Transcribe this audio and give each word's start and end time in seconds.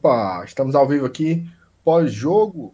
Opa, 0.00 0.44
estamos 0.44 0.76
ao 0.76 0.86
vivo 0.86 1.04
aqui, 1.04 1.50
pós-jogo 1.82 2.72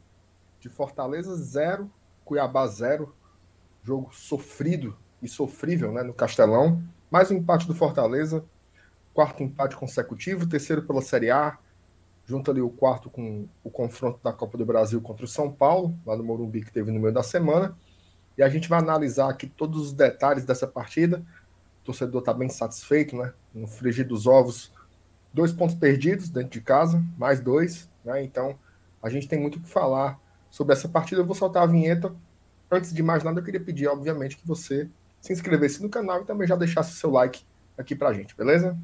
de 0.61 0.69
Fortaleza 0.69 1.35
0, 1.35 1.91
Cuiabá 2.23 2.67
0. 2.67 3.15
Jogo 3.83 4.15
sofrido 4.15 4.95
e 5.23 5.27
sofrível 5.27 5.91
né, 5.91 6.03
no 6.03 6.13
Castelão. 6.13 6.83
Mais 7.11 7.31
um 7.31 7.37
empate 7.37 7.67
do 7.67 7.75
Fortaleza, 7.75 8.45
quarto 9.15 9.43
empate 9.43 9.75
consecutivo, 9.75 10.47
terceiro 10.47 10.83
pela 10.83 11.01
Série 11.01 11.31
A. 11.31 11.57
Junto 12.27 12.51
ali 12.51 12.61
o 12.61 12.69
quarto 12.69 13.09
com 13.09 13.49
o 13.65 13.71
confronto 13.71 14.21
da 14.23 14.31
Copa 14.31 14.59
do 14.59 14.67
Brasil 14.67 15.01
contra 15.01 15.25
o 15.25 15.29
São 15.29 15.51
Paulo, 15.51 15.99
lá 16.05 16.15
no 16.15 16.25
Morumbi, 16.25 16.63
que 16.63 16.73
teve 16.73 16.93
no 16.93 17.01
meio 17.01 17.15
da 17.15 17.23
semana. 17.23 17.75
E 18.37 18.43
a 18.43 18.51
gente 18.51 18.69
vai 18.69 18.81
analisar 18.81 19.31
aqui 19.31 19.47
todos 19.47 19.81
os 19.81 19.93
detalhes 19.95 20.45
dessa 20.45 20.67
partida. 20.67 21.25
O 21.81 21.87
torcedor 21.87 22.21
está 22.21 22.35
bem 22.35 22.51
satisfeito, 22.51 23.17
né? 23.17 23.33
No 23.55 23.67
frigir 23.67 24.07
dos 24.07 24.27
ovos 24.27 24.74
dois 25.35 25.53
pontos 25.53 25.75
perdidos 25.75 26.31
dentro 26.31 26.51
de 26.51 26.61
casa, 26.61 27.05
mais 27.19 27.41
dois, 27.41 27.91
né? 28.05 28.23
Então 28.23 28.57
a 29.03 29.11
gente 29.11 29.29
tem 29.29 29.39
muito 29.39 29.59
o 29.59 29.61
que 29.61 29.69
falar 29.69 30.19
sobre 30.49 30.73
essa 30.73 30.89
partida. 30.89 31.21
Eu 31.21 31.27
vou 31.27 31.35
soltar 31.35 31.65
a 31.65 31.67
vinheta. 31.67 32.15
Antes 32.71 32.95
de 32.95 33.03
mais 33.03 33.23
nada, 33.23 33.41
eu 33.41 33.45
queria 33.45 33.61
pedir, 33.61 33.89
obviamente, 33.89 34.37
que 34.37 34.47
você 34.47 34.89
se 35.21 35.33
inscrevesse 35.33 35.83
no 35.83 35.89
canal 35.89 36.23
e 36.23 36.25
também 36.25 36.47
já 36.47 36.57
deixasse 36.57 36.93
o 36.93 36.97
seu 36.97 37.11
like 37.11 37.45
aqui 37.77 37.95
pra 37.95 38.13
gente, 38.13 38.37
beleza? 38.37 38.79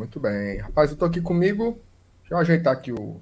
Muito 0.00 0.18
bem. 0.18 0.56
Rapaz, 0.56 0.90
eu 0.90 0.96
tô 0.96 1.04
aqui 1.04 1.20
comigo. 1.20 1.78
Deixa 2.20 2.32
eu 2.32 2.38
ajeitar 2.38 2.72
aqui 2.72 2.90
o, 2.90 3.20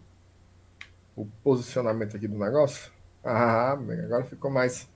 o 1.17 1.27
posicionamento 1.43 2.17
aqui 2.17 2.29
do 2.29 2.39
negócio. 2.39 2.93
Ah, 3.25 3.73
agora 3.73 4.25
ficou 4.25 4.49
mais, 4.49 4.89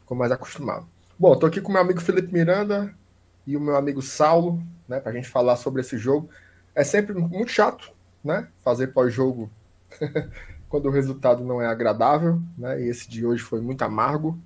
ficou 0.00 0.14
mais 0.14 0.30
acostumado. 0.30 0.86
Bom, 1.18 1.34
tô 1.38 1.46
aqui 1.46 1.58
com 1.58 1.72
meu 1.72 1.80
amigo 1.80 2.02
Felipe 2.02 2.30
Miranda 2.30 2.94
e 3.46 3.56
o 3.56 3.60
meu 3.60 3.76
amigo 3.76 4.02
Saulo, 4.02 4.62
né, 4.86 5.00
pra 5.00 5.10
gente 5.10 5.26
falar 5.26 5.56
sobre 5.56 5.80
esse 5.80 5.96
jogo. 5.96 6.28
É 6.74 6.84
sempre 6.84 7.14
muito 7.14 7.50
chato, 7.50 7.90
né, 8.22 8.48
fazer 8.62 8.88
pós-jogo 8.88 9.50
quando 10.68 10.84
o 10.84 10.92
resultado 10.92 11.42
não 11.42 11.62
é 11.62 11.66
agradável, 11.66 12.42
né, 12.58 12.78
e 12.78 12.88
esse 12.88 13.08
de 13.08 13.24
hoje 13.24 13.42
foi 13.42 13.62
muito 13.62 13.80
amargo. 13.80 14.38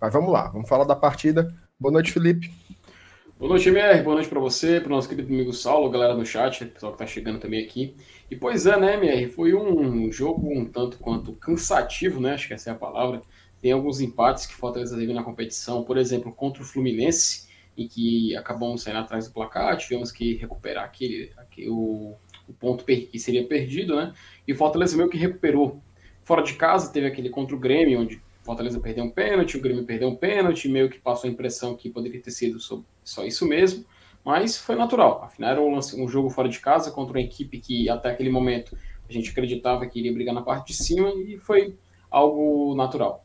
Mas 0.00 0.10
vamos 0.10 0.32
lá, 0.32 0.48
vamos 0.48 0.70
falar 0.70 0.84
da 0.84 0.96
partida. 0.96 1.54
Boa 1.78 1.92
noite, 1.92 2.12
Felipe. 2.12 2.50
Boa 3.42 3.54
noite, 3.54 3.68
MR. 3.68 4.04
Boa 4.04 4.14
noite 4.14 4.28
para 4.28 4.38
você, 4.38 4.78
para 4.78 4.86
o 4.86 4.94
nosso 4.94 5.08
querido 5.08 5.26
amigo 5.26 5.52
Saulo, 5.52 5.90
galera 5.90 6.14
do 6.14 6.24
chat, 6.24 6.64
pessoal 6.64 6.92
que 6.92 7.02
está 7.02 7.12
chegando 7.12 7.40
também 7.40 7.64
aqui. 7.64 7.92
E 8.30 8.36
pois 8.36 8.66
é, 8.66 8.78
né, 8.78 8.94
MR? 8.94 9.26
Foi 9.26 9.52
um 9.52 10.12
jogo 10.12 10.48
um 10.48 10.64
tanto 10.64 10.96
quanto 10.98 11.32
cansativo, 11.32 12.20
né? 12.20 12.34
Acho 12.34 12.46
que 12.46 12.54
essa 12.54 12.70
é 12.70 12.72
a 12.72 12.76
palavra. 12.76 13.20
Tem 13.60 13.72
alguns 13.72 14.00
empates 14.00 14.46
que 14.46 14.54
Fortaleza 14.54 14.96
teve 14.96 15.12
na 15.12 15.24
competição, 15.24 15.82
por 15.82 15.98
exemplo, 15.98 16.32
contra 16.32 16.62
o 16.62 16.64
Fluminense, 16.64 17.48
em 17.76 17.88
que 17.88 18.36
acabamos 18.36 18.84
saindo 18.84 19.00
atrás 19.00 19.26
do 19.26 19.34
placar, 19.34 19.76
tivemos 19.76 20.12
que 20.12 20.36
recuperar 20.36 20.84
aquele, 20.84 21.32
aquele 21.36 21.68
o, 21.68 22.14
o 22.46 22.52
ponto 22.52 22.84
que 22.84 23.18
seria 23.18 23.44
perdido, 23.44 23.96
né? 23.96 24.14
E 24.46 24.52
o 24.52 24.56
Fortaleza 24.56 24.96
meio 24.96 25.10
que 25.10 25.18
recuperou. 25.18 25.82
Fora 26.22 26.42
de 26.42 26.54
casa, 26.54 26.92
teve 26.92 27.08
aquele 27.08 27.28
contra 27.28 27.56
o 27.56 27.58
Grêmio, 27.58 28.02
onde 28.02 28.22
Fortaleza 28.42 28.80
perdeu 28.80 29.04
um 29.04 29.10
pênalti, 29.10 29.56
o 29.56 29.60
Grêmio 29.60 29.84
perdeu 29.84 30.08
um 30.08 30.16
pênalti, 30.16 30.68
meio 30.68 30.90
que 30.90 30.98
passou 30.98 31.28
a 31.28 31.32
impressão 31.32 31.76
que 31.76 31.88
poderia 31.88 32.20
ter 32.20 32.30
sido 32.32 32.58
só 33.04 33.24
isso 33.24 33.46
mesmo, 33.46 33.84
mas 34.24 34.56
foi 34.56 34.74
natural. 34.74 35.22
Afinal, 35.24 35.50
era 35.50 35.60
um, 35.60 35.78
um 35.78 36.08
jogo 36.08 36.28
fora 36.28 36.48
de 36.48 36.58
casa 36.58 36.90
contra 36.90 37.16
uma 37.16 37.24
equipe 37.24 37.58
que 37.60 37.88
até 37.88 38.10
aquele 38.10 38.30
momento 38.30 38.76
a 39.08 39.12
gente 39.12 39.30
acreditava 39.30 39.86
que 39.86 39.98
iria 39.98 40.12
brigar 40.12 40.34
na 40.34 40.42
parte 40.42 40.68
de 40.68 40.74
cima 40.74 41.10
e 41.10 41.38
foi 41.38 41.76
algo 42.10 42.74
natural. 42.74 43.24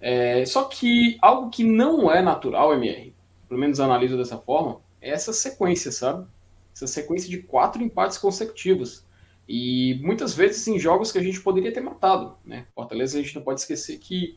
É, 0.00 0.44
só 0.44 0.64
que 0.64 1.18
algo 1.20 1.50
que 1.50 1.64
não 1.64 2.10
é 2.10 2.22
natural, 2.22 2.72
MR, 2.74 3.14
pelo 3.48 3.60
menos 3.60 3.80
analiso 3.80 4.16
dessa 4.16 4.38
forma, 4.38 4.80
é 5.00 5.10
essa 5.10 5.32
sequência, 5.32 5.92
sabe? 5.92 6.26
Essa 6.74 6.86
sequência 6.86 7.28
de 7.28 7.38
quatro 7.42 7.82
empates 7.82 8.18
consecutivos. 8.18 9.04
E 9.48 10.00
muitas 10.02 10.34
vezes 10.34 10.66
em 10.66 10.78
jogos 10.78 11.12
que 11.12 11.18
a 11.18 11.22
gente 11.22 11.40
poderia 11.40 11.72
ter 11.72 11.80
matado, 11.80 12.36
né? 12.44 12.66
Fortaleza 12.74 13.18
a 13.18 13.22
gente 13.22 13.34
não 13.34 13.42
pode 13.42 13.60
esquecer 13.60 13.98
que 13.98 14.36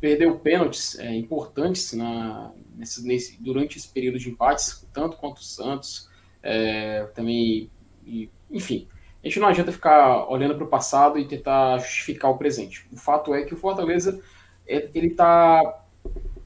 perdeu 0.00 0.38
pênaltis 0.38 0.98
é, 0.98 1.14
importantes 1.14 1.92
na, 1.92 2.52
nesse, 2.76 3.06
nesse, 3.06 3.42
durante 3.42 3.78
esse 3.78 3.88
período 3.88 4.18
de 4.18 4.30
empates, 4.30 4.86
tanto 4.92 5.16
quanto 5.16 5.38
o 5.38 5.44
Santos, 5.44 6.08
é, 6.42 7.04
também, 7.14 7.70
e, 8.04 8.30
enfim. 8.50 8.88
A 9.22 9.28
gente 9.28 9.40
não 9.40 9.48
adianta 9.48 9.72
ficar 9.72 10.30
olhando 10.30 10.54
para 10.54 10.64
o 10.64 10.68
passado 10.68 11.18
e 11.18 11.26
tentar 11.26 11.78
justificar 11.78 12.30
o 12.30 12.38
presente. 12.38 12.86
O 12.92 12.96
fato 12.96 13.34
é 13.34 13.42
que 13.42 13.54
o 13.54 13.56
Fortaleza 13.56 14.20
é, 14.66 14.88
ele 14.94 15.08
está 15.08 15.82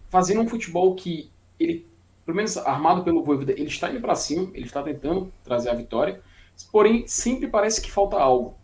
fazendo 0.08 0.40
um 0.40 0.48
futebol 0.48 0.94
que 0.94 1.30
ele, 1.58 1.86
pelo 2.24 2.36
menos 2.36 2.56
armado 2.56 3.04
pelo 3.04 3.22
Voivoda, 3.22 3.52
ele 3.52 3.64
está 3.64 3.90
indo 3.90 4.00
para 4.00 4.14
cima, 4.14 4.50
ele 4.54 4.66
está 4.66 4.82
tentando 4.82 5.32
trazer 5.44 5.70
a 5.70 5.74
vitória, 5.74 6.20
porém 6.72 7.06
sempre 7.06 7.48
parece 7.48 7.82
que 7.82 7.90
falta 7.90 8.16
algo. 8.16 8.56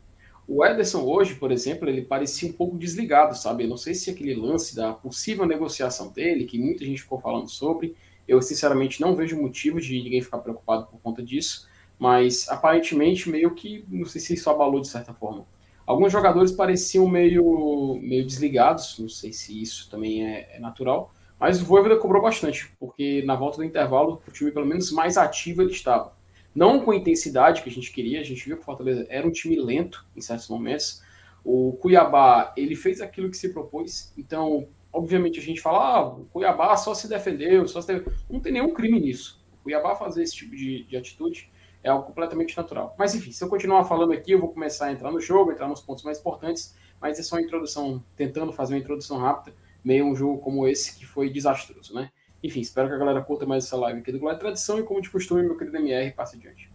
O 0.49 0.65
Ederson 0.65 1.03
hoje, 1.03 1.35
por 1.35 1.51
exemplo, 1.51 1.89
ele 1.89 2.03
parecia 2.03 2.49
um 2.49 2.53
pouco 2.53 2.79
desligado, 2.79 3.37
sabe? 3.37 3.65
Eu 3.65 3.69
não 3.69 3.77
sei 3.77 3.95
se 3.95 4.11
aquele 4.11 4.35
lance 4.35 4.77
da 4.77 4.93
possível 4.93 5.45
negociação 5.45 6.09
dele, 6.13 6.45
que 6.45 6.57
muita 6.57 6.85
gente 6.85 7.03
ficou 7.03 7.21
falando 7.21 7.49
sobre, 7.49 7.97
eu 8.29 8.41
sinceramente 8.41 9.01
não 9.01 9.17
vejo 9.17 9.41
motivo 9.41 9.81
de 9.81 10.01
ninguém 10.01 10.23
ficar 10.23 10.39
preocupado 10.39 10.87
por 10.87 11.01
conta 11.01 11.21
disso, 11.21 11.69
mas 11.99 12.49
aparentemente 12.49 13.29
meio 13.29 13.55
que, 13.55 13.85
não 13.89 14.05
sei 14.05 14.21
se 14.21 14.35
isso 14.35 14.49
abalou 14.49 14.81
de 14.81 14.89
certa 14.89 15.13
forma. 15.13 15.45
Alguns 15.85 16.13
jogadores 16.13 16.53
pareciam 16.53 17.09
meio, 17.09 17.99
meio 18.01 18.25
desligados, 18.25 18.99
não 19.01 19.09
sei 19.09 19.33
se 19.33 19.61
isso 19.61 19.91
também 19.91 20.27
é, 20.27 20.57
é 20.57 20.59
natural, 20.61 21.13
mas 21.41 21.61
o 21.61 21.65
Voivoda 21.65 21.97
cobrou 21.97 22.23
bastante, 22.23 22.73
porque 22.79 23.23
na 23.25 23.35
volta 23.35 23.59
do 23.59 23.65
intervalo 23.65 24.23
o 24.27 24.31
time 24.31 24.53
pelo 24.53 24.67
menos 24.67 24.93
mais 24.93 25.17
ativo 25.17 25.63
ele 25.63 25.73
estava 25.73 26.13
não 26.57 26.81
com 26.81 26.91
a 26.91 26.97
intensidade 26.97 27.63
que 27.63 27.69
a 27.69 27.73
gente 27.73 27.93
queria. 27.93 28.19
A 28.19 28.25
gente 28.25 28.43
viu 28.45 28.57
que 28.57 28.63
o 28.63 28.65
Fortaleza 28.65 29.07
era 29.11 29.27
um 29.27 29.31
time 29.31 29.61
lento 29.61 30.07
em 30.17 30.23
certos 30.23 30.49
momentos. 30.49 31.03
O 31.45 31.75
Cuiabá, 31.75 32.55
ele 32.57 32.75
fez 32.75 33.03
aquilo 33.03 33.31
que 33.31 33.37
se 33.37 33.53
propôs. 33.53 34.13
Então, 34.17 34.67
obviamente, 34.91 35.39
a 35.39 35.43
gente 35.43 35.61
fala, 35.61 35.79
ah, 35.79 36.07
o 36.09 36.25
Cuiabá 36.25 36.75
só 36.79 36.95
se 36.95 37.07
defendeu, 37.09 37.69
só 37.69 37.83
se 37.83 38.03
não 38.29 38.41
tem 38.41 38.55
nenhum 38.55 38.73
crime 38.73 38.99
nisso. 38.99 39.45
O 39.61 39.65
Cuiabá 39.65 39.95
fazer 39.95 40.23
esse 40.23 40.35
tipo 40.35 40.57
de, 40.57 40.85
de 40.85 40.97
atitude 40.97 41.53
é 41.85 41.91
algo 41.91 42.07
completamente 42.07 42.57
natural. 42.57 42.97
Mas 42.99 43.15
enfim, 43.15 43.31
se 43.31 43.45
eu 43.45 43.49
continuar 43.49 43.85
falando 43.85 44.13
aqui, 44.13 44.33
eu 44.33 44.41
vou 44.41 44.49
começar 44.49 44.87
a 44.87 44.93
entrar 44.93 45.13
no 45.13 45.21
jogo, 45.21 45.53
entrar 45.53 45.69
nos 45.69 45.83
pontos 45.83 46.03
mais 46.03 46.19
importantes, 46.19 46.75
mas 46.99 47.19
é 47.19 47.23
só 47.23 47.37
uma 47.37 47.43
introdução, 47.43 48.03
tentando 48.17 48.51
fazer 48.51 48.75
uma 48.75 48.81
introdução 48.81 49.19
rápida, 49.19 49.55
meio 49.85 50.07
um 50.07 50.17
jogo 50.17 50.39
como 50.39 50.67
esse 50.67 50.99
que 50.99 51.05
foi 51.05 51.29
desastroso, 51.31 51.95
né? 51.95 52.11
Enfim, 52.47 52.61
espero 52.61 52.87
que 52.87 52.95
a 52.95 52.99
galera 52.99 53.21
curta 53.23 53.45
mais 53.45 53.65
essa 53.65 53.77
live 53.77 53.99
aqui 53.99 54.13
do 54.13 54.21
Glória 54.21 54.39
Tradição 54.39 54.79
e, 54.79 54.85
como 54.85 55.01
de 55.01 55.11
costume, 55.11 55.43
meu 55.43 55.57
querido 55.57 55.77
MR, 55.79 56.13
passe 56.13 56.37
adiante. 56.37 56.71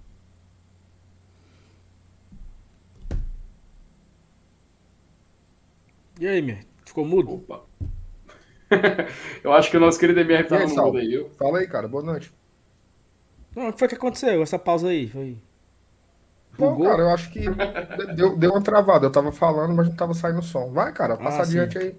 E 6.20 6.28
aí, 6.28 6.40
MR? 6.40 6.68
Ficou 6.86 7.06
mudo? 7.06 7.36
Opa. 7.36 7.64
eu 9.42 9.54
acho 9.54 9.72
que 9.72 9.78
o 9.78 9.80
nosso 9.80 9.98
querido 9.98 10.20
MR 10.20 10.44
tá 10.46 10.60
no 10.60 10.68
mudo 10.68 10.98
aí, 10.98 11.08
viu? 11.08 11.30
Fala 11.38 11.60
aí, 11.60 11.68
cara. 11.68 11.88
Boa 11.88 12.04
noite. 12.04 12.34
Não, 13.56 13.70
o 13.70 13.74
que 13.74 13.80
foi 13.80 13.88
que 13.88 13.96
aconteceu? 13.96 14.44
Essa 14.44 14.60
pausa 14.60 14.90
aí? 14.90 15.08
Foi... 15.08 15.38
Não, 16.60 16.78
cara, 16.82 17.02
eu 17.02 17.10
acho 17.12 17.32
que 17.32 17.46
deu, 18.14 18.38
deu 18.38 18.52
uma 18.52 18.62
travada. 18.62 19.06
Eu 19.06 19.12
tava 19.12 19.32
falando, 19.32 19.74
mas 19.74 19.88
não 19.88 19.96
tava 19.96 20.14
saindo 20.14 20.42
som. 20.42 20.70
Vai, 20.74 20.92
cara, 20.92 21.16
passa 21.16 21.40
ah, 21.40 21.44
adiante 21.44 21.80
sim. 21.80 21.86
aí. 21.86 21.96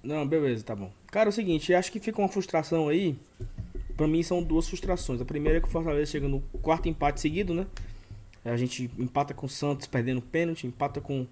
Não, 0.00 0.24
beleza, 0.24 0.64
tá 0.64 0.76
bom. 0.76 0.92
Cara, 1.10 1.28
é 1.28 1.30
o 1.30 1.32
seguinte, 1.32 1.74
acho 1.74 1.90
que 1.90 1.98
fica 1.98 2.20
uma 2.20 2.28
frustração 2.28 2.88
aí. 2.88 3.16
Pra 3.96 4.06
mim 4.06 4.22
são 4.22 4.42
duas 4.42 4.68
frustrações. 4.68 5.20
A 5.20 5.24
primeira 5.24 5.58
é 5.58 5.60
que 5.60 5.68
o 5.68 5.70
Fortaleza 5.70 6.12
chega 6.12 6.28
no 6.28 6.40
quarto 6.62 6.88
empate 6.88 7.20
seguido, 7.20 7.52
né? 7.52 7.66
A 8.44 8.56
gente 8.56 8.90
empata 8.98 9.34
com 9.34 9.46
o 9.46 9.48
Santos 9.48 9.86
perdendo 9.86 10.22
pênalti, 10.22 10.66
empata 10.66 11.00
com 11.00 11.26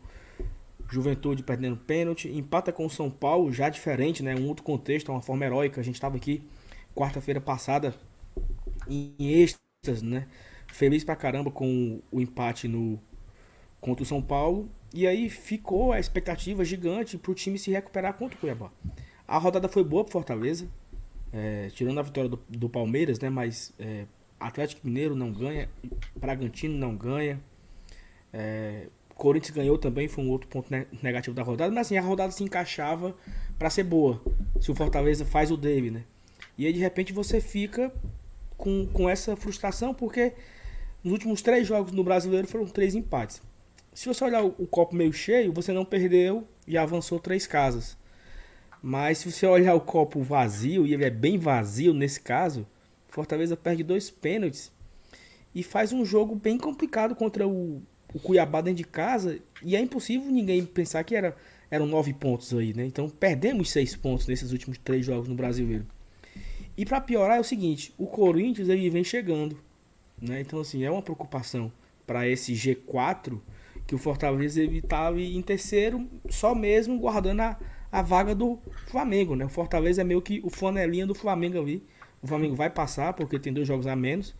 Juventude 0.90 1.42
perdendo 1.42 1.76
pênalti, 1.76 2.28
empata 2.28 2.72
com 2.72 2.84
o 2.84 2.90
São 2.90 3.10
Paulo, 3.10 3.52
já 3.52 3.68
diferente, 3.68 4.22
né? 4.22 4.34
Um 4.34 4.48
outro 4.48 4.64
contexto, 4.64 5.10
uma 5.10 5.22
forma 5.22 5.44
heróica. 5.44 5.80
A 5.80 5.84
gente 5.84 5.94
estava 5.94 6.16
aqui 6.16 6.42
quarta-feira 6.94 7.40
passada 7.40 7.94
em 8.88 9.14
êxtase, 9.18 10.04
né? 10.04 10.26
Feliz 10.66 11.04
pra 11.04 11.16
caramba 11.16 11.50
com 11.50 12.00
o 12.10 12.20
empate 12.20 12.68
no 12.68 12.98
contra 13.80 14.02
o 14.02 14.06
São 14.06 14.20
Paulo. 14.20 14.68
E 14.92 15.06
aí 15.06 15.30
ficou 15.30 15.92
a 15.92 16.00
expectativa 16.00 16.64
gigante 16.64 17.16
para 17.16 17.30
o 17.30 17.34
time 17.34 17.58
se 17.58 17.70
recuperar 17.70 18.14
contra 18.14 18.36
o 18.36 18.40
Cuiabá. 18.40 18.70
A 19.28 19.36
rodada 19.36 19.68
foi 19.68 19.84
boa 19.84 20.02
para 20.02 20.12
Fortaleza, 20.12 20.66
é, 21.30 21.68
tirando 21.74 22.00
a 22.00 22.02
vitória 22.02 22.30
do, 22.30 22.40
do 22.48 22.66
Palmeiras, 22.66 23.20
né? 23.20 23.28
Mas 23.28 23.74
é, 23.78 24.06
Atlético 24.40 24.86
Mineiro 24.86 25.14
não 25.14 25.30
ganha, 25.30 25.68
Bragantino 26.16 26.78
não 26.78 26.96
ganha, 26.96 27.38
é, 28.32 28.86
Corinthians 29.14 29.54
ganhou 29.54 29.76
também, 29.76 30.08
foi 30.08 30.24
um 30.24 30.30
outro 30.30 30.48
ponto 30.48 30.70
negativo 31.02 31.36
da 31.36 31.42
rodada. 31.42 31.70
Mas 31.74 31.88
assim, 31.88 31.98
a 31.98 32.00
rodada 32.00 32.32
se 32.32 32.42
encaixava 32.42 33.14
para 33.58 33.68
ser 33.68 33.82
boa, 33.82 34.22
se 34.60 34.70
o 34.70 34.74
Fortaleza 34.74 35.26
faz 35.26 35.50
o 35.50 35.56
dele, 35.58 35.90
né? 35.90 36.04
E 36.56 36.64
aí 36.66 36.72
de 36.72 36.78
repente 36.78 37.12
você 37.12 37.40
fica 37.40 37.92
com, 38.56 38.86
com 38.86 39.08
essa 39.08 39.36
frustração 39.36 39.92
porque 39.92 40.32
nos 41.04 41.12
últimos 41.12 41.42
três 41.42 41.66
jogos 41.66 41.92
no 41.92 42.02
brasileiro 42.02 42.48
foram 42.48 42.66
três 42.66 42.94
empates. 42.94 43.42
Se 43.92 44.06
você 44.06 44.24
olhar 44.24 44.42
o, 44.42 44.54
o 44.58 44.66
copo 44.66 44.94
meio 44.94 45.12
cheio, 45.12 45.52
você 45.52 45.72
não 45.72 45.84
perdeu 45.84 46.46
e 46.66 46.78
avançou 46.78 47.18
três 47.18 47.46
casas. 47.46 47.96
Mas 48.82 49.18
se 49.18 49.30
você 49.30 49.46
olhar 49.46 49.74
o 49.74 49.80
copo 49.80 50.22
vazio, 50.22 50.86
e 50.86 50.94
ele 50.94 51.04
é 51.04 51.10
bem 51.10 51.38
vazio 51.38 51.92
nesse 51.92 52.20
caso, 52.20 52.66
Fortaleza 53.08 53.56
perde 53.56 53.82
dois 53.82 54.10
pênaltis 54.10 54.70
e 55.54 55.62
faz 55.62 55.92
um 55.92 56.04
jogo 56.04 56.34
bem 56.34 56.56
complicado 56.58 57.14
contra 57.14 57.48
o, 57.48 57.82
o 58.14 58.20
Cuiabá 58.20 58.60
dentro 58.60 58.76
de 58.76 58.84
casa. 58.84 59.38
E 59.62 59.74
é 59.74 59.80
impossível 59.80 60.30
ninguém 60.30 60.64
pensar 60.64 61.02
que 61.02 61.16
era, 61.16 61.36
eram 61.70 61.86
nove 61.86 62.12
pontos 62.12 62.54
aí, 62.54 62.72
né? 62.72 62.84
Então 62.84 63.08
perdemos 63.08 63.70
seis 63.70 63.96
pontos 63.96 64.26
nesses 64.26 64.52
últimos 64.52 64.78
três 64.78 65.04
jogos 65.04 65.28
no 65.28 65.34
Brasileiro. 65.34 65.86
E 66.76 66.84
para 66.84 67.00
piorar 67.00 67.38
é 67.38 67.40
o 67.40 67.44
seguinte, 67.44 67.92
o 67.98 68.06
Corinthians 68.06 68.68
ele 68.68 68.88
vem 68.88 69.02
chegando, 69.02 69.58
né? 70.20 70.40
Então 70.40 70.60
assim, 70.60 70.84
é 70.84 70.90
uma 70.90 71.02
preocupação 71.02 71.72
para 72.06 72.28
esse 72.28 72.52
G4 72.52 73.40
que 73.86 73.94
o 73.94 73.98
Fortaleza 73.98 74.62
ele 74.62 74.78
estava 74.78 75.20
em 75.20 75.42
terceiro, 75.42 76.06
só 76.28 76.54
mesmo 76.54 76.98
guardando 76.98 77.40
a, 77.40 77.58
a 77.90 78.02
vaga 78.02 78.34
do 78.34 78.58
Flamengo, 78.86 79.34
né? 79.34 79.44
O 79.44 79.48
Fortaleza 79.48 80.02
é 80.02 80.04
meio 80.04 80.20
que 80.20 80.40
o 80.44 80.50
flanelinha 80.50 81.06
do 81.06 81.14
Flamengo 81.14 81.58
ali. 81.58 81.82
O 82.22 82.26
Flamengo 82.26 82.54
vai 82.54 82.68
passar 82.68 83.12
porque 83.14 83.38
tem 83.38 83.52
dois 83.52 83.66
jogos 83.66 83.86
a 83.86 83.96
menos. 83.96 84.34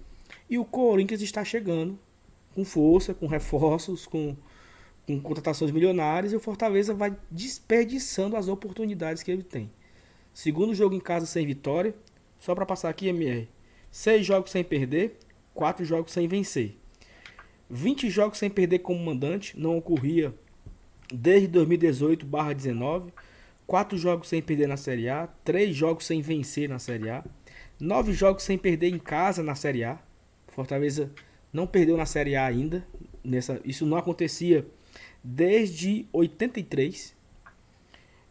E 0.48 0.58
o 0.58 0.64
Corinthians 0.64 1.22
está 1.22 1.44
chegando 1.44 1.98
com 2.54 2.64
força, 2.64 3.14
com 3.14 3.26
reforços, 3.26 4.06
com, 4.06 4.36
com 5.06 5.20
contratações 5.20 5.70
milionárias. 5.70 6.32
E 6.32 6.36
o 6.36 6.40
Fortaleza 6.40 6.92
vai 6.92 7.16
desperdiçando 7.30 8.36
as 8.36 8.48
oportunidades 8.48 9.22
que 9.22 9.30
ele 9.30 9.42
tem. 9.42 9.70
Segundo 10.34 10.74
jogo 10.74 10.94
em 10.94 11.00
casa 11.00 11.26
sem 11.26 11.46
vitória. 11.46 11.94
Só 12.38 12.54
para 12.54 12.66
passar 12.66 12.88
aqui, 12.88 13.08
MR. 13.08 13.48
Seis 13.90 14.24
jogos 14.24 14.50
sem 14.50 14.62
perder, 14.62 15.18
quatro 15.54 15.84
jogos 15.84 16.12
sem 16.12 16.28
vencer. 16.28 16.76
20 17.70 18.08
jogos 18.08 18.38
sem 18.38 18.48
perder 18.48 18.78
como 18.78 19.04
mandante, 19.04 19.58
não 19.58 19.76
ocorria 19.76 20.34
desde 21.12 21.48
2018/19. 21.48 23.12
4 23.68 23.98
jogos 23.98 24.28
sem 24.30 24.40
perder 24.40 24.66
na 24.66 24.78
Série 24.78 25.10
A, 25.10 25.26
3 25.44 25.76
jogos 25.76 26.06
sem 26.06 26.22
vencer 26.22 26.70
na 26.70 26.78
Série 26.78 27.10
A, 27.10 27.22
9 27.78 28.14
jogos 28.14 28.42
sem 28.42 28.56
perder 28.56 28.88
em 28.88 28.98
casa 28.98 29.42
na 29.42 29.54
Série 29.54 29.84
A. 29.84 29.98
Fortaleza 30.48 31.12
não 31.52 31.66
perdeu 31.66 31.94
na 31.94 32.06
Série 32.06 32.34
A 32.34 32.46
ainda. 32.46 32.82
Nessa, 33.22 33.60
isso 33.66 33.84
não 33.84 33.98
acontecia 33.98 34.66
desde 35.22 36.06
83. 36.14 37.14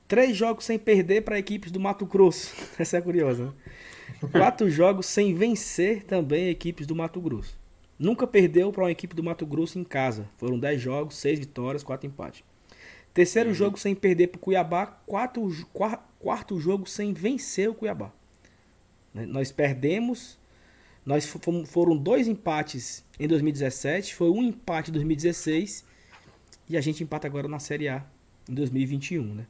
Três 0.08 0.36
jogos 0.36 0.66
sem 0.66 0.80
perder 0.80 1.22
para 1.22 1.38
equipes 1.38 1.72
do 1.72 1.80
Mato 1.80 2.08
Grosso. 2.08 2.56
Essa 2.80 2.98
é 2.98 3.02
curiosa. 3.02 3.46
Né? 3.46 4.30
Quatro 4.32 4.68
jogos 4.72 5.06
sem 5.06 5.36
vencer 5.36 6.04
também 6.04 6.50
equipes 6.50 6.88
do 6.88 6.96
Mato 6.96 7.22
Grosso. 7.22 7.60
Nunca 8.00 8.26
perdeu 8.26 8.72
para 8.72 8.86
uma 8.86 8.92
equipe 8.92 9.16
do 9.16 9.24
Mato 9.24 9.46
Grosso 9.46 9.78
em 9.78 9.84
casa. 9.84 10.28
Foram 10.38 10.58
10 10.58 10.82
jogos, 10.82 11.18
6 11.18 11.40
vitórias, 11.40 11.84
4 11.84 12.08
empates. 12.08 12.44
Terceiro 13.18 13.50
uhum. 13.50 13.56
jogo 13.56 13.80
sem 13.80 13.96
perder 13.96 14.28
para 14.28 14.38
o 14.38 14.40
Cuiabá, 14.40 14.86
quarto, 14.86 15.42
quarto, 15.74 16.04
quarto 16.20 16.60
jogo 16.60 16.88
sem 16.88 17.14
vencer 17.14 17.68
o 17.68 17.74
Cuiabá. 17.74 18.14
Né, 19.12 19.26
nós 19.26 19.52
perdemos, 19.52 20.38
nós 21.04 21.26
fomos, 21.26 21.68
foram 21.68 21.98
dois 21.98 22.28
empates 22.28 23.04
em 23.20 23.28
2017, 23.28 24.14
foi 24.14 24.30
um 24.30 24.44
empate 24.44 24.92
em 24.92 24.94
2016 24.94 25.84
e 26.70 26.78
a 26.78 26.82
gente 26.82 27.02
empata 27.02 27.26
agora 27.26 27.48
na 27.48 27.58
Série 27.58 27.90
A 27.90 28.06
em 28.48 28.54
2021. 28.54 29.34
Né? 29.34 29.48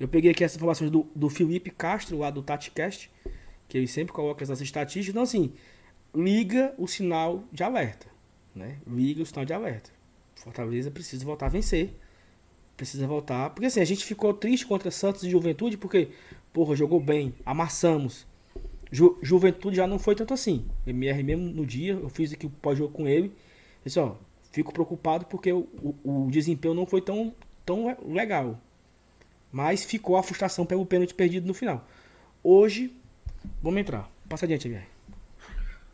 Eu 0.00 0.08
peguei 0.08 0.30
aqui 0.30 0.42
essas 0.42 0.56
informações 0.56 0.90
do, 0.90 1.06
do 1.14 1.28
Felipe 1.28 1.68
Castro, 1.68 2.16
lá 2.16 2.30
do 2.30 2.42
TatiCast, 2.42 3.10
que 3.68 3.76
ele 3.76 3.86
sempre 3.86 4.14
coloca 4.14 4.42
essas 4.42 4.62
estatísticas. 4.62 5.10
Então, 5.10 5.24
assim, 5.24 5.52
liga 6.14 6.74
o 6.78 6.86
sinal 6.86 7.44
de 7.52 7.62
alerta. 7.62 8.06
Né? 8.54 8.78
Liga 8.86 9.22
o 9.22 9.26
sinal 9.26 9.44
de 9.44 9.52
alerta. 9.52 9.90
Fortaleza 10.36 10.90
precisa 10.90 11.22
voltar 11.22 11.44
a 11.44 11.50
vencer. 11.50 11.94
Precisa 12.80 13.06
voltar. 13.06 13.50
Porque 13.50 13.66
assim, 13.66 13.78
a 13.78 13.84
gente 13.84 14.06
ficou 14.06 14.32
triste 14.32 14.66
contra 14.66 14.90
Santos 14.90 15.22
e 15.22 15.28
Juventude, 15.28 15.76
porque, 15.76 16.08
porra, 16.50 16.74
jogou 16.74 16.98
bem, 16.98 17.34
amassamos. 17.44 18.26
Ju 18.90 19.18
Juventude 19.20 19.76
já 19.76 19.86
não 19.86 19.98
foi 19.98 20.14
tanto 20.14 20.32
assim. 20.32 20.64
MR 20.86 21.22
mesmo 21.22 21.44
no 21.44 21.66
dia, 21.66 21.92
eu 21.92 22.08
fiz 22.08 22.32
aqui 22.32 22.46
o 22.46 22.50
pós-jogo 22.50 22.90
com 22.90 23.06
ele. 23.06 23.34
Disse, 23.84 24.00
ó, 24.00 24.14
fico 24.50 24.72
preocupado 24.72 25.26
porque 25.26 25.52
o, 25.52 25.68
o, 25.82 26.24
o, 26.24 26.30
desempenho 26.30 26.72
não 26.72 26.86
foi 26.86 27.02
tão, 27.02 27.34
tão 27.66 27.94
legal. 28.08 28.58
Mas 29.52 29.84
ficou 29.84 30.16
a 30.16 30.22
frustração 30.22 30.64
pelo 30.64 30.86
pênalti 30.86 31.12
perdido 31.12 31.46
no 31.46 31.52
final. 31.52 31.86
Hoje, 32.42 32.90
vamos 33.62 33.78
entrar. 33.78 34.10
Passa 34.26 34.46
adiante, 34.46 34.68
MR. 34.68 34.89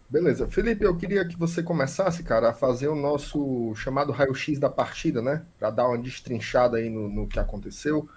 Beleza. 0.08 0.46
Felipe, 0.46 0.84
eu 0.84 0.96
queria 0.96 1.26
que 1.26 1.36
você 1.36 1.62
começasse, 1.62 2.22
cara, 2.22 2.50
a 2.50 2.54
fazer 2.54 2.86
o 2.88 2.94
nosso 2.94 3.74
chamado 3.74 4.12
raio-x 4.12 4.58
da 4.58 4.70
partida, 4.70 5.20
né? 5.20 5.44
Para 5.58 5.70
dar 5.70 5.88
uma 5.88 5.98
destrinchada 5.98 6.76
aí 6.76 6.88
no, 6.88 7.08
no 7.08 7.26
que 7.26 7.40
aconteceu. 7.40 8.08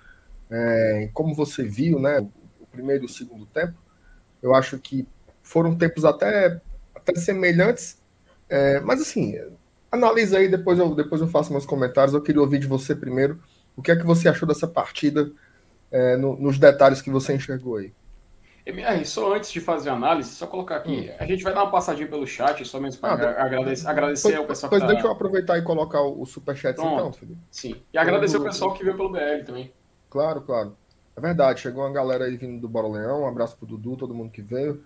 É, 0.51 1.09
como 1.13 1.33
você 1.35 1.63
viu, 1.63 1.99
né? 1.99 2.19
O 2.59 2.67
primeiro 2.67 3.03
e 3.03 3.07
o 3.07 3.09
segundo 3.09 3.45
tempo. 3.47 3.73
Eu 4.41 4.53
acho 4.55 4.77
que 4.79 5.07
foram 5.43 5.75
tempos 5.75 6.05
até, 6.05 6.61
até 6.95 7.15
semelhantes. 7.15 7.99
É, 8.49 8.79
mas 8.81 9.01
assim, 9.01 9.35
analisa 9.91 10.37
aí, 10.37 10.47
depois 10.47 10.79
eu, 10.79 10.93
depois 10.95 11.21
eu 11.21 11.27
faço 11.27 11.51
meus 11.51 11.65
comentários. 11.65 12.13
Eu 12.13 12.21
queria 12.21 12.41
ouvir 12.41 12.59
de 12.59 12.67
você 12.67 12.95
primeiro. 12.95 13.41
O 13.75 13.81
que 13.81 13.91
é 13.91 13.95
que 13.95 14.05
você 14.05 14.29
achou 14.29 14.47
dessa 14.47 14.67
partida 14.67 15.31
é, 15.91 16.17
no, 16.17 16.35
nos 16.37 16.59
detalhes 16.59 17.01
que 17.01 17.09
você 17.09 17.33
enxergou 17.33 17.77
aí? 17.77 17.93
MR, 18.69 19.05
só 19.05 19.35
antes 19.35 19.51
de 19.51 19.59
fazer 19.59 19.89
a 19.89 19.93
análise, 19.93 20.29
só 20.31 20.47
colocar 20.47 20.77
aqui. 20.77 21.09
Hum. 21.09 21.15
A 21.19 21.25
gente 21.25 21.43
vai 21.43 21.53
dar 21.53 21.63
uma 21.63 21.71
passadinha 21.71 22.07
pelo 22.07 22.25
chat, 22.25 22.63
só 22.65 22.79
mesmo 22.79 23.01
para 23.01 23.13
ah, 23.13 23.45
agradecer, 23.45 23.87
agradecer 23.87 24.35
ao 24.35 24.45
pessoal 24.45 24.69
pois 24.69 24.81
que 24.81 24.87
tá... 24.87 24.93
deixa 24.93 25.07
eu 25.07 25.11
aproveitar 25.11 25.57
e 25.57 25.61
colocar 25.61 26.01
o, 26.01 26.21
o 26.21 26.25
superchat 26.25 26.79
então, 26.79 27.11
Felipe. 27.11 27.39
Sim. 27.51 27.75
E 27.93 27.97
agradecer 27.97 28.37
o 28.37 28.43
pessoal 28.43 28.73
que 28.73 28.83
veio 28.83 28.95
pelo 28.95 29.11
BL 29.11 29.43
também. 29.45 29.73
Claro, 30.09 30.41
claro. 30.41 30.75
É 31.15 31.21
verdade, 31.21 31.59
chegou 31.59 31.83
uma 31.83 31.91
galera 31.91 32.25
aí 32.25 32.37
vindo 32.37 32.61
do 32.61 32.69
Bora 32.69 32.87
Leão. 32.87 33.23
Um 33.23 33.27
abraço 33.27 33.57
pro 33.57 33.67
Dudu, 33.67 33.97
todo 33.97 34.13
mundo 34.13 34.31
que 34.31 34.41
veio. 34.41 34.83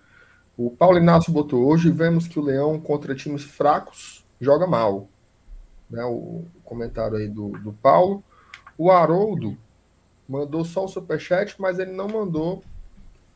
O 0.58 0.72
Paulo 0.72 0.98
Inácio 0.98 1.32
botou 1.32 1.66
hoje, 1.66 1.92
vemos 1.92 2.28
que 2.28 2.40
o 2.40 2.44
Leão 2.44 2.80
contra 2.80 3.16
times 3.16 3.44
fracos 3.44 4.26
joga 4.40 4.66
mal. 4.66 5.08
Né, 5.90 6.04
o 6.04 6.46
comentário 6.64 7.18
aí 7.18 7.28
do, 7.28 7.50
do 7.50 7.72
Paulo. 7.74 8.24
O 8.78 8.92
Haroldo 8.92 9.56
mandou 10.28 10.66
só 10.66 10.86
o 10.86 10.88
superchat, 10.88 11.56
mas 11.60 11.78
ele 11.78 11.92
não 11.92 12.08
mandou 12.08 12.64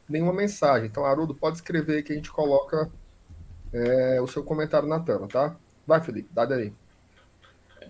nenhuma 0.08 0.34
mensagem. 0.34 0.88
Então, 0.88 1.06
Haroldo, 1.06 1.36
pode 1.36 1.58
escrever 1.58 2.04
que 2.04 2.14
a 2.14 2.16
gente 2.16 2.32
coloca 2.32 2.90
é, 3.74 4.22
o 4.22 4.28
seu 4.28 4.44
comentário 4.44 4.88
na 4.88 5.00
tela, 5.00 5.28
tá? 5.28 5.56
Vai, 5.86 6.02
Felipe, 6.02 6.30
dá 6.32 6.46
daí. 6.46 6.72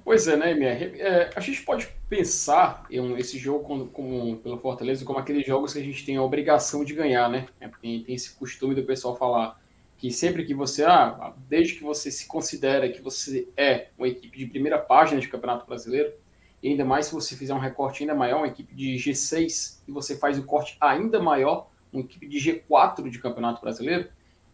Pois 0.04 0.28
é, 0.28 0.38
né, 0.38 0.52
MR? 0.52 1.02
É, 1.02 1.30
a 1.36 1.40
gente 1.42 1.64
pode 1.64 1.90
pensar 2.08 2.86
em 2.90 3.18
esse 3.18 3.38
jogo 3.38 3.66
como, 3.66 3.88
como, 3.88 4.38
pelo 4.38 4.58
Fortaleza 4.58 5.04
como 5.04 5.20
aqueles 5.20 5.46
jogos 5.46 5.74
que 5.74 5.80
a 5.80 5.84
gente 5.84 6.06
tem 6.06 6.16
a 6.16 6.24
obrigação 6.24 6.86
de 6.86 6.94
ganhar, 6.94 7.30
né? 7.30 7.48
É, 7.60 7.68
tem, 7.82 8.04
tem 8.04 8.16
esse 8.16 8.34
costume 8.36 8.74
do 8.74 8.84
pessoal 8.84 9.18
falar 9.18 9.60
que 9.98 10.12
sempre 10.12 10.46
que 10.46 10.54
você, 10.54 10.84
ah, 10.84 11.34
desde 11.50 11.76
que 11.76 11.84
você 11.84 12.12
se 12.12 12.28
considera 12.28 12.88
que 12.88 13.02
você 13.02 13.48
é 13.58 13.88
uma 13.98 14.08
equipe 14.08 14.38
de 14.38 14.46
primeira 14.46 14.78
página 14.78 15.20
de 15.20 15.28
Campeonato 15.28 15.66
Brasileiro, 15.66 16.14
e 16.62 16.70
ainda 16.70 16.86
mais 16.86 17.08
se 17.08 17.14
você 17.14 17.36
fizer 17.36 17.54
um 17.54 17.60
recorte 17.60 18.04
ainda 18.04 18.14
maior, 18.14 18.38
uma 18.38 18.48
equipe 18.48 18.74
de 18.74 18.96
G6, 18.96 19.82
e 19.88 19.92
você 19.92 20.16
faz 20.16 20.38
o 20.38 20.44
corte 20.44 20.78
ainda 20.80 21.20
maior, 21.20 21.70
uma 21.98 22.06
equipe 22.06 22.28
de 22.28 22.38
G4 22.38 23.10
de 23.10 23.20
Campeonato 23.20 23.62
Brasileiro, 23.62 24.10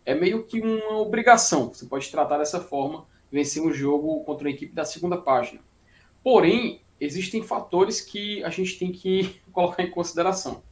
é 0.05 0.13
meio 0.13 0.43
que 0.43 0.61
uma 0.61 0.97
obrigação. 0.99 1.73
Você 1.73 1.85
pode 1.85 2.09
tratar 2.09 2.37
dessa 2.37 2.59
forma, 2.59 3.05
vencer 3.31 3.61
um 3.61 3.71
jogo 3.71 4.23
contra 4.23 4.47
uma 4.47 4.53
equipe 4.53 4.73
da 4.73 4.85
segunda 4.85 5.17
página. 5.17 5.61
Porém, 6.23 6.81
existem 6.99 7.41
fatores 7.41 8.01
que 8.01 8.43
a 8.43 8.49
gente 8.49 8.77
tem 8.77 8.91
que 8.91 9.41
colocar 9.51 9.83
em 9.83 9.91
consideração. 9.91 10.63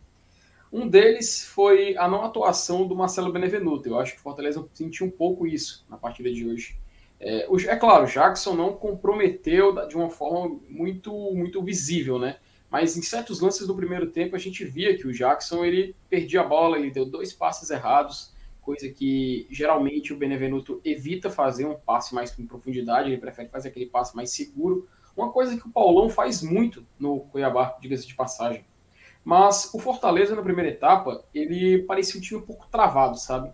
Um 0.72 0.88
deles 0.88 1.46
foi 1.46 1.98
a 1.98 2.08
não 2.08 2.24
atuação 2.24 2.88
do 2.88 2.96
Marcelo 2.96 3.32
Benevenuto. 3.32 3.90
Eu 3.90 4.00
acho 4.00 4.14
que 4.14 4.20
o 4.20 4.24
Fortaleza 4.24 4.66
sentiu 4.74 5.06
um 5.06 5.12
pouco 5.12 5.46
isso 5.46 5.86
na 5.90 5.98
partida 5.98 6.32
de 6.32 6.48
hoje. 6.48 6.78
É, 7.20 7.46
é 7.68 7.76
claro, 7.76 8.08
Jackson 8.08 8.56
não 8.56 8.74
comprometeu 8.74 9.86
de 9.88 9.96
uma 9.96 10.10
forma 10.10 10.58
muito, 10.70 11.12
muito 11.34 11.62
visível, 11.62 12.18
né? 12.18 12.38
Mas 12.72 12.96
em 12.96 13.02
certos 13.02 13.42
lances 13.42 13.68
do 13.68 13.76
primeiro 13.76 14.10
tempo 14.10 14.34
a 14.34 14.40
gente 14.40 14.64
via 14.64 14.98
que 14.98 15.06
o 15.06 15.12
Jackson 15.12 15.66
ele 15.66 15.94
perdia 16.10 16.40
a 16.40 16.46
bola, 16.46 16.80
ele 16.80 16.90
deu 16.90 17.06
dois 17.06 17.34
passes 17.34 17.70
errados, 17.70 18.34
coisa 18.62 18.88
que 18.88 19.46
geralmente 19.52 20.14
o 20.14 20.18
Benevenuto 20.18 20.80
evita 20.86 21.30
fazer 21.30 21.66
um 21.66 21.76
passe 21.76 22.16
mais 22.16 22.38
em 22.40 22.48
profundidade, 22.48 23.10
ele 23.10 23.20
prefere 23.20 23.50
fazer 23.50 23.68
aquele 23.68 23.88
passe 23.88 24.16
mais 24.16 24.32
seguro. 24.32 24.88
Uma 25.18 25.34
coisa 25.34 25.58
que 25.58 25.68
o 25.68 25.70
Paulão 25.70 26.08
faz 26.08 26.42
muito 26.42 26.88
no 26.98 27.20
Cuiabá, 27.20 27.78
diga-se 27.82 28.08
de 28.08 28.16
passagem. 28.16 28.64
Mas 29.22 29.70
o 29.74 29.78
Fortaleza 29.80 30.34
na 30.34 30.42
primeira 30.42 30.70
etapa, 30.70 31.26
ele 31.34 31.80
parecia 31.80 32.18
um 32.18 32.24
time 32.24 32.40
um 32.40 32.46
pouco 32.46 32.70
travado, 32.72 33.18
sabe? 33.20 33.52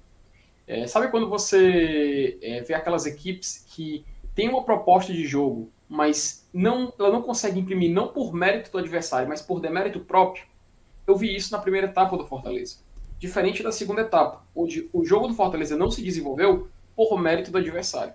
É, 0.68 0.86
sabe 0.86 1.10
quando 1.10 1.28
você 1.28 2.38
é, 2.40 2.62
vê 2.62 2.76
aquelas 2.76 3.08
equipes 3.08 3.66
que 3.68 4.06
têm 4.36 4.48
uma 4.48 4.64
proposta 4.64 5.12
de 5.12 5.26
jogo 5.26 5.72
mas 5.88 6.47
não, 6.58 6.92
ela 6.98 7.12
não 7.12 7.22
consegue 7.22 7.60
imprimir 7.60 7.92
não 7.92 8.08
por 8.08 8.34
mérito 8.34 8.72
do 8.72 8.80
adversário, 8.80 9.30
mas 9.30 9.44
por 9.44 9.60
demérito 9.60 10.00
próprio. 10.00 10.44
Eu 11.06 11.16
vi 11.16 11.36
isso 11.36 11.52
na 11.52 11.60
primeira 11.60 11.86
etapa 11.86 12.18
do 12.18 12.26
Fortaleza. 12.26 12.78
Diferente 13.20 13.62
da 13.62 13.72
segunda 13.72 14.02
etapa, 14.02 14.44
onde 14.56 14.90
o 14.92 15.06
jogo 15.06 15.28
do 15.28 15.36
Fortaleza 15.36 15.78
não 15.78 15.92
se 15.92 16.02
desenvolveu 16.02 16.68
por 16.96 17.16
mérito 17.20 17.52
do 17.52 17.60
adversário. 17.60 18.14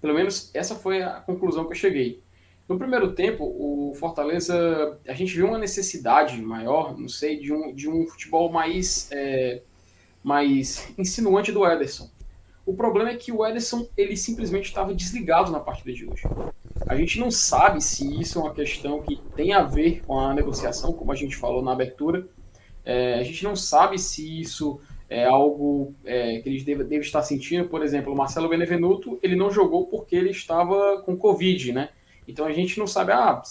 Pelo 0.00 0.14
menos 0.14 0.54
essa 0.54 0.76
foi 0.76 1.02
a 1.02 1.14
conclusão 1.14 1.64
que 1.64 1.72
eu 1.72 1.76
cheguei. 1.76 2.22
No 2.68 2.78
primeiro 2.78 3.12
tempo, 3.12 3.44
o 3.44 3.92
Fortaleza, 3.96 4.96
a 5.08 5.12
gente 5.12 5.34
viu 5.34 5.48
uma 5.48 5.58
necessidade 5.58 6.40
maior, 6.40 6.96
não 6.96 7.08
sei, 7.08 7.40
de 7.40 7.52
um, 7.52 7.74
de 7.74 7.90
um 7.90 8.06
futebol 8.06 8.52
mais, 8.52 9.10
é, 9.10 9.62
mais 10.22 10.94
insinuante 10.96 11.50
do 11.50 11.66
Ederson. 11.66 12.08
O 12.64 12.72
problema 12.74 13.10
é 13.10 13.16
que 13.16 13.32
o 13.32 13.44
Ederson, 13.44 13.86
ele 13.96 14.16
simplesmente 14.16 14.66
estava 14.66 14.94
desligado 14.94 15.50
na 15.50 15.58
partida 15.58 15.92
de 15.92 16.06
hoje. 16.08 16.22
A 16.86 16.96
gente 16.96 17.18
não 17.18 17.30
sabe 17.30 17.80
se 17.80 18.20
isso 18.20 18.38
é 18.38 18.42
uma 18.42 18.54
questão 18.54 19.00
que 19.00 19.16
tem 19.36 19.52
a 19.52 19.62
ver 19.62 20.02
com 20.04 20.18
a 20.18 20.34
negociação, 20.34 20.92
como 20.92 21.12
a 21.12 21.14
gente 21.14 21.36
falou 21.36 21.62
na 21.62 21.72
abertura. 21.72 22.26
É, 22.84 23.14
a 23.14 23.22
gente 23.22 23.42
não 23.44 23.56
sabe 23.56 23.98
se 23.98 24.40
isso 24.40 24.80
é 25.08 25.24
algo 25.24 25.94
é, 26.04 26.40
que 26.40 26.48
eles 26.48 26.64
devem 26.64 26.86
deve 26.86 27.04
estar 27.04 27.22
sentindo. 27.22 27.68
Por 27.68 27.82
exemplo, 27.82 28.12
o 28.12 28.16
Marcelo 28.16 28.48
Benevenuto, 28.48 29.18
ele 29.22 29.36
não 29.36 29.50
jogou 29.50 29.86
porque 29.86 30.16
ele 30.16 30.30
estava 30.30 31.00
com 31.02 31.16
Covid, 31.16 31.72
né? 31.72 31.90
Então 32.26 32.46
a 32.46 32.52
gente 32.52 32.78
não 32.78 32.86
sabe. 32.86 33.12
Ah, 33.12 33.42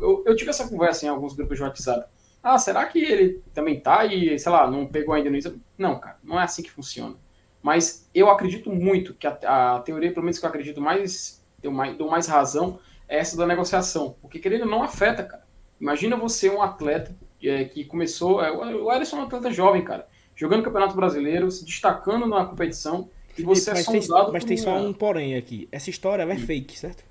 eu, 0.00 0.22
eu 0.26 0.36
tive 0.36 0.50
essa 0.50 0.68
conversa 0.68 1.06
em 1.06 1.08
alguns 1.08 1.34
grupos 1.34 1.56
de 1.56 1.64
WhatsApp. 1.64 2.08
Ah, 2.42 2.58
será 2.58 2.86
que 2.86 2.98
ele 2.98 3.42
também 3.52 3.80
tá 3.80 4.04
e, 4.06 4.38
sei 4.38 4.52
lá, 4.52 4.70
não 4.70 4.86
pegou 4.86 5.14
ainda 5.14 5.28
no? 5.28 5.38
Não, 5.76 5.98
cara, 5.98 6.18
não 6.22 6.38
é 6.38 6.44
assim 6.44 6.62
que 6.62 6.70
funciona. 6.70 7.16
Mas 7.60 8.08
eu 8.14 8.30
acredito 8.30 8.70
muito 8.70 9.14
que 9.14 9.26
a, 9.26 9.76
a 9.76 9.80
teoria, 9.80 10.12
pelo 10.12 10.24
menos 10.24 10.38
que 10.38 10.44
eu 10.44 10.48
acredito 10.48 10.80
mais, 10.80 11.44
deu 11.60 11.70
mais, 11.72 11.96
deu 11.96 12.08
mais 12.08 12.26
razão, 12.26 12.78
é 13.08 13.18
essa 13.18 13.36
da 13.36 13.46
negociação. 13.46 14.16
Porque 14.20 14.38
querendo 14.38 14.66
não 14.66 14.82
afeta, 14.82 15.22
cara. 15.24 15.46
Imagina 15.80 16.16
você 16.16 16.50
um 16.50 16.60
atleta 16.60 17.14
é, 17.42 17.64
que 17.64 17.84
começou. 17.84 18.42
É, 18.42 18.50
o 18.50 18.92
Ederson 18.92 19.16
é 19.16 19.20
um 19.20 19.24
atleta 19.24 19.50
jovem, 19.50 19.82
cara. 19.84 20.06
Jogando 20.34 20.62
Campeonato 20.62 20.94
Brasileiro, 20.94 21.50
se 21.50 21.64
destacando 21.64 22.26
na 22.26 22.44
competição. 22.44 23.08
E 23.36 23.42
você 23.42 23.70
mas 23.70 23.80
é 23.80 24.00
sondado. 24.00 24.24
Tem, 24.24 24.32
mas 24.32 24.44
tem 24.44 24.56
só 24.56 24.76
um 24.76 24.92
porém 24.92 25.36
aqui. 25.36 25.68
Essa 25.70 25.90
história 25.90 26.22
é 26.22 26.36
fake, 26.36 26.78
certo? 26.78 27.04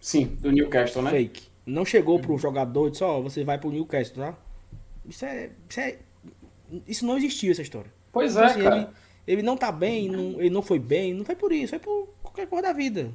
Sim, 0.00 0.36
do 0.40 0.50
Newcastle, 0.50 1.02
né? 1.02 1.10
Fake. 1.10 1.48
Não 1.66 1.84
chegou 1.84 2.18
pro 2.18 2.38
jogador 2.38 2.88
e 2.88 2.90
disse, 2.92 3.04
ó, 3.04 3.18
oh, 3.18 3.22
você 3.22 3.44
vai 3.44 3.58
pro 3.58 3.70
Newcastle, 3.70 4.24
tá? 4.24 4.34
Isso 5.06 5.24
é, 5.24 5.50
isso 5.68 5.80
é. 5.80 5.98
Isso 6.86 7.06
não 7.06 7.18
existiu, 7.18 7.52
essa 7.52 7.62
história. 7.62 7.92
Pois 8.10 8.32
então, 8.32 8.44
é, 8.44 8.46
assim, 8.46 8.62
cara. 8.62 8.76
Ele, 8.76 8.88
ele 9.26 9.42
não 9.42 9.56
tá 9.56 9.70
bem, 9.70 10.08
não, 10.08 10.40
ele 10.40 10.50
não 10.50 10.62
foi 10.62 10.78
bem, 10.78 11.12
não 11.12 11.24
foi 11.24 11.36
por 11.36 11.52
isso, 11.52 11.70
foi 11.70 11.78
por 11.78 12.08
qualquer 12.22 12.46
coisa 12.46 12.68
da 12.68 12.72
vida. 12.72 13.12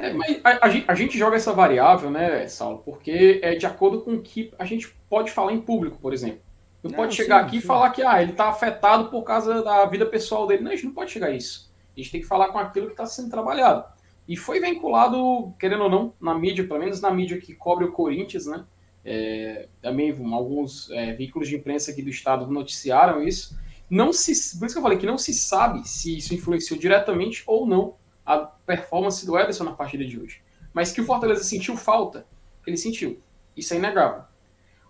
É? 0.00 0.10
é 0.10 0.12
mas 0.12 0.40
a, 0.44 0.66
a, 0.88 0.94
gente 0.94 1.16
joga 1.16 1.36
essa 1.36 1.52
variável, 1.52 2.10
né, 2.10 2.46
Saulo, 2.48 2.82
porque 2.84 3.40
é 3.42 3.54
de 3.54 3.66
acordo 3.66 4.00
com 4.00 4.14
o 4.14 4.22
que 4.22 4.52
a 4.58 4.64
gente 4.64 4.88
pode 5.08 5.30
falar 5.30 5.52
em 5.52 5.60
público, 5.60 5.98
por 6.00 6.12
exemplo. 6.12 6.40
Não, 6.82 6.90
não 6.90 6.96
pode 6.96 7.14
chegar 7.14 7.40
sim, 7.40 7.46
aqui 7.46 7.60
sim. 7.60 7.64
e 7.64 7.66
falar 7.66 7.90
que 7.90 8.02
ah, 8.02 8.22
ele 8.22 8.32
tá 8.32 8.48
afetado 8.48 9.10
por 9.10 9.22
causa 9.22 9.62
da 9.62 9.84
vida 9.86 10.06
pessoal 10.06 10.46
dele. 10.46 10.62
Não, 10.62 10.70
a 10.70 10.74
gente 10.74 10.86
não 10.86 10.94
pode 10.94 11.10
chegar 11.10 11.28
a 11.28 11.30
isso. 11.30 11.70
A 11.96 12.00
gente 12.00 12.12
tem 12.12 12.20
que 12.20 12.26
falar 12.26 12.48
com 12.48 12.58
aquilo 12.58 12.86
que 12.86 12.92
está 12.92 13.06
sendo 13.06 13.30
trabalhado. 13.30 13.84
E 14.28 14.36
foi 14.36 14.60
vinculado, 14.60 15.52
querendo 15.58 15.84
ou 15.84 15.90
não, 15.90 16.12
na 16.20 16.34
mídia, 16.34 16.66
pelo 16.66 16.78
menos 16.78 17.00
na 17.00 17.10
mídia 17.10 17.38
que 17.38 17.54
cobre 17.54 17.84
o 17.84 17.92
Corinthians, 17.92 18.46
né? 18.46 18.64
É, 19.04 19.68
também 19.80 20.10
alguns 20.32 20.90
é, 20.90 21.14
veículos 21.14 21.48
de 21.48 21.56
imprensa 21.56 21.90
aqui 21.90 22.02
do 22.02 22.10
estado 22.10 22.46
noticiaram 22.46 23.26
isso. 23.26 23.58
Não 23.88 24.12
se, 24.12 24.58
por 24.58 24.66
isso 24.66 24.74
que 24.74 24.78
eu 24.78 24.82
falei 24.82 24.98
que 24.98 25.06
não 25.06 25.16
se 25.16 25.32
sabe 25.32 25.88
se 25.88 26.18
isso 26.18 26.34
influenciou 26.34 26.78
diretamente 26.78 27.42
ou 27.46 27.66
não 27.66 27.94
a 28.28 28.36
performance 28.36 29.24
do 29.24 29.38
Ederson 29.38 29.64
na 29.64 29.72
partida 29.72 30.04
de 30.04 30.20
hoje. 30.20 30.42
Mas 30.70 30.92
que 30.92 31.00
o 31.00 31.04
Fortaleza 31.04 31.42
sentiu 31.42 31.78
falta, 31.78 32.26
ele 32.66 32.76
sentiu. 32.76 33.18
Isso 33.56 33.72
é 33.72 33.78
inegável. 33.78 34.24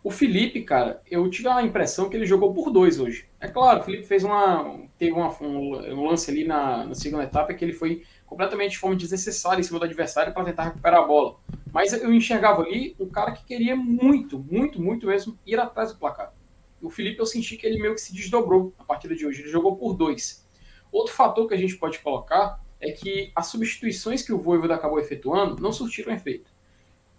O 0.03 0.11
Felipe, 0.11 0.63
cara, 0.63 1.01
eu 1.09 1.29
tive 1.31 1.49
a 1.49 1.63
impressão 1.63 2.09
que 2.09 2.17
ele 2.17 2.27
jogou 2.27 2.53
por 2.53 2.71
dois 2.71 2.99
hoje. 2.99 3.29
É 3.41 3.47
claro, 3.47 3.81
o 3.81 3.85
Felipe 3.85 4.03
fez 4.03 4.25
uma. 4.25 4.81
teve 4.99 5.13
uma, 5.13 5.31
um, 5.41 6.05
lance 6.05 6.29
ali 6.33 6.45
na, 6.45 6.85
na 6.85 6.95
segunda 6.97 7.23
etapa 7.23 7.55
que 7.55 7.65
ele 7.65 7.73
foi 7.73 8.03
completamente 8.27 8.73
de 8.73 8.79
forma 8.79 8.97
desnecessária 8.97 9.61
em 9.61 9.65
cima 9.65 9.79
do 9.79 9.85
adversário 9.85 10.33
para 10.33 10.45
tentar 10.45 10.65
recuperar 10.65 11.01
a 11.01 11.07
bola. 11.07 11.37
Mas 11.73 11.93
eu 11.93 12.13
enxergava 12.13 12.63
ali 12.63 12.97
um 12.99 13.09
cara 13.09 13.31
que 13.31 13.45
queria 13.45 13.77
muito, 13.77 14.39
muito, 14.51 14.83
muito 14.83 15.07
mesmo 15.07 15.39
ir 15.47 15.61
atrás 15.61 15.93
do 15.93 15.99
placar. 15.99 16.33
O 16.83 16.91
Felipe 16.91 17.21
eu 17.21 17.27
senti 17.27 17.57
que 17.57 17.67
ele 17.67 17.81
meio 17.81 17.95
que 17.95 18.01
se 18.01 18.13
desdobrou 18.13 18.73
na 18.77 18.85
partida 18.85 19.15
de 19.15 19.25
hoje. 19.25 19.43
Ele 19.43 19.51
jogou 19.51 19.77
por 19.77 19.95
dois. 19.95 20.45
Outro 20.91 21.15
fator 21.15 21.47
que 21.47 21.55
a 21.55 21.59
gente 21.59 21.77
pode 21.77 22.01
colocar 22.01 22.61
é 22.81 22.93
que 22.93 23.33
as 23.35 23.47
substituições 23.47 24.23
que 24.23 24.33
o 24.33 24.39
Voivoda 24.39 24.75
acabou 24.75 24.99
efetuando 24.99 25.61
não 25.61 25.73
surtiram 25.73 26.13
efeito. 26.13 26.51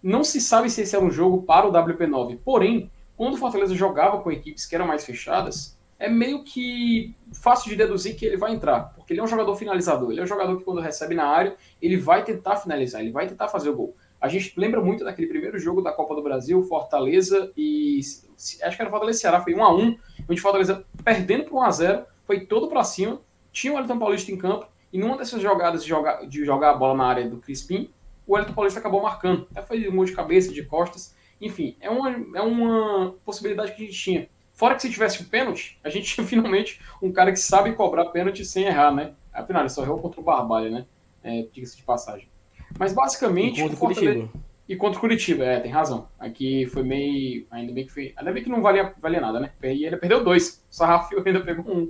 Não 0.02 0.24
se 0.24 0.40
sabe 0.40 0.70
se 0.70 0.80
esse 0.82 0.96
era 0.96 1.04
um 1.04 1.10
jogo 1.10 1.42
para 1.42 1.66
o 1.66 1.72
WP9. 1.72 2.38
Porém, 2.44 2.90
quando 3.16 3.34
o 3.34 3.36
Fortaleza 3.36 3.74
jogava 3.74 4.22
com 4.22 4.32
equipes 4.32 4.64
que 4.64 4.74
eram 4.74 4.86
mais 4.86 5.04
fechadas, 5.04 5.78
é 5.98 6.08
meio 6.08 6.42
que 6.42 7.14
fácil 7.34 7.68
de 7.68 7.76
deduzir 7.76 8.16
que 8.16 8.24
ele 8.24 8.38
vai 8.38 8.54
entrar, 8.54 8.94
porque 8.94 9.12
ele 9.12 9.20
é 9.20 9.22
um 9.22 9.26
jogador 9.26 9.54
finalizador, 9.54 10.10
ele 10.10 10.20
é 10.20 10.22
um 10.22 10.26
jogador 10.26 10.56
que 10.56 10.64
quando 10.64 10.80
recebe 10.80 11.14
na 11.14 11.26
área, 11.26 11.54
ele 11.80 11.98
vai 11.98 12.24
tentar 12.24 12.56
finalizar, 12.56 13.02
ele 13.02 13.12
vai 13.12 13.28
tentar 13.28 13.48
fazer 13.48 13.68
o 13.68 13.76
gol. 13.76 13.94
A 14.18 14.26
gente 14.26 14.54
lembra 14.56 14.80
muito 14.80 15.04
daquele 15.04 15.28
primeiro 15.28 15.58
jogo 15.58 15.82
da 15.82 15.92
Copa 15.92 16.14
do 16.14 16.22
Brasil, 16.22 16.62
Fortaleza 16.62 17.52
e 17.54 18.00
acho 18.62 18.76
que 18.76 18.82
era 18.82 18.90
Fortaleza 18.90 19.18
e 19.18 19.20
Ceará, 19.20 19.42
foi 19.42 19.54
1 19.54 19.62
a 19.62 19.74
1, 19.74 19.98
onde 20.30 20.40
Fortaleza 20.40 20.84
perdendo 21.04 21.44
por 21.44 21.58
1 21.58 21.62
a 21.62 21.70
0, 21.70 22.06
foi 22.24 22.46
todo 22.46 22.68
para 22.68 22.82
cima, 22.82 23.20
tinha 23.52 23.74
o 23.74 23.78
Elton 23.78 23.98
Paulista 23.98 24.32
em 24.32 24.38
campo 24.38 24.66
e 24.92 24.98
numa 24.98 25.16
dessas 25.16 25.40
jogadas 25.40 25.82
de 25.82 25.88
jogar, 25.88 26.26
de 26.26 26.44
jogar 26.44 26.70
a 26.70 26.74
bola 26.74 26.96
na 26.96 27.06
área 27.06 27.28
do 27.28 27.38
Crispim, 27.38 27.90
o 28.26 28.38
Elton 28.38 28.52
Paulista 28.52 28.80
acabou 28.80 29.02
marcando. 29.02 29.46
Até 29.50 29.62
foi 29.62 29.88
um 29.88 29.92
monte 29.92 30.08
de 30.08 30.16
cabeça, 30.16 30.52
de 30.52 30.64
costas. 30.64 31.14
Enfim, 31.40 31.76
é 31.80 31.90
uma, 31.90 32.10
é 32.10 32.42
uma 32.42 33.14
possibilidade 33.24 33.72
que 33.72 33.82
a 33.82 33.86
gente 33.86 33.98
tinha. 33.98 34.28
Fora 34.52 34.74
que 34.74 34.82
se 34.82 34.90
tivesse 34.90 35.22
um 35.22 35.26
pênalti, 35.26 35.78
a 35.82 35.88
gente 35.88 36.14
tinha 36.14 36.24
finalmente 36.28 36.80
um 37.02 37.10
cara 37.10 37.32
que 37.32 37.38
sabe 37.38 37.72
cobrar 37.72 38.06
pênalti 38.06 38.44
sem 38.44 38.64
errar, 38.64 38.94
né? 38.94 39.14
Afinal, 39.32 39.62
ele 39.62 39.68
só 39.68 39.82
errou 39.82 39.98
contra 39.98 40.20
o 40.20 40.24
Barbalha, 40.24 40.70
né? 40.70 40.86
É, 41.22 41.46
Diga-se 41.52 41.76
de 41.76 41.82
passagem. 41.82 42.28
Mas 42.78 42.92
basicamente. 42.92 43.58
E 43.58 43.62
contra 43.62 43.76
o 43.76 43.78
Curitiba. 43.78 44.28
E 44.68 44.76
contra 44.76 44.98
o 44.98 45.00
Curitiba, 45.00 45.44
é, 45.44 45.58
tem 45.58 45.70
razão. 45.70 46.08
Aqui 46.18 46.66
foi 46.66 46.82
meio. 46.82 47.46
Ainda 47.50 47.72
bem 47.72 47.84
que 47.84 47.92
foi. 47.92 48.12
Ainda 48.16 48.32
bem 48.32 48.42
que 48.42 48.48
não 48.48 48.62
valia, 48.62 48.94
valia 49.00 49.20
nada, 49.20 49.40
né? 49.40 49.50
E 49.62 49.84
ele 49.84 49.96
perdeu 49.96 50.22
dois. 50.22 50.64
O 50.70 50.74
Sarrafio 50.74 51.22
ainda 51.26 51.40
pegou 51.40 51.74
um. 51.74 51.88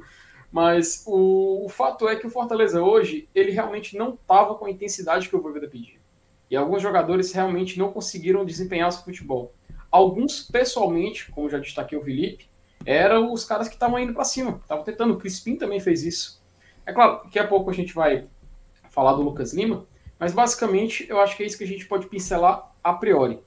Mas 0.50 1.04
o, 1.06 1.64
o 1.64 1.68
fato 1.68 2.08
é 2.08 2.16
que 2.16 2.26
o 2.26 2.30
Fortaleza 2.30 2.82
hoje, 2.82 3.28
ele 3.34 3.52
realmente 3.52 3.96
não 3.96 4.14
estava 4.14 4.54
com 4.54 4.66
a 4.66 4.70
intensidade 4.70 5.28
que 5.28 5.36
o 5.36 5.40
Voivoda 5.40 5.68
pedia. 5.68 6.00
E 6.50 6.56
alguns 6.56 6.82
jogadores 6.82 7.32
realmente 7.32 7.78
não 7.78 7.92
conseguiram 7.92 8.44
desempenhar 8.44 8.90
seu 8.90 9.04
futebol. 9.04 9.54
Alguns, 9.90 10.42
pessoalmente, 10.42 11.30
como 11.30 11.48
já 11.48 11.58
destaquei 11.58 11.96
o 11.96 12.02
Felipe, 12.02 12.48
eram 12.84 13.32
os 13.32 13.44
caras 13.44 13.68
que 13.68 13.74
estavam 13.74 13.98
indo 13.98 14.12
para 14.12 14.24
cima, 14.24 14.58
estavam 14.62 14.84
tentando. 14.84 15.14
O 15.14 15.18
Crispim 15.18 15.56
também 15.56 15.78
fez 15.78 16.02
isso. 16.02 16.42
É 16.84 16.92
claro, 16.92 17.22
daqui 17.24 17.38
a 17.38 17.46
pouco 17.46 17.70
a 17.70 17.72
gente 17.72 17.94
vai 17.94 18.26
falar 18.90 19.12
do 19.12 19.22
Lucas 19.22 19.52
Lima, 19.52 19.86
mas 20.18 20.32
basicamente 20.32 21.06
eu 21.08 21.20
acho 21.20 21.36
que 21.36 21.42
é 21.42 21.46
isso 21.46 21.58
que 21.58 21.64
a 21.64 21.66
gente 21.66 21.86
pode 21.86 22.08
pincelar 22.08 22.72
a 22.82 22.92
priori. 22.92 23.38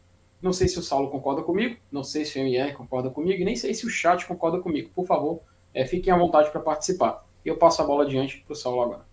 Não 0.42 0.54
sei 0.54 0.68
se 0.68 0.78
o 0.78 0.84
Saulo 0.84 1.10
concorda 1.10 1.42
comigo, 1.42 1.78
não 1.92 2.04
sei 2.04 2.26
se 2.26 2.38
o 2.38 2.42
MR 2.42 2.74
concorda 2.74 3.10
comigo, 3.10 3.44
nem 3.44 3.56
sei 3.56 3.74
se 3.74 3.86
o 3.86 3.90
chat 3.90 4.26
concorda 4.26 4.60
comigo. 4.60 4.90
Por 4.94 5.06
favor, 5.06 5.42
é, 5.74 5.86
fiquem 5.86 6.14
à 6.14 6.18
vontade 6.18 6.52
para 6.52 6.62
participar. 6.62 7.26
E 7.44 7.50
eu 7.50 7.58
passo 7.58 7.82
a 7.82 7.86
bola 7.86 8.04
adiante 8.04 8.44
para 8.46 8.54
o 8.54 8.56
Saulo 8.56 8.82
agora. 8.82 9.06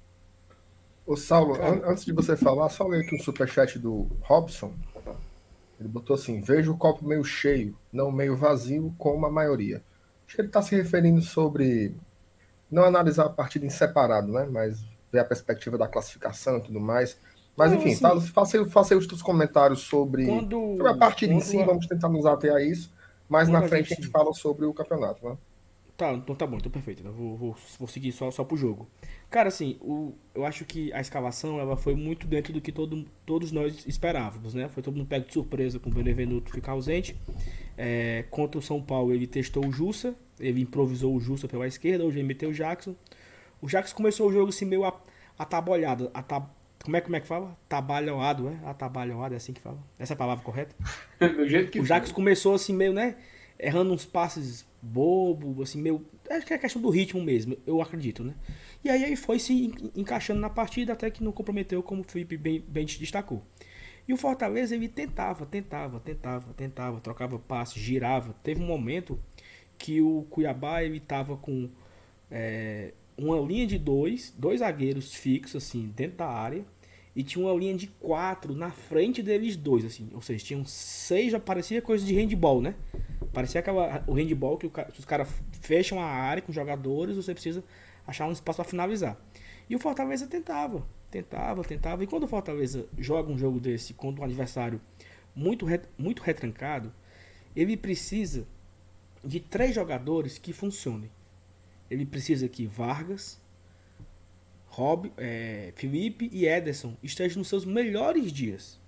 Ô 1.06 1.16
Saulo, 1.16 1.54
an 1.54 1.82
antes 1.90 2.04
de 2.04 2.12
você 2.12 2.36
falar, 2.36 2.68
só 2.68 2.86
ler 2.86 3.02
aqui 3.02 3.16
um 3.16 3.18
superchat 3.18 3.78
do 3.78 4.06
Robson. 4.20 4.72
Ele 5.78 5.88
botou 5.88 6.14
assim: 6.14 6.40
veja 6.40 6.70
o 6.70 6.76
copo 6.76 7.04
meio 7.04 7.24
cheio, 7.24 7.76
não 7.92 8.12
meio 8.12 8.36
vazio, 8.36 8.94
como 8.98 9.26
a 9.26 9.30
maioria. 9.30 9.82
Acho 10.26 10.36
que 10.36 10.42
ele 10.42 10.48
está 10.48 10.62
se 10.62 10.76
referindo 10.76 11.20
sobre 11.20 11.94
não 12.70 12.84
analisar 12.84 13.26
a 13.26 13.30
partida 13.30 13.66
em 13.66 13.70
separado, 13.70 14.30
né? 14.30 14.46
Mas 14.48 14.84
ver 15.10 15.20
a 15.20 15.24
perspectiva 15.24 15.76
da 15.76 15.88
classificação 15.88 16.58
e 16.58 16.62
tudo 16.62 16.78
mais. 16.78 17.18
Mas 17.56 17.72
enfim, 17.72 17.96
fala, 17.96 18.20
faça, 18.20 18.64
faça 18.66 18.94
aí 18.94 18.98
os 18.98 19.06
seus 19.06 19.22
comentários 19.22 19.80
sobre, 19.80 20.26
quando, 20.26 20.76
sobre 20.76 20.88
a 20.88 20.96
partida 20.96 21.32
em 21.32 21.40
si, 21.40 21.60
a... 21.60 21.66
vamos 21.66 21.86
tentar 21.86 22.08
nos 22.08 22.24
ater 22.24 22.54
a 22.54 22.62
isso. 22.62 22.92
Mas 23.28 23.48
na 23.48 23.60
frente 23.62 23.86
a 23.86 23.88
gente... 23.88 23.92
a 23.92 24.02
gente 24.02 24.12
fala 24.12 24.32
sobre 24.32 24.66
o 24.66 24.72
campeonato, 24.72 25.28
né? 25.28 25.36
Tá, 26.00 26.14
então 26.14 26.34
tá 26.34 26.46
bom, 26.46 26.56
então 26.56 26.72
perfeito. 26.72 27.06
Eu 27.06 27.12
vou, 27.12 27.36
vou, 27.36 27.56
vou 27.78 27.86
seguir 27.86 28.10
só, 28.10 28.30
só 28.30 28.42
pro 28.42 28.56
jogo. 28.56 28.88
Cara, 29.28 29.48
assim, 29.48 29.76
o, 29.82 30.14
eu 30.34 30.46
acho 30.46 30.64
que 30.64 30.90
a 30.94 31.00
escalação 31.02 31.60
ela 31.60 31.76
foi 31.76 31.94
muito 31.94 32.26
dentro 32.26 32.54
do 32.54 32.60
que 32.62 32.72
todo, 32.72 33.04
todos 33.26 33.52
nós 33.52 33.84
esperávamos, 33.86 34.54
né? 34.54 34.66
Foi 34.70 34.82
todo 34.82 34.96
mundo 34.96 35.06
pego 35.06 35.26
de 35.26 35.34
surpresa 35.34 35.78
com 35.78 35.90
o 35.90 35.92
Benevenuto 35.92 36.50
ficar 36.52 36.72
ausente. 36.72 37.14
É, 37.76 38.24
contra 38.30 38.58
o 38.58 38.62
São 38.62 38.80
Paulo, 38.80 39.12
ele 39.12 39.26
testou 39.26 39.66
o 39.66 39.70
Jussa, 39.70 40.14
ele 40.38 40.62
improvisou 40.62 41.14
o 41.14 41.20
Jussa 41.20 41.46
pela 41.46 41.66
esquerda, 41.66 42.02
hoje 42.02 42.18
ele 42.18 42.28
meteu 42.28 42.48
o 42.48 42.54
Jackson. 42.54 42.96
O 43.60 43.66
Jackson 43.66 43.94
começou 43.94 44.26
o 44.30 44.32
jogo 44.32 44.48
assim 44.48 44.64
meio 44.64 44.90
atabalhado. 45.38 46.10
Atab... 46.14 46.46
Como, 46.82 46.96
é, 46.96 47.02
como 47.02 47.14
é 47.14 47.20
que 47.20 47.26
fala? 47.26 47.54
Tabalhoado, 47.68 48.48
é? 48.48 48.58
Atabalhoado, 48.64 49.34
é 49.34 49.36
assim 49.36 49.52
que 49.52 49.60
fala? 49.60 49.76
Essa 49.98 50.14
é 50.14 50.16
a 50.16 50.16
palavra 50.16 50.42
correta? 50.42 50.74
Do 51.20 51.46
jeito 51.46 51.70
que 51.70 51.78
o 51.78 51.84
Jackson 51.84 52.14
começou 52.14 52.54
assim 52.54 52.72
meio, 52.72 52.94
né? 52.94 53.16
Errando 53.58 53.92
uns 53.92 54.06
passes 54.06 54.64
bobo, 54.82 55.62
assim, 55.62 55.80
meio. 55.80 56.06
Acho 56.28 56.46
que 56.46 56.54
é 56.54 56.58
questão 56.58 56.80
do 56.80 56.90
ritmo 56.90 57.22
mesmo, 57.22 57.56
eu 57.66 57.80
acredito, 57.80 58.24
né? 58.24 58.34
E 58.84 58.88
aí 58.88 59.02
ele 59.02 59.16
foi 59.16 59.38
se 59.38 59.72
encaixando 59.94 60.40
na 60.40 60.48
partida 60.48 60.92
até 60.92 61.10
que 61.10 61.22
não 61.22 61.32
comprometeu, 61.32 61.82
como 61.82 62.00
o 62.02 62.04
Felipe 62.04 62.36
bem, 62.36 62.64
bem 62.66 62.84
destacou. 62.84 63.42
E 64.08 64.12
o 64.12 64.16
Fortaleza, 64.16 64.74
ele 64.74 64.88
tentava, 64.88 65.46
tentava, 65.46 66.00
tentava, 66.00 66.52
tentava, 66.54 67.00
trocava 67.00 67.38
passes, 67.38 67.80
girava. 67.80 68.34
Teve 68.42 68.62
um 68.62 68.66
momento 68.66 69.20
que 69.78 70.00
o 70.00 70.26
Cuiabá, 70.30 70.82
ele 70.82 70.98
tava 70.98 71.36
com 71.36 71.68
é, 72.30 72.92
uma 73.16 73.38
linha 73.38 73.66
de 73.66 73.78
dois, 73.78 74.34
dois 74.36 74.60
zagueiros 74.60 75.14
fixos, 75.14 75.62
assim, 75.62 75.92
dentro 75.94 76.18
da 76.18 76.28
área. 76.28 76.64
E 77.14 77.22
tinha 77.22 77.44
uma 77.44 77.58
linha 77.58 77.74
de 77.74 77.88
quatro 77.88 78.54
na 78.54 78.70
frente 78.70 79.22
deles 79.22 79.56
dois, 79.56 79.84
assim. 79.84 80.08
Ou 80.14 80.22
seja, 80.22 80.44
tinham 80.44 80.64
seis, 80.64 81.32
já 81.32 81.40
parecia 81.40 81.82
coisa 81.82 82.04
de 82.04 82.14
handball, 82.14 82.60
né? 82.60 82.74
Parecia 83.32 83.60
aquela, 83.60 84.02
o 84.06 84.12
handball 84.12 84.56
que, 84.56 84.66
o, 84.66 84.70
que 84.70 84.98
os 84.98 85.04
caras 85.04 85.28
fecham 85.60 86.00
a 86.00 86.06
área 86.06 86.42
com 86.42 86.52
jogadores, 86.52 87.16
você 87.16 87.32
precisa 87.32 87.64
achar 88.06 88.26
um 88.26 88.32
espaço 88.32 88.56
para 88.56 88.68
finalizar. 88.68 89.16
E 89.68 89.74
o 89.74 89.78
Fortaleza 89.78 90.26
tentava, 90.26 90.86
tentava, 91.10 91.62
tentava. 91.64 92.04
E 92.04 92.06
quando 92.06 92.24
o 92.24 92.28
Fortaleza 92.28 92.86
joga 92.98 93.30
um 93.30 93.38
jogo 93.38 93.60
desse 93.60 93.94
contra 93.94 94.22
um 94.22 94.24
adversário 94.24 94.80
muito, 95.34 95.66
muito 95.98 96.22
retrancado, 96.22 96.92
ele 97.54 97.76
precisa 97.76 98.46
de 99.24 99.40
três 99.40 99.74
jogadores 99.74 100.38
que 100.38 100.52
funcionem. 100.52 101.10
Ele 101.90 102.06
precisa 102.06 102.48
que 102.48 102.66
Vargas, 102.66 103.40
Rob, 104.70 105.12
é, 105.18 105.72
Felipe 105.74 106.30
e 106.32 106.46
Ederson 106.46 106.96
estejam 107.02 107.38
nos 107.38 107.48
seus 107.48 107.64
melhores 107.64 108.32
dias. 108.32 108.80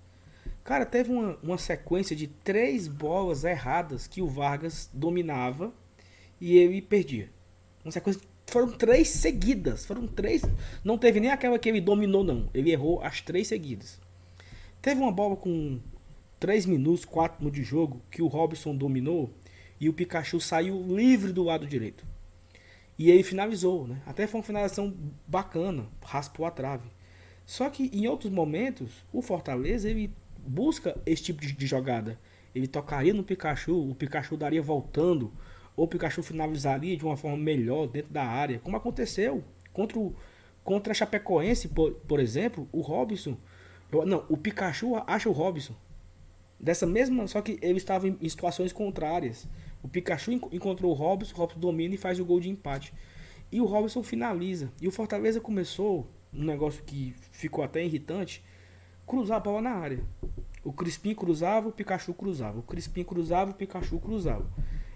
Cara, 0.63 0.85
teve 0.85 1.11
uma, 1.11 1.37
uma 1.43 1.57
sequência 1.57 2.15
de 2.15 2.27
três 2.27 2.87
bolas 2.87 3.43
erradas 3.43 4.07
que 4.07 4.21
o 4.21 4.27
Vargas 4.27 4.89
dominava 4.93 5.73
e 6.39 6.57
ele 6.57 6.81
perdia. 6.81 7.29
Uma 7.83 7.91
sequência. 7.91 8.21
Foram 8.47 8.71
três 8.71 9.09
seguidas. 9.09 9.85
Foram 9.85 10.07
três. 10.07 10.41
Não 10.83 10.97
teve 10.97 11.19
nem 11.19 11.31
aquela 11.31 11.59
que 11.59 11.67
ele 11.67 11.81
dominou, 11.81 12.23
não. 12.23 12.49
Ele 12.53 12.71
errou 12.71 13.01
as 13.01 13.19
três 13.19 13.47
seguidas. 13.47 13.99
Teve 14.81 15.01
uma 15.01 15.11
bola 15.11 15.35
com 15.35 15.79
3 16.39 16.65
minutos, 16.65 17.05
4 17.05 17.39
minutos 17.39 17.59
de 17.59 17.65
jogo 17.65 18.01
que 18.11 18.21
o 18.21 18.27
Robson 18.27 18.75
dominou 18.75 19.29
e 19.79 19.87
o 19.87 19.93
Pikachu 19.93 20.39
saiu 20.41 20.81
livre 20.95 21.31
do 21.31 21.43
lado 21.43 21.65
direito. 21.65 22.05
E 23.03 23.11
ele 23.11 23.21
finalizou, 23.21 23.85
né? 23.85 24.01
Até 24.05 24.25
foi 24.25 24.39
uma 24.39 24.45
finalização 24.45 24.95
bacana, 25.27 25.89
raspou 26.01 26.45
a 26.45 26.49
trave. 26.49 26.89
Só 27.45 27.69
que 27.69 27.91
em 27.91 28.07
outros 28.07 28.31
momentos, 28.31 29.03
o 29.11 29.21
Fortaleza 29.21 29.89
ele 29.89 30.09
busca 30.37 30.95
esse 31.05 31.21
tipo 31.21 31.41
de, 31.41 31.51
de 31.51 31.67
jogada. 31.67 32.17
Ele 32.55 32.65
tocaria 32.65 33.13
no 33.13 33.21
Pikachu, 33.21 33.89
o 33.89 33.93
Pikachu 33.93 34.37
daria 34.37 34.61
voltando, 34.61 35.33
ou 35.75 35.83
o 35.83 35.87
Pikachu 35.89 36.23
finalizaria 36.23 36.95
de 36.95 37.03
uma 37.03 37.17
forma 37.17 37.35
melhor 37.35 37.87
dentro 37.87 38.13
da 38.13 38.23
área, 38.23 38.59
como 38.59 38.77
aconteceu 38.77 39.43
contra 39.73 39.99
o, 39.99 40.15
contra 40.63 40.91
a 40.91 40.95
Chapecoense, 40.95 41.67
por, 41.67 41.91
por 42.07 42.21
exemplo, 42.21 42.69
o 42.71 42.79
Robson. 42.79 43.35
Eu, 43.91 44.05
não, 44.05 44.23
o 44.29 44.37
Pikachu 44.37 44.95
acha 45.05 45.27
o 45.27 45.33
Robson. 45.33 45.75
Dessa 46.63 46.87
mesma, 46.87 47.27
só 47.27 47.41
que 47.41 47.59
ele 47.61 47.77
estava 47.77 48.07
em, 48.07 48.17
em 48.21 48.29
situações 48.29 48.71
contrárias. 48.71 49.45
O 49.83 49.89
Pikachu 49.89 50.31
encontrou 50.31 50.91
o 50.91 50.93
Robson, 50.93 51.35
o 51.35 51.37
Robson 51.37 51.59
domina 51.59 51.93
e 51.93 51.97
faz 51.97 52.21
o 52.21 52.25
gol 52.25 52.39
de 52.39 52.49
empate. 52.49 52.93
E 53.51 53.59
o 53.59 53.65
Robson 53.65 54.01
finaliza. 54.01 54.71
E 54.81 54.87
o 54.87 54.91
Fortaleza 54.91 55.41
começou, 55.41 56.07
um 56.33 56.45
negócio 56.45 56.81
que 56.85 57.13
ficou 57.33 57.65
até 57.65 57.83
irritante, 57.83 58.41
cruzar 59.05 59.35
a 59.35 59.39
bola 59.41 59.61
na 59.61 59.71
área. 59.71 60.05
O 60.63 60.71
Crispim 60.71 61.13
cruzava, 61.13 61.67
o 61.67 61.71
Pikachu 61.73 62.13
cruzava. 62.13 62.59
O 62.59 62.63
Crispim 62.63 63.03
cruzava, 63.03 63.51
o 63.51 63.53
Pikachu 63.53 63.99
cruzava. 63.99 64.49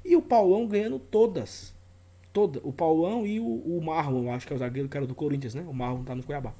E 0.05 0.15
o 0.15 0.21
Paulão 0.21 0.69
ganhando 0.69 0.97
todas. 0.97 1.75
Toda. 2.31 2.61
O 2.63 2.71
Paulão 2.71 3.27
e 3.27 3.41
o, 3.41 3.45
o 3.45 3.83
Marlon, 3.83 4.31
acho 4.31 4.47
que 4.47 4.53
é 4.53 4.55
o 4.55 4.59
zagueiro 4.59 4.87
que 4.87 4.95
era 4.95 5.05
do 5.05 5.13
Corinthians, 5.13 5.53
né? 5.53 5.65
O 5.67 5.73
Marlon 5.73 6.05
tá 6.05 6.15
no 6.15 6.23
Cuiabá. 6.23 6.53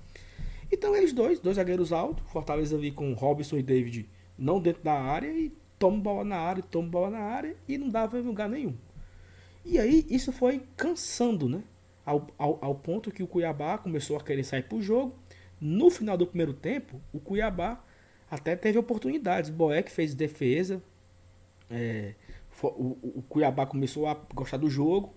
Então 0.70 0.94
eles 0.94 1.14
dois, 1.14 1.40
dois 1.40 1.56
zagueiros 1.56 1.94
altos, 1.94 2.30
Fortaleza 2.30 2.76
ali 2.76 2.92
com 2.92 3.14
Robson 3.14 3.56
e 3.56 3.64
David 3.64 4.10
não 4.38 4.60
dentro 4.60 4.84
da 4.84 4.94
área 4.94 5.28
e 5.28 5.52
toma 5.80 5.98
bola 5.98 6.24
na 6.24 6.38
área, 6.38 6.64
toma 6.64 6.88
bola 6.88 7.10
na 7.10 7.20
área 7.20 7.56
e 7.68 7.78
não 7.78 7.90
dava 7.90 8.20
em 8.20 8.24
lugar 8.24 8.50
nenhum. 8.50 8.76
E 9.66 9.80
aí 9.80 10.06
isso 10.10 10.32
foi 10.32 10.64
cansando, 10.76 11.50
né? 11.50 11.64
Ao, 12.06 12.26
ao, 12.38 12.58
ao 12.62 12.76
ponto 12.76 13.12
que 13.12 13.22
o 13.22 13.28
Cuiabá 13.28 13.78
começou 13.78 14.16
a 14.16 14.24
querer 14.24 14.44
sair 14.44 14.64
pro 14.64 14.82
jogo 14.82 15.14
no 15.60 15.90
final 15.90 16.16
do 16.16 16.28
primeiro 16.28 16.54
tempo, 16.54 17.02
o 17.12 17.20
Cuiabá 17.20 17.84
até 18.30 18.56
teve 18.56 18.78
oportunidades. 18.78 19.50
Boeck 19.50 19.92
fez 19.92 20.14
defesa. 20.14 20.82
É, 21.70 22.14
o, 22.62 22.98
o, 23.18 23.24
Cuiabá 23.28 23.66
começou 23.66 24.08
a 24.08 24.14
gostar 24.34 24.58
do 24.58 24.70
jogo. 24.70 25.14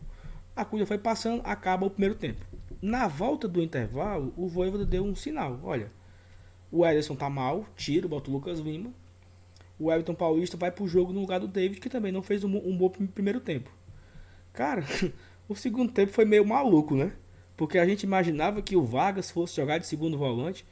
A 0.56 0.64
coisa 0.64 0.86
foi 0.86 0.98
passando, 0.98 1.42
acaba 1.44 1.86
o 1.86 1.90
primeiro 1.90 2.14
tempo. 2.14 2.44
Na 2.80 3.06
volta 3.06 3.46
do 3.46 3.62
intervalo, 3.62 4.32
o 4.36 4.48
Voivoda 4.48 4.84
deu 4.84 5.04
um 5.04 5.14
sinal. 5.14 5.60
Olha, 5.62 5.92
o 6.72 6.86
Ederson 6.86 7.14
tá 7.14 7.28
mal, 7.28 7.66
tira, 7.76 8.08
bota 8.08 8.30
o 8.30 8.32
Lucas 8.32 8.58
Lima. 8.58 8.90
O 9.80 9.90
Everton 9.90 10.14
Paulista 10.14 10.58
vai 10.58 10.70
pro 10.70 10.86
jogo 10.86 11.10
no 11.10 11.20
lugar 11.20 11.40
do 11.40 11.48
David, 11.48 11.80
que 11.80 11.88
também 11.88 12.12
não 12.12 12.22
fez 12.22 12.44
um, 12.44 12.54
um 12.54 12.76
bom 12.76 12.90
primeiro 12.90 13.40
tempo. 13.40 13.70
Cara, 14.52 14.84
o 15.48 15.56
segundo 15.56 15.90
tempo 15.90 16.12
foi 16.12 16.26
meio 16.26 16.44
maluco, 16.44 16.94
né? 16.94 17.12
Porque 17.56 17.78
a 17.78 17.86
gente 17.86 18.02
imaginava 18.02 18.60
que 18.60 18.76
o 18.76 18.84
Vargas 18.84 19.30
fosse 19.30 19.56
jogar 19.56 19.78
de 19.78 19.86
segundo 19.86 20.18
volante 20.18 20.66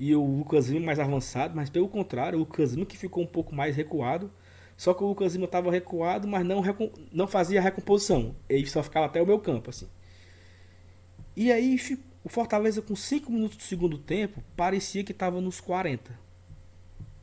e 0.00 0.14
o 0.16 0.24
Lucas 0.24 0.68
Lima 0.68 0.86
mais 0.86 0.98
avançado, 0.98 1.54
mas 1.54 1.70
pelo 1.70 1.88
contrário, 1.88 2.38
o 2.38 2.40
Lucas 2.40 2.72
Lima 2.72 2.86
que 2.86 2.98
ficou 2.98 3.22
um 3.22 3.26
pouco 3.26 3.54
mais 3.54 3.76
recuado. 3.76 4.32
Só 4.76 4.94
que 4.94 5.04
o 5.04 5.08
Lucas 5.08 5.34
Lima 5.34 5.44
estava 5.44 5.70
recuado, 5.70 6.26
mas 6.26 6.44
não, 6.44 6.62
não 7.12 7.28
fazia 7.28 7.60
recomposição. 7.60 8.34
Ele 8.48 8.66
só 8.66 8.82
ficava 8.82 9.06
até 9.06 9.22
o 9.22 9.26
meu 9.26 9.38
campo, 9.38 9.70
assim. 9.70 9.86
E 11.36 11.52
aí 11.52 11.78
o 12.24 12.28
Fortaleza 12.28 12.82
com 12.82 12.96
5 12.96 13.30
minutos 13.30 13.56
do 13.56 13.62
segundo 13.62 13.98
tempo 13.98 14.42
parecia 14.56 15.04
que 15.04 15.12
estava 15.12 15.40
nos 15.40 15.60
40. 15.60 16.18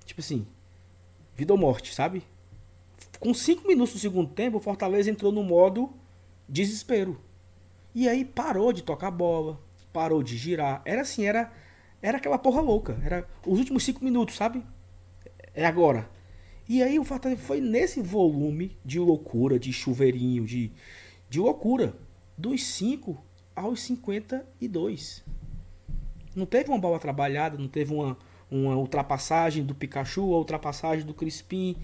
Tipo 0.05 0.21
assim, 0.21 0.47
vida 1.37 1.53
ou 1.53 1.59
morte, 1.59 1.93
sabe? 1.93 2.23
Com 3.19 3.33
5 3.33 3.65
minutos 3.67 3.93
do 3.93 3.99
segundo 3.99 4.29
tempo, 4.31 4.57
o 4.57 4.61
Fortaleza 4.61 5.09
entrou 5.09 5.31
no 5.31 5.43
modo 5.43 5.93
desespero. 6.49 7.21
E 7.95 8.09
aí 8.09 8.25
parou 8.25 8.73
de 8.73 8.83
tocar 8.83 9.11
bola, 9.11 9.61
parou 9.93 10.21
de 10.21 10.35
girar. 10.35 10.81
Era 10.83 11.01
assim, 11.01 11.25
era 11.25 11.51
era 12.01 12.17
aquela 12.17 12.37
porra 12.37 12.61
louca. 12.61 12.99
Era 13.03 13.27
os 13.45 13.59
últimos 13.59 13.83
cinco 13.83 14.03
minutos, 14.03 14.35
sabe? 14.35 14.63
É 15.53 15.65
agora. 15.65 16.09
E 16.69 16.83
aí 16.83 16.99
o 16.99 17.03
Fortaleza 17.03 17.41
foi 17.41 17.61
nesse 17.61 18.01
volume 18.01 18.77
de 18.83 18.99
loucura, 18.99 19.57
de 19.57 19.71
chuveirinho, 19.71 20.45
de, 20.45 20.71
de 21.29 21.39
loucura. 21.39 21.95
Dos 22.37 22.63
5 22.63 23.17
aos 23.55 23.81
52. 23.81 25.23
Não 26.35 26.45
teve 26.45 26.69
uma 26.69 26.77
bola 26.77 26.99
trabalhada, 26.99 27.57
não 27.57 27.67
teve 27.67 27.91
uma, 27.91 28.15
uma 28.49 28.75
ultrapassagem 28.75 29.63
do 29.63 29.75
Pikachu, 29.75 30.33
a 30.33 30.37
ultrapassagem 30.37 31.05
do 31.05 31.13
Crispim. 31.13 31.75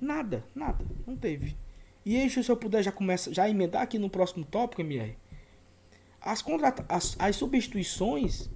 Nada, 0.00 0.44
nada. 0.54 0.84
Não 1.06 1.16
teve. 1.16 1.56
E 2.04 2.16
aí, 2.16 2.28
se 2.28 2.48
eu 2.48 2.56
puder 2.56 2.82
já 2.82 2.92
começa, 2.92 3.32
já 3.32 3.48
emendar 3.48 3.82
aqui 3.82 3.98
no 3.98 4.10
próximo 4.10 4.44
tópico, 4.44 4.82
MR. 4.82 5.16
As, 6.20 6.42
contrata 6.42 6.84
as, 6.88 7.16
as 7.18 7.36
substituições, 7.36 8.48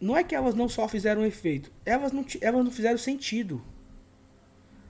não 0.00 0.16
é 0.16 0.24
que 0.24 0.34
elas 0.34 0.54
não 0.54 0.68
só 0.68 0.88
fizeram 0.88 1.24
efeito, 1.24 1.72
elas 1.84 2.12
não, 2.12 2.24
elas 2.40 2.64
não 2.64 2.70
fizeram 2.70 2.98
sentido. 2.98 3.62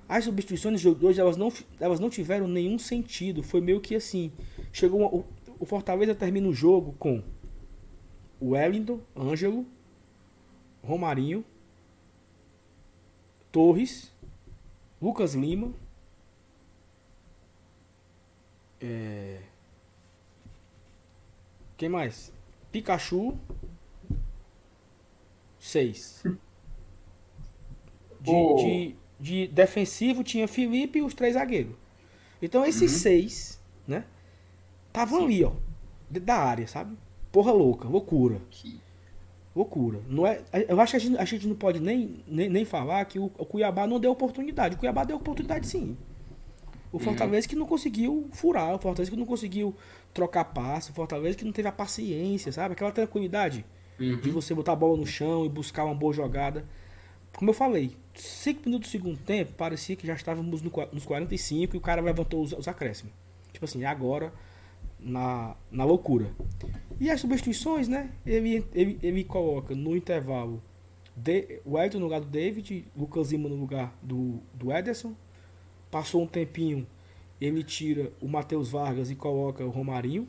As 0.08 0.24
substituições 0.24 0.80
de 0.80 0.88
hoje, 0.88 1.20
elas 1.20 1.36
não, 1.36 1.52
elas 1.78 2.00
não 2.00 2.08
tiveram 2.08 2.48
nenhum 2.48 2.78
sentido. 2.78 3.42
Foi 3.42 3.60
meio 3.60 3.80
que 3.80 3.94
assim. 3.94 4.32
Chegou 4.72 5.00
uma, 5.00 5.08
o, 5.08 5.24
o 5.58 5.66
Fortaleza 5.66 6.14
termina 6.14 6.48
o 6.48 6.54
jogo 6.54 6.94
com 6.98 7.22
o 8.40 8.50
Wellington, 8.50 9.00
Ângelo, 9.14 9.66
Romarinho, 10.82 11.44
Torres, 13.50 14.12
Lucas 15.00 15.34
Lima, 15.34 15.72
é... 18.80 19.40
Quem 21.76 21.88
mais? 21.88 22.32
Pikachu. 22.70 23.36
6. 25.58 26.22
De, 28.20 28.30
oh. 28.30 28.56
de, 28.56 28.96
de, 29.18 29.46
defensivo 29.48 30.24
tinha 30.24 30.48
Felipe 30.48 30.98
e 30.98 31.02
os 31.02 31.14
três 31.14 31.34
zagueiros. 31.34 31.74
Então 32.40 32.64
esses 32.64 32.92
uhum. 32.92 32.98
seis, 32.98 33.60
né? 33.86 34.04
Estavam 34.88 35.24
ali, 35.24 35.44
ó. 35.44 35.52
Da 36.10 36.36
área, 36.36 36.66
sabe? 36.66 36.96
Porra 37.30 37.52
louca, 37.52 37.88
loucura. 37.88 38.40
Loucura. 39.58 40.00
Não 40.08 40.24
é, 40.24 40.40
eu 40.68 40.80
acho 40.80 40.92
que 40.92 40.96
a 40.96 41.00
gente, 41.00 41.18
a 41.18 41.24
gente 41.24 41.48
não 41.48 41.56
pode 41.56 41.80
nem, 41.80 42.22
nem, 42.28 42.48
nem 42.48 42.64
falar 42.64 43.04
que 43.06 43.18
o, 43.18 43.24
o 43.24 43.44
Cuiabá 43.44 43.88
não 43.88 43.98
deu 43.98 44.12
oportunidade. 44.12 44.76
O 44.76 44.78
Cuiabá 44.78 45.02
deu 45.02 45.16
oportunidade 45.16 45.66
sim. 45.66 45.96
O 46.92 46.96
uhum. 46.96 47.02
Fortaleza 47.02 47.44
uhum. 47.44 47.50
que 47.50 47.56
não 47.56 47.66
conseguiu 47.66 48.28
furar, 48.30 48.72
o 48.76 48.78
Fortaleza 48.78 49.10
que 49.10 49.16
não 49.16 49.26
conseguiu 49.26 49.74
trocar 50.14 50.44
passo, 50.44 50.92
o 50.92 50.94
Fortaleza 50.94 51.36
que 51.36 51.44
não 51.44 51.50
teve 51.50 51.66
a 51.66 51.72
paciência, 51.72 52.52
sabe? 52.52 52.74
Aquela 52.74 52.92
tranquilidade 52.92 53.66
uhum. 53.98 54.20
de 54.20 54.30
você 54.30 54.54
botar 54.54 54.74
a 54.74 54.76
bola 54.76 54.96
no 54.96 55.04
chão 55.04 55.44
e 55.44 55.48
buscar 55.48 55.84
uma 55.84 55.94
boa 55.94 56.12
jogada. 56.12 56.64
Como 57.36 57.50
eu 57.50 57.54
falei, 57.54 57.96
5 58.14 58.62
minutos 58.64 58.88
do 58.88 58.92
segundo 58.92 59.18
tempo, 59.18 59.54
parecia 59.54 59.96
que 59.96 60.06
já 60.06 60.14
estávamos 60.14 60.62
no, 60.62 60.70
nos 60.92 61.04
45 61.04 61.74
e 61.74 61.78
o 61.78 61.80
cara 61.80 62.00
levantou 62.00 62.44
os, 62.44 62.52
os 62.52 62.68
acréscimos. 62.68 63.12
Tipo 63.52 63.64
assim, 63.64 63.84
agora 63.84 64.32
na, 65.00 65.56
na 65.70 65.84
loucura. 65.84 66.30
E 67.00 67.10
as 67.10 67.20
substituições, 67.20 67.88
né? 67.88 68.10
Ele, 68.26 68.66
ele, 68.74 68.98
ele 69.02 69.24
coloca 69.24 69.74
no 69.74 69.96
intervalo 69.96 70.62
de, 71.16 71.60
o 71.64 71.78
Elton 71.78 71.98
no 71.98 72.04
lugar 72.04 72.20
do 72.20 72.26
David, 72.26 72.86
Lucas 72.96 73.32
Lima 73.32 73.48
no 73.48 73.56
lugar 73.56 73.96
do, 74.02 74.40
do 74.54 74.72
Ederson, 74.72 75.14
Passou 75.90 76.22
um 76.22 76.26
tempinho, 76.26 76.86
ele 77.40 77.62
tira 77.62 78.12
o 78.20 78.28
Matheus 78.28 78.70
Vargas 78.70 79.10
e 79.10 79.14
coloca 79.14 79.64
o 79.64 79.70
Romarinho. 79.70 80.28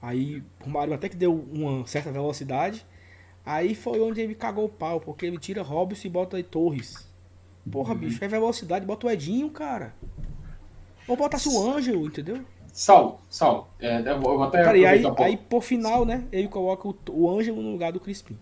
Aí 0.00 0.42
o 0.60 0.64
Romarinho 0.64 0.96
até 0.96 1.08
que 1.08 1.14
deu 1.14 1.32
uma 1.32 1.86
certa 1.86 2.10
velocidade, 2.10 2.84
Aí 3.44 3.74
foi 3.74 4.00
onde 4.00 4.20
ele 4.20 4.34
cagou 4.34 4.66
o 4.66 4.68
pau, 4.68 5.00
porque 5.00 5.26
ele 5.26 5.36
tira 5.36 5.62
Robson 5.62 6.06
e 6.06 6.10
bota 6.10 6.36
aí 6.36 6.42
Torres. 6.42 7.08
Porra, 7.70 7.94
bicho, 7.94 8.24
é 8.24 8.28
velocidade, 8.28 8.86
bota 8.86 9.06
o 9.06 9.10
Edinho, 9.10 9.50
cara. 9.50 9.94
Ou 11.08 11.16
botasse 11.16 11.48
o 11.48 11.70
Ângelo, 11.70 12.06
entendeu? 12.06 12.44
Saulo, 12.72 13.20
Saulo, 13.28 13.68
é, 13.78 14.00
eu 14.10 14.18
vou 14.18 14.42
até. 14.42 14.64
Cara, 14.64 14.78
e 14.78 14.86
aí, 14.86 15.04
um 15.04 15.14
aí, 15.18 15.36
por 15.36 15.62
final, 15.62 16.06
né, 16.06 16.26
ele 16.32 16.48
coloca 16.48 16.88
o, 16.88 16.96
o 17.10 17.30
Ângelo 17.30 17.60
no 17.60 17.70
lugar 17.70 17.92
do 17.92 18.00
Crispim. 18.00 18.36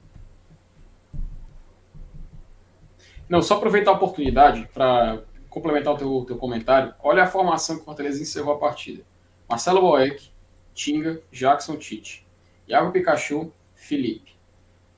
Não, 3.28 3.42
só 3.42 3.56
aproveitar 3.56 3.90
a 3.90 3.94
oportunidade 3.94 4.68
para 4.72 5.22
complementar 5.48 5.94
o 5.94 5.98
teu, 5.98 6.24
teu 6.26 6.36
comentário. 6.36 6.94
Olha 7.02 7.24
a 7.24 7.26
formação 7.26 7.76
que 7.76 7.82
o 7.82 7.84
Fortaleza 7.84 8.22
encerrou 8.22 8.54
a 8.54 8.58
partida. 8.58 9.02
Marcelo 9.48 9.80
Boeck, 9.80 10.30
Tinga, 10.72 11.20
Jackson 11.32 11.76
Tite, 11.76 12.24
Iago 12.68 12.92
Pikachu, 12.92 13.52
Felipe, 13.74 14.36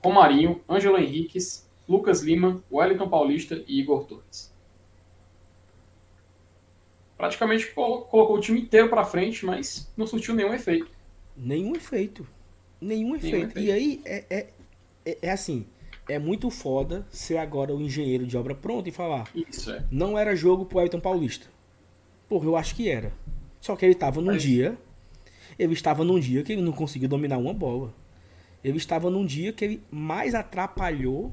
Romarinho, 0.03 0.61
Ângelo 0.69 0.99
Henriquez, 0.99 1.67
Lucas 1.89 2.21
Lima, 2.21 2.63
Wellington 2.71 3.09
Paulista 3.09 3.63
e 3.67 3.79
Igor 3.79 4.05
Torres. 4.05 4.52
Praticamente 7.23 7.67
colocou 7.67 8.35
o 8.35 8.39
time 8.41 8.59
inteiro 8.59 8.89
para 8.89 9.05
frente, 9.05 9.45
mas 9.45 9.89
não 9.95 10.05
surtiu 10.05 10.35
nenhum 10.35 10.53
efeito. 10.53 10.91
Nenhum 11.37 11.73
efeito. 11.73 12.27
Nenhum 12.81 13.15
efeito. 13.15 13.37
Nenhum 13.37 13.47
efeito. 13.47 13.59
E 13.61 13.71
aí 13.71 14.01
é, 14.03 14.25
é, 14.29 14.47
é, 15.05 15.17
é, 15.21 15.31
assim, 15.31 15.65
é 16.09 16.19
muito 16.19 16.49
foda 16.49 17.07
ser 17.09 17.37
agora 17.37 17.73
o 17.73 17.79
engenheiro 17.79 18.27
de 18.27 18.35
obra 18.35 18.53
pronta 18.53 18.89
e 18.89 18.91
falar. 18.91 19.31
Isso 19.33 19.71
é. 19.71 19.85
Não 19.89 20.19
era 20.19 20.35
jogo 20.35 20.65
pro 20.65 20.79
Wellington 20.79 20.99
Paulista. 20.99 21.47
Porra, 22.27 22.45
eu 22.45 22.57
acho 22.57 22.75
que 22.75 22.89
era. 22.89 23.13
Só 23.61 23.77
que 23.77 23.85
ele 23.85 23.93
estava 23.93 24.19
num 24.19 24.35
dia. 24.35 24.77
Ele 25.57 25.71
estava 25.71 26.03
num 26.03 26.19
dia 26.19 26.43
que 26.43 26.51
ele 26.51 26.61
não 26.61 26.73
conseguiu 26.73 27.07
dominar 27.07 27.37
uma 27.37 27.53
bola. 27.53 27.93
Ele 28.61 28.75
estava 28.75 29.09
num 29.09 29.25
dia 29.25 29.53
que 29.53 29.63
ele 29.63 29.83
mais 29.89 30.35
atrapalhou 30.35 31.31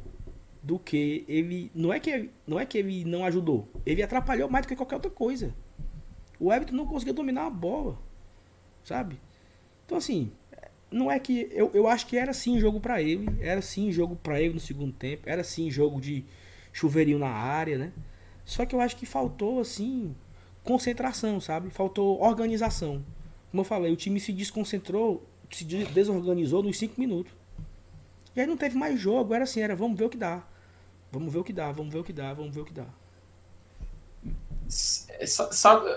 do 0.63 0.79
que 0.79 1.25
ele. 1.27 1.69
Não 1.75 1.93
é 1.93 1.99
que 1.99 2.11
ele, 2.11 2.31
não 2.47 2.61
é 2.61 2.65
que 2.65 2.79
ele 2.79 3.05
não 3.05 3.25
ajudou. 3.25 3.67
Ele 3.85 4.05
atrapalhou 4.05 4.49
mais 4.49 4.65
do 4.65 4.69
que 4.69 4.77
qualquer 4.77 4.95
outra 4.95 5.11
coisa. 5.11 5.53
O 6.41 6.53
Everton 6.53 6.75
não 6.75 6.87
conseguia 6.87 7.15
dominar 7.15 7.47
a 7.47 7.51
bola. 7.51 7.99
Sabe? 8.83 9.21
Então 9.85 9.99
assim, 9.99 10.33
não 10.91 11.11
é 11.11 11.19
que 11.21 11.49
eu, 11.53 11.71
eu 11.73 11.87
acho 11.87 12.07
que 12.07 12.17
era 12.17 12.33
sim 12.33 12.59
jogo 12.59 12.81
para 12.81 13.01
ele, 13.01 13.29
era 13.41 13.63
sim 13.63 13.93
jogo 13.93 14.17
para 14.17 14.41
ele 14.41 14.55
no 14.55 14.61
segundo 14.61 14.93
tempo, 14.93 15.23
era 15.27 15.45
sim 15.45 15.71
jogo 15.71 16.01
de 16.01 16.25
chuveirinho 16.73 17.19
na 17.19 17.29
área, 17.29 17.79
né? 17.79 17.93
Só 18.45 18.67
que 18.67 18.75
eu 18.75 18.81
acho 18.81 18.97
que 18.97 19.07
faltou 19.07 19.61
assim 19.61 20.15
concentração, 20.65 21.41
sabe? 21.41 21.71
Faltou 21.71 22.21
organização. 22.21 23.05
Como 23.51 23.61
eu 23.61 23.65
falei, 23.65 23.93
o 23.93 23.97
time 23.97 24.21
se 24.21 24.33
desconcentrou, 24.33 25.27
se 25.51 25.65
desorganizou 25.65 26.63
nos 26.63 26.79
5 26.79 27.01
minutos. 27.01 27.33
E 28.35 28.41
aí 28.41 28.47
não 28.47 28.57
teve 28.57 28.77
mais 28.77 28.99
jogo, 28.99 29.35
era 29.35 29.45
assim, 29.45 29.61
era 29.61 29.75
vamos 29.75 29.99
ver 29.99 30.05
o 30.05 30.09
que 30.09 30.17
dá. 30.17 30.45
Vamos 31.11 31.33
ver 31.33 31.41
o 31.41 31.45
que 31.45 31.53
dá, 31.53 31.73
vamos 31.73 31.93
ver 31.93 31.99
o 32.01 32.05
que 32.05 32.13
dá, 32.13 32.33
vamos 32.33 32.55
ver 32.55 32.61
o 32.61 32.65
que 32.65 32.73
dá. 32.73 32.87
Sabe, 34.69 35.91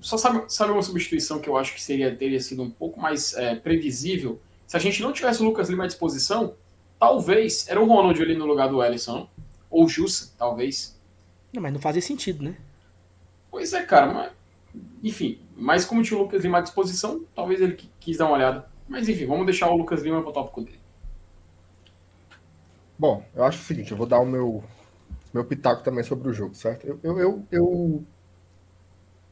só 0.00 0.16
sabe, 0.16 0.52
sabe 0.52 0.72
uma 0.72 0.82
substituição 0.82 1.38
que 1.38 1.48
eu 1.48 1.56
acho 1.56 1.72
que 1.74 1.82
seria 1.82 2.14
teria 2.14 2.40
sido 2.40 2.62
um 2.62 2.70
pouco 2.70 3.00
mais 3.00 3.34
é, 3.34 3.54
previsível? 3.54 4.40
Se 4.66 4.76
a 4.76 4.80
gente 4.80 5.00
não 5.00 5.12
tivesse 5.12 5.40
o 5.40 5.44
Lucas 5.44 5.68
Lima 5.68 5.84
à 5.84 5.86
disposição, 5.86 6.54
talvez 6.98 7.68
era 7.68 7.80
o 7.80 7.86
Ronald 7.86 8.20
ali 8.20 8.36
no 8.36 8.46
lugar 8.46 8.68
do 8.68 8.82
Ellison. 8.82 9.28
Ou 9.70 9.84
o 9.84 9.88
Jussa, 9.88 10.32
talvez. 10.36 10.98
Não, 11.52 11.62
mas 11.62 11.72
não 11.72 11.80
fazia 11.80 12.02
sentido, 12.02 12.42
né? 12.42 12.56
Pois 13.50 13.72
é, 13.72 13.82
cara, 13.84 14.12
mas. 14.12 14.32
Enfim, 15.02 15.40
mas 15.56 15.84
como 15.84 16.02
tinha 16.02 16.18
o 16.18 16.22
Lucas 16.22 16.42
Lima 16.42 16.58
à 16.58 16.60
disposição, 16.60 17.24
talvez 17.34 17.60
ele 17.60 17.78
quis 18.00 18.16
dar 18.16 18.26
uma 18.26 18.36
olhada. 18.36 18.68
Mas 18.88 19.08
enfim, 19.08 19.26
vamos 19.26 19.46
deixar 19.46 19.70
o 19.70 19.76
Lucas 19.76 20.02
Lima 20.02 20.20
para 20.20 20.30
o 20.30 20.32
tópico 20.32 20.62
dele. 20.62 20.80
Bom, 22.98 23.24
eu 23.34 23.44
acho 23.44 23.60
o 23.60 23.64
seguinte, 23.64 23.92
eu 23.92 23.96
vou 23.96 24.06
dar 24.06 24.18
o 24.18 24.26
meu, 24.26 24.64
meu 25.32 25.44
pitaco 25.44 25.84
também 25.84 26.02
sobre 26.02 26.28
o 26.28 26.32
jogo, 26.32 26.54
certo? 26.54 26.86
Eu, 26.86 26.98
eu, 27.02 27.18
eu, 27.18 27.46
eu 27.50 28.04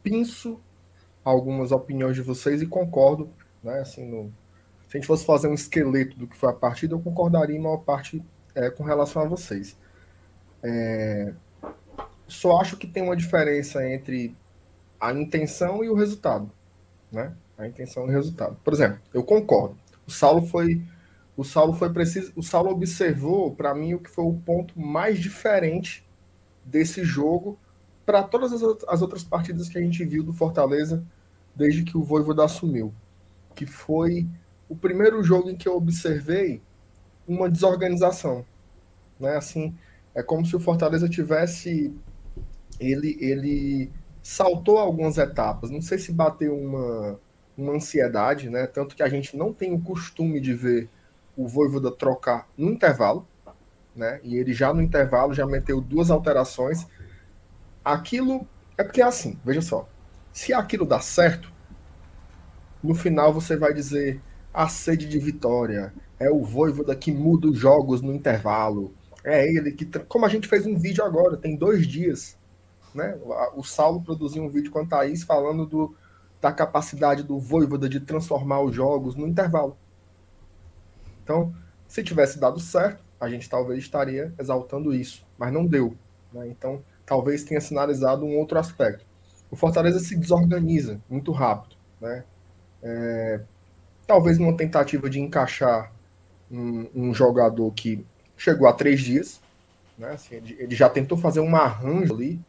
pinço 0.07 0.61
algumas 1.25 1.73
opiniões 1.73 2.15
de 2.15 2.23
vocês 2.23 2.63
e 2.63 2.67
concordo, 2.67 3.29
né? 3.61 3.81
Assim, 3.81 4.09
no, 4.09 4.33
se 4.87 4.97
a 4.97 5.01
gente 5.01 5.07
fosse 5.09 5.27
fazer 5.27 5.49
um 5.49 5.55
esqueleto 5.55 6.17
do 6.17 6.29
que 6.29 6.37
foi 6.37 6.49
a 6.49 6.53
partida, 6.53 6.95
eu 6.95 7.01
concordaria 7.01 7.57
em 7.57 7.61
maior 7.61 7.79
parte 7.79 8.23
é, 8.55 8.71
com 8.71 8.85
relação 8.85 9.23
a 9.23 9.25
vocês. 9.25 9.77
É, 10.63 11.35
só 12.29 12.61
acho 12.61 12.77
que 12.77 12.87
tem 12.87 13.03
uma 13.03 13.17
diferença 13.17 13.85
entre 13.85 14.37
a 15.01 15.13
intenção 15.13 15.83
e 15.83 15.89
o 15.89 15.95
resultado, 15.95 16.49
né? 17.11 17.35
A 17.59 17.67
intenção 17.67 18.05
e 18.05 18.11
o 18.11 18.13
resultado. 18.13 18.57
Por 18.63 18.73
exemplo, 18.73 19.01
eu 19.13 19.25
concordo. 19.25 19.77
O 20.07 20.11
Saulo 20.13 20.47
foi 20.47 20.81
o 21.37 21.45
Saulo 21.45 21.75
foi 21.75 21.93
preciso, 21.93 22.33
o 22.37 22.43
Saulo 22.43 22.71
observou 22.71 23.55
para 23.55 23.75
mim 23.75 23.95
o 23.95 23.99
que 23.99 24.09
foi 24.09 24.25
o 24.25 24.33
ponto 24.33 24.81
mais 24.81 25.19
diferente 25.19 26.07
desse 26.65 27.05
jogo 27.05 27.59
para 28.07 28.23
todas 28.23 28.53
as, 28.53 28.63
as, 28.89 29.03
outras 29.03 29.25
partidas 29.25 29.69
que 29.69 29.77
a 29.77 29.81
gente 29.83 30.05
viu 30.05 30.23
do 30.23 30.33
Fortaleza 30.33 31.05
desde 31.55 31.83
que 31.83 31.99
o 31.99 32.05
Voivoda 32.05 32.45
assumiu, 32.45 32.95
que 33.55 33.67
foi 33.67 34.27
o 34.69 34.77
primeiro 34.77 35.23
jogo 35.23 35.51
em 35.51 35.57
que 35.57 35.69
eu 35.69 35.77
observei 35.77 36.63
uma 37.27 37.51
desorganização, 37.51 38.47
né? 39.19 39.37
Assim, 39.37 39.75
é 40.15 40.23
como 40.23 40.47
se 40.47 40.55
o 40.55 40.61
Fortaleza 40.61 41.09
tivesse 41.09 41.93
ele 42.79 43.17
ele 43.21 43.91
saltou 44.23 44.79
algumas 44.79 45.19
etapas. 45.19 45.71
Não 45.71 45.83
sei 45.83 45.99
se 45.99 46.13
bateu 46.13 46.57
uma 46.57 47.19
uma 47.57 47.73
ansiedade, 47.73 48.51
né? 48.51 48.67
Tanto 48.67 48.95
que 48.95 49.03
a 49.03 49.09
gente 49.09 49.37
não 49.37 49.53
tem 49.53 49.73
o 49.73 49.81
costume 49.81 50.41
de 50.41 50.53
ver 50.53 50.89
o 51.37 51.49
Voivoda 51.49 51.91
trocar 51.91 52.49
no 52.57 52.71
intervalo, 52.71 53.27
né? 53.95 54.21
E 54.23 54.37
ele 54.37 54.53
já 54.53 54.75
no 54.75 54.83
intervalo 54.83 55.33
já 55.33 55.47
meteu 55.47 55.81
duas 55.81 56.11
alterações. 56.11 56.87
Aquilo 57.87 58.45
é 58.77 58.83
porque 58.83 59.01
é 59.01 59.05
assim, 59.05 59.39
veja 59.45 59.63
só. 59.63 59.89
Se 60.33 60.53
aquilo 60.53 60.85
dá 60.85 60.99
certo, 60.99 61.53
no 62.83 62.97
final 62.97 63.33
você 63.33 63.57
vai 63.57 63.73
dizer 63.73 64.21
a 64.53 64.69
sede 64.69 65.07
de 65.07 65.21
vitória, 65.21 65.95
é 66.19 66.29
o 66.29 66.43
Voivoda 66.43 66.97
que 66.97 67.13
muda 67.13 67.47
os 67.47 67.57
jogos 67.57 68.03
no 68.03 68.13
intervalo, 68.13 68.93
é 69.23 69.49
ele 69.49 69.71
que. 69.71 69.85
Como 70.01 70.27
a 70.27 70.29
gente 70.29 70.49
fez 70.49 70.67
um 70.67 70.77
vídeo 70.77 71.05
agora, 71.05 71.37
tem 71.37 71.55
dois 71.55 71.87
dias, 71.87 72.37
né? 72.93 73.17
O 73.55 73.63
Saulo 73.63 74.03
produziu 74.03 74.43
um 74.43 74.51
vídeo 74.51 74.73
com 74.73 74.81
a 74.81 74.87
Thaís 74.87 75.23
falando 75.23 75.65
do, 75.65 75.95
da 76.41 76.51
capacidade 76.51 77.23
do 77.23 77.39
Voivoda 77.39 77.89
de 77.89 78.01
transformar 78.01 78.63
os 78.63 78.75
jogos 78.75 79.15
no 79.15 79.29
intervalo. 79.29 79.79
Então, 81.23 81.55
se 81.87 82.03
tivesse 82.03 82.41
dado 82.41 82.59
certo, 82.59 83.05
a 83.21 83.29
gente 83.29 83.49
talvez 83.49 83.79
estaria 83.79 84.35
exaltando 84.41 84.93
isso, 84.93 85.25
mas 85.39 85.53
não 85.53 85.65
deu. 85.65 85.97
Né? 86.33 86.49
Então, 86.49 86.83
talvez 87.07 87.45
tenha 87.45 87.61
sinalizado 87.61 88.27
um 88.27 88.37
outro 88.37 88.59
aspecto. 88.59 89.07
O 89.51 89.57
Fortaleza 89.57 90.01
se 90.01 90.17
desorganiza 90.17 91.01
muito 91.09 91.31
rápido. 91.31 91.77
Né? 92.01 92.25
É, 92.83 93.41
talvez 94.07 94.39
numa 94.39 94.57
tentativa 94.57 95.09
de 95.09 95.21
encaixar 95.21 95.93
um, 96.51 96.89
um, 96.95 97.15
jogador 97.15 97.73
que 97.73 98.05
chegou 98.37 98.69
há 98.69 98.73
três 98.73 99.01
dias, 99.01 99.41
né? 99.97 100.11
Assim, 100.11 100.35
ele, 100.35 100.57
ele, 100.59 100.75
já 100.75 100.89
tentou 100.89 101.17
fazer 101.17 101.41
um 101.41 101.57
arranjo 101.57 102.13
ali. 102.13 102.41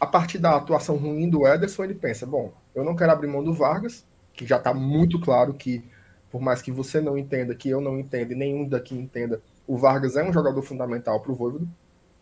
A 0.00 0.06
partir 0.06 0.38
da 0.38 0.56
atuação 0.56 0.96
ruim 0.96 1.28
do 1.28 1.46
Ederson, 1.46 1.84
ele 1.84 1.94
pensa: 1.94 2.26
bom, 2.26 2.52
eu 2.74 2.84
não 2.84 2.96
quero 2.96 3.12
abrir 3.12 3.28
mão 3.28 3.44
do 3.44 3.52
Vargas, 3.52 4.04
que 4.32 4.46
já 4.46 4.56
está 4.56 4.72
muito 4.72 5.20
claro 5.20 5.54
que 5.54 5.84
por 6.30 6.40
mais 6.40 6.60
que 6.60 6.72
você 6.72 7.00
não 7.00 7.16
entenda, 7.16 7.54
que 7.54 7.70
eu 7.70 7.80
não 7.80 7.96
entenda 7.96 8.32
e 8.32 8.36
nenhum 8.36 8.68
daqui 8.68 8.96
entenda, 8.96 9.40
o 9.68 9.76
Vargas 9.76 10.16
é 10.16 10.24
um 10.24 10.32
jogador 10.32 10.62
fundamental 10.62 11.20
para 11.20 11.30
o 11.30 11.34
Voivodo, 11.34 11.68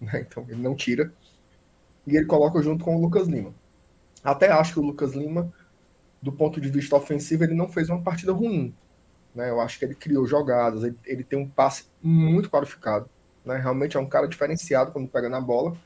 né? 0.03 0.21
então 0.29 0.45
ele 0.49 0.61
não 0.61 0.75
tira. 0.75 1.13
E 2.07 2.17
ele 2.17 2.27
coloca 2.27 2.61
junto 2.61 2.85
com 2.85 2.97
o 2.97 3.01
Lucas 3.01 3.29
Lima. 3.29 3.55
Até 4.25 4.51
acho 4.51 4.75
que 4.75 4.81
o 4.81 4.83
Lucas 4.83 5.13
Lima, 5.13 5.53
do 6.21 6.33
ponto 6.33 6.61
de 6.61 6.69
vista 6.69 6.97
ofensivo, 6.97 7.45
ele 7.45 7.55
não 7.55 7.69
fez 7.69 7.89
uma 7.89 8.03
partida 8.03 8.33
ruim. 8.33 8.75
Né? 9.35 9.51
Eu 9.51 9.61
acho 9.61 9.79
que 9.79 9.85
ele 9.85 9.95
criou 9.95 10.27
jogadas, 10.27 10.83
ele, 10.83 10.99
ele 11.05 11.25
tem 11.25 11.39
um 11.39 11.49
passe 11.49 11.87
muito 12.03 12.51
qualificado. 12.51 13.09
Né? 13.45 13.57
Realmente 13.57 13.97
é 13.97 14.01
um 14.01 14.09
cara 14.09 14.27
diferenciado 14.27 14.91
quando 14.91 15.09
pega 15.09 15.29
na 15.29 15.41
bola. 15.41 15.77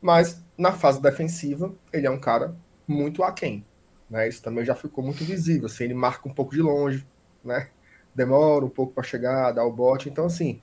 Mas 0.00 0.44
na 0.58 0.72
fase 0.72 1.00
defensiva, 1.00 1.72
ele 1.92 2.06
é 2.06 2.10
um 2.10 2.20
cara 2.20 2.56
muito 2.86 3.22
aquém. 3.22 3.64
Né? 4.08 4.28
Isso 4.28 4.42
também 4.42 4.64
já 4.64 4.74
ficou 4.74 5.04
muito 5.04 5.24
visível. 5.24 5.66
Assim, 5.66 5.84
ele 5.84 5.94
marca 5.94 6.28
um 6.28 6.34
pouco 6.34 6.52
de 6.52 6.60
longe, 6.60 7.06
né? 7.44 7.70
demora 8.14 8.64
um 8.64 8.70
pouco 8.70 8.92
para 8.92 9.04
chegar, 9.04 9.52
dar 9.52 9.64
o 9.64 9.72
bote. 9.72 10.08
Então, 10.08 10.26
assim, 10.26 10.60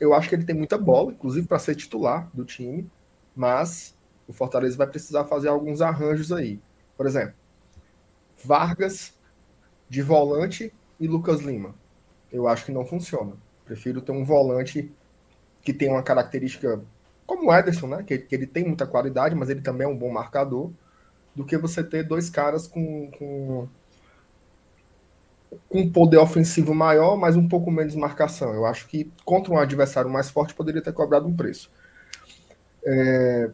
eu 0.00 0.14
acho 0.14 0.28
que 0.28 0.34
ele 0.34 0.44
tem 0.44 0.56
muita 0.56 0.76
bola, 0.76 1.12
inclusive 1.12 1.46
para 1.46 1.58
ser 1.58 1.74
titular 1.74 2.28
do 2.34 2.44
time, 2.44 2.90
mas 3.34 3.96
o 4.26 4.32
Fortaleza 4.32 4.76
vai 4.76 4.86
precisar 4.86 5.24
fazer 5.24 5.48
alguns 5.48 5.80
arranjos 5.80 6.32
aí. 6.32 6.60
Por 6.96 7.06
exemplo, 7.06 7.34
Vargas 8.44 9.14
de 9.88 10.02
volante 10.02 10.72
e 10.98 11.06
Lucas 11.06 11.40
Lima. 11.40 11.74
Eu 12.32 12.48
acho 12.48 12.64
que 12.64 12.72
não 12.72 12.84
funciona. 12.84 13.34
Prefiro 13.64 14.00
ter 14.00 14.12
um 14.12 14.24
volante 14.24 14.92
que 15.62 15.72
tem 15.72 15.88
uma 15.88 16.02
característica 16.02 16.82
como 17.26 17.48
o 17.48 17.54
Ederson, 17.54 17.86
né? 17.86 18.02
Que, 18.02 18.18
que 18.18 18.34
ele 18.34 18.46
tem 18.46 18.64
muita 18.64 18.86
qualidade, 18.86 19.34
mas 19.34 19.48
ele 19.48 19.60
também 19.60 19.86
é 19.86 19.90
um 19.90 19.96
bom 19.96 20.10
marcador 20.10 20.70
do 21.34 21.44
que 21.44 21.56
você 21.56 21.82
ter 21.82 22.02
dois 22.02 22.28
caras 22.28 22.66
com, 22.66 23.10
com 23.18 23.68
com 25.68 25.80
um 25.80 25.90
poder 25.90 26.18
ofensivo 26.18 26.74
maior, 26.74 27.16
mas 27.16 27.36
um 27.36 27.48
pouco 27.48 27.70
menos 27.70 27.94
marcação. 27.94 28.54
Eu 28.54 28.64
acho 28.66 28.86
que 28.88 29.10
contra 29.24 29.52
um 29.52 29.58
adversário 29.58 30.10
mais 30.10 30.30
forte 30.30 30.54
poderia 30.54 30.82
ter 30.82 30.92
cobrado 30.92 31.26
um 31.26 31.34
preço. 31.34 31.70
É, 32.84 33.50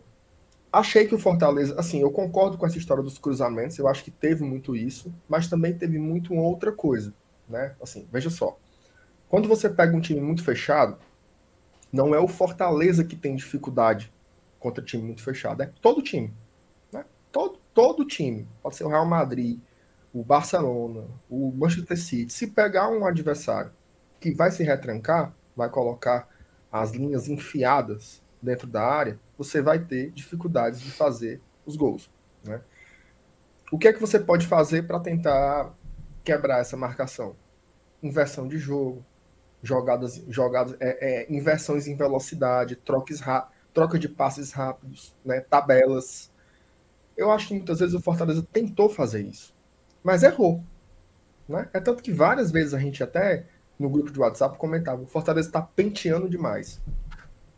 achei 0.72 1.06
que 1.06 1.14
o 1.14 1.18
Fortaleza, 1.18 1.78
assim, 1.78 2.00
eu 2.00 2.10
concordo 2.10 2.56
com 2.56 2.66
essa 2.66 2.78
história 2.78 3.02
dos 3.02 3.18
cruzamentos, 3.18 3.78
eu 3.78 3.88
acho 3.88 4.04
que 4.04 4.10
teve 4.10 4.44
muito 4.44 4.76
isso, 4.76 5.12
mas 5.28 5.48
também 5.48 5.74
teve 5.74 5.98
muito 5.98 6.32
uma 6.32 6.42
outra 6.42 6.72
coisa, 6.72 7.12
né? 7.48 7.74
Assim, 7.82 8.06
veja 8.12 8.30
só. 8.30 8.56
Quando 9.28 9.48
você 9.48 9.68
pega 9.68 9.96
um 9.96 10.00
time 10.00 10.20
muito 10.20 10.42
fechado, 10.42 10.96
não 11.92 12.14
é 12.14 12.18
o 12.18 12.28
Fortaleza 12.28 13.04
que 13.04 13.16
tem 13.16 13.36
dificuldade 13.36 14.12
contra 14.58 14.84
time 14.84 15.02
muito 15.02 15.22
fechado, 15.22 15.62
é 15.62 15.70
todo 15.80 16.02
time. 16.02 16.32
Né? 16.92 17.04
Todo, 17.30 17.58
todo 17.74 18.04
time. 18.04 18.46
Pode 18.62 18.76
ser 18.76 18.84
o 18.84 18.88
Real 18.88 19.06
Madrid, 19.06 19.58
o 20.12 20.22
Barcelona, 20.22 21.04
o 21.28 21.52
Manchester 21.52 21.98
City, 21.98 22.32
se 22.32 22.48
pegar 22.48 22.88
um 22.88 23.04
adversário 23.06 23.70
que 24.20 24.32
vai 24.32 24.50
se 24.50 24.62
retrancar, 24.62 25.34
vai 25.54 25.68
colocar 25.68 26.28
as 26.72 26.92
linhas 26.92 27.28
enfiadas 27.28 28.22
dentro 28.40 28.66
da 28.66 28.82
área, 28.82 29.18
você 29.36 29.60
vai 29.60 29.78
ter 29.78 30.10
dificuldades 30.10 30.80
de 30.80 30.90
fazer 30.90 31.40
os 31.66 31.76
gols. 31.76 32.10
Né? 32.44 32.60
O 33.70 33.78
que 33.78 33.88
é 33.88 33.92
que 33.92 34.00
você 34.00 34.18
pode 34.18 34.46
fazer 34.46 34.86
para 34.86 35.00
tentar 35.00 35.74
quebrar 36.24 36.60
essa 36.60 36.76
marcação? 36.76 37.36
Inversão 38.02 38.48
de 38.48 38.58
jogo, 38.58 39.04
jogadas, 39.62 40.22
jogadas, 40.28 40.76
é, 40.80 41.22
é, 41.22 41.32
inversões 41.32 41.86
em 41.86 41.96
velocidade, 41.96 42.76
troques 42.76 43.20
troca 43.74 43.98
de 43.98 44.08
passes 44.08 44.52
rápidos, 44.52 45.14
né, 45.24 45.40
tabelas. 45.40 46.32
Eu 47.16 47.30
acho 47.30 47.48
que 47.48 47.54
muitas 47.54 47.80
vezes 47.80 47.94
o 47.94 48.00
Fortaleza 48.00 48.46
tentou 48.52 48.88
fazer 48.88 49.22
isso 49.22 49.57
mas 50.08 50.22
errou. 50.22 50.64
Né? 51.46 51.68
É 51.70 51.78
tanto 51.78 52.02
que 52.02 52.10
várias 52.10 52.50
vezes 52.50 52.72
a 52.72 52.78
gente 52.78 53.02
até 53.02 53.44
no 53.78 53.90
grupo 53.90 54.10
de 54.10 54.18
WhatsApp 54.18 54.56
comentava: 54.56 55.02
o 55.02 55.06
Fortaleza 55.06 55.48
está 55.48 55.60
penteando 55.60 56.30
demais. 56.30 56.80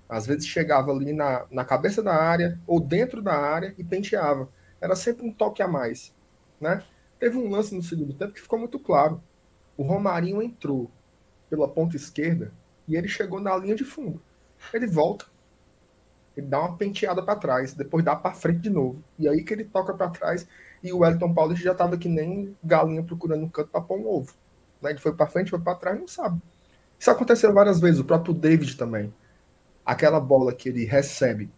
Às 0.08 0.26
vezes 0.26 0.48
chegava 0.48 0.90
ali 0.90 1.12
na, 1.12 1.46
na 1.48 1.64
cabeça 1.64 2.02
da 2.02 2.12
área 2.12 2.58
ou 2.66 2.80
dentro 2.80 3.22
da 3.22 3.36
área 3.36 3.72
e 3.78 3.84
penteava. 3.84 4.48
Era 4.80 4.96
sempre 4.96 5.24
um 5.24 5.32
toque 5.32 5.62
a 5.62 5.68
mais. 5.68 6.12
Né? 6.60 6.82
Teve 7.20 7.38
um 7.38 7.48
lance 7.48 7.72
no 7.72 7.84
segundo 7.84 8.14
tempo 8.14 8.32
que 8.32 8.40
ficou 8.40 8.58
muito 8.58 8.80
claro. 8.80 9.22
O 9.76 9.84
Romarinho 9.84 10.42
entrou 10.42 10.90
pela 11.48 11.68
ponta 11.68 11.94
esquerda 11.94 12.50
e 12.88 12.96
ele 12.96 13.06
chegou 13.06 13.38
na 13.38 13.56
linha 13.56 13.76
de 13.76 13.84
fundo. 13.84 14.20
Ele 14.74 14.88
volta, 14.88 15.24
ele 16.36 16.48
dá 16.48 16.58
uma 16.58 16.76
penteada 16.76 17.22
para 17.22 17.38
trás, 17.38 17.74
depois 17.74 18.04
dá 18.04 18.16
para 18.16 18.34
frente 18.34 18.58
de 18.58 18.70
novo. 18.70 19.04
E 19.16 19.28
aí 19.28 19.44
que 19.44 19.54
ele 19.54 19.64
toca 19.64 19.94
para 19.94 20.10
trás 20.10 20.48
e 20.82 20.92
o 20.92 20.98
Wellington 20.98 21.34
Paulista 21.34 21.64
já 21.64 21.72
estava 21.72 21.96
que 21.96 22.08
nem 22.08 22.56
galinha 22.62 23.02
procurando 23.02 23.44
um 23.44 23.48
canto 23.48 23.70
para 23.70 23.80
pôr 23.80 23.98
um 23.98 24.06
ovo. 24.06 24.32
Né? 24.80 24.90
Ele 24.90 24.98
foi 24.98 25.12
para 25.12 25.26
frente, 25.26 25.50
foi 25.50 25.60
para 25.60 25.74
trás, 25.74 25.98
não 25.98 26.08
sabe. 26.08 26.40
Isso 26.98 27.10
aconteceu 27.10 27.52
várias 27.52 27.80
vezes, 27.80 28.00
o 28.00 28.04
próprio 28.04 28.34
David 28.34 28.76
também. 28.76 29.12
Aquela 29.84 30.20
bola 30.20 30.54
que 30.54 30.68
ele 30.68 30.84
recebe 30.84 31.50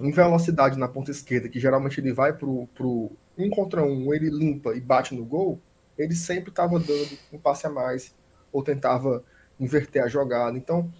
em 0.00 0.10
velocidade 0.10 0.78
na 0.78 0.88
ponta 0.88 1.10
esquerda, 1.10 1.48
que 1.48 1.60
geralmente 1.60 2.00
ele 2.00 2.12
vai 2.12 2.32
pro, 2.32 2.66
pro 2.74 3.12
um 3.38 3.50
contra 3.50 3.84
um, 3.84 4.12
ele 4.12 4.30
limpa 4.30 4.74
e 4.74 4.80
bate 4.80 5.14
no 5.14 5.24
gol, 5.24 5.60
ele 5.96 6.14
sempre 6.14 6.50
estava 6.50 6.78
dando 6.78 7.18
um 7.32 7.38
passe 7.38 7.66
a 7.66 7.70
mais, 7.70 8.14
ou 8.52 8.62
tentava 8.62 9.24
inverter 9.58 10.02
a 10.02 10.08
jogada. 10.08 10.56
Então, 10.58 10.90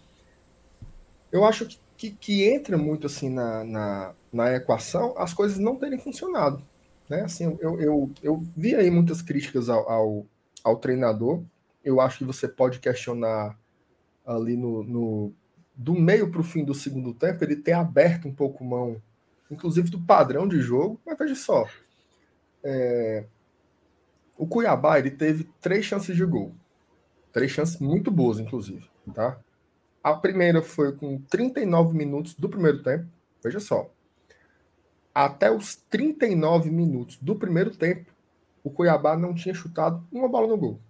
eu 1.33 1.45
acho 1.45 1.67
que, 1.67 1.79
que, 1.97 2.11
que 2.12 2.45
entra 2.49 2.77
muito 2.77 3.07
assim 3.07 3.29
na, 3.29 3.64
na, 3.64 4.14
na 4.33 4.55
equação 4.55 5.14
as 5.19 5.35
coisas 5.35 5.59
não 5.59 5.77
terem 5.77 5.99
funcionado. 5.99 6.62
Né? 7.09 7.23
Assim, 7.23 7.57
eu, 7.61 7.81
eu, 7.81 8.11
eu 8.23 8.43
vi 8.57 8.75
aí 8.75 8.90
muitas 8.90 9.23
críticas 9.23 9.69
ao, 9.69 9.88
ao, 9.88 10.27
ao 10.62 10.77
treinador. 10.77 11.43
Eu 11.85 12.01
acho 12.01 12.19
que 12.19 12.25
você 12.25 12.49
pode 12.49 12.81
questionar 12.81 13.59
ali 14.27 14.57
no, 14.57 14.83
no 14.83 15.33
do 15.75 15.95
meio 15.95 16.31
para 16.31 16.40
o 16.40 16.45
fim 16.45 16.64
do 16.64 16.75
segundo 16.75 17.12
tempo, 17.12 17.43
ele 17.43 17.57
ter 17.57 17.73
aberto 17.73 18.29
um 18.29 18.35
pouco 18.35 18.64
mão, 18.64 19.03
inclusive 19.51 19.90
do 19.90 20.01
padrão 20.01 20.47
de 20.47 20.61
jogo. 20.61 21.01
Mas 21.05 21.19
veja 21.19 21.35
só, 21.35 21.69
é, 22.62 23.25
o 24.38 24.47
Cuiabá 24.47 24.99
ele 24.99 25.11
teve 25.11 25.45
três 25.61 25.85
chances 25.85 26.17
de 26.17 26.25
gol, 26.25 26.55
três 27.33 27.51
chances 27.51 27.79
muito 27.79 28.11
boas, 28.11 28.38
inclusive, 28.38 28.88
tá? 29.12 29.38
A 30.03 30.14
primeira 30.14 30.62
foi 30.62 30.93
com 30.93 31.19
39 31.19 31.97
minutos 31.97 32.35
do 32.35 32.49
primeiro 32.49 32.83
tempo. 32.83 33.07
Veja 33.43 33.59
só, 33.59 33.90
até 35.14 35.50
os 35.50 35.77
39 35.77 36.70
minutos 36.70 37.16
do 37.20 37.37
primeiro 37.37 37.70
tempo, 37.70 38.11
o 38.64 38.70
Cuiabá 38.70 39.16
não 39.16 39.35
tinha 39.35 39.55
chutado 39.55 40.05
uma 40.11 40.29
bola 40.29 40.48
no 40.48 40.57
gol. 40.57 40.81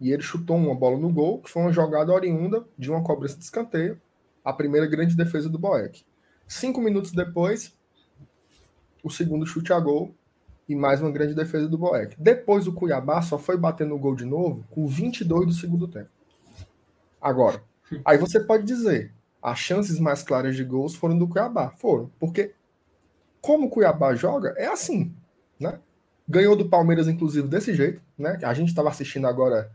E 0.00 0.10
ele 0.10 0.22
chutou 0.22 0.56
uma 0.56 0.74
bola 0.74 0.98
no 0.98 1.10
gol, 1.10 1.40
que 1.40 1.50
foi 1.50 1.62
uma 1.62 1.72
jogada 1.72 2.12
oriunda 2.12 2.66
de 2.76 2.90
uma 2.90 3.02
cobrança 3.02 3.36
de 3.36 3.44
escanteio, 3.44 4.00
a 4.44 4.52
primeira 4.52 4.86
grande 4.86 5.16
defesa 5.16 5.48
do 5.48 5.58
Boeck. 5.58 6.04
Cinco 6.48 6.80
minutos 6.80 7.12
depois, 7.12 7.74
o 9.02 9.10
segundo 9.10 9.46
chute 9.46 9.72
a 9.72 9.78
gol 9.78 10.14
e 10.68 10.74
mais 10.74 11.00
uma 11.00 11.10
grande 11.10 11.34
defesa 11.34 11.68
do 11.68 11.78
Boeck. 11.78 12.16
Depois 12.18 12.66
o 12.66 12.72
Cuiabá 12.72 13.22
só 13.22 13.38
foi 13.38 13.56
bater 13.56 13.86
no 13.86 13.98
gol 13.98 14.16
de 14.16 14.24
novo 14.24 14.64
com 14.70 14.86
22 14.86 15.46
do 15.46 15.52
segundo 15.52 15.86
tempo. 15.86 16.10
Agora, 17.20 17.62
aí 18.04 18.18
você 18.18 18.40
pode 18.40 18.64
dizer, 18.64 19.12
as 19.40 19.58
chances 19.58 20.00
mais 20.00 20.22
claras 20.22 20.56
de 20.56 20.64
gols 20.64 20.94
foram 20.94 21.16
do 21.16 21.28
Cuiabá. 21.28 21.70
Foram, 21.70 22.10
porque 22.18 22.54
como 23.46 23.68
o 23.68 23.70
Cuiabá 23.70 24.12
joga, 24.16 24.54
é 24.56 24.66
assim, 24.66 25.14
né? 25.60 25.78
Ganhou 26.28 26.56
do 26.56 26.68
Palmeiras, 26.68 27.06
inclusive, 27.06 27.46
desse 27.46 27.72
jeito, 27.72 28.02
né? 28.18 28.40
A 28.42 28.52
gente 28.52 28.70
estava 28.70 28.88
assistindo 28.88 29.28
agora 29.28 29.70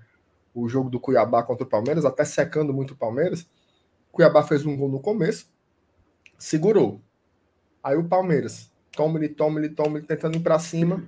o 0.53 0.67
jogo 0.67 0.89
do 0.89 0.99
Cuiabá 0.99 1.41
contra 1.41 1.63
o 1.63 1.69
Palmeiras, 1.69 2.03
até 2.03 2.25
secando 2.25 2.73
muito 2.73 2.91
o 2.91 2.97
Palmeiras. 2.97 3.47
Cuiabá 4.11 4.43
fez 4.43 4.65
um 4.65 4.75
gol 4.75 4.89
no 4.89 4.99
começo, 4.99 5.49
segurou. 6.37 6.99
Aí 7.81 7.95
o 7.95 8.03
Palmeiras, 8.03 8.69
toma-lhe, 8.91 9.29
toma-lhe, 9.29 9.69
toma-lhe, 9.69 10.05
tentando 10.05 10.35
ir 10.35 10.41
para 10.41 10.59
cima. 10.59 11.01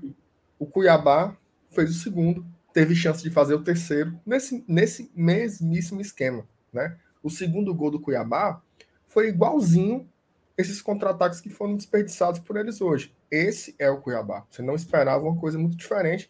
O 0.58 0.66
Cuiabá 0.66 1.36
fez 1.70 1.90
o 1.90 2.00
segundo, 2.00 2.46
teve 2.72 2.96
chance 2.96 3.22
de 3.22 3.30
fazer 3.30 3.56
o 3.56 3.62
terceiro, 3.62 4.18
nesse, 4.26 4.64
nesse 4.66 5.12
mesmíssimo 5.14 6.00
esquema, 6.00 6.48
né? 6.72 6.98
O 7.22 7.30
segundo 7.30 7.76
gol 7.76 7.92
do 7.92 8.00
Cuiabá 8.00 8.62
foi 9.06 9.28
igualzinho 9.28 10.10
esses 10.58 10.82
contra-ataques 10.82 11.42
que 11.42 11.50
foram 11.50 11.76
desperdiçados 11.76 12.40
por 12.40 12.58
eles 12.58 12.82
hoje. 12.82 13.14
Esse 13.30 13.76
é 13.80 13.90
o 13.90 14.00
Cuiabá. 14.00 14.46
Você 14.50 14.62
não 14.62 14.76
esperava 14.76 15.24
uma 15.24 15.40
coisa 15.40 15.58
muito 15.58 15.76
diferente. 15.76 16.30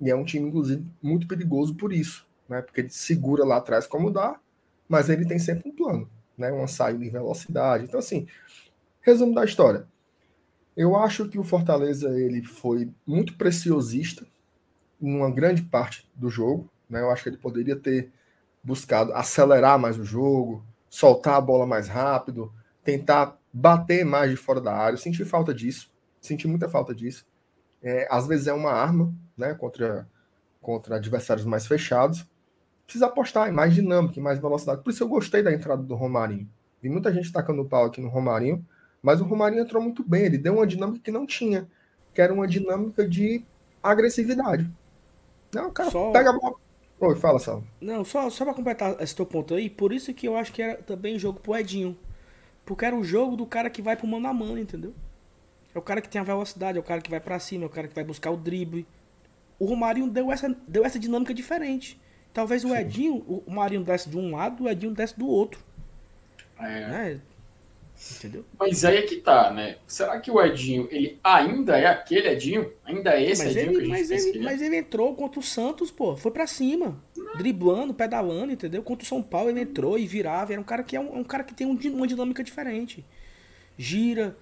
E 0.00 0.10
é 0.10 0.16
um 0.16 0.24
time, 0.24 0.48
inclusive, 0.48 0.84
muito 1.02 1.26
perigoso 1.26 1.74
por 1.74 1.92
isso. 1.92 2.26
Né? 2.48 2.60
Porque 2.60 2.80
ele 2.80 2.90
segura 2.90 3.44
lá 3.44 3.56
atrás 3.56 3.86
como 3.86 4.10
dá, 4.10 4.38
mas 4.88 5.08
ele 5.08 5.24
tem 5.24 5.38
sempre 5.38 5.68
um 5.68 5.74
plano. 5.74 6.10
Né? 6.36 6.50
Uma 6.50 6.66
saída 6.66 7.04
em 7.04 7.10
velocidade. 7.10 7.84
Então, 7.84 8.00
assim, 8.00 8.26
resumo 9.00 9.34
da 9.34 9.44
história. 9.44 9.86
Eu 10.76 10.96
acho 10.96 11.28
que 11.28 11.38
o 11.38 11.44
Fortaleza 11.44 12.08
ele 12.18 12.42
foi 12.42 12.90
muito 13.06 13.36
preciosista 13.36 14.26
em 15.00 15.16
uma 15.16 15.30
grande 15.30 15.62
parte 15.62 16.08
do 16.14 16.28
jogo. 16.28 16.70
Né? 16.88 17.00
Eu 17.00 17.10
acho 17.10 17.22
que 17.22 17.28
ele 17.30 17.38
poderia 17.38 17.76
ter 17.76 18.10
buscado 18.62 19.12
acelerar 19.14 19.78
mais 19.78 19.98
o 19.98 20.04
jogo, 20.04 20.64
soltar 20.88 21.34
a 21.34 21.40
bola 21.40 21.66
mais 21.66 21.88
rápido, 21.88 22.52
tentar 22.84 23.38
bater 23.52 24.04
mais 24.04 24.30
de 24.30 24.36
fora 24.36 24.60
da 24.60 24.72
área. 24.74 24.94
Eu 24.94 24.98
senti 24.98 25.24
falta 25.24 25.52
disso, 25.52 25.90
senti 26.20 26.48
muita 26.48 26.68
falta 26.68 26.94
disso. 26.94 27.26
É, 27.82 28.06
às 28.10 28.26
vezes 28.26 28.46
é 28.46 28.52
uma 28.52 28.72
arma, 28.72 29.12
né, 29.36 29.54
contra, 29.54 30.08
contra 30.60 30.96
adversários 30.96 31.44
mais 31.44 31.66
fechados. 31.66 32.26
Precisa 32.84 33.06
apostar 33.06 33.48
em 33.48 33.52
mais 33.52 33.74
dinâmica, 33.74 34.18
em 34.18 34.22
mais 34.22 34.38
velocidade. 34.38 34.82
Por 34.82 34.90
isso 34.90 35.02
eu 35.02 35.08
gostei 35.08 35.42
da 35.42 35.52
entrada 35.52 35.82
do 35.82 35.94
Romarinho. 35.94 36.48
Vi 36.80 36.88
muita 36.88 37.12
gente 37.12 37.32
tacando 37.32 37.62
o 37.62 37.68
pau 37.68 37.84
aqui 37.84 38.00
no 38.00 38.08
Romarinho, 38.08 38.64
mas 39.02 39.20
o 39.20 39.24
Romarinho 39.24 39.62
entrou 39.62 39.82
muito 39.82 40.02
bem. 40.02 40.24
Ele 40.24 40.38
deu 40.38 40.54
uma 40.54 40.66
dinâmica 40.66 41.00
que 41.02 41.10
não 41.10 41.26
tinha, 41.26 41.68
que 42.12 42.20
era 42.20 42.32
uma 42.32 42.46
dinâmica 42.46 43.08
de 43.08 43.44
agressividade. 43.82 44.70
Não, 45.54 45.68
o 45.68 45.72
cara 45.72 45.90
só... 45.90 46.10
pega 46.10 46.30
a 46.30 46.32
bola. 46.32 46.56
Oi, 47.00 47.16
fala, 47.16 47.38
Sal. 47.40 47.64
Não, 47.80 48.04
só, 48.04 48.30
só 48.30 48.44
pra 48.44 48.54
completar 48.54 48.96
esse 49.00 49.14
teu 49.14 49.26
ponto 49.26 49.54
aí, 49.54 49.68
por 49.68 49.92
isso 49.92 50.14
que 50.14 50.28
eu 50.28 50.36
acho 50.36 50.52
que 50.52 50.62
era 50.62 50.80
também 50.82 51.18
jogo 51.18 51.40
pro 51.40 51.56
Edinho. 51.56 51.96
Porque 52.64 52.84
era 52.84 52.96
o 52.96 53.02
jogo 53.02 53.36
do 53.36 53.46
cara 53.46 53.68
que 53.68 53.82
vai 53.82 53.96
pro 53.96 54.06
mano 54.06 54.28
a 54.28 54.32
mano, 54.32 54.58
entendeu? 54.58 54.94
É 55.74 55.78
o 55.78 55.82
cara 55.82 56.00
que 56.00 56.08
tem 56.08 56.20
a 56.20 56.24
velocidade, 56.24 56.78
é 56.78 56.80
o 56.80 56.84
cara 56.84 57.00
que 57.00 57.10
vai 57.10 57.20
para 57.20 57.38
cima, 57.38 57.64
é 57.64 57.66
o 57.66 57.70
cara 57.70 57.88
que 57.88 57.94
vai 57.94 58.04
buscar 58.04 58.30
o 58.30 58.36
drible. 58.36 58.86
O 59.58 59.64
Romarinho 59.64 60.08
deu 60.08 60.30
essa, 60.30 60.54
deu 60.68 60.84
essa 60.84 60.98
dinâmica 60.98 61.32
diferente. 61.32 62.00
Talvez 62.32 62.64
o 62.64 62.74
Edinho, 62.74 63.16
o 63.46 63.50
Marinho 63.50 63.82
desce 63.82 64.08
de 64.08 64.16
um 64.16 64.34
lado, 64.34 64.64
o 64.64 64.68
Edinho 64.68 64.92
desce 64.92 65.18
do 65.18 65.26
outro. 65.26 65.60
É. 66.58 66.88
Né? 66.88 67.20
Entendeu? 68.10 68.44
Mas 68.58 68.84
aí 68.84 68.96
é 68.96 69.02
que 69.02 69.16
tá, 69.16 69.52
né? 69.52 69.76
Será 69.86 70.18
que 70.18 70.30
o 70.30 70.40
Edinho, 70.42 70.88
ele 70.90 71.20
ainda 71.22 71.78
é 71.78 71.86
aquele 71.86 72.28
Edinho? 72.28 72.72
Ainda 72.84 73.14
é 73.14 73.30
esse 73.30 73.44
mas 73.44 73.56
Edinho 73.56 73.80
ele, 73.80 73.88
mas 73.88 74.10
ele, 74.10 74.38
é? 74.38 74.42
mas 74.42 74.62
ele 74.62 74.76
entrou 74.76 75.14
contra 75.14 75.38
o 75.38 75.42
Santos, 75.42 75.90
pô. 75.90 76.16
Foi 76.16 76.32
pra 76.32 76.46
cima. 76.46 77.02
Não. 77.16 77.36
Driblando, 77.36 77.94
pedalando, 77.94 78.52
entendeu? 78.52 78.82
Contra 78.82 79.04
o 79.04 79.08
São 79.08 79.22
Paulo 79.22 79.50
ele 79.50 79.60
entrou 79.60 79.98
e 79.98 80.06
virava. 80.06 80.52
Era 80.52 80.60
um 80.60 80.64
cara 80.64 80.82
que 80.82 80.96
é 80.96 81.00
um, 81.00 81.18
um 81.18 81.24
cara 81.24 81.44
que 81.44 81.54
tem 81.54 81.66
um, 81.66 81.78
uma 81.94 82.06
dinâmica 82.06 82.42
diferente. 82.42 83.04
Gira, 83.78 84.36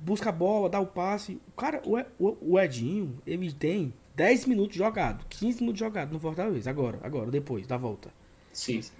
busca 0.00 0.28
a 0.28 0.32
bola, 0.32 0.68
dá 0.68 0.78
o 0.78 0.86
passe. 0.86 1.40
O 1.48 1.52
cara, 1.52 1.82
o, 1.84 1.98
o, 2.18 2.52
o 2.52 2.60
Edinho, 2.60 3.20
ele 3.26 3.52
tem 3.52 3.92
10 4.14 4.46
minutos 4.46 4.76
jogado, 4.76 5.26
15 5.28 5.60
minutos 5.60 5.80
jogado 5.80 6.12
no 6.12 6.20
Fortaleza. 6.20 6.70
Agora, 6.70 7.00
agora, 7.02 7.30
depois 7.30 7.66
da 7.66 7.76
volta. 7.76 8.10
Sim. 8.52 8.80
sim. 8.80 8.92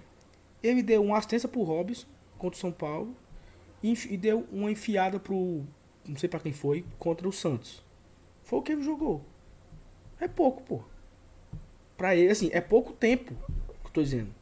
Ele 0.61 0.83
deu 0.83 1.01
uma 1.03 1.17
assistência 1.17 1.47
pro 1.47 1.63
Robson 1.63 2.05
contra 2.37 2.57
o 2.57 2.59
São 2.59 2.71
Paulo 2.71 3.15
e, 3.83 4.17
deu 4.17 4.45
uma 4.51 4.71
enfiada 4.71 5.19
pro. 5.19 5.63
Não 6.07 6.17
sei 6.17 6.29
pra 6.29 6.39
quem 6.39 6.53
foi, 6.53 6.85
contra 6.99 7.27
o 7.27 7.31
Santos. 7.31 7.83
Foi 8.43 8.59
o 8.59 8.61
que 8.61 8.71
ele 8.71 8.83
jogou. 8.83 9.23
É 10.19 10.27
pouco, 10.27 10.61
pô. 10.63 10.81
Pra 11.97 12.15
ele, 12.15 12.31
assim, 12.31 12.49
é 12.51 12.61
pouco 12.61 12.93
tempo 12.93 13.33
que 13.81 13.87
eu 13.87 13.91
tô 13.91 14.03
dizendo. 14.03 14.33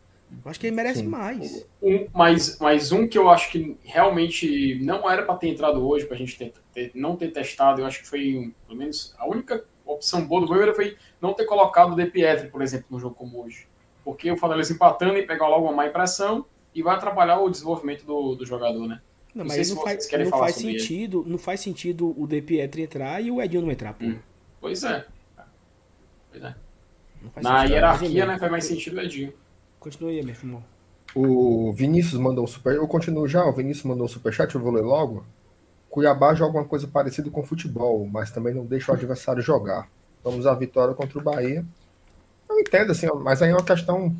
Eu 0.43 0.49
acho 0.49 0.59
que 0.59 0.67
ele 0.67 0.75
merece 0.75 1.01
Sim. 1.01 1.07
mais. 1.07 1.65
Um, 1.81 2.07
mas, 2.13 2.57
mas 2.59 2.91
um 2.91 3.07
que 3.07 3.17
eu 3.17 3.29
acho 3.29 3.51
que 3.51 3.77
realmente 3.83 4.79
não 4.83 5.09
era 5.09 5.23
para 5.23 5.35
ter 5.35 5.49
entrado 5.49 5.85
hoje, 5.87 6.05
pra 6.05 6.17
gente 6.17 6.37
ter, 6.37 6.53
ter- 6.73 6.91
não 6.95 7.15
ter 7.15 7.31
testado, 7.31 7.81
eu 7.81 7.85
acho 7.85 7.99
que 8.01 8.07
foi, 8.07 8.51
pelo 8.65 8.77
menos, 8.79 9.13
a 9.17 9.27
única 9.27 9.63
opção 9.85 10.25
boa 10.25 10.41
do 10.41 10.47
Voivoda 10.47 10.73
foi 10.73 10.97
não 11.21 11.33
ter 11.33 11.45
colocado 11.45 11.93
o 11.93 11.95
De 11.95 12.05
Pietri, 12.07 12.49
por 12.49 12.61
exemplo, 12.61 12.87
no 12.89 12.99
jogo 12.99 13.15
como 13.15 13.43
hoje. 13.43 13.67
Porque 14.03 14.31
o 14.31 14.37
Fortaleza 14.37 14.73
empatando 14.73 15.17
e 15.17 15.25
pegar 15.25 15.47
logo 15.47 15.65
uma 15.65 15.73
má 15.73 15.87
impressão 15.87 16.45
e 16.73 16.81
vai 16.81 16.95
atrapalhar 16.95 17.39
o 17.39 17.49
desenvolvimento 17.49 18.03
do, 18.05 18.35
do 18.35 18.45
jogador, 18.45 18.87
né? 18.87 19.01
Não, 19.33 19.43
Não 19.43 19.45
mas 19.45 19.69
não 19.69 19.75
vocês 19.77 20.07
faz, 20.07 20.21
não 20.23 20.29
falar 20.29 20.43
faz 20.43 20.55
sobre 20.55 20.69
ele. 20.71 20.79
sentido, 20.79 21.23
não 21.27 21.37
faz 21.37 21.59
sentido 21.59 22.13
o 22.21 22.27
De 22.27 22.41
Pietri 22.41 22.83
entrar 22.83 23.19
e 23.21 23.31
o 23.31 23.41
Edinho 23.41 23.63
não 23.63 23.71
entrar, 23.71 23.93
pô. 23.93 24.05
Hum. 24.05 24.19
Pois 24.61 24.83
é. 24.83 25.05
Pois 26.31 26.43
é. 26.43 26.55
Não 27.21 27.31
faz 27.31 27.43
Na 27.43 27.57
sentido. 27.59 27.73
hierarquia, 27.73 28.25
Mas, 28.25 28.33
né, 28.35 28.39
faz 28.39 28.51
mais 28.51 28.65
sentido 28.65 28.97
o 28.97 29.01
Edinho. 29.01 29.33
Continue 29.79 30.17
aí, 30.17 30.23
meu 30.23 30.35
irmão. 30.35 30.63
O 31.15 31.71
Vinícius 31.73 32.19
mandou 32.19 32.43
um 32.43 32.47
super. 32.47 32.75
Eu 32.75 32.87
continuo 32.87 33.27
já. 33.27 33.45
O 33.45 33.53
Vinícius 33.53 33.85
mandou 33.85 34.05
um 34.05 34.09
superchat, 34.09 34.53
eu 34.55 34.61
vou 34.61 34.71
ler 34.71 34.81
logo. 34.81 35.25
Cuiabá 35.89 36.33
joga 36.33 36.57
uma 36.57 36.65
coisa 36.65 36.87
parecida 36.87 37.29
com 37.29 37.43
futebol, 37.43 38.07
mas 38.11 38.31
também 38.31 38.53
não 38.53 38.65
deixa 38.65 38.91
o 38.91 38.95
adversário 38.95 39.41
jogar. 39.41 39.87
Vamos 40.23 40.47
à 40.47 40.55
vitória 40.55 40.95
contra 40.95 41.19
o 41.19 41.21
Bahia. 41.21 41.63
Eu 42.49 42.59
entendo, 42.59 42.91
assim, 42.91 43.07
mas 43.21 43.41
aí 43.41 43.51
é 43.51 43.53
uma 43.53 43.63
questão 43.63 44.15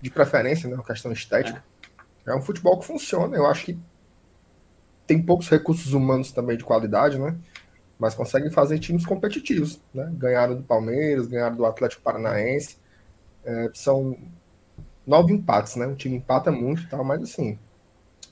de 0.00 0.10
preferência, 0.10 0.68
né? 0.68 0.74
Uma 0.74 0.84
questão 0.84 1.12
estética. 1.12 1.64
É. 2.26 2.34
um 2.34 2.42
futebol 2.42 2.78
que 2.78 2.86
funciona. 2.86 3.36
Eu 3.36 3.46
acho 3.46 3.64
que 3.64 3.78
tem 5.12 5.22
poucos 5.22 5.46
recursos 5.50 5.92
humanos 5.92 6.32
também 6.32 6.56
de 6.56 6.64
qualidade, 6.64 7.18
né? 7.18 7.36
Mas 7.98 8.14
conseguem 8.14 8.50
fazer 8.50 8.78
times 8.78 9.04
competitivos, 9.04 9.78
né? 9.92 10.10
Ganharam 10.14 10.56
do 10.56 10.62
Palmeiras, 10.62 11.26
ganharam 11.26 11.54
do 11.54 11.66
Atlético 11.66 12.02
Paranaense. 12.02 12.78
É, 13.44 13.70
são 13.74 14.16
nove 15.06 15.34
empates, 15.34 15.76
né? 15.76 15.86
O 15.86 15.94
time 15.94 16.16
empata 16.16 16.50
muito 16.50 16.84
e 16.84 16.86
tal, 16.86 17.04
mas 17.04 17.22
assim, 17.22 17.58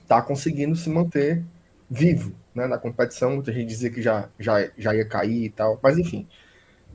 tá 0.07 0.23
conseguindo 0.23 0.75
se 0.75 0.89
manter 0.89 1.43
vivo, 1.87 2.33
né? 2.55 2.65
Na 2.65 2.79
competição, 2.79 3.35
muita 3.35 3.53
gente 3.53 3.67
dizia 3.67 3.91
que 3.91 4.01
já, 4.01 4.27
já, 4.39 4.67
já 4.75 4.95
ia 4.95 5.07
cair 5.07 5.45
e 5.45 5.49
tal, 5.51 5.79
mas 5.83 5.99
enfim. 5.99 6.27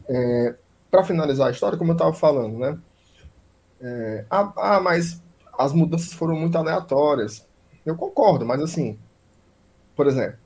É, 0.09 0.57
para 0.91 1.05
finalizar 1.05 1.47
a 1.47 1.51
história, 1.53 1.79
como 1.79 1.93
eu 1.93 1.97
tava 1.97 2.13
falando, 2.13 2.59
né? 2.59 2.77
É, 3.81 4.25
ah, 4.29 4.53
ah, 4.57 4.81
mas 4.81 5.23
as 5.57 5.73
mudanças 5.73 6.13
foram 6.13 6.35
muito 6.35 6.59
aleatórias. 6.59 7.47
Eu 7.85 7.95
concordo, 7.95 8.45
mas 8.45 8.61
assim, 8.61 8.99
por 9.97 10.07
exemplo, 10.09 10.39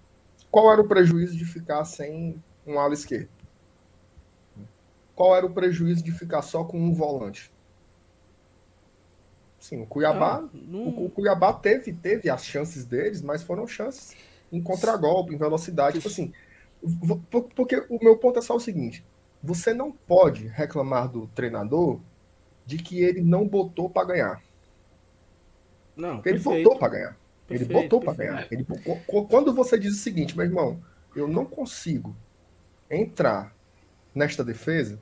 qual 0.50 0.72
era 0.72 0.82
o 0.82 0.88
prejuízo 0.88 1.36
de 1.36 1.44
ficar 1.44 1.84
sem 1.84 2.42
um 2.66 2.78
ala 2.80 2.94
esquerdo? 2.94 3.30
Qual 5.14 5.36
era 5.36 5.46
o 5.46 5.54
prejuízo 5.54 6.02
de 6.02 6.10
ficar 6.10 6.42
só 6.42 6.64
com 6.64 6.76
um 6.76 6.92
volante? 6.92 7.52
Sim, 9.58 9.82
o 9.82 9.86
Cuiabá, 9.86 10.48
Não, 10.52 10.80
o, 10.82 11.06
o 11.06 11.10
Cuiabá 11.10 11.52
teve, 11.52 11.92
teve 11.92 12.30
as 12.30 12.44
chances 12.44 12.84
deles, 12.86 13.20
mas 13.22 13.42
foram 13.42 13.66
chances 13.66 14.16
em 14.50 14.62
contragolpe, 14.62 15.34
em 15.34 15.38
velocidade. 15.38 15.96
Tipo 15.98 16.08
assim, 16.08 16.32
porque 17.54 17.76
o 17.90 17.98
meu 18.02 18.16
ponto 18.18 18.38
é 18.38 18.42
só 18.42 18.56
o 18.56 18.60
seguinte: 18.60 19.04
você 19.42 19.74
não 19.74 19.92
pode 19.92 20.46
reclamar 20.48 21.08
do 21.08 21.26
treinador 21.28 22.00
de 22.66 22.78
que 22.78 23.02
ele 23.02 23.20
não 23.22 23.46
botou 23.48 23.90
para 23.90 24.06
ganhar. 24.08 24.42
não, 25.96 26.22
Porque 26.22 26.28
ele 26.30 26.38
perfeito. 26.38 26.38
botou 26.38 26.78
para 26.78 26.88
ganhar. 26.92 27.19
Ele 27.50 27.66
Perfeito, 27.66 27.72
botou 27.82 28.00
para 28.00 28.14
ganhar. 28.14 28.46
Ele, 28.50 28.64
qu- 28.64 29.26
quando 29.26 29.52
você 29.54 29.78
diz 29.78 29.94
o 29.94 29.98
seguinte, 29.98 30.36
meu 30.36 30.46
irmão, 30.46 30.82
eu 31.14 31.28
não 31.28 31.44
consigo 31.44 32.16
entrar 32.90 33.54
nesta 34.14 34.44
defesa, 34.44 34.96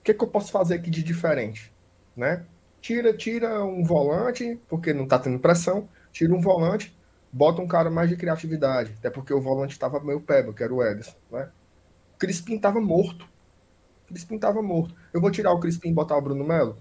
o 0.00 0.04
que, 0.04 0.14
que 0.14 0.24
eu 0.24 0.28
posso 0.28 0.52
fazer 0.52 0.74
aqui 0.74 0.90
de 0.90 1.02
diferente? 1.02 1.72
Né? 2.16 2.46
Tira, 2.80 3.16
tira 3.16 3.64
um 3.64 3.84
volante, 3.84 4.60
porque 4.68 4.92
não 4.92 5.06
tá 5.06 5.18
tendo 5.18 5.38
pressão, 5.38 5.88
tira 6.12 6.34
um 6.34 6.40
volante, 6.40 6.96
bota 7.32 7.62
um 7.62 7.68
cara 7.68 7.90
mais 7.90 8.10
de 8.10 8.16
criatividade, 8.16 8.94
até 8.98 9.10
porque 9.10 9.34
o 9.34 9.40
volante 9.40 9.72
estava 9.72 10.00
meio 10.00 10.20
peba, 10.20 10.52
que 10.54 10.62
era 10.62 10.74
o 10.74 10.82
Ederson. 10.84 11.16
Né? 11.30 11.50
O 12.14 12.18
Crispim 12.18 12.56
estava 12.56 12.80
morto. 12.80 13.24
O 14.04 14.08
Crispim 14.08 14.36
estava 14.36 14.62
morto. 14.62 14.94
Eu 15.12 15.20
vou 15.20 15.30
tirar 15.30 15.52
o 15.52 15.60
Crispim 15.60 15.90
e 15.90 15.94
botar 15.94 16.16
o 16.16 16.22
Bruno 16.22 16.44
Melo? 16.46 16.78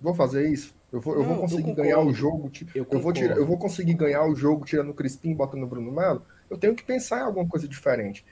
Vou 0.00 0.14
fazer 0.14 0.48
isso? 0.50 0.75
Eu 0.92 1.00
vou, 1.00 1.14
eu 1.14 1.20
Não, 1.20 1.28
vou 1.30 1.38
conseguir 1.40 1.74
ganhar 1.74 2.00
o 2.00 2.12
jogo. 2.12 2.50
Eu 2.74 2.86
Eu, 2.90 3.00
vou 3.00 3.12
tirar, 3.12 3.36
eu 3.36 3.46
vou 3.46 3.58
conseguir 3.58 3.94
ganhar 3.94 4.24
o 4.24 4.34
jogo 4.34 4.64
tirando 4.64 4.90
o 4.90 4.94
Crispim 4.94 5.30
e 5.30 5.34
botando 5.34 5.64
o 5.64 5.66
Bruno 5.66 5.90
Melo? 5.92 6.22
Eu 6.48 6.56
tenho 6.56 6.74
que 6.74 6.84
pensar 6.84 7.18
em 7.18 7.22
alguma 7.24 7.46
coisa 7.48 7.66
diferente. 7.66 8.24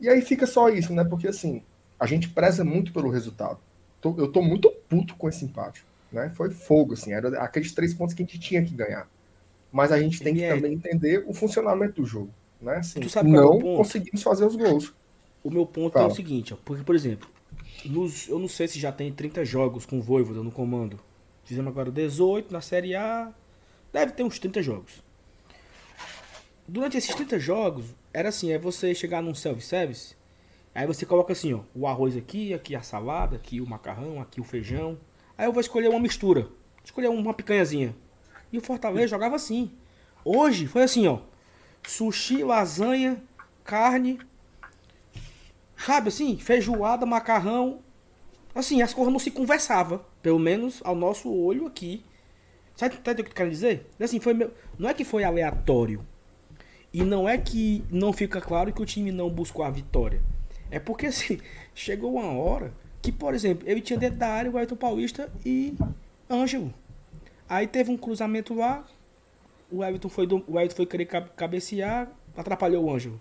E 0.00 0.08
aí 0.08 0.20
fica 0.20 0.46
só 0.46 0.68
isso, 0.68 0.92
né? 0.92 1.04
Porque 1.04 1.28
assim, 1.28 1.62
a 1.98 2.06
gente 2.06 2.28
preza 2.28 2.64
muito 2.64 2.92
pelo 2.92 3.08
resultado. 3.10 3.58
Eu 4.04 4.30
tô 4.32 4.42
muito 4.42 4.70
puto 4.88 5.14
com 5.14 5.28
esse 5.28 5.44
empate. 5.44 5.84
Né? 6.10 6.28
Foi 6.30 6.50
fogo, 6.50 6.94
assim, 6.94 7.12
era 7.12 7.40
aqueles 7.40 7.72
três 7.72 7.94
pontos 7.94 8.14
que 8.14 8.22
a 8.22 8.26
gente 8.26 8.38
tinha 8.38 8.62
que 8.64 8.74
ganhar. 8.74 9.08
Mas 9.70 9.90
a 9.92 9.98
gente 9.98 10.20
tem 10.20 10.34
que 10.34 10.40
MR. 10.40 10.60
também 10.60 10.74
entender 10.74 11.24
o 11.26 11.32
funcionamento 11.32 12.02
do 12.02 12.06
jogo. 12.06 12.30
Né? 12.60 12.76
Assim, 12.76 13.00
é 13.00 13.22
não 13.22 13.58
ponto? 13.58 13.76
conseguimos 13.78 14.22
fazer 14.22 14.44
os 14.44 14.56
gols. 14.56 14.92
O 15.42 15.50
meu 15.50 15.64
ponto 15.64 15.96
é 15.96 16.00
Fala. 16.00 16.12
o 16.12 16.14
seguinte, 16.14 16.52
ó, 16.52 16.56
porque, 16.64 16.84
por 16.84 16.94
exemplo, 16.94 17.28
nos- 17.84 18.28
eu 18.28 18.38
não 18.38 18.48
sei 18.48 18.68
se 18.68 18.78
já 18.78 18.92
tem 18.92 19.12
30 19.12 19.44
jogos 19.44 19.86
com 19.86 19.98
o 19.98 20.02
Voivoda 20.02 20.42
no 20.42 20.50
comando. 20.52 20.98
Fizemos 21.44 21.70
agora 21.70 21.90
18 21.90 22.52
na 22.52 22.60
Série 22.60 22.94
A. 22.94 23.32
Deve 23.92 24.12
ter 24.12 24.22
uns 24.22 24.38
30 24.38 24.62
jogos. 24.62 25.02
Durante 26.66 26.96
esses 26.96 27.14
30 27.14 27.38
jogos, 27.38 27.86
era 28.12 28.28
assim, 28.28 28.52
é 28.52 28.58
você 28.58 28.94
chegar 28.94 29.22
num 29.22 29.34
self-service, 29.34 30.16
aí 30.74 30.86
você 30.86 31.04
coloca 31.04 31.32
assim, 31.32 31.52
ó, 31.52 31.60
o 31.74 31.86
arroz 31.86 32.16
aqui, 32.16 32.54
aqui 32.54 32.74
a 32.74 32.82
salada, 32.82 33.36
aqui 33.36 33.60
o 33.60 33.66
macarrão, 33.66 34.20
aqui 34.20 34.40
o 34.40 34.44
feijão. 34.44 34.98
Aí 35.36 35.46
eu 35.46 35.52
vou 35.52 35.60
escolher 35.60 35.88
uma 35.88 36.00
mistura. 36.00 36.48
Escolher 36.84 37.08
uma 37.08 37.34
picanhazinha. 37.34 37.94
E 38.52 38.58
o 38.58 38.62
Fortaleza 38.62 39.08
jogava 39.08 39.36
assim. 39.36 39.72
Hoje 40.24 40.66
foi 40.66 40.84
assim, 40.84 41.06
ó. 41.06 41.18
Sushi, 41.82 42.44
lasanha, 42.44 43.22
carne, 43.64 44.18
Sabe 45.84 46.08
assim, 46.08 46.38
feijoada, 46.38 47.04
macarrão. 47.04 47.80
Assim, 48.54 48.82
as 48.82 48.92
coisas 48.92 49.12
não 49.12 49.20
se 49.20 49.30
conversavam. 49.30 50.04
Pelo 50.22 50.38
menos 50.38 50.80
ao 50.84 50.94
nosso 50.94 51.32
olho 51.32 51.66
aqui. 51.66 52.04
Sabe, 52.74 52.96
sabe 53.04 53.20
o 53.20 53.24
que 53.24 53.30
eu 53.30 53.34
quero 53.34 53.50
dizer? 53.50 53.86
Assim, 54.00 54.20
foi 54.20 54.34
meu... 54.34 54.52
Não 54.78 54.88
é 54.88 54.94
que 54.94 55.04
foi 55.04 55.24
aleatório. 55.24 56.04
E 56.92 57.02
não 57.02 57.28
é 57.28 57.38
que 57.38 57.84
não 57.90 58.12
fica 58.12 58.40
claro 58.40 58.72
que 58.72 58.82
o 58.82 58.86
time 58.86 59.10
não 59.10 59.30
buscou 59.30 59.64
a 59.64 59.70
vitória. 59.70 60.20
É 60.70 60.78
porque 60.78 61.06
assim, 61.06 61.38
chegou 61.74 62.14
uma 62.14 62.32
hora 62.32 62.72
que, 63.00 63.10
por 63.10 63.34
exemplo, 63.34 63.68
ele 63.68 63.80
tinha 63.80 63.98
dentro 63.98 64.18
da 64.18 64.28
área 64.28 64.50
o 64.50 64.56
Ayrton 64.56 64.76
Paulista 64.76 65.30
e 65.44 65.74
Ângelo. 66.30 66.72
Aí 67.48 67.66
teve 67.66 67.90
um 67.90 67.96
cruzamento 67.96 68.54
lá, 68.54 68.84
o 69.70 69.82
Everton 69.82 70.08
foi, 70.08 70.26
do, 70.26 70.44
o 70.46 70.58
Everton 70.58 70.76
foi 70.76 70.86
querer 70.86 71.06
cabe- 71.06 71.30
cabecear, 71.36 72.10
atrapalhou 72.36 72.84
o 72.84 72.90
Ângelo. 72.90 73.20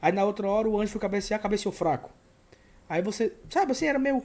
Aí 0.00 0.12
na 0.12 0.24
outra 0.24 0.48
hora 0.48 0.68
o 0.68 0.76
Ângelo 0.76 0.90
foi 0.90 1.00
cabecear, 1.00 1.40
cabeceou 1.40 1.72
fraco. 1.72 2.10
Aí 2.88 3.00
você, 3.00 3.32
sabe 3.48 3.72
assim, 3.72 3.86
era 3.86 3.98
meio. 3.98 4.22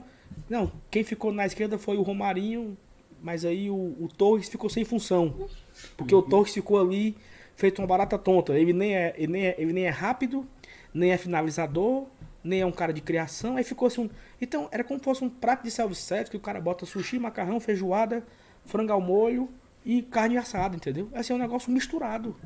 Não, 0.48 0.72
quem 0.90 1.04
ficou 1.04 1.32
na 1.32 1.46
esquerda 1.46 1.78
foi 1.78 1.96
o 1.96 2.02
Romarinho, 2.02 2.76
mas 3.22 3.44
aí 3.44 3.70
o, 3.70 3.74
o 3.74 4.08
Torres 4.16 4.48
ficou 4.48 4.70
sem 4.70 4.84
função. 4.84 5.48
Porque 5.96 6.14
o 6.14 6.22
Torres 6.22 6.52
ficou 6.52 6.80
ali 6.80 7.16
feito 7.56 7.80
uma 7.80 7.88
barata 7.88 8.16
tonta. 8.16 8.58
Ele 8.58 8.72
nem 8.72 8.96
é, 8.96 9.14
ele 9.16 9.32
nem 9.32 9.46
é, 9.46 9.54
ele 9.58 9.72
nem 9.72 9.84
é 9.84 9.90
rápido, 9.90 10.46
nem 10.94 11.12
é 11.12 11.18
finalizador, 11.18 12.06
nem 12.42 12.60
é 12.60 12.66
um 12.66 12.72
cara 12.72 12.92
de 12.92 13.00
criação. 13.00 13.56
Aí 13.56 13.64
ficou 13.64 13.88
assim. 13.88 14.02
Um, 14.02 14.10
então 14.40 14.68
era 14.70 14.84
como 14.84 14.98
se 14.98 15.04
fosse 15.04 15.24
um 15.24 15.28
prato 15.28 15.64
de 15.64 15.70
self-service 15.70 16.30
que 16.30 16.36
o 16.36 16.40
cara 16.40 16.60
bota 16.60 16.86
sushi, 16.86 17.18
macarrão, 17.18 17.60
feijoada, 17.60 18.24
frango 18.64 18.92
ao 18.92 19.00
molho 19.00 19.48
e 19.84 20.02
carne 20.02 20.36
assada, 20.36 20.76
entendeu? 20.76 21.08
Assim, 21.12 21.32
é 21.32 21.36
um 21.36 21.38
negócio 21.38 21.70
misturado. 21.70 22.36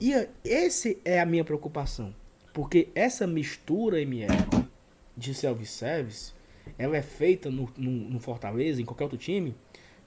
E 0.00 0.12
esse 0.44 0.98
é 1.04 1.20
a 1.20 1.26
minha 1.26 1.44
preocupação. 1.44 2.14
Porque 2.52 2.88
essa 2.94 3.26
mistura 3.26 4.00
MR 4.00 4.34
de 5.16 5.34
self-service, 5.34 6.32
ela 6.78 6.96
é 6.96 7.02
feita 7.02 7.50
no, 7.50 7.68
no, 7.76 7.90
no 7.90 8.20
Fortaleza, 8.20 8.80
em 8.80 8.84
qualquer 8.84 9.04
outro 9.04 9.18
time, 9.18 9.54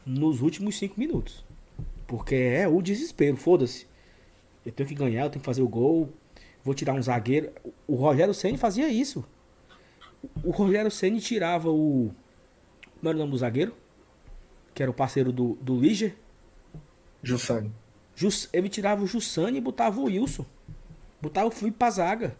nos 0.05 0.41
últimos 0.41 0.78
cinco 0.78 0.99
minutos. 0.99 1.43
Porque 2.07 2.36
é 2.36 2.68
o 2.68 2.82
desespero, 2.82 3.38
foda-se. 3.38 3.88
Eu 4.66 4.72
tenho 4.72 4.89
que 4.89 4.95
ganhar, 4.95 5.24
eu 5.26 5.30
tenho 5.30 5.41
que 5.41 5.45
fazer 5.45 5.62
o 5.62 5.68
gol, 5.68 6.10
vou 6.64 6.74
tirar 6.74 6.93
um 6.93 7.01
zagueiro. 7.01 7.51
O 7.88 7.95
Rogério 7.95 8.34
Ceni 8.34 8.57
fazia 8.57 8.89
isso. 8.89 9.24
O 10.43 10.51
Rogério 10.51 10.91
Ceni 10.91 11.20
tirava 11.20 11.70
o. 11.70 12.12
Como 12.99 13.10
era 13.10 13.16
o 13.16 13.20
nome 13.20 13.32
do 13.32 13.38
zagueiro? 13.38 13.74
Que 14.74 14.84
era 14.84 14.91
o 14.91 14.93
parceiro 14.93 15.32
do, 15.32 15.55
do 15.62 15.80
Liger. 15.80 16.16
Jussani. 17.24 17.72
Jus- 18.16 18.49
ele 18.51 18.68
tirava 18.70 19.03
o 19.03 19.07
Jussani 19.07 19.57
e 19.57 19.62
botava 19.62 19.99
o 19.99 20.05
Wilson. 20.05 20.45
Botava 21.22 21.47
o 21.47 21.51
Felipe 21.51 21.78
pra 21.78 21.89
zaga. 21.89 22.36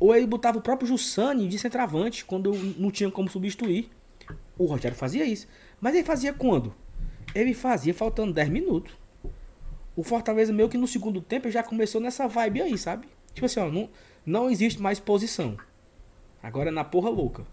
Ou 0.00 0.14
ele 0.14 0.26
botava 0.26 0.58
o 0.58 0.62
próprio 0.62 0.88
Jussani 0.88 1.48
de 1.48 1.58
centroavante 1.58 2.24
quando 2.24 2.52
não 2.78 2.90
tinha 2.90 3.10
como 3.10 3.28
substituir. 3.28 3.90
O 4.56 4.66
Rogério 4.66 4.96
fazia 4.96 5.24
isso. 5.24 5.46
Mas 5.80 5.94
ele 5.94 6.04
fazia 6.04 6.32
quando? 6.32 6.74
Ele 7.34 7.54
fazia 7.54 7.94
faltando 7.94 8.32
10 8.32 8.48
minutos. 8.48 8.92
O 9.96 10.02
Fortaleza 10.02 10.52
meio 10.52 10.68
que 10.68 10.78
no 10.78 10.86
segundo 10.86 11.20
tempo 11.20 11.50
já 11.50 11.62
começou 11.62 12.00
nessa 12.00 12.26
vibe 12.28 12.62
aí, 12.62 12.78
sabe? 12.78 13.08
Tipo 13.34 13.46
assim, 13.46 13.60
ó, 13.60 13.70
não, 13.70 13.88
não 14.24 14.50
existe 14.50 14.80
mais 14.80 15.00
posição. 15.00 15.56
Agora 16.42 16.68
é 16.68 16.72
na 16.72 16.84
porra 16.84 17.10
louca. 17.10 17.44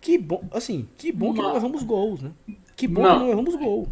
Que 0.00 0.18
bom, 0.18 0.42
assim, 0.50 0.88
que 0.96 1.12
bom 1.12 1.32
que 1.32 1.40
não 1.40 1.52
levamos 1.52 1.82
gols, 1.82 2.22
né? 2.22 2.32
Que 2.74 2.88
bom 2.88 3.02
não. 3.02 3.12
que 3.12 3.18
não 3.20 3.28
levamos 3.28 3.54
gol. 3.54 3.88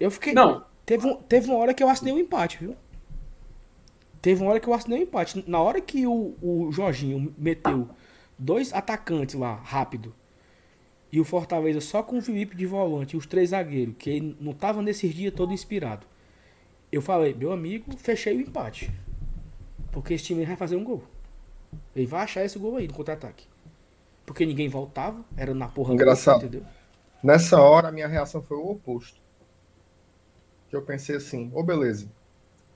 Eu 0.00 0.10
fiquei. 0.10 0.34
Não. 0.34 0.64
Teve, 0.84 1.06
um, 1.06 1.16
teve 1.16 1.48
uma 1.48 1.58
hora 1.58 1.74
que 1.74 1.82
eu 1.82 1.88
assinei 1.88 2.12
um 2.12 2.18
empate, 2.18 2.58
viu? 2.58 2.76
Teve 4.26 4.42
uma 4.42 4.50
hora 4.50 4.58
que 4.58 4.68
eu 4.68 4.74
assinei 4.74 4.98
um 4.98 5.02
empate. 5.02 5.44
Na 5.48 5.62
hora 5.62 5.80
que 5.80 6.04
o, 6.04 6.34
o 6.42 6.72
Jorginho 6.72 7.32
meteu 7.38 7.88
dois 8.36 8.72
atacantes 8.72 9.36
lá, 9.36 9.54
rápido, 9.54 10.12
e 11.12 11.20
o 11.20 11.24
Fortaleza 11.24 11.80
só 11.80 12.02
com 12.02 12.18
o 12.18 12.20
Felipe 12.20 12.56
de 12.56 12.66
volante, 12.66 13.16
os 13.16 13.24
três 13.24 13.50
zagueiros, 13.50 13.94
que 13.96 14.10
ele 14.10 14.36
não 14.40 14.52
tava 14.52 14.82
nesses 14.82 15.14
dias 15.14 15.32
todo 15.32 15.52
inspirado. 15.52 16.08
Eu 16.90 17.00
falei, 17.00 17.34
meu 17.34 17.52
amigo, 17.52 17.96
fechei 17.96 18.36
o 18.36 18.40
empate. 18.40 18.92
Porque 19.92 20.14
esse 20.14 20.24
time 20.24 20.44
vai 20.44 20.56
fazer 20.56 20.74
um 20.74 20.82
gol. 20.82 21.04
Ele 21.94 22.06
vai 22.06 22.22
achar 22.24 22.44
esse 22.44 22.58
gol 22.58 22.78
aí 22.78 22.88
no 22.88 22.94
contra-ataque. 22.94 23.46
Porque 24.26 24.44
ninguém 24.44 24.68
voltava, 24.68 25.24
era 25.36 25.54
na 25.54 25.68
porra 25.68 25.94
Engraçado. 25.94 26.38
entendeu? 26.38 26.64
Nessa 27.22 27.60
hora 27.60 27.90
a 27.90 27.92
minha 27.92 28.08
reação 28.08 28.42
foi 28.42 28.56
o 28.56 28.72
oposto. 28.72 29.20
Que 30.68 30.74
eu 30.74 30.82
pensei 30.82 31.14
assim, 31.14 31.48
ô 31.54 31.60
oh, 31.60 31.62
beleza. 31.62 32.10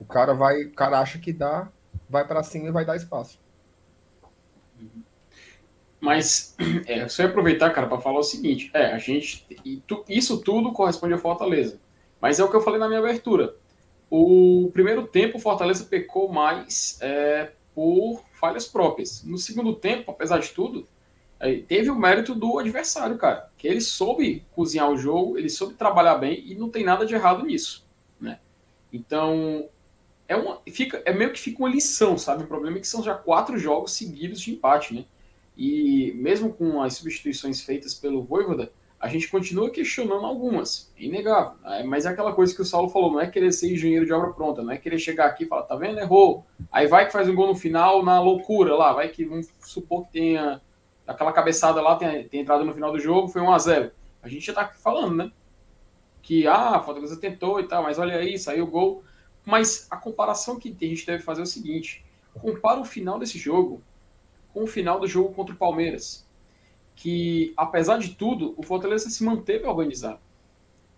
O 0.01 0.05
cara 0.05 0.33
vai, 0.33 0.65
o 0.65 0.73
cara 0.73 0.99
acha 0.99 1.19
que 1.19 1.33
dá, 1.33 1.69
vai 2.09 2.27
para 2.27 2.43
cima 2.43 2.69
e 2.69 2.73
vai 2.73 2.85
dar 2.85 2.97
espaço. 2.97 3.39
Mas 6.01 6.57
é, 6.89 7.07
só 7.07 7.25
aproveitar, 7.25 7.71
cara, 7.71 7.87
para 7.87 8.01
falar 8.01 8.19
o 8.19 8.25
seguinte: 8.25 8.71
é, 8.73 8.87
a 8.87 8.99
gente. 8.99 9.47
Isso 10.09 10.41
tudo 10.43 10.73
corresponde 10.73 11.13
ao 11.13 11.19
Fortaleza. 11.19 11.79
Mas 12.21 12.41
é 12.41 12.45
o 12.45 12.51
que 12.51 12.57
eu 12.57 12.61
falei 12.61 12.81
na 12.81 12.89
minha 12.89 13.01
abertura. 13.01 13.55
O 14.11 14.71
primeiro 14.73 15.07
tempo, 15.07 15.39
o 15.39 15.41
Fortaleza 15.41 15.85
pecou 15.85 16.29
mais 16.29 16.99
é, 17.01 17.53
por 17.75 18.25
falhas 18.33 18.67
próprias. 18.67 19.23
No 19.25 19.39
segundo 19.39 19.75
tempo, 19.75 20.11
apesar 20.11 20.39
de 20.39 20.51
tudo, 20.51 20.87
é, 21.39 21.55
teve 21.59 21.91
o 21.91 21.99
mérito 21.99 22.35
do 22.35 22.59
adversário, 22.59 23.17
cara. 23.17 23.51
Que 23.57 23.69
ele 23.69 23.81
soube 23.81 24.45
cozinhar 24.53 24.91
o 24.91 24.97
jogo, 24.97 25.39
ele 25.39 25.49
soube 25.49 25.75
trabalhar 25.75 26.17
bem 26.17 26.43
e 26.47 26.55
não 26.55 26.69
tem 26.69 26.85
nada 26.85 27.07
de 27.07 27.15
errado 27.15 27.45
nisso. 27.45 27.87
Né? 28.21 28.39
Então, 28.93 29.69
é, 30.31 30.37
uma, 30.37 30.61
fica, 30.69 31.03
é 31.05 31.13
meio 31.13 31.33
que 31.33 31.41
fica 31.41 31.59
uma 31.61 31.69
lição, 31.69 32.17
sabe? 32.17 32.45
O 32.45 32.47
problema 32.47 32.77
é 32.77 32.81
que 32.81 32.87
são 32.87 33.03
já 33.03 33.17
quatro 33.17 33.59
jogos 33.59 33.93
seguidos 33.95 34.41
de 34.41 34.53
empate, 34.53 34.95
né? 34.95 35.05
E 35.57 36.13
mesmo 36.15 36.53
com 36.53 36.81
as 36.81 36.95
substituições 36.95 37.61
feitas 37.61 37.95
pelo 37.95 38.23
Voivoda, 38.23 38.71
a 39.01 39.09
gente 39.09 39.29
continua 39.29 39.71
questionando 39.71 40.25
algumas, 40.25 40.93
é 40.97 41.03
inegável. 41.03 41.55
Né? 41.65 41.83
Mas 41.83 42.07
é 42.07 42.11
aquela 42.11 42.33
coisa 42.33 42.55
que 42.55 42.63
o 42.63 42.65
Saulo 42.65 42.89
falou, 42.89 43.11
não 43.11 43.21
é 43.21 43.27
querer 43.27 43.51
ser 43.51 43.73
engenheiro 43.73 44.07
de 44.07 44.13
obra 44.13 44.31
pronta, 44.31 44.63
não 44.63 44.71
é 44.71 44.79
querer 44.79 45.01
chegar 45.01 45.27
aqui 45.27 45.43
e 45.43 45.47
falar, 45.49 45.65
tá 45.65 45.75
vendo, 45.75 45.99
errou. 45.99 46.47
Aí 46.71 46.87
vai 46.87 47.07
que 47.07 47.13
faz 47.13 47.29
um 47.29 47.35
gol 47.35 47.49
no 47.49 47.57
final 47.57 48.05
na 48.05 48.21
loucura 48.21 48.77
lá, 48.77 48.93
vai 48.93 49.09
que 49.09 49.25
vamos 49.25 49.49
supor 49.59 50.07
que 50.07 50.13
tenha 50.13 50.61
aquela 51.09 51.33
cabeçada 51.33 51.81
lá, 51.81 51.97
tenha, 51.97 52.23
tenha 52.29 52.43
entrado 52.45 52.65
no 52.65 52.73
final 52.73 52.93
do 52.93 53.01
jogo, 53.01 53.27
foi 53.27 53.43
1 53.43 53.53
a 53.53 53.59
0 53.59 53.91
A 54.23 54.29
gente 54.29 54.47
já 54.47 54.53
tá 54.53 54.69
falando, 54.69 55.17
né? 55.17 55.33
Que, 56.23 56.47
ah, 56.47 56.77
a 56.77 56.81
Fortaleza 56.81 57.17
tentou 57.17 57.59
e 57.59 57.65
tal, 57.65 57.83
mas 57.83 57.99
olha 57.99 58.15
aí, 58.15 58.39
saiu 58.39 58.63
o 58.63 58.71
gol. 58.71 59.03
Mas 59.51 59.87
a 59.91 59.97
comparação 59.97 60.59
que 60.59 60.75
a 60.81 60.87
gente 60.87 61.05
deve 61.05 61.23
fazer 61.23 61.41
é 61.41 61.45
o 61.45 61.47
seguinte, 61.47 62.05
compara 62.41 62.81
o 62.81 62.85
final 62.85 63.19
desse 63.19 63.39
jogo 63.39 63.83
com 64.55 64.65
o 64.65 64.67
final 64.67 64.99
do 64.99 65.07
jogo 65.07 65.33
contra 65.35 65.55
o 65.55 65.59
Palmeiras 65.59 66.27
que, 67.01 67.55
apesar 67.57 67.99
de 67.99 68.15
tudo, 68.15 68.53
o 68.59 68.63
Fortaleza 68.63 69.09
se 69.09 69.25
manteve 69.25 69.67
organizado. 69.67 70.21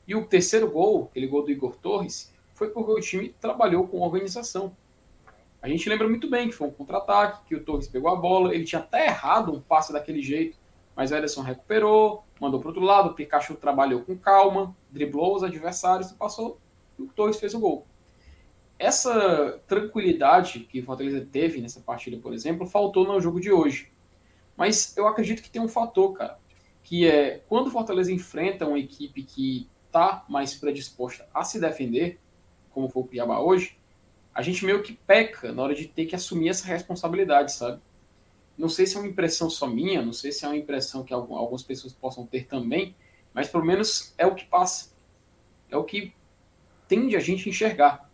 E 0.04 0.16
o 0.16 0.26
terceiro 0.26 0.68
gol, 0.68 1.08
aquele 1.08 1.28
gol 1.28 1.44
do 1.44 1.52
Igor 1.52 1.76
Torres, 1.76 2.34
foi 2.54 2.70
porque 2.70 2.90
o 2.90 3.00
time 3.00 3.28
trabalhou 3.40 3.86
com 3.86 4.00
organização. 4.00 4.76
A 5.62 5.68
gente 5.68 5.88
lembra 5.88 6.08
muito 6.08 6.28
bem 6.28 6.48
que 6.48 6.56
foi 6.56 6.66
um 6.66 6.72
contra-ataque, 6.72 7.46
que 7.46 7.54
o 7.54 7.62
Torres 7.62 7.86
pegou 7.86 8.10
a 8.10 8.16
bola, 8.16 8.52
ele 8.52 8.64
tinha 8.64 8.80
até 8.80 9.06
errado 9.06 9.52
um 9.52 9.60
passe 9.60 9.92
daquele 9.92 10.20
jeito, 10.20 10.58
mas 10.96 11.12
o 11.12 11.14
Ederson 11.14 11.40
recuperou, 11.40 12.24
mandou 12.40 12.58
para 12.58 12.70
outro 12.70 12.82
lado, 12.82 13.10
o 13.10 13.14
Pikachu 13.14 13.54
trabalhou 13.54 14.00
com 14.00 14.18
calma, 14.18 14.74
driblou 14.90 15.36
os 15.36 15.44
adversários 15.44 16.10
e 16.10 16.14
passou, 16.14 16.58
e 16.98 17.02
o 17.02 17.06
Torres 17.06 17.38
fez 17.38 17.54
o 17.54 17.60
gol. 17.60 17.86
Essa 18.82 19.60
tranquilidade 19.68 20.66
que 20.68 20.80
o 20.80 20.84
Fortaleza 20.84 21.24
teve 21.30 21.60
nessa 21.60 21.78
partida, 21.78 22.16
por 22.16 22.34
exemplo, 22.34 22.66
faltou 22.66 23.06
no 23.06 23.20
jogo 23.20 23.40
de 23.40 23.52
hoje. 23.52 23.92
Mas 24.56 24.96
eu 24.96 25.06
acredito 25.06 25.40
que 25.40 25.48
tem 25.48 25.62
um 25.62 25.68
fator, 25.68 26.12
cara, 26.14 26.36
que 26.82 27.06
é 27.06 27.44
quando 27.48 27.68
o 27.68 27.70
Fortaleza 27.70 28.10
enfrenta 28.10 28.66
uma 28.66 28.80
equipe 28.80 29.22
que 29.22 29.68
está 29.86 30.24
mais 30.28 30.56
predisposta 30.56 31.28
a 31.32 31.44
se 31.44 31.60
defender, 31.60 32.18
como 32.72 32.88
foi 32.88 33.02
o 33.04 33.06
Piabá 33.06 33.38
hoje, 33.38 33.78
a 34.34 34.42
gente 34.42 34.66
meio 34.66 34.82
que 34.82 34.94
peca 34.94 35.52
na 35.52 35.62
hora 35.62 35.76
de 35.76 35.86
ter 35.86 36.06
que 36.06 36.16
assumir 36.16 36.48
essa 36.48 36.66
responsabilidade, 36.66 37.52
sabe? 37.52 37.80
Não 38.58 38.68
sei 38.68 38.84
se 38.84 38.96
é 38.96 38.98
uma 38.98 39.08
impressão 39.08 39.48
só 39.48 39.68
minha, 39.68 40.02
não 40.02 40.12
sei 40.12 40.32
se 40.32 40.44
é 40.44 40.48
uma 40.48 40.56
impressão 40.56 41.04
que 41.04 41.14
algumas 41.14 41.62
pessoas 41.62 41.92
possam 41.92 42.26
ter 42.26 42.48
também, 42.48 42.96
mas 43.32 43.46
pelo 43.46 43.64
menos 43.64 44.12
é 44.18 44.26
o 44.26 44.34
que 44.34 44.44
passa. 44.44 44.90
É 45.70 45.76
o 45.76 45.84
que 45.84 46.12
tende 46.88 47.14
a 47.14 47.20
gente 47.20 47.48
enxergar. 47.48 48.10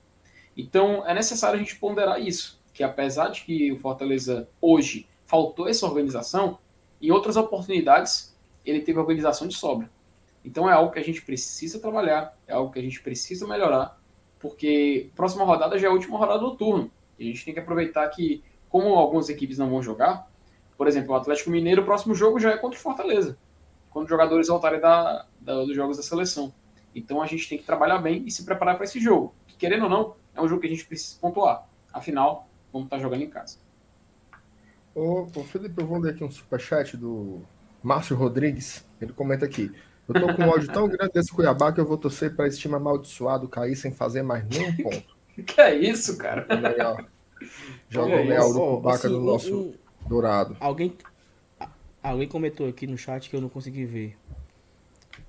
Então 0.59 1.07
é 1.07 1.15
necessário 1.15 1.55
a 1.55 1.63
gente 1.63 1.77
ponderar 1.77 2.21
isso, 2.21 2.61
que 2.75 2.83
apesar 2.83 3.29
de 3.29 3.43
que 3.43 3.71
o 3.71 3.79
Fortaleza 3.79 4.49
hoje 4.61 5.09
faltou 5.25 5.69
essa 5.69 5.87
organização, 5.87 6.59
em 7.01 7.13
outras 7.13 7.37
oportunidades 7.37 8.37
ele 8.67 8.81
teve 8.81 8.99
organização 8.99 9.47
de 9.47 9.55
sobra. 9.55 9.89
Então 10.45 10.69
é 10.69 10.73
algo 10.73 10.91
que 10.91 10.99
a 10.99 11.05
gente 11.05 11.23
precisa 11.23 11.79
trabalhar, 11.79 12.37
é 12.47 12.55
algo 12.55 12.73
que 12.73 12.79
a 12.81 12.83
gente 12.83 13.01
precisa 13.01 13.47
melhorar, 13.47 14.01
porque 14.41 15.11
próxima 15.15 15.45
rodada 15.45 15.79
já 15.79 15.87
é 15.87 15.91
a 15.91 15.95
última 15.95 16.19
rodada 16.19 16.41
do 16.41 16.57
turno. 16.57 16.91
E 17.19 17.25
a 17.25 17.27
gente 17.27 17.45
tem 17.45 17.55
que 17.55 17.61
aproveitar 17.61 18.09
que, 18.09 18.43
como 18.69 18.95
algumas 18.95 19.29
equipes 19.29 19.59
não 19.59 19.71
vão 19.71 19.83
jogar, 19.83 20.29
por 20.77 20.87
exemplo, 20.87 21.13
o 21.13 21.17
Atlético 21.17 21.51
Mineiro, 21.51 21.83
o 21.83 21.85
próximo 21.85 22.15
jogo 22.15 22.39
já 22.39 22.51
é 22.51 22.57
contra 22.57 22.79
o 22.79 22.83
Fortaleza, 22.83 23.39
quando 23.91 24.05
os 24.05 24.11
jogadores 24.11 24.49
voltarem 24.49 24.81
da, 24.81 25.27
da, 25.41 25.55
dos 25.65 25.75
jogos 25.75 25.97
da 25.97 26.03
seleção. 26.03 26.53
Então 26.95 27.23
a 27.23 27.27
gente 27.27 27.49
tem 27.49 27.59
que 27.59 27.65
trabalhar 27.65 27.99
bem 27.99 28.25
e 28.27 28.31
se 28.31 28.45
preparar 28.45 28.77
para 28.77 28.85
esse 28.85 28.99
jogo, 29.01 29.35
que 29.47 29.57
querendo 29.57 29.85
ou 29.85 29.91
não, 29.91 30.15
é 30.39 30.43
um 30.43 30.49
jogo 30.49 30.61
que 30.61 30.67
a 30.67 30.71
gente 30.71 30.87
precisa 30.87 31.19
pontuar. 31.21 31.67
Afinal, 31.93 32.49
vamos 32.73 32.87
estar 32.87 32.99
jogando 32.99 33.23
em 33.23 33.31
casa. 33.31 33.59
Ô, 34.95 35.27
ô, 35.35 35.45
Felipe, 35.45 35.81
eu 35.81 35.87
vou 35.87 35.99
ler 35.99 36.13
aqui 36.13 36.25
um 36.25 36.31
superchat 36.31 36.97
do 36.97 37.43
Márcio 37.83 38.17
Rodrigues. 38.17 38.87
Ele 39.01 39.13
comenta 39.13 39.45
aqui. 39.45 39.73
Eu 40.09 40.15
tô 40.15 40.35
com 40.35 40.43
um 40.43 40.49
ódio 40.49 40.73
tão 40.73 40.89
grande 40.89 41.13
desse 41.13 41.33
Cuiabá 41.33 41.73
que 41.73 41.81
eu 41.81 41.87
vou 41.87 41.99
torcer 41.99 42.35
para 42.35 42.47
esse 42.47 42.59
time 42.59 42.75
amaldiçoado 42.75 43.49
cair 43.49 43.77
sem 43.77 43.93
fazer 43.93 44.23
mais 44.23 44.47
nenhum 44.49 44.75
ponto. 44.77 45.17
que 45.45 45.61
é 45.61 45.75
isso, 45.75 46.17
cara? 46.17 46.47
Legal. 46.55 46.99
Joga 47.89 48.17
o 48.17 48.25
Leal 48.25 48.53
do 48.53 48.59
Cubaca 48.59 49.07
assim, 49.07 49.09
no 49.09 49.21
nosso 49.21 49.55
um, 49.55 49.75
dourado. 50.09 50.57
Alguém, 50.61 50.97
alguém 52.03 52.29
comentou 52.29 52.67
aqui 52.67 52.87
no 52.87 52.97
chat 52.97 53.29
que 53.29 53.37
eu 53.37 53.41
não 53.41 53.49
consegui 53.49 53.85
ver. 53.85 54.17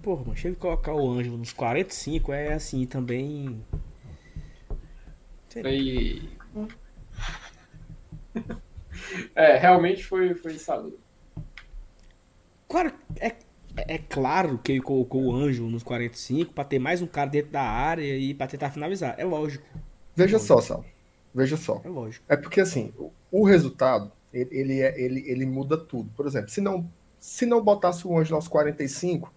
Porra, 0.01 0.24
mano, 0.24 0.36
chega 0.36 0.55
de 0.55 0.62
colocar 0.62 0.93
o 0.93 1.12
Ângelo 1.12 1.38
nos 1.38 1.51
45 1.51 2.32
é 2.32 2.53
assim 2.53 2.86
também. 2.86 3.62
Foi. 5.50 6.30
É, 9.36 9.58
realmente 9.58 10.04
foi, 10.06 10.36
foi 10.36 10.54
insalubre. 10.54 11.00
Claro, 12.68 12.93
é, 13.20 13.36
é 13.76 13.97
claro 13.97 14.60
que 14.60 14.74
ele 14.74 14.82
colocou 14.82 15.24
o 15.24 15.34
Anjo 15.34 15.68
nos 15.68 15.84
45 15.84 16.54
para 16.54 16.64
ter 16.64 16.80
mais 16.80 17.02
um 17.02 17.08
cara 17.08 17.30
dentro 17.30 17.52
da 17.52 17.62
área 17.62 18.16
e 18.16 18.34
para 18.34 18.47
tentar 18.47 18.70
finalizar. 18.70 19.16
É 19.18 19.24
lógico. 19.24 19.66
Veja 20.16 20.36
é 20.36 20.39
só, 20.39 20.62
Sal. 20.62 20.86
Veja 21.34 21.58
só. 21.58 21.82
É 21.84 21.89
lógico. 21.89 22.26
É 22.30 22.36
porque 22.36 22.62
assim, 22.62 22.93
o 23.32 23.43
resultado, 23.43 24.12
ele, 24.34 24.50
ele, 24.52 24.82
é, 24.82 25.02
ele, 25.02 25.24
ele 25.28 25.45
muda 25.45 25.78
tudo. 25.78 26.12
Por 26.16 26.28
exemplo, 26.28 26.50
se 26.50 26.62
não, 26.62 26.89
se 27.20 27.45
não 27.45 27.64
botasse 27.64 28.06
o 28.08 28.18
Anjo 28.18 28.36
aos 28.36 28.47
45, 28.47 29.34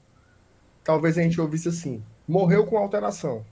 talvez 0.85 1.17
a 1.17 1.23
gente 1.23 1.41
ouvisse 1.41 1.69
assim: 1.69 2.03
morreu 2.27 2.67
com 2.67 2.77
alteração. 2.77 3.45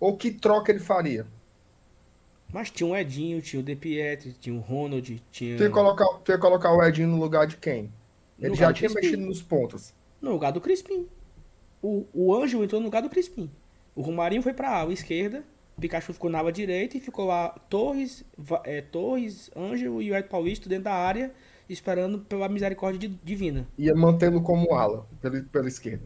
Ou 0.00 0.16
que 0.16 0.30
troca 0.30 0.72
ele 0.72 0.80
faria? 0.80 1.26
Mas 2.52 2.70
tinha 2.70 2.88
o 2.88 2.96
Edinho, 2.96 3.40
tinha 3.40 3.60
o 3.60 3.62
De 3.62 3.76
Pietri, 3.76 4.32
tinha 4.32 4.56
o 4.56 4.58
Ronald, 4.58 5.22
tinha. 5.30 5.56
Tu 5.56 5.62
ia 5.62 5.70
colocar, 5.70 6.06
tu 6.24 6.32
ia 6.32 6.38
colocar 6.38 6.72
o 6.72 6.82
Edinho 6.82 7.08
no 7.08 7.18
lugar 7.20 7.46
de 7.46 7.56
quem? 7.56 7.92
Ele 8.40 8.54
já 8.54 8.72
tinha 8.72 8.88
Crispim. 8.88 9.06
mexido 9.06 9.26
nos 9.26 9.42
pontos. 9.42 9.94
No 10.20 10.32
lugar 10.32 10.50
do 10.50 10.60
Crispim. 10.60 11.06
O, 11.82 12.06
o 12.12 12.34
Anjo 12.34 12.64
entrou 12.64 12.80
no 12.80 12.86
lugar 12.86 13.02
do 13.02 13.10
Crispim. 13.10 13.50
O 13.94 14.02
Romarinho 14.02 14.42
foi 14.42 14.54
pra 14.54 14.78
ala 14.78 14.92
esquerda, 14.92 15.44
o 15.76 15.80
Pikachu 15.80 16.12
ficou 16.12 16.30
na 16.30 16.38
ala 16.38 16.50
direita 16.50 16.96
e 16.96 17.00
ficou 17.00 17.26
lá 17.26 17.50
Torres, 17.68 18.24
é, 18.64 18.80
Torres, 18.80 19.50
Ângelo 19.54 20.00
e 20.00 20.10
o 20.10 20.16
Ed 20.16 20.28
Paulista 20.28 20.68
dentro 20.68 20.84
da 20.84 20.94
área, 20.94 21.32
esperando 21.68 22.20
pela 22.20 22.48
misericórdia 22.48 23.10
divina. 23.22 23.66
Ia 23.78 23.94
mantê-lo 23.94 24.42
como 24.42 24.74
ala, 24.74 25.06
pela, 25.20 25.42
pela 25.42 25.68
esquerda. 25.68 26.04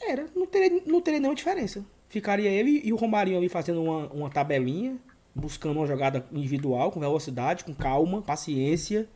Era, 0.00 0.26
não 0.34 0.46
teria, 0.46 0.82
não 0.86 1.00
teria 1.00 1.20
nenhuma 1.20 1.36
diferença. 1.36 1.84
Ficaria 2.14 2.48
ele 2.50 2.80
e 2.84 2.92
o 2.92 2.96
Romarinho 2.96 3.36
ali 3.38 3.48
fazendo 3.48 3.82
uma, 3.82 4.06
uma 4.08 4.30
tabelinha, 4.30 4.96
buscando 5.34 5.78
uma 5.78 5.86
jogada 5.86 6.24
individual, 6.32 6.90
com 6.90 7.00
velocidade, 7.00 7.64
com 7.64 7.74
calma, 7.74 8.22
paciência. 8.22 9.06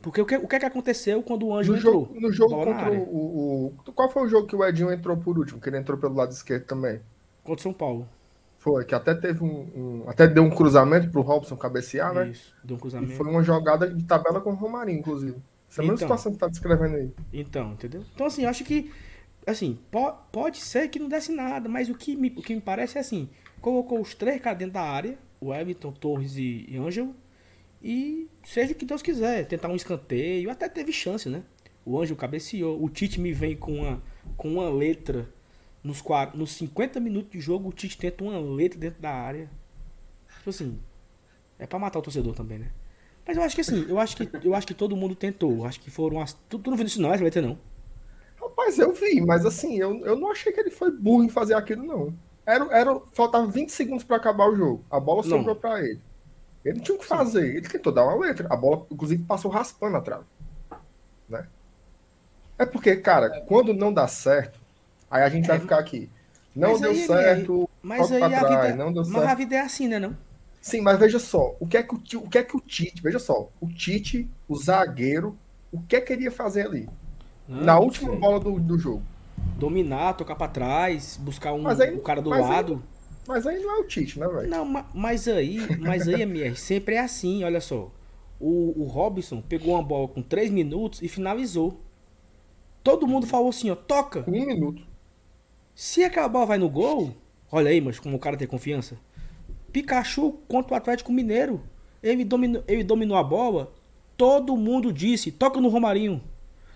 Porque 0.00 0.20
o 0.20 0.26
que, 0.26 0.36
o 0.36 0.46
que, 0.46 0.56
é 0.56 0.60
que 0.60 0.66
aconteceu 0.66 1.22
quando 1.22 1.46
o 1.46 1.54
Anjo 1.56 1.72
No 1.72 1.78
entrou? 1.78 1.92
jogo, 2.06 2.20
no 2.20 2.32
jogo 2.32 2.54
contra 2.64 2.92
o, 2.92 3.72
o- 3.86 3.92
Qual 3.94 4.10
foi 4.10 4.24
o 4.24 4.28
jogo 4.28 4.46
que 4.46 4.54
o 4.54 4.64
Edinho 4.64 4.92
entrou 4.92 5.16
por 5.16 5.38
último? 5.38 5.60
Que 5.60 5.68
ele 5.70 5.78
entrou 5.78 5.96
pelo 5.98 6.14
lado 6.14 6.30
esquerdo 6.30 6.64
também. 6.66 7.00
Contra 7.42 7.60
o 7.60 7.62
São 7.62 7.72
Paulo. 7.72 8.06
Foi, 8.58 8.84
que 8.84 8.94
até 8.94 9.14
teve 9.14 9.42
um. 9.42 9.66
um- 9.74 10.04
até 10.06 10.26
deu 10.26 10.42
um 10.42 10.50
cruzamento 10.50 11.10
pro 11.10 11.22
Robson 11.22 11.56
cabecear, 11.56 12.12
né? 12.14 12.28
Isso, 12.28 12.54
deu 12.62 12.76
um 12.76 12.78
E 12.78 12.80
cruzamento. 12.82 13.12
foi 13.14 13.26
uma 13.26 13.42
jogada 13.42 13.88
de 13.88 14.04
tabela 14.04 14.40
com 14.42 14.50
o 14.50 14.54
Romarinho, 14.54 14.98
inclusive. 14.98 15.36
Essa 15.70 15.80
é 15.80 15.84
a 15.84 15.88
mesma 15.88 15.94
Então. 15.94 15.96
situação 16.16 16.32
que 16.32 16.38
tá 16.38 16.48
descrevendo 16.48 16.96
aí. 16.96 17.10
Então, 17.32 17.72
entendeu? 17.72 18.02
Então, 18.14 18.26
assim, 18.26 18.44
acho 18.44 18.62
que, 18.64 18.90
assim, 19.46 19.78
po- 19.90 20.12
pode 20.32 20.58
ser 20.58 20.88
que 20.88 20.98
não 20.98 21.08
desse 21.08 21.32
nada, 21.32 21.68
mas 21.68 21.88
o 21.88 21.94
que, 21.94 22.16
me, 22.16 22.28
o 22.36 22.42
que 22.42 22.54
me 22.54 22.60
parece 22.60 22.96
é 22.98 23.00
assim, 23.00 23.28
colocou 23.60 24.00
os 24.00 24.14
três 24.14 24.40
caras 24.40 24.58
dentro 24.58 24.74
da 24.74 24.82
área, 24.82 25.18
o 25.40 25.52
Everton, 25.54 25.92
Torres 25.92 26.36
e, 26.36 26.66
Ângelo, 26.76 27.14
e 27.82 28.28
seja 28.42 28.72
o 28.72 28.74
que 28.74 28.84
Deus 28.86 29.02
quiser, 29.02 29.46
tentar 29.46 29.68
um 29.68 29.76
escanteio, 29.76 30.50
até 30.50 30.68
teve 30.68 30.92
chance, 30.92 31.28
né? 31.28 31.42
O 31.84 32.00
Ângelo 32.00 32.16
cabeceou, 32.16 32.82
o 32.82 32.88
Tite 32.88 33.20
me 33.20 33.32
vem 33.32 33.56
com 33.56 33.74
uma, 33.80 34.02
com 34.36 34.54
uma 34.54 34.70
letra, 34.70 35.28
nos, 35.82 36.00
qua- 36.00 36.32
nos 36.34 36.52
50 36.52 36.98
minutos 36.98 37.30
de 37.30 37.40
jogo, 37.40 37.68
o 37.68 37.72
Tite 37.72 37.98
tenta 37.98 38.24
uma 38.24 38.38
letra 38.38 38.78
dentro 38.78 39.02
da 39.02 39.10
área. 39.12 39.50
Tipo 40.38 40.50
assim, 40.50 40.78
é 41.58 41.66
pra 41.66 41.78
matar 41.78 41.98
o 41.98 42.02
torcedor 42.02 42.34
também, 42.34 42.58
né? 42.58 42.70
Mas 43.26 43.36
eu 43.36 43.42
acho 43.42 43.54
que 43.54 43.60
assim, 43.62 43.84
eu 43.88 43.98
acho 43.98 44.16
que, 44.16 44.28
eu 44.46 44.54
acho 44.54 44.66
que 44.66 44.74
todo 44.74 44.96
mundo 44.96 45.14
tentou. 45.14 45.64
Acho 45.66 45.80
que 45.80 45.90
foram 45.90 46.20
as. 46.20 46.32
Tu, 46.48 46.58
tu 46.58 46.70
não 46.70 46.76
viu 46.76 46.86
isso 46.86 47.00
não, 47.00 47.12
essa 47.12 47.24
letra 47.24 47.40
não. 47.42 47.58
Rapaz, 48.56 48.78
eu 48.78 48.92
vi, 48.92 49.20
mas 49.20 49.44
assim, 49.44 49.76
eu, 49.78 49.98
eu 50.04 50.16
não 50.16 50.30
achei 50.30 50.52
que 50.52 50.60
ele 50.60 50.70
foi 50.70 50.90
burro 50.90 51.24
em 51.24 51.28
fazer 51.28 51.54
aquilo, 51.54 51.84
não. 51.84 52.14
Era, 52.46 52.64
era, 52.76 53.00
faltava 53.12 53.46
20 53.46 53.70
segundos 53.70 54.04
pra 54.04 54.16
acabar 54.16 54.48
o 54.48 54.54
jogo. 54.56 54.84
A 54.90 55.00
bola 55.00 55.22
Não. 55.22 55.30
sobrou 55.30 55.56
pra 55.56 55.80
ele. 55.80 56.00
Ele 56.64 56.76
não 56.76 56.84
tinha 56.84 56.94
o 56.96 56.98
que 57.00 57.06
fazer. 57.06 57.56
Ele 57.56 57.68
tentou 57.68 57.92
dar 57.92 58.04
uma 58.04 58.16
letra. 58.16 58.46
A 58.50 58.56
bola, 58.56 58.86
inclusive, 58.90 59.22
passou 59.24 59.50
raspando 59.50 59.96
a 59.96 60.00
trave. 60.00 60.24
Né? 61.28 61.46
É 62.58 62.64
porque, 62.66 62.96
cara, 62.96 63.40
quando 63.42 63.74
não 63.74 63.92
dá 63.92 64.06
certo, 64.06 64.60
aí 65.10 65.22
a 65.22 65.28
gente 65.28 65.48
vai 65.48 65.58
ficar 65.58 65.78
aqui. 65.78 66.10
Não 66.54 66.70
Mas 66.72 66.80
deu 66.80 66.90
aí, 66.90 67.06
certo, 67.06 67.68
Mas 67.82 68.12
aí 68.12 68.18
pra 68.18 68.26
a 68.26 68.44
trás, 68.44 68.72
vida. 68.72 68.84
não 68.84 68.92
deu 68.92 69.02
Mas 69.02 69.12
certo. 69.12 69.28
a 69.28 69.34
vida 69.34 69.56
é 69.56 69.60
assim, 69.60 69.88
né 69.88 69.98
não? 69.98 70.16
Sim, 70.60 70.80
mas 70.80 70.98
veja 70.98 71.18
só, 71.18 71.54
o 71.60 71.66
que 71.66 71.76
é 71.76 71.82
que 71.82 71.94
o, 71.94 71.98
o 72.20 72.28
que 72.28 72.38
é 72.38 72.42
que 72.42 72.56
o 72.56 72.60
Tite, 72.60 73.02
veja 73.02 73.18
só, 73.18 73.50
o 73.60 73.68
Tite, 73.68 74.30
o 74.48 74.56
zagueiro, 74.56 75.38
o 75.70 75.80
que 75.82 75.96
é 75.96 76.00
que 76.00 76.12
ele 76.12 76.24
ia 76.24 76.30
fazer 76.30 76.66
ali? 76.66 76.88
Não, 77.48 77.62
na 77.64 77.78
última 77.78 78.10
sei. 78.10 78.18
bola 78.18 78.40
do, 78.40 78.58
do 78.58 78.78
jogo. 78.78 79.02
Dominar, 79.58 80.14
tocar 80.14 80.34
pra 80.36 80.48
trás, 80.48 81.18
buscar 81.22 81.52
um, 81.52 81.62
Mas 81.62 81.80
aí- 81.80 81.94
o 81.94 82.00
cara 82.00 82.20
do 82.22 82.30
mas 82.30 82.44
aí- 82.44 82.50
lado. 82.50 82.82
Mas 83.26 83.46
aí 83.46 83.58
não 83.62 83.76
é 83.76 83.80
o 83.80 83.84
Tite, 83.84 84.18
né, 84.20 84.28
velho? 84.28 84.48
Não, 84.50 84.64
ma- 84.66 84.86
mas 84.92 85.26
aí, 85.28 85.58
mas 85.80 86.06
aí, 86.06 86.20
MR, 86.22 86.54
sempre 86.58 86.96
é 86.96 87.00
assim, 87.00 87.42
olha 87.42 87.60
só. 87.60 87.90
O, 88.38 88.82
o 88.82 88.84
Robson 88.84 89.40
pegou 89.40 89.74
uma 89.74 89.82
bola 89.82 90.08
com 90.08 90.20
3 90.20 90.50
minutos 90.50 91.00
e 91.00 91.08
finalizou. 91.08 91.80
Todo 92.82 93.06
mundo 93.06 93.26
falou 93.26 93.48
assim, 93.48 93.70
ó, 93.70 93.74
toca. 93.74 94.24
Um 94.28 94.44
minuto. 94.44 94.82
Se 95.74 96.04
aquela 96.04 96.28
bola 96.28 96.44
vai 96.46 96.58
no 96.58 96.68
gol, 96.68 97.14
olha 97.50 97.70
aí, 97.70 97.80
mas 97.80 97.98
como 97.98 98.16
o 98.16 98.20
cara 98.20 98.36
tem 98.36 98.46
confiança. 98.46 98.98
Pikachu 99.72 100.32
contra 100.46 100.74
o 100.74 100.76
Atlético 100.76 101.10
Mineiro. 101.12 101.62
Ele 102.02 102.24
dominou, 102.24 102.62
ele 102.68 102.84
dominou 102.84 103.16
a 103.16 103.24
bola. 103.24 103.72
Todo 104.16 104.56
mundo 104.56 104.92
disse: 104.92 105.32
toca 105.32 105.60
no 105.60 105.68
Romarinho. 105.68 106.20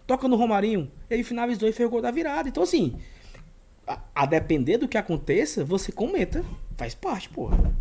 Toca 0.08 0.26
no 0.26 0.36
Romarinho. 0.36 0.90
Ele 1.10 1.22
finalizou 1.22 1.68
e 1.68 1.72
fez 1.72 1.86
o 1.86 1.90
gol 1.90 2.00
da 2.00 2.10
virada. 2.10 2.48
Então, 2.48 2.62
assim, 2.62 2.96
a, 3.86 4.00
a 4.14 4.24
depender 4.24 4.78
do 4.78 4.88
que 4.88 4.96
aconteça, 4.96 5.62
você 5.62 5.92
comenta. 5.92 6.42
Faz 6.78 6.94
parte, 6.94 7.28
porra. 7.28 7.76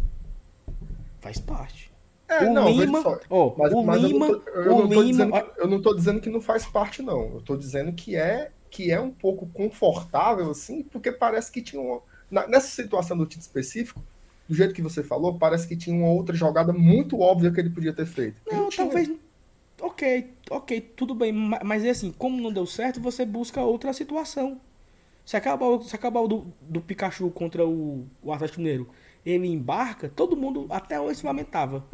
Faz 1.22 1.40
parte. 1.40 1.90
É, 2.28 2.44
o 2.44 2.54
não, 2.54 2.70
Lima, 2.70 3.02
ó, 3.30 3.56
Mas, 3.58 3.72
o 3.72 3.82
mas 3.82 4.02
Lima, 4.02 4.26
eu, 4.26 4.32
não 4.34 4.40
tô, 4.42 4.50
eu, 4.50 4.76
o 4.76 4.88
não 4.90 5.02
Lima, 5.02 5.42
que, 5.42 5.62
eu 5.62 5.68
não 5.70 5.82
tô 5.82 5.94
dizendo 5.94 6.20
que 6.20 6.30
não 6.30 6.42
faz 6.42 6.66
parte, 6.66 7.02
não. 7.02 7.36
Eu 7.36 7.42
tô 7.42 7.56
dizendo 7.56 7.94
que 7.94 8.18
é, 8.18 8.52
que 8.70 8.92
é 8.92 9.00
um 9.00 9.10
pouco 9.10 9.48
confortável, 9.54 10.52
assim, 10.52 10.84
porque 10.84 11.14
parece 11.14 11.50
que 11.50 11.62
tinha 11.62 11.82
uma, 11.82 12.02
nessa 12.30 12.68
situação 12.68 13.18
do 13.18 13.26
Tite 13.26 13.44
específico, 13.44 14.04
do 14.50 14.54
jeito 14.54 14.74
que 14.74 14.82
você 14.82 15.02
falou, 15.02 15.40
parece 15.40 15.66
que 15.66 15.78
tinha 15.78 15.96
uma 15.96 16.10
outra 16.10 16.36
jogada 16.36 16.74
muito 16.74 17.22
óbvia 17.22 17.52
que 17.52 17.62
ele 17.62 17.70
podia 17.70 17.94
ter 17.94 18.06
feito. 18.06 18.42
Não, 18.52 18.68
tinha. 18.68 18.86
talvez. 18.86 19.10
Ok, 19.82 20.02
ok, 20.50 20.82
tudo 20.96 21.14
bem. 21.16 21.32
ma- 21.32 21.60
Mas 21.64 21.84
é 21.86 21.90
assim, 21.92 22.12
como 22.12 22.42
não 22.42 22.52
deu 22.52 22.66
certo, 22.66 23.00
você 23.02 23.26
busca 23.26 23.62
outra 23.62 23.94
situação. 23.94 24.60
Se 25.26 25.38
acabar, 25.38 25.82
se 25.84 25.96
acabar 25.96 26.22
o 26.22 26.28
do, 26.30 26.54
do 26.62 26.82
Pikachu 26.82 27.32
contra 27.32 27.66
o, 27.68 28.08
o 28.24 28.34
Atlético 28.34 28.62
Mineiro, 28.62 28.90
ele 29.26 29.48
embarca, 29.48 30.10
todo 30.10 30.38
mundo 30.38 30.68
até 30.72 31.00
hoje 31.02 31.20
se 31.22 31.26
lamentava. 31.28 31.86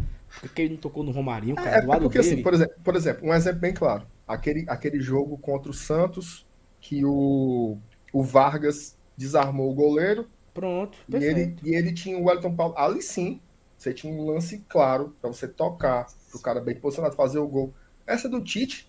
Porque 0.42 0.64
ele 0.64 0.76
não 0.76 0.82
tocou 0.82 1.04
no 1.04 1.12
Romarinho, 1.12 1.58
cara, 1.58 1.78
É, 1.78 1.82
do 1.82 1.88
lado 1.88 2.08
porque 2.08 2.18
dele. 2.18 2.20
assim, 2.20 2.42
por 2.42 2.54
exemplo, 2.54 2.76
por 2.84 2.96
exemplo, 2.96 3.28
um 3.28 3.34
exemplo 3.34 3.60
bem 3.60 3.74
claro. 3.74 4.08
Aquele, 4.28 4.66
aquele 4.68 5.00
jogo 5.00 5.38
contra 5.38 5.70
o 5.72 5.74
Santos, 5.74 6.48
que 6.80 7.06
o, 7.06 7.80
o 8.12 8.24
Vargas 8.24 8.98
desarmou 9.18 9.72
o 9.72 9.76
goleiro, 9.76 10.30
Pronto, 10.54 10.98
E 11.10 11.24
ele, 11.24 11.58
perfeito. 11.58 11.64
e 11.64 11.76
ele 11.76 11.94
tinha 11.94 12.18
o 12.18 12.26
Wellington 12.26 12.56
Paulo. 12.56 12.76
Ali 12.78 13.02
sim, 13.02 13.42
você 13.84 13.94
tinha 13.94 14.12
um 14.14 14.26
lance 14.26 14.64
claro 14.70 15.14
pra 15.22 15.30
você 15.30 15.48
tocar, 15.48 16.08
pro 16.32 16.40
cara 16.40 16.60
bem 16.62 16.76
posicionado 16.76 17.16
fazer 17.16 17.40
o 17.40 17.48
gol. 17.48 17.74
Essa 18.08 18.28
do 18.30 18.42
Tite, 18.42 18.88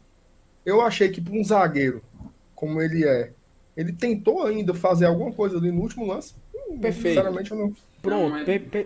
eu 0.65 0.81
achei 0.81 1.09
que 1.09 1.21
para 1.21 1.35
um 1.35 1.45
zagueiro 1.45 2.03
como 2.55 2.81
ele 2.81 3.05
é, 3.07 3.33
ele 3.77 3.93
tentou 3.93 4.45
ainda 4.47 4.73
fazer 4.73 5.07
alguma 5.07 5.33
coisa 5.33 5.59
ali 5.59 5.71
no 5.73 5.81
último 5.83 6.07
lance. 6.07 6.35
Hum, 6.55 6.79
Perfeito. 6.79 7.17
Sinceramente, 7.19 7.51
eu 7.51 7.59
não. 7.59 7.75
Pronto, 8.01 8.37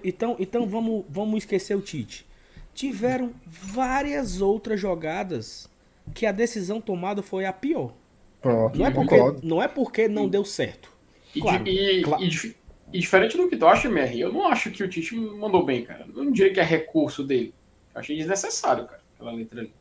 então, 0.05 0.37
então 0.39 0.67
vamos, 0.67 1.05
vamos 1.09 1.39
esquecer 1.39 1.77
o 1.77 1.81
Tite. 1.81 2.27
Tiveram 2.75 3.33
várias 3.47 4.41
outras 4.41 4.81
jogadas 4.81 5.69
que 6.15 6.25
a 6.25 6.33
decisão 6.33 6.81
tomada 6.81 7.23
foi 7.23 7.45
a 7.45 7.53
pior. 7.53 7.93
Pronto, 8.41 8.79
Não 8.79 8.87
é 8.87 8.91
porque 8.91 9.17
não, 9.43 9.63
é 9.63 9.69
porque 9.69 10.09
não 10.09 10.29
deu 10.29 10.45
certo. 10.45 10.91
E, 11.35 11.41
Claro, 11.41 11.65
di- 11.65 11.71
e- 11.71 12.03
claro. 12.03 12.23
e 12.25 12.29
e 12.93 12.99
diferente 12.99 13.37
do 13.37 13.49
que 13.49 13.57
tu 13.57 13.67
acha, 13.67 13.89
MR, 13.89 14.21
eu 14.21 14.33
não 14.33 14.47
acho 14.49 14.71
que 14.71 14.83
o 14.83 14.89
Tite 14.89 15.15
mandou 15.15 15.65
bem, 15.65 15.85
cara. 15.85 16.07
Eu 16.15 16.25
não 16.25 16.33
diria 16.33 16.53
que 16.53 16.61
é 16.61 16.65
recurso 16.65 17.23
dele. 17.23 17.55
Eu 17.95 18.01
achei 18.01 18.17
desnecessário, 18.17 18.87
cara, 18.87 19.03
aquela 19.15 19.33
letra 19.33 19.61
ali. 19.61 19.73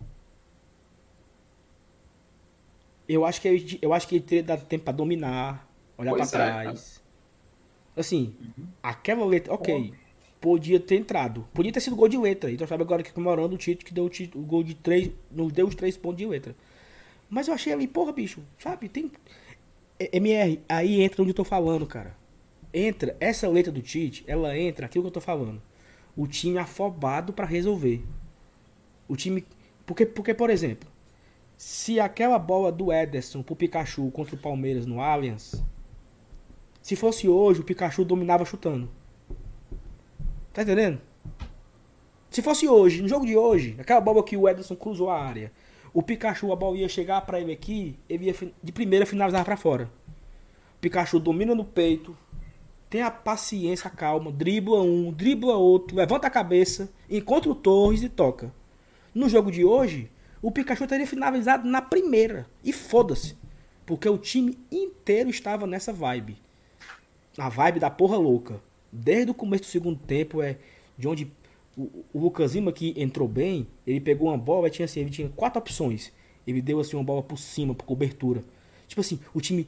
Eu 3.07 3.25
acho 3.25 3.39
que 3.39 3.47
ele, 3.47 3.79
eu 3.81 3.93
acho 3.93 4.07
que 4.07 4.15
ele 4.15 4.23
teria 4.23 4.43
dado 4.43 4.65
tempo 4.65 4.83
pra 4.83 4.93
dominar, 4.93 5.65
olhar 5.97 6.11
Pois 6.11 6.29
pra 6.29 6.43
é, 6.43 6.63
trás. 6.63 7.01
Assim, 7.95 8.35
aquela 8.83 9.25
letra, 9.25 9.53
ok, 9.53 9.93
podia 10.41 10.79
ter 10.79 10.95
entrado. 10.95 11.47
Podia 11.53 11.71
ter 11.71 11.79
sido 11.79 11.95
gol 11.95 12.09
de 12.09 12.17
letra. 12.17 12.51
Então 12.51 12.67
sabe 12.67 12.83
agora 12.83 13.01
que 13.01 13.13
comemorando 13.13 13.55
o 13.55 13.57
Tite 13.57 13.85
que 13.85 13.93
deu 13.93 14.05
o, 14.05 14.37
o 14.37 14.41
gol 14.41 14.63
de 14.63 14.75
três, 14.75 15.09
nos 15.31 15.53
deu 15.53 15.67
os 15.67 15.75
três 15.75 15.95
pontos 15.95 16.17
de 16.17 16.25
letra. 16.25 16.53
Mas 17.29 17.47
eu 17.47 17.53
achei 17.53 17.71
ali, 17.71 17.87
porra, 17.87 18.11
bicho, 18.11 18.41
sabe? 18.59 18.89
Tem 18.89 19.09
É, 19.97 20.17
MR, 20.17 20.61
aí 20.67 21.01
entra 21.01 21.21
onde 21.21 21.31
eu 21.31 21.35
tô 21.35 21.45
falando, 21.45 21.85
cara. 21.85 22.13
Entra 22.73 23.15
essa 23.19 23.47
letra 23.47 23.71
do 23.71 23.81
Tite, 23.81 24.23
ela 24.27 24.57
entra 24.57 24.85
aquilo 24.85 25.03
que 25.05 25.07
eu 25.07 25.13
tô 25.13 25.21
falando. 25.21 25.61
O 26.15 26.27
time 26.27 26.57
afobado 26.57 27.33
pra 27.33 27.45
resolver. 27.45 28.03
O 29.07 29.15
time 29.15 29.45
porque 29.85 30.05
porque 30.05 30.33
por 30.33 30.49
exemplo, 30.49 30.89
se 31.55 31.99
aquela 31.99 32.37
bola 32.37 32.71
do 32.71 32.91
Ederson 32.91 33.41
pro 33.41 33.55
Pikachu 33.55 34.11
contra 34.11 34.35
o 34.35 34.39
Palmeiras 34.39 34.85
no 34.85 35.01
Allianz, 35.01 35.63
se 36.81 36.95
fosse 36.95 37.27
hoje, 37.27 37.61
o 37.61 37.63
Pikachu 37.63 38.05
dominava 38.05 38.45
chutando. 38.45 38.89
Tá 40.53 40.61
entendendo? 40.61 41.01
Se 42.29 42.41
fosse 42.41 42.67
hoje, 42.67 43.01
no 43.01 43.07
jogo 43.07 43.25
de 43.25 43.35
hoje, 43.35 43.75
aquela 43.79 44.01
bola 44.01 44.23
que 44.23 44.37
o 44.37 44.47
Ederson 44.47 44.75
cruzou 44.75 45.09
a 45.09 45.19
área, 45.19 45.51
o 45.93 46.03
Pikachu, 46.03 46.51
a 46.51 46.55
bola 46.55 46.77
ia 46.77 46.87
chegar 46.87 47.21
pra 47.21 47.39
ele 47.39 47.51
aqui, 47.51 47.97
ele 48.07 48.25
ia 48.25 48.35
de 48.61 48.71
primeira 48.71 49.05
finalizar 49.05 49.43
pra 49.43 49.57
fora. 49.57 49.89
O 50.75 50.79
Pikachu 50.79 51.19
domina 51.19 51.55
no 51.55 51.65
peito, 51.65 52.15
tem 52.89 53.01
a 53.01 53.11
paciência, 53.11 53.89
calma, 53.89 54.31
dribla 54.31 54.81
um, 54.81 55.11
dribla 55.11 55.55
outro, 55.55 55.97
levanta 55.97 56.27
a 56.27 56.31
cabeça, 56.31 56.89
encontra 57.09 57.51
o 57.51 57.55
Torres 57.55 58.01
e 58.01 58.09
toca. 58.09 58.53
No 59.13 59.27
jogo 59.27 59.51
de 59.51 59.65
hoje, 59.65 60.09
o 60.41 60.51
Pikachu 60.51 60.87
teria 60.87 61.07
finalizado 61.07 61.67
na 61.67 61.81
primeira. 61.81 62.47
E 62.63 62.71
foda-se. 62.71 63.35
Porque 63.85 64.07
o 64.07 64.17
time 64.17 64.57
inteiro 64.71 65.29
estava 65.29 65.65
nessa 65.65 65.91
vibe. 65.91 66.37
A 67.37 67.49
vibe 67.49 67.79
da 67.79 67.89
porra 67.89 68.17
louca. 68.17 68.61
Desde 68.91 69.31
o 69.31 69.33
começo 69.33 69.63
do 69.63 69.67
segundo 69.67 69.99
tempo, 69.99 70.41
é 70.41 70.57
de 70.97 71.07
onde 71.07 71.31
o, 71.77 72.05
o 72.13 72.19
Lucas 72.19 72.55
Lima, 72.55 72.71
que 72.71 72.93
entrou 72.95 73.27
bem, 73.27 73.67
ele 73.85 73.99
pegou 73.99 74.29
uma 74.29 74.37
bola, 74.37 74.69
tinha 74.69 74.85
assim, 74.85 75.01
ele 75.01 75.09
tinha 75.09 75.29
quatro 75.29 75.59
opções. 75.59 76.11
Ele 76.45 76.61
deu 76.61 76.79
assim 76.79 76.95
uma 76.95 77.03
bola 77.03 77.21
por 77.21 77.37
cima, 77.37 77.75
por 77.75 77.85
cobertura. 77.85 78.43
Tipo 78.87 79.01
assim, 79.01 79.19
o 79.33 79.41
time 79.41 79.67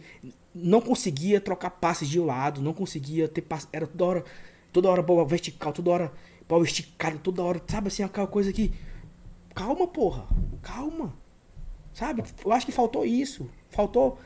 não 0.53 0.81
conseguia 0.81 1.39
trocar 1.39 1.69
passes 1.69 2.07
de 2.07 2.19
lado, 2.19 2.61
não 2.61 2.73
conseguia 2.73 3.27
ter 3.27 3.41
passe, 3.41 3.67
era 3.71 3.85
toda 3.87 4.05
hora, 4.05 4.25
toda 4.71 4.89
hora 4.89 5.01
bola 5.01 5.25
vertical, 5.25 5.71
toda 5.71 5.91
hora 5.91 6.13
bola 6.47 6.63
esticada, 6.63 7.17
toda 7.19 7.43
hora, 7.43 7.61
sabe 7.67 7.89
assim, 7.89 8.03
aquela 8.03 8.27
coisa 8.27 8.51
que 8.51 8.73
calma, 9.53 9.87
porra, 9.87 10.27
calma. 10.61 11.13
Sabe? 11.93 12.23
Eu 12.43 12.51
acho 12.51 12.65
que 12.65 12.71
faltou 12.71 13.05
isso. 13.05 13.49
Faltou 13.69 14.17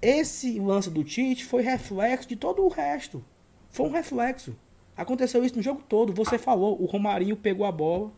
esse 0.00 0.58
lance 0.60 0.88
do 0.88 1.02
Tite 1.02 1.44
foi 1.44 1.62
reflexo 1.62 2.28
de 2.28 2.36
todo 2.36 2.64
o 2.64 2.68
resto. 2.68 3.24
Foi 3.70 3.86
um 3.86 3.92
reflexo. 3.92 4.56
Aconteceu 4.96 5.44
isso 5.44 5.56
no 5.56 5.62
jogo 5.62 5.82
todo. 5.88 6.12
Você 6.12 6.38
falou, 6.38 6.80
o 6.80 6.86
Romarinho 6.86 7.36
pegou 7.36 7.66
a 7.66 7.72
bola 7.72 8.12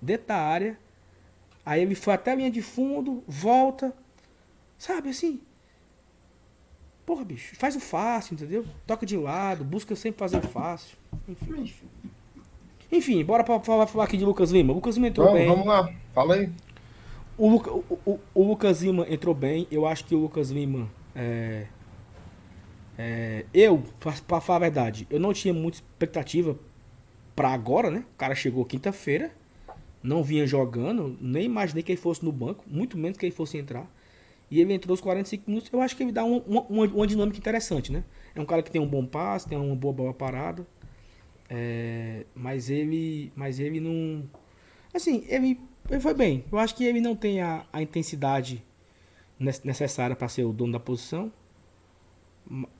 dentro 0.00 0.28
da 0.28 0.36
área. 0.36 0.78
Aí 1.64 1.82
ele 1.82 1.94
foi 1.94 2.14
até 2.14 2.32
a 2.32 2.34
linha 2.34 2.50
de 2.50 2.62
fundo, 2.62 3.22
volta. 3.26 3.94
Sabe 4.78 5.10
assim? 5.10 5.40
Porra, 7.10 7.24
bicho, 7.24 7.56
faz 7.56 7.74
o 7.74 7.80
fácil, 7.80 8.34
entendeu? 8.34 8.64
Toca 8.86 9.04
de 9.04 9.16
lado, 9.16 9.64
busca 9.64 9.96
sempre 9.96 10.20
fazer 10.20 10.36
o 10.36 10.42
fácil. 10.46 10.96
Enfim. 11.28 11.72
Enfim, 12.92 13.24
bora 13.24 13.42
pra 13.42 13.58
falar, 13.58 13.88
falar 13.88 14.04
aqui 14.04 14.16
de 14.16 14.24
Lucas 14.24 14.52
Lima. 14.52 14.70
O 14.72 14.76
Lucas 14.76 14.94
Lima 14.94 15.08
entrou 15.08 15.26
Vamos, 15.26 15.40
bem. 15.40 15.48
vamos 15.48 15.66
lá, 15.66 15.92
fala 16.14 16.36
aí. 16.36 16.48
O, 17.36 17.50
Luca- 17.50 17.72
o, 17.72 17.84
o- 18.06 18.20
o 18.32 18.44
Lucas 18.44 18.80
Lima 18.84 19.04
entrou 19.10 19.34
bem. 19.34 19.66
Eu 19.72 19.86
acho 19.88 20.04
que 20.04 20.14
o 20.14 20.18
Lucas 20.18 20.50
Lima. 20.50 20.88
É, 21.12 21.66
é, 22.96 23.44
eu, 23.52 23.82
pra, 23.98 24.12
pra 24.24 24.40
falar 24.40 24.58
a 24.58 24.60
verdade, 24.60 25.04
eu 25.10 25.18
não 25.18 25.32
tinha 25.32 25.52
muita 25.52 25.78
expectativa 25.78 26.56
pra 27.34 27.48
agora, 27.48 27.90
né? 27.90 28.04
O 28.14 28.18
cara 28.18 28.36
chegou 28.36 28.64
quinta-feira, 28.64 29.32
não 30.00 30.22
vinha 30.22 30.46
jogando, 30.46 31.18
nem 31.20 31.44
imaginei 31.44 31.82
que 31.82 31.90
ele 31.90 32.00
fosse 32.00 32.24
no 32.24 32.30
banco, 32.30 32.64
muito 32.68 32.96
menos 32.96 33.18
que 33.18 33.26
ele 33.26 33.34
fosse 33.34 33.58
entrar. 33.58 33.90
E 34.50 34.60
ele 34.60 34.72
entrou 34.74 34.94
os 34.94 35.00
45 35.00 35.44
minutos. 35.48 35.70
Eu 35.72 35.80
acho 35.80 35.96
que 35.96 36.02
ele 36.02 36.12
dá 36.12 36.24
uma, 36.24 36.42
uma, 36.42 36.84
uma- 36.84 37.06
dinâmica 37.06 37.38
interessante, 37.38 37.92
né? 37.92 38.02
É 38.34 38.40
um 38.40 38.44
cara 38.44 38.62
que 38.62 38.70
tem 38.70 38.80
um 38.80 38.86
bom 38.86 39.06
passe, 39.06 39.48
tem 39.48 39.56
uma 39.56 39.76
boa 39.76 39.94
bola 39.94 40.12
parada. 40.14 40.66
É, 41.48 42.24
mas 42.34 42.68
ele. 42.70 43.32
Mas 43.36 43.58
ele 43.60 43.80
não. 43.80 44.28
Assim, 44.92 45.24
ele, 45.28 45.58
ele 45.88 46.00
foi 46.00 46.14
bem. 46.14 46.44
Eu 46.50 46.58
acho 46.58 46.74
que 46.74 46.84
ele 46.84 47.00
não 47.00 47.14
tem 47.14 47.40
a, 47.40 47.64
a 47.72 47.80
intensidade 47.82 48.62
ne- 49.38 49.52
necessária 49.64 50.16
para 50.16 50.28
ser 50.28 50.44
o 50.44 50.52
dono 50.52 50.72
da 50.72 50.80
posição. 50.80 51.32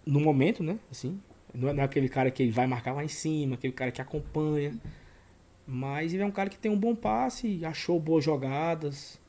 No 0.04 0.18
momento, 0.20 0.62
né? 0.62 0.78
Assim, 0.90 1.20
não 1.54 1.68
é, 1.68 1.72
não 1.72 1.82
é 1.82 1.84
aquele 1.86 2.08
cara 2.08 2.30
que 2.30 2.42
ele 2.42 2.50
vai 2.52 2.66
marcar 2.66 2.92
lá 2.92 3.04
em 3.04 3.08
cima, 3.08 3.54
aquele 3.54 3.72
cara 3.72 3.92
que 3.92 4.02
acompanha. 4.02 4.74
Mas 5.66 6.12
ele 6.12 6.22
é 6.22 6.26
um 6.26 6.30
cara 6.32 6.50
que 6.50 6.58
tem 6.58 6.70
um 6.70 6.78
bom 6.78 6.94
passe, 6.96 7.64
achou 7.64 8.00
boas 8.00 8.24
jogadas. 8.24 9.20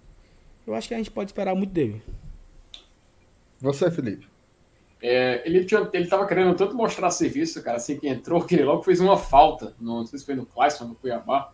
Eu 0.66 0.74
acho 0.74 0.88
que 0.88 0.94
a 0.96 0.98
gente 0.98 1.12
pode 1.12 1.30
esperar 1.30 1.56
muito 1.56 1.72
dele. 1.72 2.02
Você, 3.62 3.92
Felipe. 3.92 4.28
É, 5.02 5.42
ele, 5.46 5.66
tinha, 5.66 5.90
ele 5.94 6.08
tava 6.08 6.28
querendo 6.28 6.54
tanto 6.56 6.76
mostrar 6.76 7.10
serviço, 7.10 7.64
cara, 7.64 7.78
assim 7.78 7.98
que 7.98 8.08
entrou, 8.08 8.44
que 8.46 8.56
ele 8.56 8.64
logo 8.64 8.84
fez 8.84 9.00
uma 9.00 9.18
falta. 9.18 9.76
No, 9.80 10.00
não 10.00 10.06
sei 10.06 10.20
se 10.20 10.26
foi 10.26 10.36
no 10.36 10.46
Clayson, 10.46 10.86
no 10.86 10.96
Cuiabá. 10.96 11.52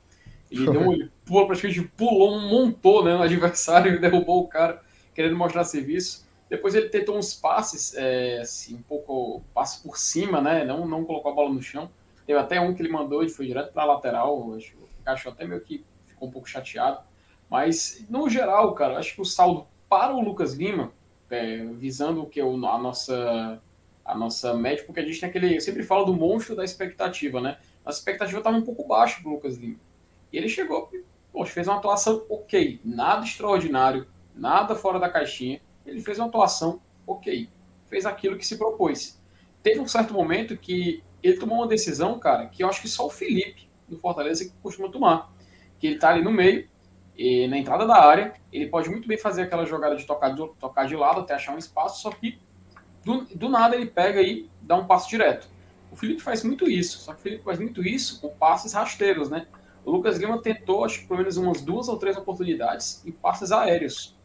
Ele 0.52 0.70
deu 0.70 0.82
um, 0.82 0.92
ele 0.94 1.12
pulou, 1.26 1.48
praticamente 1.48 1.82
pulou, 1.96 2.36
um 2.36 2.50
montou 2.50 3.04
né, 3.04 3.16
no 3.16 3.24
adversário 3.24 3.94
e 3.96 4.00
derrubou 4.00 4.44
o 4.44 4.48
cara, 4.48 4.82
querendo 5.14 5.36
mostrar 5.36 5.64
serviço. 5.64 6.26
Depois 6.50 6.76
ele 6.76 6.90
tentou 6.90 7.18
uns 7.18 7.34
passes, 7.34 7.94
é, 7.96 8.40
assim, 8.40 8.76
um 8.76 8.82
pouco 8.82 9.42
passe 9.54 9.84
por 9.84 9.98
cima, 9.98 10.42
né? 10.42 10.64
Não, 10.64 10.88
não 10.88 11.04
colocou 11.04 11.32
a 11.32 11.36
bola 11.36 11.54
no 11.54 11.62
chão. 11.62 11.90
Teve 12.26 12.40
até 12.40 12.60
um 12.60 12.74
que 12.74 12.82
ele 12.82 12.92
mandou 12.92 13.24
e 13.24 13.30
foi 13.30 13.48
direto 13.48 13.74
para 13.74 13.84
a 13.84 13.86
lateral. 13.86 14.54
Acho, 14.56 14.78
acho 15.06 15.30
até 15.30 15.46
meio 15.46 15.62
que 15.62 15.86
ficou 16.06 16.28
um 16.30 16.32
pouco 16.32 16.48
chateado. 16.48 17.00
Mas, 17.50 18.06
no 18.10 18.30
geral, 18.30 18.74
cara, 18.74 18.98
acho 18.98 19.16
que 19.16 19.22
o 19.22 19.26
saldo 19.26 19.68
para 19.90 20.14
o 20.14 20.22
Lucas 20.22 20.54
Lima, 20.54 20.92
é, 21.30 21.58
visando 21.74 22.24
o 22.24 22.26
que 22.26 22.42
o, 22.42 22.54
a 22.66 22.78
nossa 22.78 23.62
a 24.08 24.16
nossa 24.16 24.54
média, 24.54 24.86
porque 24.86 25.02
a 25.02 25.06
gente 25.06 25.20
tem 25.20 25.28
aquele. 25.28 25.58
Eu 25.58 25.62
sempre 25.62 25.84
falo 25.84 26.06
do 26.06 26.14
monstro 26.14 26.56
da 26.56 26.64
expectativa, 26.64 27.42
né? 27.42 27.58
A 27.86 27.90
expectativa 27.90 28.38
estava 28.38 28.56
um 28.56 28.62
pouco 28.62 28.88
baixa 28.88 29.22
para 29.22 29.30
o 29.30 29.34
Lucas 29.34 29.58
Lima. 29.58 29.80
E 30.32 30.38
ele 30.38 30.48
chegou, 30.48 30.90
poxa, 31.32 31.52
fez 31.52 31.68
uma 31.68 31.78
atuação 31.78 32.26
ok, 32.30 32.80
nada 32.86 33.26
extraordinário, 33.26 34.08
nada 34.34 34.76
fora 34.76 34.98
da 34.98 35.10
caixinha. 35.10 35.62
Ele 35.86 36.02
fez 36.02 36.18
uma 36.20 36.28
atuação 36.28 36.82
ok, 37.06 37.50
fez 37.88 38.06
aquilo 38.06 38.38
que 38.38 38.48
se 38.48 38.58
propôs. 38.58 39.22
Teve 39.62 39.80
um 39.82 39.88
certo 39.88 40.14
momento 40.14 40.56
que 40.56 41.04
ele 41.22 41.38
tomou 41.38 41.58
uma 41.58 41.68
decisão, 41.68 42.18
cara, 42.18 42.46
que 42.48 42.64
eu 42.64 42.70
acho 42.70 42.82
que 42.82 42.88
só 42.88 43.08
o 43.08 43.10
Felipe 43.10 43.68
do 43.88 43.98
Fortaleza 43.98 44.46
que 44.46 44.52
costuma 44.64 44.90
tomar. 44.90 45.34
Que 45.80 45.88
ele 45.88 46.00
tá 46.00 46.10
ali 46.10 46.24
no 46.24 46.32
meio, 46.32 46.68
e 47.18 47.48
na 47.48 47.58
entrada 47.58 47.86
da 47.86 47.96
área, 47.96 48.34
ele 48.54 48.68
pode 48.68 48.90
muito 48.90 49.08
bem 49.08 49.18
fazer 49.18 49.44
aquela 49.44 49.66
jogada 49.66 49.96
de 49.96 50.06
tocar 50.06 50.30
de, 50.30 50.48
tocar 50.60 50.86
de 50.86 50.96
lado 50.96 51.22
até 51.22 51.34
achar 51.34 51.56
um 51.56 51.58
espaço, 51.58 52.02
só 52.02 52.12
que 52.12 52.40
do, 53.04 53.26
do 53.36 53.50
nada 53.50 53.76
ele 53.76 53.88
pega 53.88 54.22
e 54.22 54.48
dá 54.62 54.76
um 54.76 54.86
passo 54.86 55.10
direto. 55.10 55.50
O 55.92 55.96
Felipe 55.96 56.22
faz 56.22 56.44
muito 56.44 56.70
isso, 56.70 57.00
só 57.00 57.14
que 57.14 57.20
o 57.20 57.24
Felipe 57.24 57.44
faz 57.44 57.58
muito 57.58 57.82
isso 57.82 58.22
com 58.22 58.30
passes 58.30 58.74
rasteiros, 58.74 59.30
né? 59.30 59.48
O 59.84 59.92
Lucas 59.92 60.18
Lima 60.18 60.40
tentou, 60.42 60.84
acho 60.84 61.00
que 61.00 61.08
pelo 61.08 61.20
menos 61.20 61.38
umas 61.38 61.62
duas 61.62 61.88
ou 61.88 61.98
três 61.98 62.18
oportunidades 62.18 63.02
em 63.06 63.12
passes 63.12 63.52
aéreos. 63.52 64.16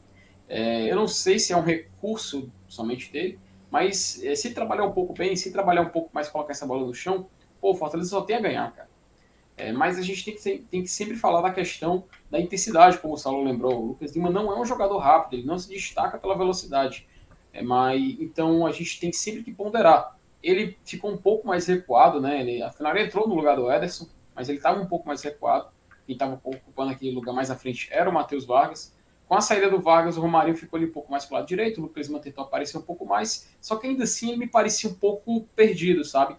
É, 0.49 0.90
eu 0.90 0.97
não 0.97 1.07
sei 1.07 1.38
se 1.38 1.53
é 1.53 1.57
um 1.57 1.62
recurso 1.62 2.51
somente 2.68 3.11
dele, 3.11 3.38
mas 3.70 4.22
é, 4.22 4.34
se 4.34 4.53
trabalhar 4.53 4.84
um 4.84 4.93
pouco 4.93 5.14
bem, 5.14 5.34
se 5.34 5.51
trabalhar 5.51 5.80
um 5.80 5.88
pouco 5.88 6.11
mais 6.12 6.28
colocar 6.28 6.51
essa 6.51 6.66
bola 6.66 6.86
no 6.86 6.93
chão, 6.93 7.26
pô, 7.61 7.70
o 7.70 7.74
Fortaleza 7.74 8.11
só 8.11 8.20
tem 8.20 8.36
a 8.36 8.40
ganhar, 8.40 8.70
cara. 8.72 8.88
É, 9.57 9.72
mas 9.72 9.98
a 9.98 10.03
gente 10.03 10.24
tem 10.24 10.34
que, 10.34 10.59
tem 10.70 10.82
que 10.82 10.88
sempre 10.88 11.16
falar 11.16 11.42
da 11.42 11.50
questão 11.50 12.05
da 12.30 12.40
intensidade, 12.40 12.98
como 12.98 13.14
o 13.14 13.18
Saulo 13.18 13.44
lembrou. 13.44 13.80
O 13.80 13.86
Lucas 13.88 14.14
Lima 14.14 14.30
não 14.30 14.50
é 14.50 14.59
um 14.59 14.64
jogador 14.64 14.98
rápido, 14.98 15.34
ele 15.34 15.46
não 15.46 15.59
se 15.59 15.68
destaca 15.68 16.18
pela 16.18 16.36
velocidade. 16.36 17.07
É, 17.53 17.62
mas 17.62 18.00
então 18.18 18.66
a 18.66 18.72
gente 18.72 18.98
tem 18.98 19.12
sempre 19.12 19.42
que 19.42 19.53
ponderar. 19.53 20.16
Ele 20.42 20.76
ficou 20.84 21.12
um 21.12 21.16
pouco 21.16 21.46
mais 21.46 21.66
recuado, 21.66 22.20
né? 22.20 22.40
Ele, 22.40 22.62
afinal, 22.62 22.96
ele 22.96 23.07
entrou 23.07 23.28
no 23.28 23.34
lugar 23.34 23.57
do 23.57 23.70
Ederson, 23.70 24.09
mas 24.34 24.48
ele 24.48 24.59
estava 24.59 24.80
um 24.80 24.86
pouco 24.86 25.07
mais 25.07 25.22
recuado. 25.22 25.70
Quem 26.07 26.14
estava 26.14 26.40
ocupando 26.42 26.90
aquele 26.90 27.14
lugar 27.14 27.32
mais 27.32 27.50
à 27.50 27.55
frente 27.55 27.88
era 27.92 28.11
o 28.11 28.12
Matheus 28.12 28.44
Vargas. 28.44 28.92
Com 29.28 29.36
a 29.36 29.40
saída 29.40 29.70
do 29.70 29.80
Vargas, 29.80 30.16
o 30.16 30.20
Romarinho 30.20 30.57
ficou 30.57 30.76
ali 30.76 30.86
um 30.86 30.92
pouco 30.92 31.11
mais 31.11 31.24
para 31.24 31.36
o 31.36 31.38
lado 31.38 31.48
direito, 31.48 31.78
o 31.78 31.84
Lucas 31.84 32.07
Lima 32.07 32.18
tentou 32.18 32.44
aparecer 32.44 32.76
um 32.76 32.82
pouco 32.82 33.07
mais, 33.07 33.48
só 33.62 33.76
que 33.76 33.86
ainda 33.86 34.05
assim 34.05 34.28
ele 34.28 34.36
me 34.36 34.46
parecia 34.46 34.90
um 34.90 34.94
pouco 34.94 35.42
perdido, 35.57 36.05
sabe? 36.05 36.36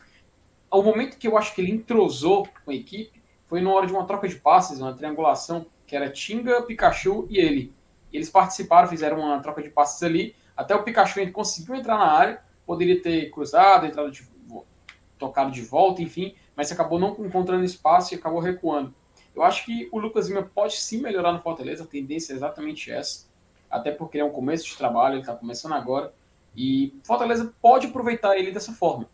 Ao 0.73 0.81
momento 0.81 1.19
que 1.19 1.27
eu 1.27 1.37
acho 1.37 1.53
que 1.53 1.61
ele 1.61 1.71
entrosou 1.71 2.47
com 2.65 2.71
a 2.71 2.73
equipe, 2.73 3.21
foi 3.45 3.61
na 3.61 3.71
hora 3.71 3.85
de 3.85 3.93
uma 3.93 4.07
troca 4.07 4.27
de 4.27 4.37
passes, 4.37 4.79
uma 4.79 4.91
triangulação, 4.91 5.67
que 5.85 5.95
era 5.95 6.09
Tinga, 6.09 6.63
Pikachu 6.63 7.27
e 7.29 7.37
ele. 7.37 7.71
Eles 8.11 8.27
participaram, 8.27 8.87
fizeram 8.87 9.19
uma 9.19 9.39
troca 9.39 9.61
de 9.61 9.69
passes 9.69 10.01
ali, 10.01 10.35
até 10.57 10.73
o 10.73 10.81
Pikachu 10.81 11.19
ele 11.19 11.29
conseguiu 11.29 11.75
entrar 11.75 11.99
na 11.99 12.11
área, 12.11 12.41
poderia 12.65 12.99
ter 12.99 13.29
cruzado, 13.29 13.85
entrado 13.85 14.09
de, 14.09 14.27
tocado 15.19 15.51
de 15.51 15.61
volta, 15.61 16.01
enfim, 16.01 16.33
mas 16.55 16.71
acabou 16.71 16.97
não 16.97 17.11
encontrando 17.19 17.63
espaço 17.63 18.15
e 18.15 18.17
acabou 18.17 18.39
recuando. 18.39 18.95
Eu 19.35 19.43
acho 19.43 19.65
que 19.65 19.87
o 19.91 19.99
Lucas 19.99 20.27
Lima 20.27 20.41
pode 20.41 20.77
sim 20.77 21.03
melhorar 21.03 21.33
no 21.33 21.41
Fortaleza, 21.43 21.83
a 21.83 21.87
tendência 21.87 22.33
é 22.33 22.35
exatamente 22.35 22.91
essa, 22.91 23.27
até 23.69 23.91
porque 23.91 24.17
é 24.17 24.25
um 24.25 24.31
começo 24.31 24.65
de 24.65 24.75
trabalho, 24.75 25.13
ele 25.13 25.21
está 25.21 25.35
começando 25.35 25.73
agora, 25.73 26.11
e 26.55 26.99
Fortaleza 27.03 27.53
pode 27.61 27.85
aproveitar 27.85 28.35
ele 28.35 28.51
dessa 28.51 28.71
forma. 28.71 29.07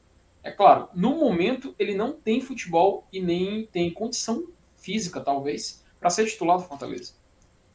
É 0.44 0.52
claro, 0.52 0.90
no 0.94 1.16
momento 1.16 1.76
ele 1.78 1.96
não 1.96 2.14
tem 2.14 2.40
futebol 2.40 3.08
e 3.12 3.22
nem 3.22 3.66
tem 3.66 3.92
condição 3.92 4.48
física, 4.78 5.20
talvez, 5.20 5.84
para 6.00 6.10
ser 6.10 6.26
titular 6.26 6.58
do 6.58 6.64
Fortaleza. 6.64 7.14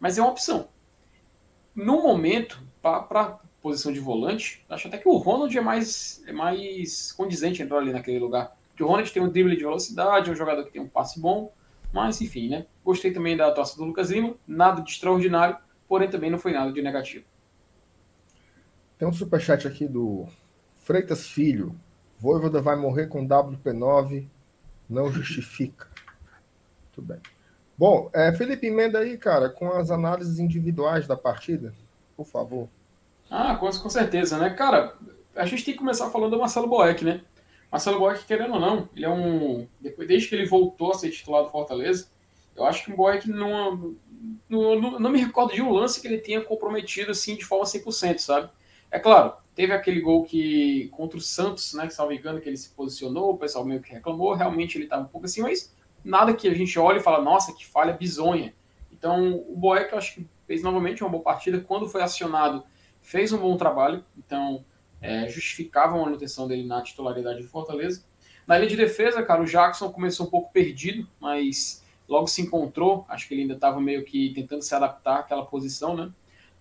Mas 0.01 0.19
é 0.19 0.23
uma 0.23 0.31
opção. 0.31 0.69
No 1.75 2.03
momento, 2.03 2.63
para 2.81 3.41
posição 3.61 3.93
de 3.93 4.01
volante, 4.01 4.65
acho 4.69 4.89
até 4.89 4.99
que 4.99 5.09
o 5.09 5.17
Ronald 5.17 5.57
é 5.57 5.61
mais, 5.61 6.23
é 6.27 6.33
mais 6.33 7.13
condizente 7.13 7.63
entrar 7.63 7.79
ali 7.79 7.93
naquele 7.93 8.19
lugar. 8.19 8.57
Porque 8.69 8.83
o 8.83 8.87
Ronald 8.87 9.11
tem 9.11 9.23
um 9.23 9.31
drible 9.31 9.57
de 9.57 9.63
velocidade, 9.63 10.29
é 10.29 10.33
um 10.33 10.37
jogador 10.37 10.65
que 10.65 10.73
tem 10.73 10.83
um 10.83 10.89
passe 10.89 11.21
bom, 11.21 11.53
mas 11.93 12.21
enfim, 12.21 12.49
né? 12.49 12.67
Gostei 12.85 13.13
também 13.13 13.37
da 13.37 13.47
atuação 13.47 13.79
do 13.79 13.85
Lucas 13.85 14.11
Lima, 14.11 14.37
nada 14.47 14.83
de 14.83 14.91
extraordinário, 14.91 15.57
porém 15.89 16.11
também 16.11 16.31
não 16.31 16.39
foi 16.39 16.53
nada 16.53 16.73
de 16.73 16.83
negativo. 16.83 17.25
Tem 18.99 19.09
um 19.09 19.13
superchat 19.13 19.67
aqui 19.67 19.87
do 19.87 20.27
Freitas 20.75 21.27
Filho. 21.27 21.75
Voivoda 22.25 22.63
vai 22.63 22.75
morrer 22.75 23.07
com 23.09 23.29
WP9, 23.29 24.27
não 24.89 25.13
justifica. 25.13 25.87
Muito 26.85 27.03
bem. 27.03 27.21
Bom, 27.77 28.09
é, 28.15 28.33
Felipe, 28.33 28.67
emenda 28.67 29.01
aí, 29.01 29.19
cara, 29.19 29.51
com 29.51 29.71
as 29.71 29.91
análises 29.91 30.39
individuais 30.39 31.07
da 31.07 31.19
partida, 31.19 31.75
por 32.17 32.25
favor. 32.25 32.67
Ah, 33.31 33.55
com, 33.57 33.71
com 33.71 33.91
certeza, 33.91 34.39
né? 34.39 34.49
Cara, 34.49 34.97
a 35.37 35.45
gente 35.45 35.67
tem 35.67 35.75
que 35.75 35.81
começar 35.81 36.09
falando 36.09 36.31
do 36.31 36.39
Marcelo 36.39 36.67
Boeck, 36.67 37.05
né? 37.05 37.21
Marcelo 37.71 37.99
Boeck, 37.99 38.25
querendo 38.25 38.55
ou 38.55 38.61
não, 38.61 38.89
ele 38.97 39.05
é 39.05 39.11
um. 39.11 39.69
Depois, 39.79 40.09
desde 40.09 40.27
que 40.27 40.35
ele 40.35 40.47
voltou 40.47 40.93
a 40.93 40.95
ser 40.95 41.11
titular 41.11 41.45
do 41.45 41.51
Fortaleza, 41.51 42.07
eu 42.57 42.65
acho 42.65 42.87
que 42.87 42.91
o 42.91 42.97
Boeck 42.97 43.29
não, 43.29 43.97
não, 44.49 44.81
não, 44.81 44.99
não 44.99 45.11
me 45.11 45.19
recordo 45.19 45.53
de 45.53 45.61
um 45.61 45.71
lance 45.71 46.01
que 46.01 46.09
ele 46.09 46.17
tenha 46.17 46.41
comprometido 46.41 47.11
assim 47.11 47.37
de 47.37 47.45
forma 47.45 47.67
100%, 47.67 48.17
sabe? 48.17 48.49
É 48.91 48.99
claro, 48.99 49.35
teve 49.55 49.73
aquele 49.73 50.01
gol 50.01 50.25
que 50.25 50.89
contra 50.89 51.17
o 51.17 51.21
Santos, 51.21 51.75
né, 51.75 51.87
que 51.87 51.95
salvo 51.95 52.13
engano, 52.13 52.41
que 52.41 52.49
ele 52.49 52.57
se 52.57 52.71
posicionou, 52.71 53.33
o 53.33 53.39
pessoal 53.39 53.65
meio 53.65 53.81
que 53.81 53.93
reclamou, 53.93 54.35
realmente 54.35 54.77
ele 54.77 54.85
estava 54.85 55.03
um 55.03 55.09
pouco 55.09 55.27
assim, 55.27 55.43
mas 55.43 55.75
nada 56.05 56.35
que 56.35 56.49
a 56.49 56.55
gente 56.55 56.79
olhe 56.79 56.99
e 56.99 57.03
fala, 57.03 57.23
nossa, 57.23 57.53
que 57.55 57.65
falha 57.65 57.93
bizonha. 57.93 58.55
Então, 58.93 59.45
o 59.49 59.57
Boeck, 59.57 59.93
eu 59.93 59.99
acho 59.99 60.15
que 60.15 60.27
fez 60.47 60.63
novamente 60.63 61.03
uma 61.03 61.11
boa 61.11 61.23
partida, 61.23 61.61
quando 61.61 61.89
foi 61.89 62.03
acionado, 62.03 62.65
fez 63.01 63.33
um 63.33 63.39
bom 63.39 63.57
trabalho, 63.57 64.05
então 64.17 64.65
é, 65.01 65.29
justificava 65.29 65.95
a 65.95 66.03
manutenção 66.03 66.49
dele 66.49 66.67
na 66.67 66.83
titularidade 66.83 67.43
do 67.43 67.49
Fortaleza. 67.49 68.05
Na 68.47 68.57
linha 68.59 68.71
de 68.71 68.77
defesa, 68.77 69.23
cara, 69.23 69.43
o 69.43 69.47
Jackson 69.47 69.91
começou 69.91 70.27
um 70.27 70.31
pouco 70.31 70.53
perdido, 70.53 71.07
mas 71.21 71.85
logo 72.09 72.27
se 72.27 72.43
encontrou, 72.43 73.07
acho 73.09 73.27
que 73.27 73.35
ele 73.35 73.43
ainda 73.43 73.55
estava 73.55 73.81
meio 73.81 74.05
que 74.05 74.33
tentando 74.35 74.63
se 74.63 74.75
adaptar 74.75 75.21
àquela 75.21 75.45
posição, 75.45 75.97
né? 75.97 76.11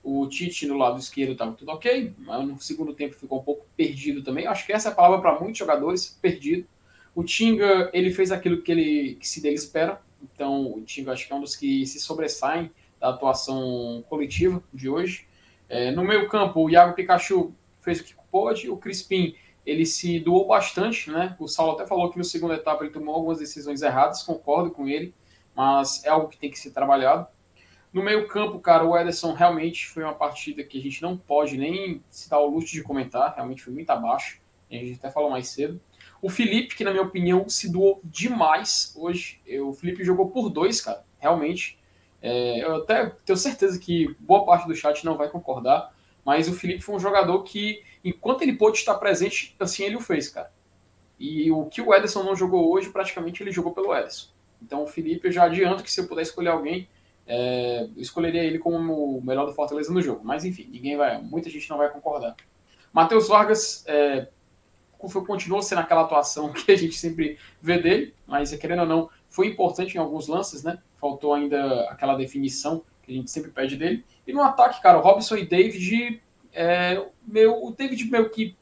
O 0.04 0.28
Tite 0.28 0.68
no 0.68 0.78
lado 0.78 1.00
esquerdo 1.00 1.32
estava 1.32 1.54
tudo 1.54 1.72
ok, 1.72 2.14
mas 2.20 2.46
no 2.46 2.60
segundo 2.60 2.94
tempo 2.94 3.16
ficou 3.16 3.40
um 3.40 3.44
pouco 3.44 3.66
perdido 3.78 4.22
também. 4.22 4.46
Acho 4.46 4.66
que 4.66 4.74
essa 4.74 4.90
é 4.90 4.92
a 4.92 4.96
palavra 4.96 5.22
para 5.22 5.40
muitos 5.40 5.58
jogadores, 5.58 6.20
perdido. 6.22 6.68
O 7.16 7.24
Tinga, 7.24 7.90
ele 7.94 8.12
fez 8.12 8.32
aquilo 8.32 8.62
que, 8.62 8.72
ele, 8.72 9.16
que 9.16 9.28
se 9.28 9.42
dele 9.42 9.56
espera. 9.56 10.02
Então, 10.22 10.74
o 10.74 10.82
Tinga 10.82 11.14
acho 11.14 11.26
que 11.26 11.32
é 11.32 11.36
um 11.36 11.42
dos 11.42 11.56
que 11.56 11.86
se 11.86 12.00
sobressaem 12.00 12.70
da 13.00 13.10
atuação 13.10 14.04
coletiva 14.10 14.62
de 14.74 14.90
hoje. 14.90 15.26
É, 15.70 15.92
no 15.92 16.04
meio 16.04 16.28
campo, 16.28 16.62
o 16.62 16.70
Iago 16.70 16.96
Pikachu 16.96 17.54
fez 17.80 18.02
o 18.02 18.04
que 18.04 18.14
pôde. 18.32 18.70
O 18.70 18.78
Crispim, 18.78 19.36
ele 19.66 19.86
se 19.86 20.20
doou 20.20 20.48
bastante, 20.48 21.10
né? 21.12 21.36
O 21.40 21.48
Saulo 21.48 21.74
até 21.74 21.86
falou 21.86 22.10
que 22.12 22.18
no 22.18 22.24
segundo 22.24 22.54
etapa 22.54 22.84
ele 22.84 22.92
tomou 22.92 23.16
algumas 23.16 23.40
decisões 23.40 23.82
erradas, 23.82 24.24
concordo 24.24 24.72
com 24.72 24.88
ele, 24.88 25.14
mas 25.56 26.04
é 26.04 26.10
algo 26.10 26.28
que 26.28 26.38
tem 26.38 26.50
que 26.50 26.60
ser 26.60 26.72
trabalhado. 26.72 27.28
No 27.94 28.02
meio 28.02 28.28
campo, 28.28 28.60
cara, 28.60 28.84
o 28.84 28.98
Ederson 28.98 29.34
realmente 29.34 29.88
foi 29.88 30.04
uma 30.04 30.16
partida 30.16 30.64
que 30.64 30.80
a 30.80 30.82
gente 30.82 31.02
não 31.02 31.16
pode 31.16 31.58
nem 31.58 32.04
se 32.10 32.28
dar 32.28 32.40
o 32.40 32.50
luxo 32.50 32.74
de 32.74 32.82
comentar, 32.82 33.36
realmente 33.36 33.62
foi 33.62 33.72
muito 33.72 33.90
abaixo, 33.92 34.42
a 34.72 34.76
gente 34.76 34.98
até 34.98 35.12
falou 35.12 35.30
mais 35.30 35.50
cedo. 35.50 35.80
O 36.20 36.30
Felipe, 36.30 36.76
que 36.76 36.84
na 36.84 36.92
minha 36.92 37.04
opinião 37.04 37.48
se 37.48 37.72
doou 37.72 38.02
demais 38.04 38.94
hoje, 38.98 39.40
o 39.62 39.74
Felipe 39.74 40.04
jogou 40.04 40.32
por 40.32 40.50
dois, 40.50 40.82
cara, 40.82 41.06
realmente. 41.20 41.78
É, 42.22 42.64
eu 42.64 42.78
até 42.78 43.12
tenho 43.26 43.38
certeza 43.38 43.78
que 43.78 44.16
boa 44.20 44.46
parte 44.46 44.68
do 44.68 44.76
chat 44.76 45.06
não 45.06 45.16
vai 45.16 45.30
concordar, 45.30 45.94
mas 46.26 46.48
o 46.48 46.54
Felipe 46.54 46.82
foi 46.82 46.96
um 46.96 47.00
jogador 47.00 47.44
que, 47.44 47.84
enquanto 48.04 48.42
ele 48.42 48.54
pôde 48.54 48.78
estar 48.78 48.96
presente, 48.96 49.56
assim 49.60 49.84
ele 49.84 49.98
o 49.98 50.02
fez, 50.02 50.30
cara. 50.30 50.52
E 51.20 51.52
o 51.52 51.66
que 51.66 51.82
o 51.82 51.94
Ederson 51.94 52.24
não 52.24 52.36
jogou 52.36 52.72
hoje, 52.72 52.90
praticamente 52.90 53.44
ele 53.44 53.52
jogou 53.52 53.74
pelo 53.74 53.94
Ederson. 53.94 54.30
Então 54.62 54.84
o 54.84 54.88
Felipe, 54.88 55.28
eu 55.28 55.32
já 55.32 55.44
adianto 55.44 55.84
que 55.84 55.92
se 55.92 56.00
eu 56.00 56.08
puder 56.08 56.22
escolher 56.22 56.50
alguém, 56.50 56.88
é, 57.26 57.84
eu 57.96 58.02
escolheria 58.02 58.44
ele 58.44 58.60
como 58.60 59.18
o 59.18 59.22
melhor 59.22 59.46
do 59.46 59.54
Fortaleza 59.54 59.92
no 59.94 60.02
jogo. 60.02 60.22
Mas 60.24 60.46
enfim, 60.46 60.68
ninguém 60.70 60.98
vai, 60.98 61.22
muita 61.22 61.50
gente 61.50 61.70
não 61.70 61.78
vai 61.78 61.90
concordar. 61.90 62.36
Matheus 62.92 63.28
Vargas 63.28 63.84
é, 63.88 64.28
continuou 64.98 65.62
sendo 65.62 65.80
aquela 65.80 66.02
atuação 66.02 66.52
que 66.54 66.72
a 66.72 66.76
gente 66.76 66.96
sempre 66.98 67.38
vê 67.62 67.82
dele, 67.82 68.14
mas 68.28 68.54
querendo 68.56 68.82
ou 68.82 68.88
não, 68.88 69.10
foi 69.28 69.48
importante 69.48 69.96
em 69.96 70.00
alguns 70.00 70.28
lances, 70.28 70.64
né? 70.64 70.80
Faltou 71.00 71.34
ainda 71.34 71.90
aquela 71.90 72.16
definição 72.16 72.84
que 73.02 73.12
a 73.12 73.16
gente 73.16 73.30
sempre 73.30 73.52
pede 73.52 73.76
dele. 73.76 74.06
E 74.26 74.32
no 74.32 74.42
ataque, 74.42 74.82
cara, 74.82 74.98
o 74.98 75.02
Robson 75.02 75.36
e 75.36 75.46
David, 75.46 76.22
é, 76.54 77.04
meu, 77.28 77.64
o 77.64 77.72
David 77.72 78.06
meio 78.10 78.30
que 78.30 78.56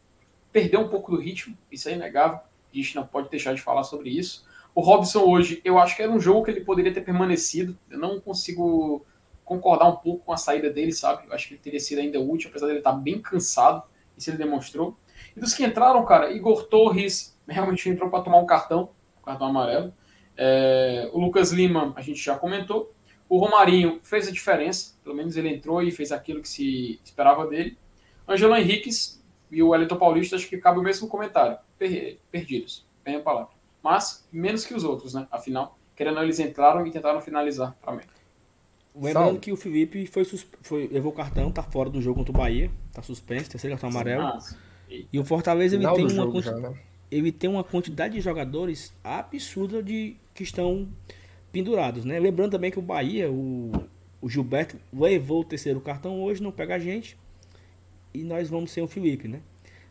perdeu 0.51 0.79
um 0.79 0.87
pouco 0.87 1.11
do 1.11 1.19
ritmo, 1.19 1.57
isso 1.71 1.87
é 1.89 1.93
inegável. 1.93 2.39
A 2.39 2.75
gente 2.75 2.95
não 2.95 3.05
pode 3.05 3.29
deixar 3.29 3.53
de 3.53 3.61
falar 3.61 3.83
sobre 3.83 4.09
isso. 4.09 4.45
O 4.73 4.79
Robson 4.79 5.23
hoje, 5.23 5.61
eu 5.65 5.77
acho 5.77 5.95
que 5.97 6.01
era 6.01 6.11
um 6.11 6.19
jogo 6.19 6.45
que 6.45 6.51
ele 6.51 6.61
poderia 6.61 6.93
ter 6.93 7.01
permanecido. 7.01 7.77
Eu 7.89 7.99
não 7.99 8.21
consigo 8.21 9.05
concordar 9.43 9.89
um 9.89 9.97
pouco 9.97 10.25
com 10.25 10.31
a 10.31 10.37
saída 10.37 10.69
dele, 10.69 10.93
sabe? 10.93 11.27
Eu 11.27 11.33
acho 11.33 11.49
que 11.49 11.55
ele 11.55 11.61
teria 11.61 11.79
sido 11.79 11.99
ainda 11.99 12.21
útil, 12.21 12.49
apesar 12.49 12.67
dele 12.67 12.79
estar 12.79 12.93
bem 12.93 13.21
cansado. 13.21 13.83
Isso 14.17 14.29
ele 14.29 14.37
demonstrou. 14.37 14.95
E 15.35 15.39
dos 15.39 15.53
que 15.53 15.65
entraram, 15.65 16.05
cara, 16.05 16.31
Igor 16.31 16.67
Torres 16.67 17.37
realmente 17.47 17.89
entrou 17.89 18.09
para 18.09 18.23
tomar 18.23 18.37
um 18.37 18.45
cartão, 18.45 18.91
um 19.19 19.25
cartão 19.25 19.47
amarelo. 19.47 19.93
É, 20.37 21.09
o 21.11 21.19
Lucas 21.19 21.51
Lima, 21.51 21.93
a 21.97 22.01
gente 22.01 22.23
já 22.23 22.37
comentou. 22.37 22.93
O 23.27 23.37
Romarinho 23.37 23.99
fez 24.01 24.27
a 24.29 24.31
diferença, 24.31 24.95
pelo 25.03 25.15
menos 25.15 25.35
ele 25.35 25.49
entrou 25.49 25.81
e 25.81 25.91
fez 25.91 26.13
aquilo 26.13 26.41
que 26.41 26.47
se 26.47 26.99
esperava 27.03 27.45
dele. 27.45 27.77
Angelo 28.25 28.55
Henriquez 28.55 29.21
e 29.51 29.61
o 29.61 29.69
Wellington 29.69 29.97
Paulista, 29.97 30.37
acho 30.37 30.47
que 30.47 30.57
cabe 30.57 30.79
o 30.79 30.83
mesmo 30.83 31.09
comentário. 31.09 31.57
Perdidos, 32.31 32.85
bem 33.03 33.17
a 33.17 33.19
palavra 33.19 33.60
mas 33.83 34.27
menos 34.31 34.65
que 34.65 34.73
os 34.73 34.83
outros, 34.83 35.13
né? 35.13 35.27
Afinal, 35.31 35.77
querendo 35.95 36.17
ou 36.17 36.23
eles 36.23 36.39
entraram 36.39 36.85
e 36.85 36.91
tentaram 36.91 37.21
finalizar 37.21 37.75
para 37.81 37.93
mim. 37.93 38.03
Lembrando 38.93 39.25
Salve. 39.25 39.39
que 39.39 39.51
o 39.51 39.55
Felipe 39.55 40.05
foi, 40.05 40.25
foi 40.25 40.87
levou 40.91 41.11
cartão, 41.13 41.51
tá 41.51 41.63
fora 41.63 41.89
do 41.89 42.01
jogo 42.01 42.19
contra 42.19 42.33
o 42.33 42.37
Bahia, 42.37 42.69
tá 42.91 43.01
suspenso, 43.01 43.49
terceiro 43.49 43.75
cartão 43.75 43.89
amarelo. 43.89 44.23
Ah, 44.23 44.39
e 45.11 45.17
o 45.17 45.23
Fortaleza 45.23 45.75
ele 45.75 45.87
tem, 45.93 46.11
uma 46.11 46.29
quanti... 46.29 46.45
já, 46.45 46.55
né? 46.57 46.77
ele 47.09 47.31
tem 47.31 47.49
uma 47.49 47.63
quantidade 47.63 48.15
de 48.15 48.21
jogadores 48.21 48.93
absurda 49.03 49.81
de 49.81 50.17
que 50.33 50.43
estão 50.43 50.89
pendurados, 51.51 52.03
né? 52.03 52.19
Lembrando 52.19 52.51
também 52.51 52.71
que 52.71 52.79
o 52.79 52.81
Bahia, 52.81 53.31
o, 53.31 53.71
o 54.21 54.29
Gilberto 54.29 54.77
levou 54.91 55.41
o 55.41 55.45
terceiro 55.45 55.79
cartão 55.79 56.21
hoje, 56.21 56.43
não 56.43 56.51
pega 56.51 56.75
a 56.75 56.79
gente. 56.79 57.17
E 58.13 58.23
nós 58.23 58.49
vamos 58.49 58.71
ser 58.71 58.81
o 58.81 58.87
Felipe, 58.87 59.27
né? 59.27 59.41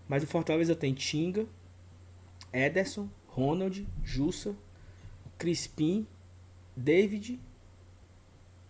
Mas 0.07 0.23
o 0.23 0.27
Fortaleza 0.27 0.75
tem 0.75 0.93
Tinga, 0.93 1.47
Ederson, 2.53 3.09
Ronald, 3.35 3.87
Jussa, 4.05 4.55
Crispim, 5.39 6.07
David 6.77 7.41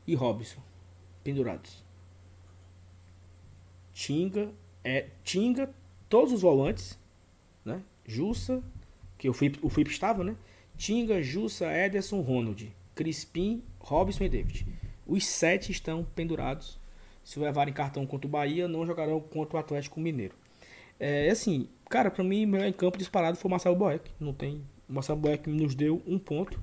e 0.06 0.14
Robson 0.14 0.62
pendurados. 1.22 1.84
Tinga, 3.92 4.50
é, 4.82 5.08
Tinga, 5.22 5.72
todos 6.08 6.32
os 6.32 6.42
volantes, 6.42 6.98
né? 7.64 7.82
Jussa, 8.06 8.62
que 9.18 9.28
o 9.28 9.32
Felipe, 9.32 9.58
o 9.62 9.68
Felipe 9.68 9.90
estava, 9.90 10.24
né? 10.24 10.36
Tinga, 10.76 11.22
Jussa, 11.22 11.66
Ederson, 11.66 12.20
Ronald, 12.20 12.72
Crispim, 12.94 13.62
Robson 13.78 14.24
e 14.24 14.28
David. 14.28 14.66
Os 15.06 15.26
sete 15.26 15.70
estão 15.70 16.04
pendurados. 16.14 16.78
Se 17.22 17.38
levarem 17.38 17.74
cartão 17.74 18.06
contra 18.06 18.26
o 18.26 18.30
Bahia, 18.30 18.66
não 18.66 18.86
jogarão 18.86 19.20
contra 19.20 19.56
o 19.56 19.60
Atlético 19.60 20.00
Mineiro. 20.00 20.34
É 20.98 21.28
assim, 21.30 21.68
Cara, 21.90 22.08
pra 22.08 22.22
mim, 22.22 22.46
melhor 22.46 22.68
em 22.68 22.72
campo 22.72 22.96
disparado 22.96 23.36
foi 23.36 23.48
o 23.48 23.50
Marcelo 23.50 23.74
Boeck. 23.74 24.12
Não 24.20 24.32
tem. 24.32 24.62
O 24.88 24.92
Marcelo 24.92 25.18
Boeck 25.18 25.50
nos 25.50 25.74
deu 25.74 26.00
um 26.06 26.20
ponto. 26.20 26.56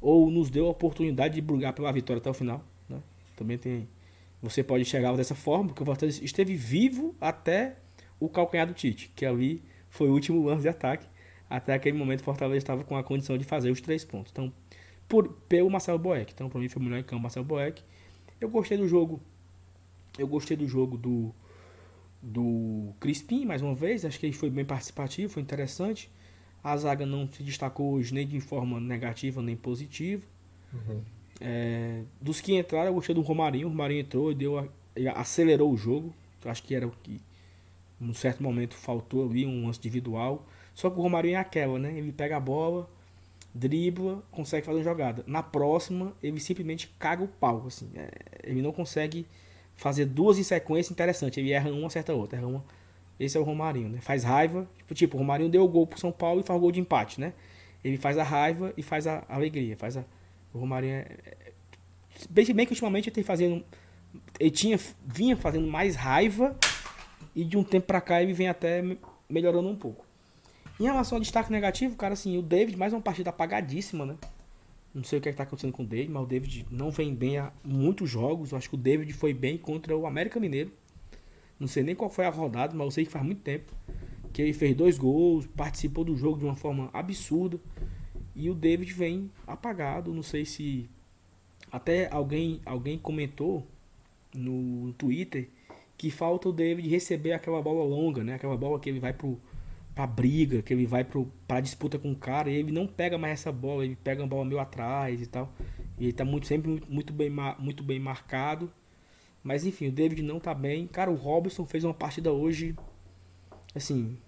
Ou 0.00 0.30
nos 0.30 0.48
deu 0.50 0.68
a 0.68 0.70
oportunidade 0.70 1.34
de 1.34 1.40
brigar 1.40 1.72
pela 1.72 1.90
vitória 1.90 2.20
até 2.20 2.30
o 2.30 2.32
final. 2.32 2.62
Né? 2.88 3.02
Também 3.34 3.58
tem. 3.58 3.88
Você 4.40 4.62
pode 4.62 4.82
enxergar 4.82 5.16
dessa 5.16 5.34
forma, 5.34 5.66
porque 5.66 5.82
o 5.82 5.86
Fortaleza 5.86 6.24
esteve 6.24 6.54
vivo 6.54 7.12
até 7.20 7.74
o 8.20 8.28
calcanhar 8.28 8.68
do 8.68 8.72
Tite, 8.72 9.10
que 9.16 9.26
ali 9.26 9.64
foi 9.90 10.08
o 10.08 10.12
último 10.12 10.44
lance 10.44 10.62
de 10.62 10.68
ataque. 10.68 11.08
Até 11.50 11.74
aquele 11.74 11.98
momento 11.98 12.20
o 12.20 12.24
Fortaleza 12.24 12.58
estava 12.58 12.84
com 12.84 12.96
a 12.96 13.02
condição 13.02 13.36
de 13.36 13.42
fazer 13.42 13.72
os 13.72 13.80
três 13.80 14.04
pontos. 14.04 14.30
Então, 14.30 14.52
por, 15.08 15.28
pelo 15.48 15.68
Marcelo 15.68 15.98
Boeck. 15.98 16.32
Então, 16.32 16.48
para 16.48 16.60
mim 16.60 16.68
foi 16.68 16.80
o 16.80 16.84
melhor 16.84 17.00
em 17.00 17.02
campo 17.02 17.20
Marcelo 17.20 17.44
Boeck. 17.44 17.82
Eu 18.40 18.48
gostei 18.48 18.78
do 18.78 18.86
jogo. 18.86 19.20
Eu 20.16 20.28
gostei 20.28 20.56
do 20.56 20.68
jogo 20.68 20.96
do 20.96 21.34
do 22.26 22.92
Crispim, 22.98 23.44
mais 23.44 23.62
uma 23.62 23.74
vez. 23.74 24.04
Acho 24.04 24.18
que 24.18 24.26
ele 24.26 24.32
foi 24.32 24.50
bem 24.50 24.64
participativo, 24.64 25.32
foi 25.32 25.42
interessante. 25.42 26.10
A 26.62 26.76
zaga 26.76 27.06
não 27.06 27.30
se 27.30 27.42
destacou 27.42 27.92
hoje 27.92 28.12
nem 28.12 28.26
de 28.26 28.40
forma 28.40 28.80
negativa 28.80 29.40
nem 29.40 29.56
positiva. 29.56 30.24
Uhum. 30.74 31.00
É, 31.40 32.02
dos 32.20 32.40
que 32.40 32.58
entraram, 32.58 32.88
eu 32.88 32.94
gostei 32.94 33.14
do 33.14 33.20
Romarinho. 33.20 33.68
O 33.68 33.70
Romarinho 33.70 34.00
entrou 34.00 34.32
e 34.32 34.34
deu, 34.34 34.68
ele 34.96 35.08
acelerou 35.08 35.72
o 35.72 35.76
jogo. 35.76 36.12
Eu 36.44 36.50
acho 36.50 36.64
que 36.64 36.74
era 36.74 36.86
o 36.86 36.90
que, 36.90 37.20
num 38.00 38.14
certo 38.14 38.42
momento, 38.42 38.74
faltou 38.74 39.24
ali 39.28 39.46
um 39.46 39.66
lance 39.66 39.78
individual. 39.78 40.44
Só 40.74 40.90
que 40.90 40.98
o 40.98 41.02
Romarinho 41.02 41.36
é 41.36 41.38
aquela, 41.38 41.78
né? 41.78 41.96
Ele 41.96 42.10
pega 42.10 42.36
a 42.36 42.40
bola, 42.40 42.90
dribla, 43.54 44.20
consegue 44.32 44.66
fazer 44.66 44.78
uma 44.78 44.84
jogada. 44.84 45.22
Na 45.28 45.44
próxima, 45.44 46.12
ele 46.20 46.40
simplesmente 46.40 46.88
caga 46.98 47.22
o 47.22 47.28
pau. 47.28 47.64
Assim, 47.68 47.88
é, 47.94 48.10
ele 48.42 48.62
não 48.62 48.72
consegue 48.72 49.26
fazer 49.76 50.06
duas 50.06 50.38
em 50.38 50.42
sequência 50.42 50.92
interessante. 50.92 51.40
Ele 51.40 51.52
erra 51.52 51.70
uma, 51.70 51.86
acerta 51.86 52.14
outra. 52.14 52.38
Erra 52.38 52.46
uma. 52.46 52.64
Esse 53.18 53.36
é 53.36 53.40
o 53.40 53.42
Romarinho, 53.42 53.88
né? 53.88 54.00
Faz 54.00 54.24
raiva. 54.24 54.68
Tipo, 54.78 54.94
tipo, 54.94 55.16
o 55.16 55.20
Romarinho 55.20 55.48
deu 55.48 55.64
o 55.64 55.68
gol 55.68 55.86
pro 55.86 55.98
São 55.98 56.12
Paulo 56.12 56.40
e 56.40 56.42
faz 56.42 56.56
o 56.58 56.60
gol 56.60 56.72
de 56.72 56.80
empate, 56.80 57.20
né? 57.20 57.32
Ele 57.84 57.96
faz 57.96 58.18
a 58.18 58.22
raiva 58.22 58.72
e 58.76 58.82
faz 58.82 59.06
a 59.06 59.24
alegria. 59.28 59.76
Faz 59.76 59.96
a... 59.96 60.04
O 60.52 60.58
Romarinho 60.58 60.94
é... 60.94 61.06
é 61.20 61.52
bem, 62.28 62.44
bem 62.52 62.66
que 62.66 62.72
ultimamente 62.72 63.08
ele 63.08 63.14
tem 63.14 63.24
fazendo. 63.24 63.64
Ele 64.38 64.50
tinha, 64.50 64.78
vinha 65.04 65.36
fazendo 65.36 65.66
mais 65.66 65.94
raiva 65.94 66.56
e 67.34 67.44
de 67.44 67.56
um 67.56 67.62
tempo 67.62 67.86
pra 67.86 68.00
cá 68.00 68.22
ele 68.22 68.32
vem 68.32 68.48
até 68.48 68.82
melhorando 69.28 69.68
um 69.68 69.76
pouco. 69.76 70.04
Em 70.78 70.84
relação 70.84 71.16
ao 71.16 71.22
destaque 71.22 71.50
negativo, 71.50 71.96
cara, 71.96 72.14
assim, 72.14 72.36
o 72.36 72.42
David, 72.42 72.76
mais 72.76 72.92
uma 72.92 73.00
partida 73.00 73.30
apagadíssima, 73.30 74.04
né? 74.04 74.16
Não 74.96 75.04
sei 75.04 75.18
o 75.18 75.22
que 75.22 75.28
é 75.28 75.30
está 75.30 75.42
acontecendo 75.42 75.74
com 75.74 75.82
o 75.82 75.86
David, 75.86 76.10
mas 76.10 76.22
o 76.22 76.26
David 76.26 76.66
não 76.70 76.90
vem 76.90 77.14
bem 77.14 77.36
há 77.36 77.52
muitos 77.62 78.08
jogos. 78.08 78.52
Eu 78.52 78.56
acho 78.56 78.70
que 78.70 78.76
o 78.76 78.78
David 78.78 79.12
foi 79.12 79.34
bem 79.34 79.58
contra 79.58 79.94
o 79.94 80.06
América 80.06 80.40
Mineiro. 80.40 80.72
Não 81.60 81.68
sei 81.68 81.82
nem 81.82 81.94
qual 81.94 82.08
foi 82.08 82.24
a 82.24 82.30
rodada, 82.30 82.74
mas 82.74 82.86
eu 82.86 82.90
sei 82.90 83.04
que 83.04 83.10
faz 83.10 83.22
muito 83.22 83.42
tempo. 83.42 83.74
Que 84.32 84.40
ele 84.40 84.54
fez 84.54 84.74
dois 84.74 84.96
gols, 84.96 85.46
participou 85.48 86.02
do 86.02 86.16
jogo 86.16 86.38
de 86.38 86.46
uma 86.46 86.56
forma 86.56 86.88
absurda. 86.94 87.60
E 88.34 88.48
o 88.48 88.54
David 88.54 88.90
vem 88.94 89.30
apagado. 89.46 90.14
Não 90.14 90.22
sei 90.22 90.46
se. 90.46 90.88
Até 91.70 92.10
alguém, 92.10 92.62
alguém 92.64 92.96
comentou 92.96 93.66
no 94.34 94.94
Twitter 94.94 95.50
que 95.98 96.10
falta 96.10 96.48
o 96.48 96.52
David 96.52 96.88
receber 96.88 97.32
aquela 97.32 97.60
bola 97.60 97.84
longa, 97.84 98.24
né? 98.24 98.36
Aquela 98.36 98.56
bola 98.56 98.80
que 98.80 98.88
ele 98.88 99.00
vai 99.00 99.12
pro 99.12 99.38
pra 99.96 100.06
briga, 100.06 100.60
que 100.60 100.74
ele 100.74 100.86
vai 100.86 101.02
pro, 101.02 101.32
pra 101.48 101.58
disputa 101.58 101.98
com 101.98 102.12
o 102.12 102.16
cara, 102.16 102.50
e 102.50 102.54
ele 102.54 102.70
não 102.70 102.86
pega 102.86 103.16
mais 103.16 103.32
essa 103.32 103.50
bola, 103.50 103.82
ele 103.82 103.96
pega 103.96 104.22
uma 104.22 104.28
bola 104.28 104.44
meio 104.44 104.60
atrás 104.60 105.22
e 105.22 105.26
tal. 105.26 105.50
E 105.98 106.04
ele 106.04 106.12
tá 106.12 106.22
muito, 106.22 106.46
sempre 106.46 106.82
muito, 106.86 107.14
bem, 107.14 107.32
muito 107.58 107.82
bem 107.82 107.98
marcado. 107.98 108.70
Mas 109.42 109.64
enfim, 109.64 109.88
o 109.88 109.92
David 109.92 110.22
não 110.22 110.38
tá 110.38 110.52
bem. 110.52 110.86
Cara, 110.86 111.10
o 111.10 111.14
Robson 111.14 111.64
fez 111.64 111.82
uma 111.82 111.94
partida 111.94 112.30
hoje, 112.30 112.76
assim, 113.74 114.18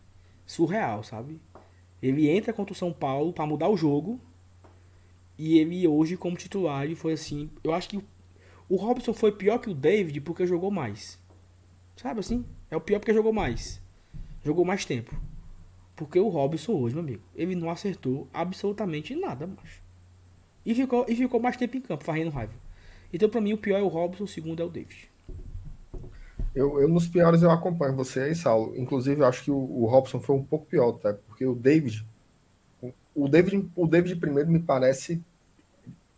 surreal, 0.46 1.04
sabe? 1.04 1.38
Ele 2.02 2.30
entra 2.30 2.50
contra 2.54 2.72
o 2.72 2.76
São 2.76 2.90
Paulo 2.90 3.34
para 3.34 3.46
mudar 3.46 3.68
o 3.68 3.76
jogo. 3.76 4.18
E 5.36 5.58
ele 5.58 5.86
hoje, 5.86 6.16
como 6.16 6.34
titular, 6.34 6.84
ele 6.84 6.94
foi 6.94 7.12
assim. 7.12 7.50
Eu 7.62 7.74
acho 7.74 7.90
que 7.90 8.02
o 8.70 8.76
Robson 8.76 9.12
foi 9.12 9.32
pior 9.32 9.58
que 9.58 9.68
o 9.68 9.74
David 9.74 10.22
porque 10.22 10.46
jogou 10.46 10.70
mais. 10.70 11.18
Sabe 11.94 12.20
assim? 12.20 12.46
É 12.70 12.76
o 12.76 12.80
pior 12.80 13.00
porque 13.00 13.12
jogou 13.12 13.34
mais. 13.34 13.82
Jogou 14.42 14.64
mais 14.64 14.86
tempo. 14.86 15.27
Porque 15.98 16.20
o 16.20 16.28
Robson 16.28 16.74
hoje, 16.74 16.94
meu 16.94 17.02
amigo, 17.02 17.22
ele 17.34 17.56
não 17.56 17.68
acertou 17.68 18.28
absolutamente 18.32 19.16
nada, 19.16 19.48
macho. 19.48 19.82
E 20.64 20.72
ficou, 20.72 21.04
e 21.08 21.16
ficou 21.16 21.40
mais 21.40 21.56
tempo 21.56 21.76
em 21.76 21.80
campo, 21.80 22.04
fazendo 22.04 22.30
raiva. 22.30 22.52
Então, 23.12 23.28
pra 23.28 23.40
mim, 23.40 23.52
o 23.52 23.58
pior 23.58 23.78
é 23.78 23.82
o 23.82 23.88
Robson, 23.88 24.22
o 24.22 24.28
segundo 24.28 24.62
é 24.62 24.64
o 24.64 24.68
David. 24.68 25.10
Eu, 26.54 26.80
eu 26.80 26.88
nos 26.88 27.08
piores 27.08 27.42
eu 27.42 27.50
acompanho 27.50 27.96
você 27.96 28.20
aí, 28.20 28.34
Saulo. 28.34 28.76
Inclusive, 28.76 29.22
eu 29.22 29.26
acho 29.26 29.42
que 29.42 29.50
o, 29.50 29.56
o 29.56 29.86
Robson 29.86 30.20
foi 30.20 30.36
um 30.36 30.44
pouco 30.44 30.66
pior, 30.66 30.92
tá? 30.92 31.12
Porque 31.26 31.44
o 31.44 31.54
David, 31.54 32.06
o 33.12 33.28
David, 33.28 33.68
o 33.74 33.86
David 33.86 34.16
primeiro 34.16 34.48
me 34.48 34.60
parece 34.60 35.20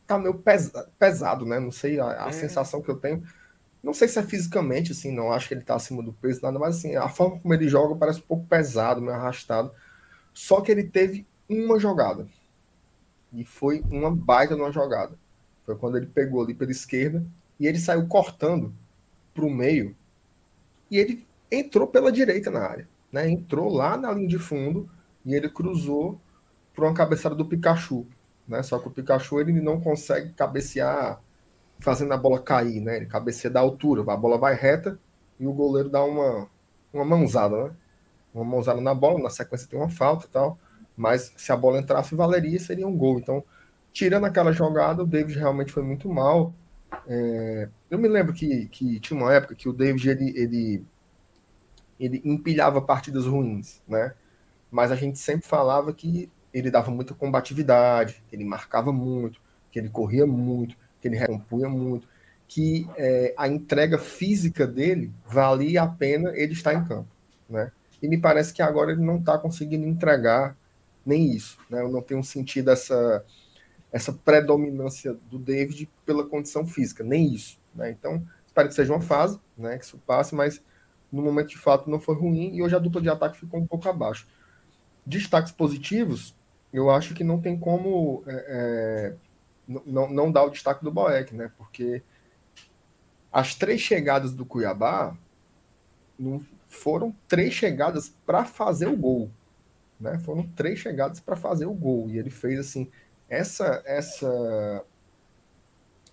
tá 0.07 0.18
meio 0.18 0.35
pesa, 0.35 0.91
pesado, 0.99 1.47
né? 1.47 1.59
Não 1.59 1.70
sei 1.70 1.99
a, 1.99 2.26
a 2.26 2.28
é. 2.28 2.33
sensação 2.33 2.83
que 2.83 2.91
eu 2.91 2.97
tenho. 2.97 3.22
Não 3.83 3.95
sei 3.95 4.09
se 4.09 4.18
é 4.18 4.22
fisicamente, 4.22 4.93
assim, 4.93 5.11
não 5.11 5.33
acho 5.33 5.49
que 5.49 5.55
ele 5.55 5.62
tá 5.62 5.74
acima 5.74 6.03
do 6.03 6.12
peso, 6.12 6.43
nada, 6.43 6.59
mas 6.59 6.76
assim, 6.76 6.97
a 6.97 7.09
forma 7.09 7.39
como 7.41 7.55
ele 7.55 7.68
joga 7.68 7.97
parece 7.97 8.18
um 8.18 8.24
pouco 8.24 8.47
pesado, 8.47 9.01
meio 9.01 9.14
arrastado. 9.14 9.72
Só 10.35 10.61
que 10.61 10.70
ele 10.70 10.85
teve 10.85 11.26
uma 11.49 11.78
jogada. 11.78 12.28
E 13.33 13.45
foi 13.45 13.83
uma 13.91 14.11
baita 14.11 14.55
numa 14.55 14.70
jogada. 14.70 15.16
Foi 15.64 15.76
quando 15.76 15.97
ele 15.97 16.07
pegou 16.07 16.43
ali 16.43 16.53
pela 16.53 16.70
esquerda 16.70 17.24
e 17.59 17.66
ele 17.66 17.78
saiu 17.78 18.07
cortando 18.07 18.74
para 19.33 19.45
o 19.45 19.51
meio 19.51 19.97
e 20.91 20.99
ele 20.99 21.26
entrou 21.51 21.87
pela 21.87 22.11
direita 22.11 22.51
na 22.51 22.61
área. 22.61 22.89
Né? 23.12 23.31
Entrou 23.31 23.72
lá 23.72 23.97
na 23.97 24.12
linha 24.12 24.28
de 24.28 24.39
fundo 24.39 24.91
e 25.24 25.35
ele 25.35 25.49
cruzou 25.49 26.20
para 26.74 26.85
uma 26.85 26.95
cabeçada 26.95 27.35
do 27.35 27.47
Pikachu. 27.47 28.07
Né? 28.47 28.62
Só 28.62 28.78
que 28.78 28.89
o 28.89 28.91
Pikachu 28.91 29.41
ele 29.41 29.53
não 29.61 29.81
consegue 29.81 30.33
cabecear 30.33 31.20
fazendo 31.81 32.12
a 32.12 32.16
bola 32.16 32.41
cair, 32.41 32.81
né? 32.81 32.97
Ele 32.97 33.07
cabeceia 33.07 33.53
da 33.53 33.61
altura, 33.61 34.03
a 34.12 34.16
bola 34.16 34.39
vai 34.39 34.55
reta 34.55 34.99
e 35.39 35.47
o 35.47 35.53
goleiro 35.53 35.89
dá 35.89 36.05
uma, 36.05 36.49
uma 36.93 37.05
mãozada, 37.05 37.64
né? 37.64 37.70
Uma 38.33 38.45
mãozada 38.45 38.81
na 38.81 38.95
bola, 38.95 39.22
na 39.22 39.31
sequência 39.31 39.68
tem 39.68 39.78
uma 39.78 39.89
falta 39.89 40.26
e 40.26 40.28
tal, 40.28 40.59
mas 40.97 41.33
se 41.37 41.51
a 41.51 41.57
bola 41.57 41.81
entrasse 41.81 42.14
valeria, 42.14 42.61
seria 42.61 42.87
um 42.87 42.97
gol. 42.97 43.18
Então, 43.18 43.43
tirando 43.93 44.26
aquela 44.26 44.53
jogada, 44.53 45.03
o 45.03 45.07
David 45.07 45.39
realmente 45.39 45.72
foi 45.72 45.83
muito 45.83 46.09
mal. 46.09 46.53
É, 47.07 47.68
eu 47.91 47.99
me 47.99 48.09
lembro 48.09 48.33
que, 48.33 48.66
que 48.68 49.01
tinha 49.01 49.18
uma 49.18 49.33
época 49.33 49.55
que 49.55 49.68
o 49.68 49.72
David 49.72 50.11
ele, 50.11 50.33
ele, 50.37 50.85
ele 51.99 52.22
empilhava 52.24 52.81
partidas 52.81 53.26
ruins, 53.26 53.83
né? 53.89 54.14
Mas 54.70 54.93
a 54.93 54.97
gente 54.97 55.18
sempre 55.18 55.47
falava 55.49 55.93
que 55.93 56.31
ele 56.53 56.70
dava 56.70 56.91
muita 56.91 57.14
combatividade, 57.14 58.22
que 58.28 58.37
ele 58.37 58.45
marcava 58.45 58.93
muito, 58.93 59.41
que 59.70 59.78
ele 59.78 59.89
corria 59.89 60.26
muito, 60.26 60.76
que 61.01 61.09
ele 61.09 61.16
recompunha 61.16 61.68
muito, 61.68 62.07
que 62.46 62.88
é, 62.96 63.34
a 63.36 63.48
entrega 63.48 63.98
física 63.98 64.66
dele 64.66 65.12
valia 65.26 65.82
a 65.82 65.88
pena 65.88 66.32
ele 66.34 66.53
estar 66.53 66.74
em 66.74 66.84
campo, 66.84 67.09
né? 67.48 67.70
E 68.03 68.09
me 68.09 68.18
parece 68.18 68.53
que 68.53 68.62
agora 68.62 68.92
ele 68.92 69.03
não 69.03 69.18
está 69.18 69.38
conseguindo 69.38 69.86
entregar 69.86 70.57
nem 71.05 71.32
isso, 71.32 71.59
né? 71.68 71.80
Eu 71.82 71.90
não 71.90 72.03
tenho 72.03 72.22
sentido 72.24 72.70
essa 72.70 73.24
essa 73.92 74.12
predominância 74.12 75.16
do 75.28 75.38
David 75.38 75.88
pela 76.07 76.24
condição 76.24 76.64
física, 76.66 77.03
nem 77.03 77.34
isso. 77.34 77.59
Né? 77.74 77.90
Então, 77.90 78.24
espero 78.46 78.68
que 78.68 78.74
seja 78.74 78.92
uma 78.92 79.01
fase, 79.01 79.38
né, 79.57 79.78
que 79.78 79.84
isso 79.84 79.98
passe, 80.07 80.34
mas 80.34 80.62
no 81.11 81.22
momento 81.22 81.48
de 81.48 81.59
fato 81.59 81.90
não 81.90 81.98
foi 81.98 82.14
ruim 82.14 82.55
e 82.55 82.62
hoje 82.62 82.76
a 82.76 82.78
dupla 82.78 83.01
de 83.01 83.09
ataque 83.09 83.38
ficou 83.38 83.59
um 83.59 83.66
pouco 83.66 83.88
abaixo. 83.88 84.28
Destaques 85.05 85.53
positivos, 85.53 86.34
eu 86.72 86.90
acho 86.90 87.14
que 87.14 87.24
não 87.24 87.40
tem 87.40 87.59
como 87.59 88.22
é, 88.26 88.32
é, 88.48 89.14
não, 89.86 90.10
não 90.10 90.32
dar 90.32 90.44
o 90.44 90.50
destaque 90.50 90.84
do 90.84 90.90
Boeck, 90.90 91.34
né? 91.34 91.50
Porque 91.56 92.02
as 93.32 93.54
três 93.54 93.80
chegadas 93.80 94.32
do 94.32 94.44
Cuiabá 94.44 95.16
não 96.18 96.44
foram 96.68 97.14
três 97.28 97.54
chegadas 97.54 98.08
para 98.26 98.44
fazer 98.44 98.86
o 98.86 98.96
gol, 98.96 99.30
né? 100.00 100.18
Foram 100.18 100.46
três 100.48 100.78
chegadas 100.78 101.20
para 101.20 101.36
fazer 101.36 101.66
o 101.66 101.74
gol 101.74 102.08
e 102.10 102.18
ele 102.18 102.30
fez 102.30 102.58
assim 102.58 102.90
essa 103.28 103.82
essa 103.86 104.84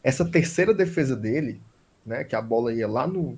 essa 0.03 0.23
terceira 0.23 0.73
defesa 0.73 1.15
dele, 1.15 1.61
né, 2.05 2.23
que 2.23 2.35
a 2.35 2.41
bola 2.41 2.73
ia 2.73 2.87
lá 2.87 3.05
no, 3.05 3.37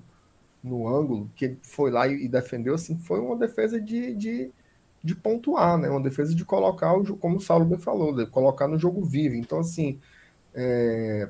no 0.64 0.88
ângulo, 0.88 1.32
que 1.36 1.46
ele 1.46 1.60
foi 1.64 1.90
lá 1.90 2.08
e, 2.08 2.26
e 2.26 2.28
defendeu, 2.28 2.76
assim, 2.76 2.98
foi 2.98 3.20
uma 3.20 3.36
defesa 3.36 3.82
de, 3.82 4.14
de, 4.14 4.52
de, 5.04 5.16
pontuar, 5.16 5.78
né, 5.78 5.90
uma 5.90 6.02
defesa 6.02 6.36
de 6.36 6.44
colocar, 6.46 6.94
o, 6.94 7.18
como 7.18 7.38
o 7.38 7.42
Saulo 7.42 7.66
bem 7.66 7.80
falou, 7.80 8.14
de 8.14 8.26
colocar 8.26 8.68
no 8.68 8.78
jogo 8.78 9.04
vivo. 9.04 9.36
Então, 9.36 9.60
assim, 9.60 10.00
é, 10.54 11.30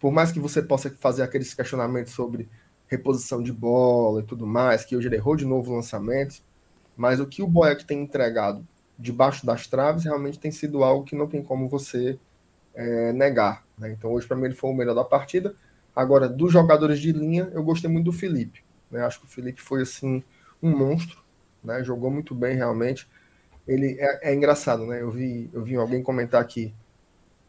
por 0.00 0.12
mais 0.12 0.32
que 0.32 0.40
você 0.40 0.62
possa 0.62 0.90
fazer 0.90 1.22
aqueles 1.22 1.54
questionamentos 1.54 2.12
sobre 2.12 2.48
reposição 2.88 3.42
de 3.42 3.52
bola 3.52 4.20
e 4.20 4.24
tudo 4.24 4.46
mais, 4.46 4.84
que 4.84 4.96
hoje 4.96 5.08
ele 5.08 5.16
errou 5.16 5.36
de 5.36 5.44
novo 5.44 5.74
lançamentos, 5.74 6.42
mas 6.96 7.20
o 7.20 7.26
que 7.26 7.42
o 7.42 7.46
Boeck 7.46 7.84
tem 7.84 8.02
entregado 8.02 8.66
debaixo 8.98 9.46
das 9.46 9.66
traves 9.66 10.04
realmente 10.04 10.38
tem 10.38 10.50
sido 10.50 10.82
algo 10.82 11.04
que 11.04 11.14
não 11.14 11.28
tem 11.28 11.42
como 11.42 11.68
você 11.68 12.18
é, 12.74 13.12
negar. 13.12 13.64
Né? 13.78 13.92
Então 13.92 14.12
hoje 14.12 14.26
para 14.26 14.36
mim 14.36 14.46
ele 14.46 14.54
foi 14.54 14.70
o 14.70 14.74
melhor 14.74 14.94
da 14.94 15.04
partida. 15.04 15.54
Agora, 15.94 16.28
dos 16.28 16.52
jogadores 16.52 17.00
de 17.00 17.12
linha, 17.12 17.50
eu 17.52 17.62
gostei 17.62 17.90
muito 17.90 18.06
do 18.06 18.12
Felipe. 18.12 18.62
Né? 18.90 19.04
Acho 19.04 19.20
que 19.20 19.26
o 19.26 19.28
Felipe 19.28 19.60
foi 19.60 19.82
assim 19.82 20.22
um 20.62 20.76
monstro, 20.76 21.18
né? 21.68 21.84
jogou 21.84 22.10
muito 22.10 22.34
bem 22.34 22.56
realmente. 22.56 23.08
Ele 23.66 23.96
é, 23.98 24.30
é 24.30 24.34
engraçado, 24.34 24.86
né? 24.86 25.00
Eu 25.02 25.10
vi, 25.10 25.50
eu 25.52 25.62
vi 25.62 25.76
alguém 25.76 26.02
comentar 26.02 26.40
aqui. 26.40 26.74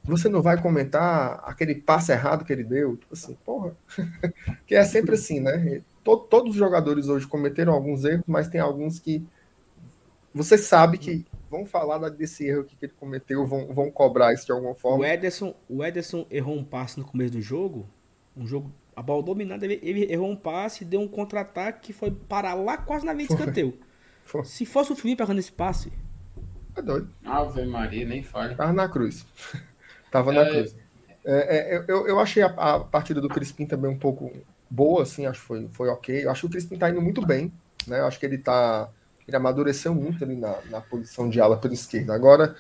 Você 0.04 0.28
não 0.28 0.42
vai 0.42 0.62
comentar 0.62 1.42
aquele 1.46 1.76
passe 1.76 2.12
errado 2.12 2.44
que 2.44 2.52
ele 2.52 2.64
deu? 2.64 2.98
Tipo 2.98 3.14
assim, 3.14 3.38
porra. 3.46 3.76
que 4.68 4.76
é 4.76 4.84
sempre 4.84 5.16
assim, 5.16 5.40
né? 5.40 5.82
Todo, 6.04 6.24
todos 6.24 6.52
os 6.52 6.58
jogadores 6.58 7.08
hoje 7.08 7.28
cometeram 7.28 7.74
alguns 7.74 8.04
erros, 8.04 8.24
mas 8.28 8.48
tem 8.48 8.60
alguns 8.60 9.00
que 9.00 9.26
você 10.34 10.58
sabe 10.58 10.98
que 10.98 11.26
vão 11.50 11.66
falar 11.66 11.98
desse 12.10 12.46
erro 12.46 12.64
que 12.64 12.76
ele 12.82 12.94
cometeu, 13.00 13.46
vão, 13.46 13.74
vão 13.74 13.90
cobrar 13.90 14.34
isso 14.34 14.46
de 14.46 14.52
alguma 14.52 14.76
forma. 14.76 15.00
O 15.00 15.06
Ederson, 15.06 15.56
o 15.68 15.84
Ederson 15.84 16.26
errou 16.30 16.56
um 16.56 16.64
passe 16.64 17.00
no 17.00 17.06
começo 17.06 17.32
do 17.32 17.42
jogo, 17.42 17.88
um 18.38 18.46
jogo, 18.46 18.72
a 18.96 19.02
bola 19.02 19.24
dominada, 19.24 19.66
ele, 19.66 19.80
ele 19.82 20.12
errou 20.12 20.30
um 20.30 20.36
passe, 20.36 20.86
deu 20.86 21.02
um 21.02 21.08
contra-ataque 21.08 21.88
que 21.88 21.94
foi 21.94 22.12
parar 22.12 22.54
lá 22.54 22.78
quase 22.78 23.06
na 23.06 23.14
linha 23.14 23.28
de 23.28 23.34
escanteio. 23.34 23.74
Se 24.44 24.66
fosse 24.66 24.92
o 24.92 24.96
Felipe 24.96 25.22
errando 25.22 25.40
esse 25.40 25.52
passe... 25.52 25.92
É 26.76 26.82
doido. 26.82 27.10
Ave 27.26 27.66
Maria, 27.66 28.06
nem 28.06 28.24
fale. 28.24 28.56
Tava 28.56 28.74
na 28.74 28.88
cruz. 28.88 29.26
Tava 30.12 30.32
na 30.32 30.42
é... 30.42 30.50
cruz. 30.50 30.76
É, 31.26 31.76
é, 31.76 31.86
eu, 31.88 32.08
eu 32.08 32.20
achei 32.20 32.42
a, 32.42 32.48
a, 32.48 32.80
partida 32.80 33.20
do 33.20 33.28
Crispim 33.28 33.66
também 33.66 33.92
um 33.92 34.00
pouco 34.00 34.32
boa, 34.70 35.04
assim, 35.04 35.26
acho 35.26 35.42
que 35.42 35.46
foi, 35.46 35.68
foi 35.72 35.90
ok. 35.90 36.24
Eu 36.24 36.32
acho 36.32 36.42
que 36.42 36.48
o 36.48 36.50
Crispim 36.50 36.78
tá 36.78 36.90
indo 36.90 37.02
muito 37.02 37.26
bem, 37.26 37.52
né? 37.86 38.00
Eu 38.00 38.06
acho 38.06 38.18
que 38.18 38.26
ele 38.26 38.38
tá 38.38 38.90
ele 39.30 39.38
amadureceu 39.38 39.94
muito 39.94 40.24
ali 40.24 40.36
na, 40.36 40.58
na 40.70 40.82
posição 40.82 41.30
de 41.30 41.40
ala 41.40 41.58
pela 41.58 41.74
esquerda. 41.74 42.14
Agora, 42.14 42.56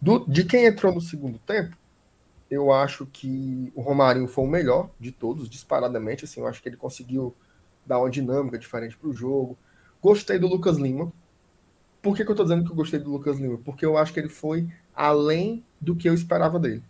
do, 0.00 0.24
de 0.26 0.44
quem 0.44 0.64
entrou 0.64 0.94
no 0.94 1.00
segundo 1.00 1.38
tempo, 1.38 1.76
eu 2.50 2.72
acho 2.72 3.06
que 3.06 3.70
o 3.74 3.82
Romarinho 3.82 4.26
foi 4.26 4.44
o 4.44 4.48
melhor 4.48 4.88
de 4.98 5.12
todos, 5.12 5.48
disparadamente. 5.48 6.24
Assim, 6.24 6.40
eu 6.40 6.46
acho 6.46 6.62
que 6.62 6.68
ele 6.68 6.76
conseguiu 6.76 7.34
dar 7.84 7.98
uma 7.98 8.10
dinâmica 8.10 8.58
diferente 8.58 8.96
para 8.96 9.08
o 9.08 9.12
jogo. 9.12 9.58
Gostei 10.06 10.38
do 10.38 10.46
Lucas 10.46 10.76
Lima. 10.76 11.12
Por 12.00 12.16
que, 12.16 12.22
que 12.22 12.30
eu 12.30 12.34
estou 12.34 12.46
dizendo 12.46 12.64
que 12.64 12.70
eu 12.70 12.76
gostei 12.76 13.00
do 13.00 13.10
Lucas 13.10 13.40
Lima? 13.40 13.58
Porque 13.64 13.84
eu 13.84 13.98
acho 13.98 14.12
que 14.12 14.20
ele 14.20 14.28
foi 14.28 14.68
além 14.94 15.64
do 15.80 15.96
que 15.96 16.08
eu 16.08 16.14
esperava 16.14 16.60
dele. 16.60 16.80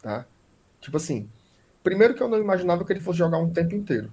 Tá? 0.00 0.24
Tipo 0.80 0.96
assim, 0.96 1.28
primeiro 1.84 2.14
que 2.14 2.22
eu 2.22 2.28
não 2.28 2.38
imaginava 2.38 2.82
que 2.82 2.94
ele 2.94 3.00
fosse 3.00 3.18
jogar 3.18 3.36
um 3.36 3.50
tempo 3.50 3.74
inteiro. 3.74 4.10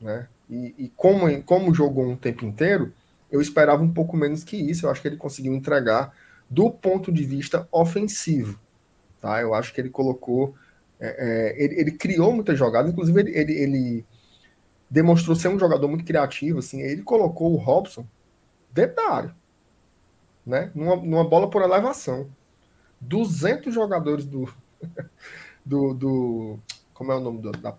Né? 0.00 0.28
E, 0.48 0.76
e 0.78 0.92
como, 0.94 1.42
como 1.42 1.74
jogou 1.74 2.08
um 2.08 2.14
tempo 2.14 2.44
inteiro, 2.44 2.92
eu 3.32 3.40
esperava 3.40 3.82
um 3.82 3.92
pouco 3.92 4.16
menos 4.16 4.44
que 4.44 4.56
isso. 4.56 4.86
Eu 4.86 4.90
acho 4.90 5.02
que 5.02 5.08
ele 5.08 5.16
conseguiu 5.16 5.52
entregar 5.52 6.14
do 6.48 6.70
ponto 6.70 7.10
de 7.10 7.24
vista 7.24 7.66
ofensivo. 7.72 8.60
Tá? 9.20 9.40
Eu 9.40 9.54
acho 9.54 9.74
que 9.74 9.80
ele 9.80 9.90
colocou. 9.90 10.54
É, 11.00 11.56
é, 11.58 11.64
ele, 11.64 11.80
ele, 11.80 11.90
criou 11.90 12.32
muitas 12.32 12.56
jogadas, 12.56 12.92
inclusive 12.92 13.18
ele, 13.18 13.36
ele, 13.36 13.52
ele, 13.52 14.04
demonstrou 14.90 15.36
ser 15.36 15.48
um 15.48 15.58
jogador 15.58 15.88
muito 15.88 16.04
criativo. 16.04 16.58
Assim, 16.58 16.80
ele 16.80 17.02
colocou 17.02 17.52
o 17.52 17.56
Robson 17.56 18.06
dentro 18.72 18.96
da 18.96 19.10
área, 19.10 19.36
né? 20.44 20.70
numa, 20.74 20.96
numa 20.96 21.24
bola 21.28 21.48
por 21.48 21.62
elevação. 21.62 22.28
200 23.00 23.74
jogadores 23.74 24.24
do, 24.24 24.52
do, 25.64 25.94
do. 25.94 26.58
Como 26.94 27.12
é 27.12 27.16
o 27.16 27.20
nome 27.20 27.40
do, 27.40 27.52
da, 27.52 27.74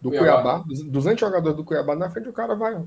do 0.00 0.10
Cuiabá. 0.10 0.62
Cuiabá. 0.62 0.90
200 0.90 1.20
jogadores 1.20 1.56
do 1.56 1.64
Cuiabá 1.64 1.96
na 1.96 2.10
frente, 2.10 2.28
o 2.28 2.32
cara 2.32 2.54
vai 2.54 2.82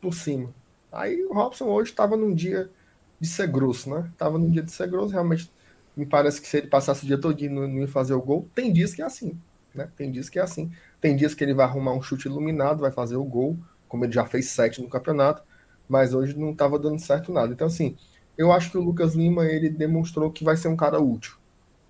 por 0.00 0.14
cima. 0.14 0.50
Aí 0.90 1.24
o 1.24 1.32
Robson 1.32 1.66
hoje 1.66 1.90
estava 1.90 2.16
num 2.16 2.34
dia 2.34 2.70
de 3.18 3.26
ser 3.28 3.48
grosso, 3.48 3.88
né? 3.88 4.10
Tava 4.18 4.38
num 4.38 4.50
dia 4.50 4.62
de 4.62 4.70
ser 4.70 4.88
grosso, 4.88 5.12
realmente 5.12 5.50
me 5.96 6.06
parece 6.06 6.40
que 6.40 6.48
se 6.48 6.56
ele 6.58 6.66
passasse 6.66 7.04
o 7.04 7.06
dia 7.06 7.18
todo 7.18 7.38
não, 7.48 7.68
não 7.68 7.78
ia 7.80 7.88
fazer 7.88 8.14
o 8.14 8.22
gol. 8.22 8.48
Tem 8.54 8.72
dias 8.72 8.94
que 8.94 9.02
é 9.02 9.04
assim, 9.04 9.38
né? 9.74 9.88
Tem 9.96 10.10
dias 10.10 10.28
que 10.28 10.38
é 10.38 10.42
assim. 10.42 10.70
Tem 11.00 11.16
dias 11.16 11.34
que 11.34 11.42
ele 11.42 11.54
vai 11.54 11.66
arrumar 11.66 11.92
um 11.92 12.02
chute 12.02 12.28
iluminado, 12.28 12.80
vai 12.80 12.90
fazer 12.90 13.16
o 13.16 13.24
gol, 13.24 13.56
como 13.88 14.04
ele 14.04 14.12
já 14.12 14.24
fez 14.24 14.48
sete 14.48 14.80
no 14.80 14.88
campeonato, 14.88 15.42
mas 15.88 16.14
hoje 16.14 16.38
não 16.38 16.52
estava 16.52 16.78
dando 16.78 16.98
certo 16.98 17.32
nada. 17.32 17.52
Então, 17.52 17.66
assim, 17.66 17.96
eu 18.36 18.52
acho 18.52 18.70
que 18.70 18.78
o 18.78 18.82
Lucas 18.82 19.14
Lima 19.14 19.46
ele 19.46 19.68
demonstrou 19.68 20.30
que 20.30 20.44
vai 20.44 20.56
ser 20.56 20.68
um 20.68 20.76
cara 20.76 21.00
útil. 21.00 21.36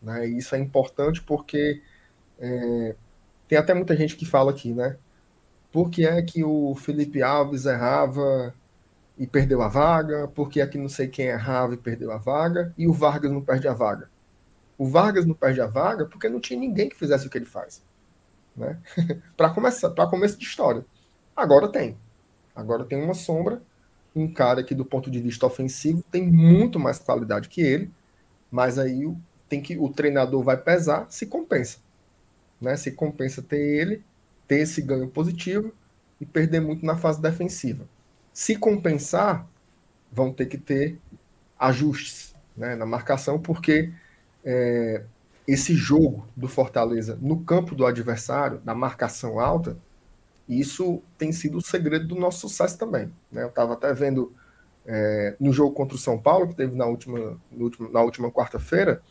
Né? 0.02 0.28
E 0.28 0.38
isso 0.38 0.54
é 0.54 0.58
importante 0.58 1.22
porque 1.22 1.80
é, 2.38 2.94
tem 3.48 3.58
até 3.58 3.74
muita 3.74 3.96
gente 3.96 4.16
que 4.16 4.26
fala 4.26 4.50
aqui, 4.50 4.72
né? 4.72 4.96
Por 5.70 5.90
que 5.90 6.06
é 6.06 6.20
que 6.22 6.44
o 6.44 6.74
Felipe 6.74 7.22
Alves 7.22 7.64
errava 7.66 8.54
e 9.16 9.26
perdeu 9.26 9.62
a 9.62 9.68
vaga, 9.68 10.28
porque 10.34 10.60
aqui 10.60 10.78
não 10.78 10.88
sei 10.88 11.08
quem 11.08 11.26
errava 11.26 11.74
e 11.74 11.76
perdeu 11.76 12.10
a 12.12 12.18
vaga, 12.18 12.74
e 12.76 12.88
o 12.88 12.92
Vargas 12.92 13.30
não 13.30 13.40
perde 13.40 13.68
a 13.68 13.72
vaga. 13.74 14.10
O 14.82 14.84
Vargas 14.84 15.24
não 15.24 15.32
perde 15.32 15.60
a 15.60 15.66
vaga 15.68 16.06
porque 16.06 16.28
não 16.28 16.40
tinha 16.40 16.58
ninguém 16.58 16.88
que 16.88 16.96
fizesse 16.96 17.24
o 17.24 17.30
que 17.30 17.38
ele 17.38 17.44
faz. 17.44 17.80
Né? 18.56 18.80
para 19.36 19.48
começar, 19.50 19.90
para 19.90 20.08
começo 20.08 20.36
de 20.36 20.44
história. 20.44 20.84
Agora 21.36 21.68
tem. 21.68 21.96
Agora 22.52 22.84
tem 22.84 23.00
uma 23.00 23.14
sombra, 23.14 23.62
um 24.12 24.26
cara 24.26 24.64
que 24.64 24.74
do 24.74 24.84
ponto 24.84 25.08
de 25.08 25.20
vista 25.20 25.46
ofensivo 25.46 26.02
tem 26.10 26.28
muito 26.28 26.80
mais 26.80 26.98
qualidade 26.98 27.48
que 27.48 27.60
ele, 27.60 27.92
mas 28.50 28.76
aí 28.76 29.08
tem 29.48 29.62
que 29.62 29.78
o 29.78 29.88
treinador 29.88 30.42
vai 30.42 30.56
pesar, 30.56 31.06
se 31.08 31.26
compensa. 31.26 31.78
Né? 32.60 32.74
Se 32.76 32.90
compensa 32.90 33.40
ter 33.40 33.60
ele, 33.60 34.02
ter 34.48 34.62
esse 34.62 34.82
ganho 34.82 35.06
positivo 35.06 35.72
e 36.20 36.26
perder 36.26 36.58
muito 36.58 36.84
na 36.84 36.96
fase 36.96 37.22
defensiva. 37.22 37.86
Se 38.32 38.56
compensar, 38.56 39.48
vão 40.10 40.32
ter 40.32 40.46
que 40.46 40.58
ter 40.58 40.98
ajustes 41.56 42.34
né, 42.56 42.74
na 42.74 42.84
marcação, 42.84 43.38
porque 43.38 43.92
é, 44.44 45.04
esse 45.46 45.74
jogo 45.74 46.26
do 46.36 46.48
Fortaleza 46.48 47.18
no 47.20 47.40
campo 47.40 47.74
do 47.74 47.86
adversário, 47.86 48.60
na 48.64 48.74
marcação 48.74 49.40
alta, 49.40 49.76
isso 50.48 51.02
tem 51.16 51.32
sido 51.32 51.58
o 51.58 51.62
segredo 51.62 52.06
do 52.06 52.14
nosso 52.14 52.40
sucesso 52.40 52.78
também. 52.78 53.12
Né? 53.30 53.42
Eu 53.42 53.48
estava 53.48 53.72
até 53.74 53.92
vendo 53.92 54.32
é, 54.86 55.36
no 55.38 55.52
jogo 55.52 55.74
contra 55.74 55.96
o 55.96 56.00
São 56.00 56.18
Paulo, 56.18 56.48
que 56.48 56.54
teve 56.54 56.76
na 56.76 56.86
última, 56.86 57.38
na 57.90 58.02
última 58.02 58.30
quarta-feira, 58.30 59.02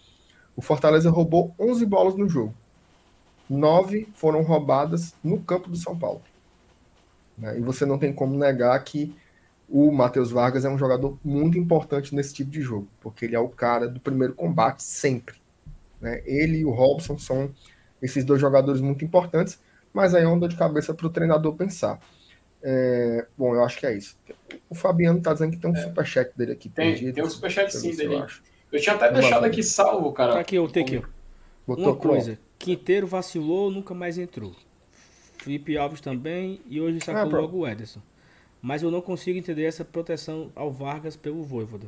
o 0.55 0.61
Fortaleza 0.61 1.09
roubou 1.09 1.55
11 1.59 1.85
bolas 1.85 2.15
no 2.15 2.27
jogo. 2.27 2.53
Nove 3.49 4.07
foram 4.13 4.41
roubadas 4.41 5.13
no 5.23 5.41
campo 5.41 5.69
do 5.69 5.75
São 5.75 5.97
Paulo. 5.97 6.21
Né? 7.37 7.57
E 7.57 7.61
você 7.61 7.85
não 7.85 7.97
tem 7.97 8.13
como 8.13 8.37
negar 8.37 8.81
que 8.83 9.15
o 9.71 9.89
Matheus 9.89 10.31
Vargas 10.31 10.65
é 10.65 10.69
um 10.69 10.77
jogador 10.77 11.17
muito 11.23 11.57
importante 11.57 12.13
nesse 12.13 12.33
tipo 12.33 12.51
de 12.51 12.61
jogo, 12.61 12.89
porque 12.99 13.23
ele 13.23 13.35
é 13.35 13.39
o 13.39 13.47
cara 13.47 13.87
do 13.87 14.01
primeiro 14.01 14.33
combate 14.33 14.83
sempre. 14.83 15.35
Né? 16.01 16.21
Ele 16.25 16.57
e 16.57 16.65
o 16.65 16.71
Robson 16.71 17.17
são 17.17 17.49
esses 18.01 18.25
dois 18.25 18.41
jogadores 18.41 18.81
muito 18.81 19.05
importantes, 19.05 19.59
mas 19.93 20.13
aí 20.13 20.23
é 20.23 20.27
uma 20.27 20.37
dor 20.37 20.49
de 20.49 20.57
cabeça 20.57 20.93
para 20.93 21.07
o 21.07 21.09
treinador 21.09 21.55
pensar. 21.55 21.99
É, 22.61 23.25
bom, 23.37 23.55
eu 23.55 23.63
acho 23.63 23.79
que 23.79 23.85
é 23.85 23.95
isso. 23.95 24.17
O 24.69 24.75
Fabiano 24.75 25.19
está 25.19 25.31
dizendo 25.31 25.51
que 25.51 25.57
tem 25.57 25.71
um 25.71 25.75
é. 25.75 25.81
superchat 25.81 26.31
dele 26.35 26.51
aqui. 26.51 26.67
Tem, 26.67 26.91
perdido, 26.91 27.15
tem 27.15 27.23
um 27.23 27.29
superchat 27.29 27.73
sim 27.73 27.95
dele. 27.95 28.15
Eu, 28.15 28.27
eu, 28.73 28.79
tinha 28.79 28.95
até 28.95 29.11
deixado 29.11 29.45
aqui 29.45 29.63
salvo, 29.63 30.11
cara. 30.11 30.33
Tá 30.33 30.39
aqui, 30.41 30.55
eu 30.55 30.67
tenho 30.67 30.85
aqui. 30.85 31.07
Botou 31.65 31.85
Uma 31.85 31.95
coisa, 31.95 32.37
Quinteiro 32.59 33.07
vacilou, 33.07 33.71
nunca 33.71 33.93
mais 33.93 34.17
entrou. 34.17 34.53
Felipe 35.37 35.77
Alves 35.77 36.01
também 36.01 36.59
e 36.67 36.79
hoje 36.79 36.99
sacou 36.99 37.21
ah, 37.21 37.41
logo 37.41 37.59
o 37.59 37.67
Ederson. 37.67 38.01
Mas 38.61 38.83
eu 38.83 38.91
não 38.91 39.01
consigo 39.01 39.37
entender 39.37 39.65
essa 39.65 39.83
proteção 39.83 40.51
ao 40.55 40.71
Vargas 40.71 41.15
pelo 41.15 41.43
Voivoda. 41.43 41.87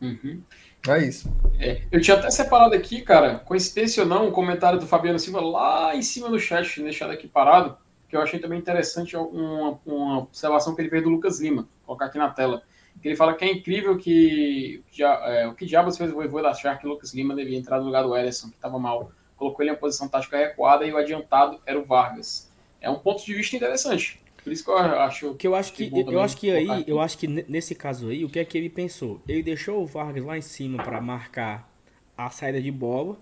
Uhum. 0.00 0.42
É 0.88 0.98
isso. 1.06 1.30
É, 1.58 1.82
eu 1.92 2.00
tinha 2.00 2.16
até 2.16 2.30
separado 2.30 2.74
aqui, 2.74 3.02
cara, 3.02 3.38
coincidência 3.38 4.02
ou 4.02 4.08
não, 4.08 4.28
um 4.28 4.32
comentário 4.32 4.80
do 4.80 4.86
Fabiano 4.86 5.18
Silva 5.18 5.40
lá 5.40 5.94
em 5.94 6.02
cima 6.02 6.28
do 6.28 6.38
chat, 6.38 6.82
deixado 6.82 7.12
aqui 7.12 7.28
parado, 7.28 7.76
que 8.08 8.16
eu 8.16 8.22
achei 8.22 8.40
também 8.40 8.58
interessante 8.58 9.16
uma, 9.16 9.78
uma 9.84 10.18
observação 10.20 10.74
que 10.74 10.80
ele 10.80 10.88
fez 10.88 11.02
do 11.02 11.10
Lucas 11.10 11.38
Lima, 11.38 11.62
vou 11.62 11.86
colocar 11.86 12.06
aqui 12.06 12.18
na 12.18 12.30
tela. 12.30 12.62
Que 13.00 13.08
ele 13.08 13.16
fala 13.16 13.34
que 13.34 13.44
é 13.44 13.52
incrível 13.52 13.96
que, 13.96 14.82
é, 14.98 15.46
o 15.46 15.54
que 15.54 15.64
diabos 15.64 15.96
fez 15.96 16.10
o 16.10 16.14
Voivoda 16.14 16.48
achar 16.48 16.78
que 16.78 16.86
Lucas 16.86 17.14
Lima 17.14 17.34
devia 17.34 17.58
entrar 17.58 17.78
no 17.78 17.84
lugar 17.84 18.02
do 18.02 18.16
Ederson, 18.16 18.48
que 18.48 18.56
estava 18.56 18.78
mal 18.78 19.12
colocou 19.40 19.62
ele 19.62 19.70
em 19.70 19.72
uma 19.72 19.80
posição 19.80 20.06
tática 20.06 20.36
recuada 20.36 20.84
e 20.84 20.92
o 20.92 20.98
adiantado 20.98 21.58
era 21.64 21.80
o 21.80 21.84
Vargas. 21.84 22.52
É 22.78 22.90
um 22.90 22.98
ponto 22.98 23.24
de 23.24 23.32
vista 23.32 23.56
interessante. 23.56 24.20
Por 24.42 24.52
isso 24.52 24.64
que 24.64 24.70
eu 24.70 24.76
acho 24.76 25.34
que 25.34 25.46
eu 25.46 25.54
acho 25.54 25.72
que 25.72 25.90
eu 25.92 26.20
acho 26.20 26.36
que 26.36 26.50
aí, 26.50 26.84
eu 26.86 27.00
acho 27.00 27.18
que 27.18 27.26
nesse 27.26 27.74
caso 27.74 28.08
aí, 28.08 28.24
o 28.24 28.28
que 28.28 28.38
é 28.38 28.44
que 28.44 28.56
ele 28.56 28.70
pensou? 28.70 29.20
Ele 29.28 29.42
deixou 29.42 29.82
o 29.82 29.86
Vargas 29.86 30.24
lá 30.24 30.38
em 30.38 30.42
cima 30.42 30.82
para 30.82 31.00
marcar 31.00 31.70
a 32.16 32.30
saída 32.30 32.60
de 32.60 32.70
bola 32.70 33.18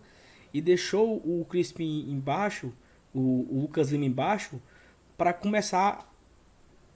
e 0.52 0.60
deixou 0.60 1.16
o 1.16 1.44
Crispim 1.48 2.06
embaixo, 2.08 2.72
o, 3.14 3.46
o 3.50 3.60
Lucas 3.62 3.90
Lima 3.90 4.04
embaixo 4.04 4.60
para 5.16 5.32
começar 5.32 6.08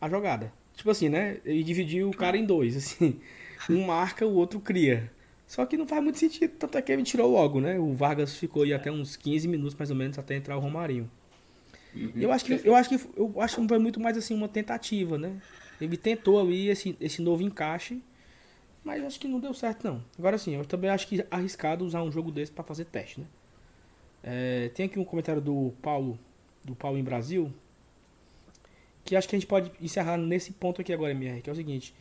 a 0.01 0.09
jogada. 0.09 0.53
Tipo 0.75 0.91
assim, 0.91 1.09
né? 1.09 1.39
Ele 1.45 1.63
dividiu 1.63 2.09
o 2.09 2.17
cara 2.17 2.37
em 2.37 2.45
dois, 2.45 2.77
assim. 2.77 3.21
Um 3.69 3.87
marca, 3.87 4.27
o 4.27 4.35
outro 4.35 4.59
cria. 4.61 5.11
Só 5.47 5.67
que 5.67 5.77
não 5.77 5.87
faz 5.87 6.03
muito 6.03 6.19
sentido, 6.19 6.51
tanto 6.59 6.79
é 6.79 6.83
que 6.83 6.91
ele 6.91 7.03
tirou 7.03 7.31
logo, 7.31 7.61
né? 7.61 7.79
O 7.79 7.93
Vargas 7.93 8.37
ficou 8.37 8.63
aí 8.63 8.73
até 8.73 8.91
uns 8.91 9.17
15 9.17 9.47
minutos 9.47 9.75
mais 9.75 9.91
ou 9.91 9.97
menos 9.97 10.19
até 10.19 10.35
entrar 10.35 10.57
o 10.57 10.61
Romarinho. 10.61 11.11
Uhum. 11.95 12.13
Eu 12.17 12.33
acho 12.33 12.45
que 12.45 12.61
eu 12.65 12.75
acho 12.75 12.89
que 12.89 13.09
eu 13.17 13.41
acho 13.41 13.61
que 13.61 13.69
foi 13.69 13.79
muito 13.79 14.01
mais 14.01 14.17
assim 14.17 14.35
uma 14.35 14.49
tentativa, 14.49 15.19
né? 15.19 15.41
Ele 15.81 15.97
tentou 15.97 16.41
ali 16.41 16.69
esse, 16.69 16.97
esse 17.01 17.21
novo 17.21 17.43
encaixe, 17.43 18.01
mas 18.85 19.05
acho 19.05 19.21
que 19.21 19.29
não 19.29 19.41
deu 19.41 19.53
certo 19.53 19.85
não. 19.85 20.03
Agora 20.19 20.39
sim, 20.39 20.55
eu 20.55 20.65
também 20.65 20.91
acho 20.91 21.07
que 21.07 21.21
é 21.21 21.27
arriscado 21.31 21.85
usar 21.85 22.03
um 22.03 22.11
jogo 22.11 22.31
desse 22.31 22.53
para 22.53 22.65
fazer 22.65 22.85
teste, 22.87 23.21
né? 23.21 23.27
É, 24.23 24.71
tem 24.75 24.87
aqui 24.87 24.99
um 24.99 25.05
comentário 25.05 25.43
do 25.43 25.73
Paulo, 25.83 26.19
do 26.65 26.75
Paulo 26.75 26.97
em 26.97 27.03
Brasil, 27.03 27.53
que 29.05 29.17
acho 29.17 29.29
que 29.29 29.35
a 29.35 29.39
gente 29.39 29.49
pode 29.49 29.71
encerrar 29.81 30.17
nesse 30.17 30.53
ponto 30.53 30.81
aqui 30.81 30.93
agora, 30.93 31.11
MR, 31.11 31.43
que 31.43 31.51
é 31.51 31.53
o 31.53 31.57
seguinte: 31.57 31.93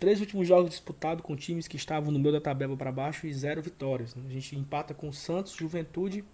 Três 0.00 0.18
últimos 0.18 0.48
jogos 0.48 0.70
disputados 0.70 1.22
com 1.22 1.36
times 1.36 1.68
que 1.68 1.76
estavam 1.76 2.10
no 2.10 2.18
meio 2.18 2.32
da 2.32 2.40
tabela 2.40 2.74
para 2.74 2.90
baixo 2.90 3.26
e 3.26 3.34
zero 3.34 3.60
vitórias. 3.60 4.14
Né? 4.14 4.22
A 4.30 4.32
gente 4.32 4.56
empata 4.56 4.94
com 4.94 5.12
Santos, 5.12 5.52
Juventude 5.52 6.24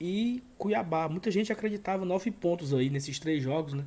e 0.00 0.42
Cuiabá. 0.56 1.08
Muita 1.08 1.30
gente 1.30 1.52
acreditava 1.52 2.04
nove 2.04 2.30
pontos 2.30 2.72
aí 2.74 2.90
nesses 2.90 3.18
três 3.18 3.42
jogos, 3.42 3.74
né? 3.74 3.84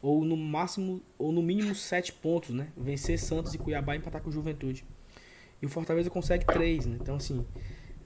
Ou 0.00 0.24
no 0.24 0.36
máximo, 0.36 1.02
ou 1.18 1.32
no 1.32 1.42
mínimo 1.42 1.74
sete 1.74 2.12
pontos, 2.12 2.50
né? 2.50 2.68
Vencer 2.76 3.18
Santos 3.18 3.54
e 3.54 3.58
Cuiabá 3.58 3.94
e 3.94 3.98
empatar 3.98 4.22
com 4.22 4.30
Juventude. 4.30 4.84
E 5.60 5.66
o 5.66 5.68
Fortaleza 5.68 6.08
consegue 6.08 6.44
três, 6.46 6.86
né? 6.86 6.96
Então, 7.00 7.16
assim, 7.16 7.44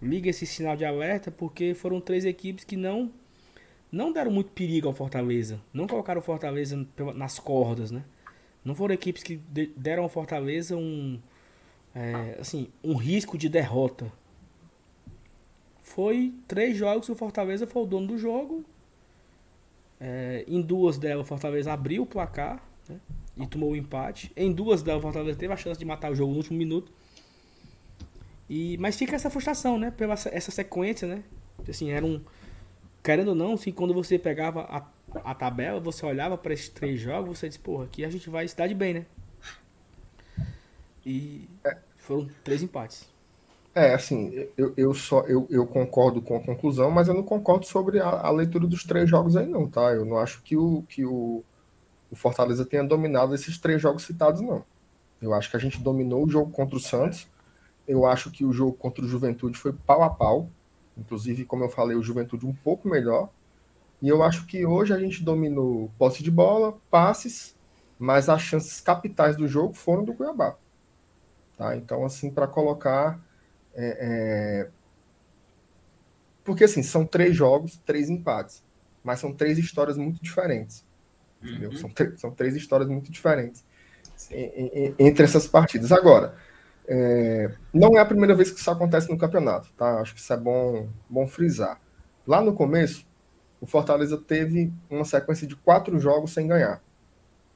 liga 0.00 0.30
esse 0.30 0.46
sinal 0.46 0.76
de 0.76 0.84
alerta 0.84 1.30
porque 1.30 1.74
foram 1.74 2.00
três 2.00 2.24
equipes 2.24 2.64
que 2.64 2.76
não 2.76 3.12
não 3.90 4.10
deram 4.10 4.30
muito 4.30 4.50
perigo 4.52 4.88
ao 4.88 4.94
Fortaleza. 4.94 5.60
Não 5.72 5.86
colocaram 5.86 6.18
o 6.18 6.24
Fortaleza 6.24 6.86
nas 7.14 7.38
cordas, 7.38 7.90
né? 7.90 8.02
Não 8.64 8.74
foram 8.74 8.94
equipes 8.94 9.22
que 9.22 9.36
deram 9.76 10.04
ao 10.04 10.08
Fortaleza 10.08 10.76
um, 10.76 11.20
é, 11.94 12.38
assim, 12.40 12.68
um 12.82 12.94
risco 12.94 13.36
de 13.36 13.50
derrota. 13.50 14.10
Foi 15.94 16.32
três 16.48 16.76
jogos 16.76 17.06
que 17.06 17.12
o 17.12 17.16
Fortaleza 17.16 17.66
foi 17.66 17.82
o 17.82 17.86
dono 17.86 18.06
do 18.06 18.18
jogo. 18.18 18.64
É, 20.00 20.44
em 20.48 20.60
duas 20.60 20.98
delas, 20.98 21.24
o 21.24 21.28
Fortaleza 21.28 21.72
abriu 21.72 22.02
o 22.02 22.06
placar 22.06 22.62
né, 22.88 22.98
e 23.36 23.46
tomou 23.46 23.72
o 23.72 23.76
empate. 23.76 24.32
Em 24.36 24.52
duas 24.52 24.82
delas, 24.82 25.00
o 25.00 25.02
Fortaleza 25.02 25.38
teve 25.38 25.52
a 25.52 25.56
chance 25.56 25.78
de 25.78 25.84
matar 25.84 26.10
o 26.10 26.14
jogo 26.14 26.32
no 26.32 26.38
último 26.38 26.58
minuto. 26.58 26.92
E, 28.48 28.76
mas 28.78 28.96
fica 28.96 29.16
essa 29.16 29.30
frustração, 29.30 29.78
né? 29.78 29.90
Pela 29.90 30.14
essa 30.14 30.50
sequência, 30.50 31.06
né? 31.06 31.22
Assim, 31.68 31.90
era 31.90 32.04
um. 32.04 32.20
Querendo 33.02 33.28
ou 33.28 33.34
não, 33.34 33.54
assim, 33.54 33.72
quando 33.72 33.92
você 33.94 34.18
pegava 34.18 34.62
a 34.62 34.86
a 35.24 35.34
tabela, 35.34 35.80
você 35.80 36.04
olhava 36.06 36.38
para 36.38 36.54
esses 36.54 36.68
três 36.68 37.00
jogos, 37.00 37.38
você 37.38 37.48
disse, 37.48 37.58
porra, 37.58 37.84
aqui 37.84 38.04
a 38.04 38.10
gente 38.10 38.30
vai 38.30 38.46
se 38.48 38.56
dar 38.56 38.66
de 38.66 38.74
bem, 38.74 38.94
né? 38.94 39.06
E 41.04 41.48
foram 41.96 42.28
três 42.44 42.62
empates. 42.62 43.08
É, 43.74 43.94
assim, 43.94 44.48
eu, 44.56 44.74
eu 44.76 44.92
só 44.92 45.20
eu, 45.22 45.46
eu 45.48 45.66
concordo 45.66 46.20
com 46.20 46.36
a 46.36 46.40
conclusão, 46.40 46.90
mas 46.90 47.08
eu 47.08 47.14
não 47.14 47.22
concordo 47.22 47.64
sobre 47.64 48.00
a, 48.00 48.08
a, 48.08 48.30
leitura 48.30 48.66
dos 48.66 48.84
três 48.84 49.08
jogos 49.08 49.34
aí, 49.34 49.46
não, 49.46 49.66
tá? 49.66 49.92
Eu 49.92 50.04
não 50.04 50.18
acho 50.18 50.42
que 50.42 50.56
o, 50.56 50.82
que 50.82 51.06
o, 51.06 51.42
o 52.10 52.16
Fortaleza 52.16 52.66
tenha 52.66 52.84
dominado 52.84 53.34
esses 53.34 53.56
três 53.58 53.80
jogos 53.80 54.02
citados, 54.02 54.42
não. 54.42 54.62
Eu 55.22 55.32
acho 55.32 55.50
que 55.50 55.56
a 55.56 55.60
gente 55.60 55.80
dominou 55.80 56.24
o 56.24 56.28
jogo 56.28 56.50
contra 56.50 56.76
o 56.76 56.80
Santos. 56.80 57.28
Eu 57.88 58.04
acho 58.04 58.30
que 58.30 58.44
o 58.44 58.52
jogo 58.52 58.72
contra 58.72 59.04
o 59.04 59.08
Juventude 59.08 59.56
foi 59.56 59.72
pau 59.72 60.02
a 60.02 60.10
pau. 60.10 60.50
Inclusive, 60.96 61.44
como 61.44 61.64
eu 61.64 61.68
falei, 61.70 61.96
o 61.96 62.02
Juventude 62.02 62.44
um 62.44 62.52
pouco 62.52 62.88
melhor. 62.88 63.30
E 64.02 64.08
eu 64.08 64.22
acho 64.22 64.46
que 64.46 64.66
hoje 64.66 64.92
a 64.92 64.98
gente 64.98 65.22
dominou 65.22 65.90
posse 65.96 66.22
de 66.22 66.30
bola, 66.30 66.76
passes, 66.90 67.56
mas 67.98 68.28
as 68.28 68.42
chances 68.42 68.80
capitais 68.80 69.36
do 69.36 69.46
jogo 69.46 69.74
foram 69.74 70.04
do 70.04 70.12
Cuiabá. 70.12 70.56
Tá? 71.56 71.76
Então, 71.76 72.04
assim, 72.04 72.30
para 72.30 72.48
colocar. 72.48 73.20
É, 73.74 73.98
é... 74.00 74.70
Porque, 76.44 76.64
assim, 76.64 76.82
são 76.82 77.06
três 77.06 77.34
jogos, 77.34 77.78
três 77.84 78.10
empates. 78.10 78.62
Mas 79.02 79.20
são 79.20 79.32
três 79.32 79.58
histórias 79.58 79.96
muito 79.96 80.22
diferentes. 80.22 80.84
Uhum. 81.42 81.76
São, 81.76 81.90
são 82.16 82.30
três 82.30 82.54
histórias 82.54 82.88
muito 82.88 83.10
diferentes 83.10 83.64
entre 84.98 85.24
essas 85.24 85.46
partidas. 85.46 85.92
Agora, 85.92 86.34
é, 86.86 87.52
não 87.72 87.96
é 87.96 88.00
a 88.00 88.04
primeira 88.04 88.34
vez 88.34 88.50
que 88.50 88.60
isso 88.60 88.70
acontece 88.70 89.10
no 89.10 89.18
campeonato, 89.18 89.68
tá? 89.76 90.00
Acho 90.00 90.14
que 90.14 90.20
isso 90.20 90.32
é 90.32 90.36
bom, 90.36 90.88
bom 91.08 91.26
frisar. 91.26 91.80
Lá 92.26 92.40
no 92.40 92.54
começo, 92.54 93.06
o 93.60 93.66
Fortaleza 93.66 94.16
teve 94.16 94.72
uma 94.90 95.04
sequência 95.04 95.46
de 95.46 95.56
quatro 95.56 95.98
jogos 95.98 96.32
sem 96.32 96.46
ganhar. 96.46 96.82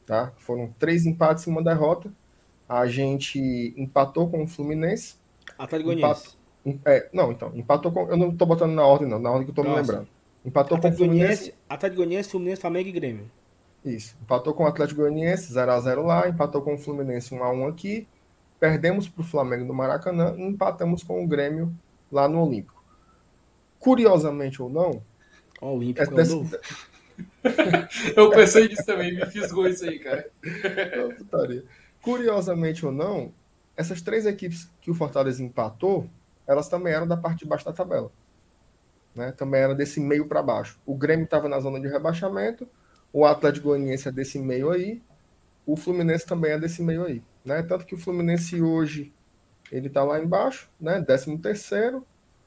Tá? 0.05 0.33
Foram 0.39 0.73
três 0.79 1.05
empates 1.05 1.45
e 1.45 1.51
uma 1.51 1.63
derrota. 1.63 2.13
A 2.69 2.87
gente 2.87 3.75
empatou 3.77 4.29
com 4.29 4.43
o 4.43 4.47
Fluminense. 4.47 5.17
Atlético 5.59 5.91
Goianiense. 5.91 6.37
É, 6.85 7.09
não, 7.13 7.31
então, 7.31 7.53
empatou 7.55 7.93
com. 7.93 8.09
Eu 8.09 8.17
não 8.17 8.31
estou 8.31 8.47
botando 8.47 8.73
na 8.73 8.85
ordem, 8.85 9.09
não, 9.09 9.19
na 9.19 9.31
ordem 9.31 9.45
que 9.45 9.51
eu 9.51 9.63
estou 9.63 9.65
me 9.65 9.81
lembrando. 9.81 10.09
Empatou 10.45 10.77
Atlético 10.77 10.99
com 10.99 11.05
o 11.05 11.09
Fluminense. 11.09 11.55
Atlético 11.69 11.97
Goianiense, 11.97 12.29
Fluminense, 12.31 12.61
Flamengo 12.61 12.89
e 12.89 12.93
Grêmio. 12.93 13.31
Isso. 13.85 14.17
Empatou 14.21 14.53
com 14.53 14.65
o 14.65 14.67
Atlético 14.67 15.01
Goianiense, 15.01 15.53
0x0 15.53 16.03
lá, 16.05 16.29
empatou 16.29 16.61
com 16.61 16.75
o 16.75 16.79
Fluminense 16.79 17.31
1x1 17.33 17.69
aqui, 17.69 18.09
perdemos 18.59 19.09
para 19.09 19.21
o 19.21 19.25
Flamengo 19.25 19.65
no 19.65 19.75
Maracanã 19.75 20.35
e 20.37 20.43
empatamos 20.43 21.05
com 21.05 21.23
o 21.23 21.27
Grêmio 21.27 21.73
lá 22.11 22.29
no 22.29 22.45
Olímpico. 22.45 22.83
Curiosamente 23.79 24.61
ou 24.61 24.69
não. 24.69 25.03
O 25.61 25.67
Olímpico 25.67 26.13
é, 26.13 26.17
desse... 26.17 26.35
Eu 28.17 28.31
pensei 28.31 28.69
nisso 28.69 28.85
também, 28.85 29.15
me 29.15 29.25
fisgou 29.27 29.69
isso 29.69 29.85
aí, 29.85 29.99
cara. 30.01 30.29
Curiosamente 32.03 32.85
ou 32.85 32.93
não, 32.93 33.33
essas 33.77 34.01
três 34.01 34.27
equipes 34.27 34.71
que 34.81 34.91
o 34.91 34.95
Fortaleza 34.95 35.43
empatou, 35.43 36.09
elas 36.47 36.69
também 36.69 36.93
eram 36.93 37.07
da 37.07 37.17
parte 37.17 37.41
de 37.41 37.47
baixo 37.47 37.65
da 37.65 37.73
tabela. 37.73 38.11
Né? 39.15 39.33
Também 39.33 39.61
era 39.61 39.75
desse 39.75 40.01
meio 40.01 40.27
para 40.27 40.43
baixo. 40.43 40.79
O 40.87 40.95
Grêmio 40.95 41.25
estava 41.25 41.49
na 41.49 41.59
zona 41.61 41.81
de 41.81 41.89
rebaixamento, 41.89 42.69
o 43.13 43.25
Atlético 43.25 43.69
Goianiense 43.69 44.09
é 44.09 44.13
desse 44.13 44.39
meio 44.39 44.71
aí, 44.71 45.03
o 45.65 45.77
Fluminense 45.77 46.27
também 46.27 46.53
é 46.53 46.59
desse 46.59 46.83
meio 46.83 47.05
aí. 47.05 47.23
Né? 47.45 47.63
Tanto 47.63 47.85
que 47.85 47.95
o 47.95 47.99
Fluminense 47.99 48.63
hoje 48.63 49.13
ele 49.71 49.89
está 49.89 50.05
lá 50.05 50.21
embaixo, 50.21 50.71
né? 50.81 51.03
13 51.03 51.39
terceiro. 51.39 52.07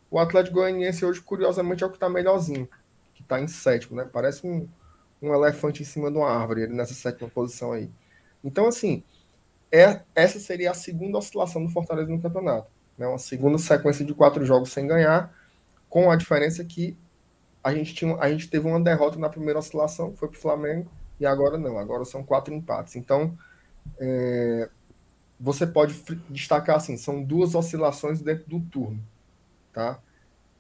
O 0.10 0.18
Atlético 0.18 0.56
Goianiense 0.56 1.06
hoje, 1.06 1.22
curiosamente, 1.22 1.84
é 1.84 1.88
o 1.88 1.90
que 1.90 1.98
está 1.98 2.10
melhorzinho, 2.10 2.68
que 3.14 3.22
está 3.22 3.40
em 3.40 3.48
sétimo, 3.48 3.98
né? 3.98 4.10
Parece 4.12 4.48
um, 4.48 4.68
um 5.22 5.34
elefante 5.34 5.84
em 5.84 5.86
cima 5.86 6.10
de 6.10 6.18
uma 6.18 6.30
árvore, 6.30 6.64
ele 6.64 6.74
nessa 6.74 6.94
sétima 6.94 7.30
posição 7.30 7.72
aí. 7.72 7.92
Então, 8.44 8.68
assim, 8.68 9.04
é, 9.72 10.02
essa 10.16 10.40
seria 10.40 10.72
a 10.72 10.74
segunda 10.74 11.18
oscilação 11.18 11.64
do 11.64 11.72
Fortaleza 11.72 12.12
no 12.12 12.22
campeonato. 12.22 12.70
Né? 12.98 13.08
Uma 13.08 13.18
segunda 13.18 13.58
sequência 13.58 14.04
de 14.06 14.14
quatro 14.14 14.46
jogos 14.46 14.72
sem 14.72 14.88
ganhar, 14.88 15.34
com 15.90 16.12
a 16.12 16.16
diferença 16.16 16.64
que 16.64 16.98
a 17.64 17.74
gente, 17.74 17.94
tinha, 17.94 18.16
a 18.18 18.30
gente 18.30 18.50
teve 18.50 18.68
uma 18.68 18.80
derrota 18.80 19.18
na 19.20 19.30
primeira 19.30 19.60
oscilação, 19.60 20.16
foi 20.16 20.30
para 20.30 20.38
o 20.38 20.42
Flamengo, 20.42 20.90
e 21.20 21.26
agora 21.26 21.58
não, 21.58 21.78
agora 21.78 22.06
são 22.06 22.24
quatro 22.24 22.54
empates. 22.54 22.96
Então, 22.96 23.38
é, 24.00 24.70
você 25.40 25.66
pode 25.66 26.02
destacar 26.30 26.78
assim, 26.78 26.98
são 26.98 27.24
duas 27.24 27.56
oscilações 27.56 28.22
dentro 28.22 28.50
do 28.50 28.60
turno, 28.60 29.02
tá? 29.74 30.00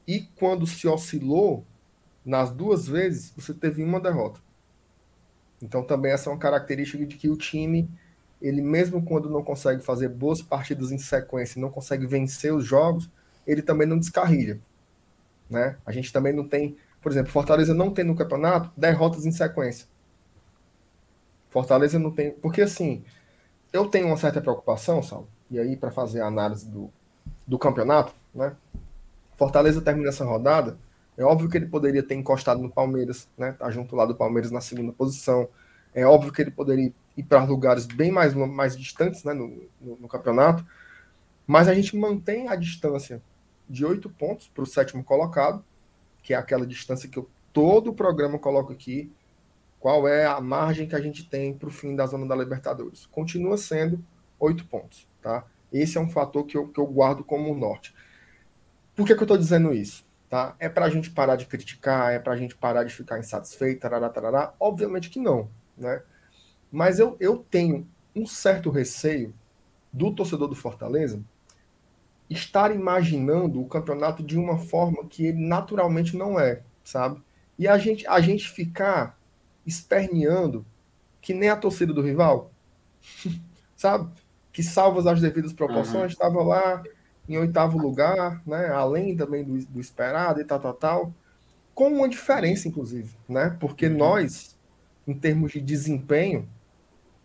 E 0.08 0.22
quando 0.36 0.66
se 0.66 0.88
oscilou, 0.88 1.66
nas 2.26 2.52
duas 2.52 2.88
vezes, 2.88 3.34
você 3.36 3.54
teve 3.54 3.84
uma 3.84 4.00
derrota. 4.00 4.40
Então 5.62 5.84
também 5.84 6.12
essa 6.12 6.30
é 6.30 6.34
uma 6.34 6.40
característica 6.40 7.06
de 7.06 7.18
que 7.18 7.30
o 7.30 7.38
time, 7.38 7.90
ele 8.42 8.62
mesmo 8.62 9.04
quando 9.04 9.30
não 9.30 9.44
consegue 9.44 9.82
fazer 9.82 10.10
boas 10.10 10.42
partidas 10.42 10.92
em 10.92 10.98
sequência, 10.98 11.62
não 11.62 11.70
consegue 11.70 12.06
vencer 12.06 12.54
os 12.54 12.66
jogos, 12.66 13.10
ele 13.46 13.62
também 13.62 13.88
não 13.88 13.98
descarrilha, 13.98 14.60
né? 15.50 15.78
A 15.86 15.92
gente 15.92 16.14
também 16.14 16.34
não 16.34 16.48
tem, 16.48 16.78
por 17.02 17.12
exemplo, 17.12 17.32
Fortaleza 17.32 17.74
não 17.74 17.92
tem 17.92 18.06
no 18.06 18.16
campeonato 18.16 18.72
derrotas 18.78 19.26
em 19.26 19.32
sequência. 19.32 19.88
Fortaleza 21.50 21.98
não 21.98 22.12
tem, 22.12 22.32
porque 22.32 22.62
assim, 22.62 23.04
eu 23.74 23.88
tenho 23.88 24.08
uma 24.08 24.18
certa 24.18 24.40
preocupação, 24.40 25.02
Sal, 25.02 25.28
e 25.50 25.60
aí 25.60 25.76
para 25.76 25.92
fazer 25.92 26.22
a 26.22 26.28
análise 26.28 26.68
do, 26.70 26.92
do 27.46 27.58
campeonato, 27.58 28.14
né? 28.34 28.56
Fortaleza 29.36 29.82
termina 29.82 30.10
essa 30.10 30.26
rodada, 30.26 30.78
é 31.20 31.24
óbvio 31.24 31.50
que 31.50 31.58
ele 31.58 31.66
poderia 31.66 32.02
ter 32.02 32.16
encostado 32.16 32.62
no 32.62 32.70
Palmeiras, 32.70 33.28
né? 33.38 33.52
Tá 33.52 33.70
junto 33.70 33.94
lá 33.94 34.06
do 34.06 34.16
Palmeiras 34.16 34.52
na 34.52 34.62
segunda 34.62 34.94
posição. 34.94 35.50
É 35.94 36.06
óbvio 36.06 36.32
que 36.32 36.42
ele 36.42 36.52
poderia 36.52 36.94
ir 37.18 37.24
para 37.24 37.44
lugares 37.44 37.86
bem 37.86 38.12
mais, 38.12 38.34
mais 38.34 38.78
distantes 38.78 39.24
né, 39.24 39.34
no, 39.34 39.68
no, 39.82 39.98
no 39.98 40.08
campeonato, 40.08 40.66
mas 41.46 41.68
a 41.68 41.74
gente 41.74 41.98
mantém 41.98 42.48
a 42.48 42.56
distância 42.56 43.22
de 43.68 43.86
oito 43.86 44.10
pontos 44.10 44.48
para 44.48 44.64
o 44.64 44.68
sétimo 44.68 45.04
colocado, 45.04 45.64
que 46.22 46.34
é 46.34 46.38
aquela 46.38 46.66
distância 46.66 47.10
que 47.10 47.18
eu 47.18 47.30
todo 47.52 47.90
o 47.90 47.94
programa 47.94 48.38
coloco 48.38 48.72
aqui, 48.72 49.12
qual 49.80 50.08
é 50.08 50.26
a 50.26 50.40
margem 50.40 50.88
que 50.88 50.96
a 50.96 51.02
gente 51.02 51.28
tem 51.28 51.54
para 51.54 51.70
o 51.70 51.72
fim 51.72 51.96
da 51.96 52.06
zona 52.06 52.28
da 52.28 52.36
Libertadores. 52.36 53.06
Continua 53.08 53.58
sendo 53.58 54.04
oito 54.40 54.66
pontos, 54.66 55.08
tá? 55.22 55.46
Esse 55.72 55.98
é 55.98 56.02
um 56.02 56.10
fator 56.10 56.46
que 56.46 56.58
eu, 56.58 56.68
que 56.68 56.80
eu 56.80 56.86
guardo 56.86 57.24
como 57.24 57.56
norte. 57.56 57.94
Por 58.96 59.06
que, 59.06 59.16
que 59.16 59.22
eu 59.22 59.26
estou 59.26 59.38
dizendo 59.38 59.74
isso? 59.74 60.06
Tá? 60.30 60.56
É 60.60 60.70
para 60.70 60.86
a 60.86 60.90
gente 60.90 61.10
parar 61.10 61.36
de 61.36 61.46
criticar, 61.46 62.14
é 62.14 62.20
para 62.20 62.34
a 62.34 62.38
gente 62.38 62.56
parar 62.56 62.84
de 62.84 62.94
ficar 62.94 63.18
insatisfeito, 63.18 63.82
tarará, 63.82 64.10
tarará? 64.10 64.54
Obviamente 64.60 65.10
que 65.10 65.20
não, 65.20 65.50
né? 65.80 66.02
Mas 66.72 67.00
eu, 67.00 67.16
eu 67.20 67.38
tenho 67.38 67.88
um 68.16 68.26
certo 68.26 68.70
receio 68.70 69.34
do 69.92 70.14
torcedor 70.14 70.48
do 70.48 70.56
Fortaleza 70.56 71.22
estar 72.30 72.74
imaginando 72.74 73.60
o 73.60 73.68
campeonato 73.68 74.22
de 74.22 74.38
uma 74.38 74.58
forma 74.58 75.06
que 75.06 75.26
ele 75.26 75.48
naturalmente 75.48 76.16
não 76.16 76.40
é, 76.40 76.62
sabe? 76.84 77.22
E 77.58 77.68
a 77.68 77.78
gente, 77.78 78.06
a 78.08 78.20
gente 78.22 78.48
ficar 78.50 79.18
esperneando 79.66 80.66
que 81.22 81.34
nem 81.34 81.50
a 81.50 81.56
torcida 81.56 81.92
do 81.92 82.02
rival, 82.02 82.52
sabe? 83.76 84.10
Que 84.54 84.62
salvas 84.62 85.08
as 85.08 85.20
devidas 85.20 85.54
proporções, 85.54 86.12
estava 86.12 86.40
uhum. 86.40 86.48
lá 86.48 86.84
em 87.28 87.38
oitavo 87.38 87.78
lugar, 87.78 88.42
né? 88.46 88.68
Além 88.70 89.16
também 89.16 89.44
do, 89.44 89.58
do, 89.66 89.80
esperado 89.80 90.40
e 90.40 90.46
tal, 90.46 90.60
tal, 90.60 90.74
tal. 90.74 91.14
Com 91.74 91.90
uma 91.90 92.10
diferença, 92.10 92.68
inclusive, 92.68 93.16
né? 93.28 93.56
Porque 93.60 93.88
uhum. 93.88 93.98
nós, 93.98 94.58
em 95.10 95.14
termos 95.14 95.52
de 95.52 95.60
desempenho, 95.60 96.48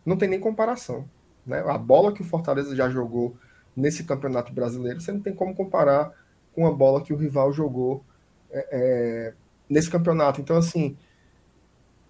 não 0.06 0.16
tem 0.16 0.28
nem 0.28 0.40
comparação. 0.40 1.08
Né? 1.46 1.60
A 1.66 1.76
bola 1.76 2.12
que 2.12 2.22
o 2.22 2.24
Fortaleza 2.24 2.74
já 2.74 2.88
jogou 2.88 3.36
nesse 3.76 4.04
campeonato 4.04 4.52
brasileiro, 4.52 5.00
você 5.00 5.12
não 5.12 5.20
tem 5.20 5.34
como 5.34 5.54
comparar 5.54 6.12
com 6.54 6.66
a 6.66 6.72
bola 6.72 7.02
que 7.02 7.12
o 7.12 7.16
rival 7.16 7.52
jogou 7.52 8.02
é, 8.50 8.68
é, 8.70 9.34
nesse 9.68 9.90
campeonato. 9.90 10.40
Então, 10.40 10.56
assim, 10.56 10.96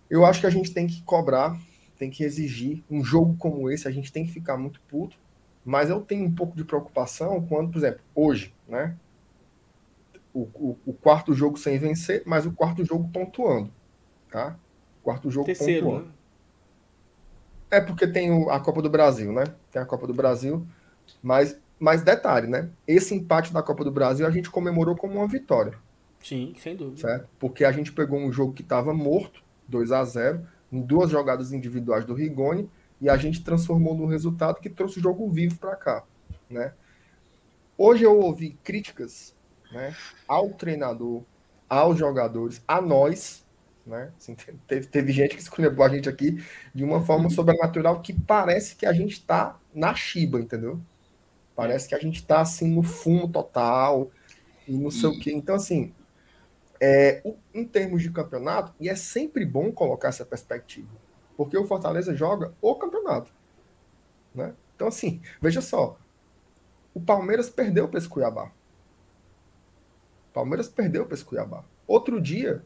eu 0.08 0.24
acho 0.24 0.40
que 0.40 0.46
a 0.46 0.50
gente 0.50 0.72
tem 0.72 0.86
que 0.86 1.02
cobrar, 1.02 1.58
tem 1.98 2.10
que 2.10 2.22
exigir 2.22 2.84
um 2.88 3.02
jogo 3.02 3.34
como 3.36 3.70
esse, 3.70 3.88
a 3.88 3.90
gente 3.90 4.12
tem 4.12 4.24
que 4.24 4.32
ficar 4.32 4.56
muito 4.56 4.80
puto, 4.82 5.16
mas 5.64 5.90
eu 5.90 6.00
tenho 6.02 6.26
um 6.26 6.34
pouco 6.34 6.56
de 6.56 6.64
preocupação 6.64 7.44
quando, 7.46 7.70
por 7.72 7.78
exemplo, 7.78 8.00
hoje, 8.14 8.54
né? 8.68 8.96
O, 10.32 10.42
o, 10.54 10.78
o 10.86 10.92
quarto 10.92 11.32
jogo 11.32 11.56
sem 11.56 11.78
vencer, 11.78 12.22
mas 12.26 12.44
o 12.44 12.52
quarto 12.52 12.84
jogo 12.84 13.08
pontuando, 13.12 13.72
tá? 14.30 14.58
Quarto 15.04 15.30
jogo 15.30 15.46
Terceiro, 15.46 15.86
pontuando. 15.86 16.06
Né? 16.06 16.12
É 17.70 17.80
porque 17.80 18.06
tem 18.06 18.50
a 18.50 18.58
Copa 18.58 18.80
do 18.82 18.90
Brasil, 18.90 19.32
né? 19.32 19.44
Tem 19.70 19.80
a 19.80 19.84
Copa 19.84 20.06
do 20.06 20.14
Brasil, 20.14 20.66
mas, 21.22 21.60
mas 21.78 22.02
detalhe, 22.02 22.46
né? 22.46 22.70
Esse 22.88 23.14
empate 23.14 23.52
da 23.52 23.62
Copa 23.62 23.84
do 23.84 23.92
Brasil 23.92 24.26
a 24.26 24.30
gente 24.30 24.50
comemorou 24.50 24.96
como 24.96 25.16
uma 25.16 25.28
vitória. 25.28 25.74
Sim, 26.22 26.54
sem 26.58 26.74
dúvida. 26.74 27.02
Certo? 27.02 27.28
Porque 27.38 27.64
a 27.64 27.70
gente 27.70 27.92
pegou 27.92 28.18
um 28.18 28.32
jogo 28.32 28.54
que 28.54 28.62
estava 28.62 28.94
morto, 28.94 29.42
2 29.68 29.92
a 29.92 30.02
0 30.04 30.46
em 30.72 30.80
duas 30.80 31.10
jogadas 31.10 31.52
individuais 31.52 32.04
do 32.04 32.14
Rigoni, 32.14 32.68
e 33.00 33.08
a 33.08 33.16
gente 33.16 33.44
transformou 33.44 33.94
no 33.94 34.06
resultado 34.06 34.60
que 34.60 34.70
trouxe 34.70 34.98
o 34.98 35.02
jogo 35.02 35.28
vivo 35.30 35.58
para 35.58 35.76
cá, 35.76 36.02
né? 36.48 36.72
Hoje 37.76 38.04
eu 38.04 38.18
ouvi 38.18 38.56
críticas, 38.64 39.34
né, 39.70 39.94
ao 40.26 40.50
treinador, 40.50 41.22
aos 41.68 41.98
jogadores, 41.98 42.62
a 42.66 42.80
nós, 42.80 43.43
né? 43.86 44.12
Assim, 44.16 44.34
teve, 44.66 44.86
teve 44.86 45.12
gente 45.12 45.36
que 45.36 45.42
escolheu 45.42 45.82
a 45.82 45.88
gente 45.88 46.08
aqui 46.08 46.42
de 46.74 46.84
uma 46.84 47.02
forma 47.02 47.28
sobrenatural 47.28 48.00
que 48.00 48.12
parece 48.12 48.76
que 48.76 48.86
a 48.86 48.92
gente 48.92 49.12
está 49.12 49.58
na 49.74 49.94
chiba, 49.94 50.40
entendeu? 50.40 50.80
Parece 51.54 51.88
que 51.88 51.94
a 51.94 51.98
gente 51.98 52.16
está 52.16 52.40
assim 52.40 52.68
no 52.68 52.82
fumo 52.82 53.28
total 53.28 54.10
e 54.66 54.76
não 54.76 54.90
sei 54.90 55.08
o 55.08 55.18
quê. 55.18 55.32
Então, 55.32 55.54
assim, 55.54 55.92
é, 56.80 57.22
em 57.52 57.64
termos 57.64 58.02
de 58.02 58.10
campeonato, 58.10 58.74
e 58.80 58.88
é 58.88 58.96
sempre 58.96 59.44
bom 59.44 59.70
colocar 59.70 60.08
essa 60.08 60.24
perspectiva, 60.24 60.90
porque 61.36 61.56
o 61.56 61.66
Fortaleza 61.66 62.14
joga 62.14 62.52
o 62.60 62.74
campeonato. 62.74 63.32
Né? 64.34 64.54
Então, 64.74 64.88
assim, 64.88 65.20
veja 65.40 65.60
só, 65.60 65.96
o 66.92 67.00
Palmeiras 67.00 67.48
perdeu 67.48 67.88
para 67.88 67.98
esse 67.98 68.08
Cuiabá. 68.08 68.50
O 70.30 70.32
Palmeiras 70.32 70.68
perdeu 70.68 71.06
para 71.06 71.14
esse 71.14 71.24
Cuiabá. 71.24 71.64
Outro 71.86 72.20
dia, 72.20 72.64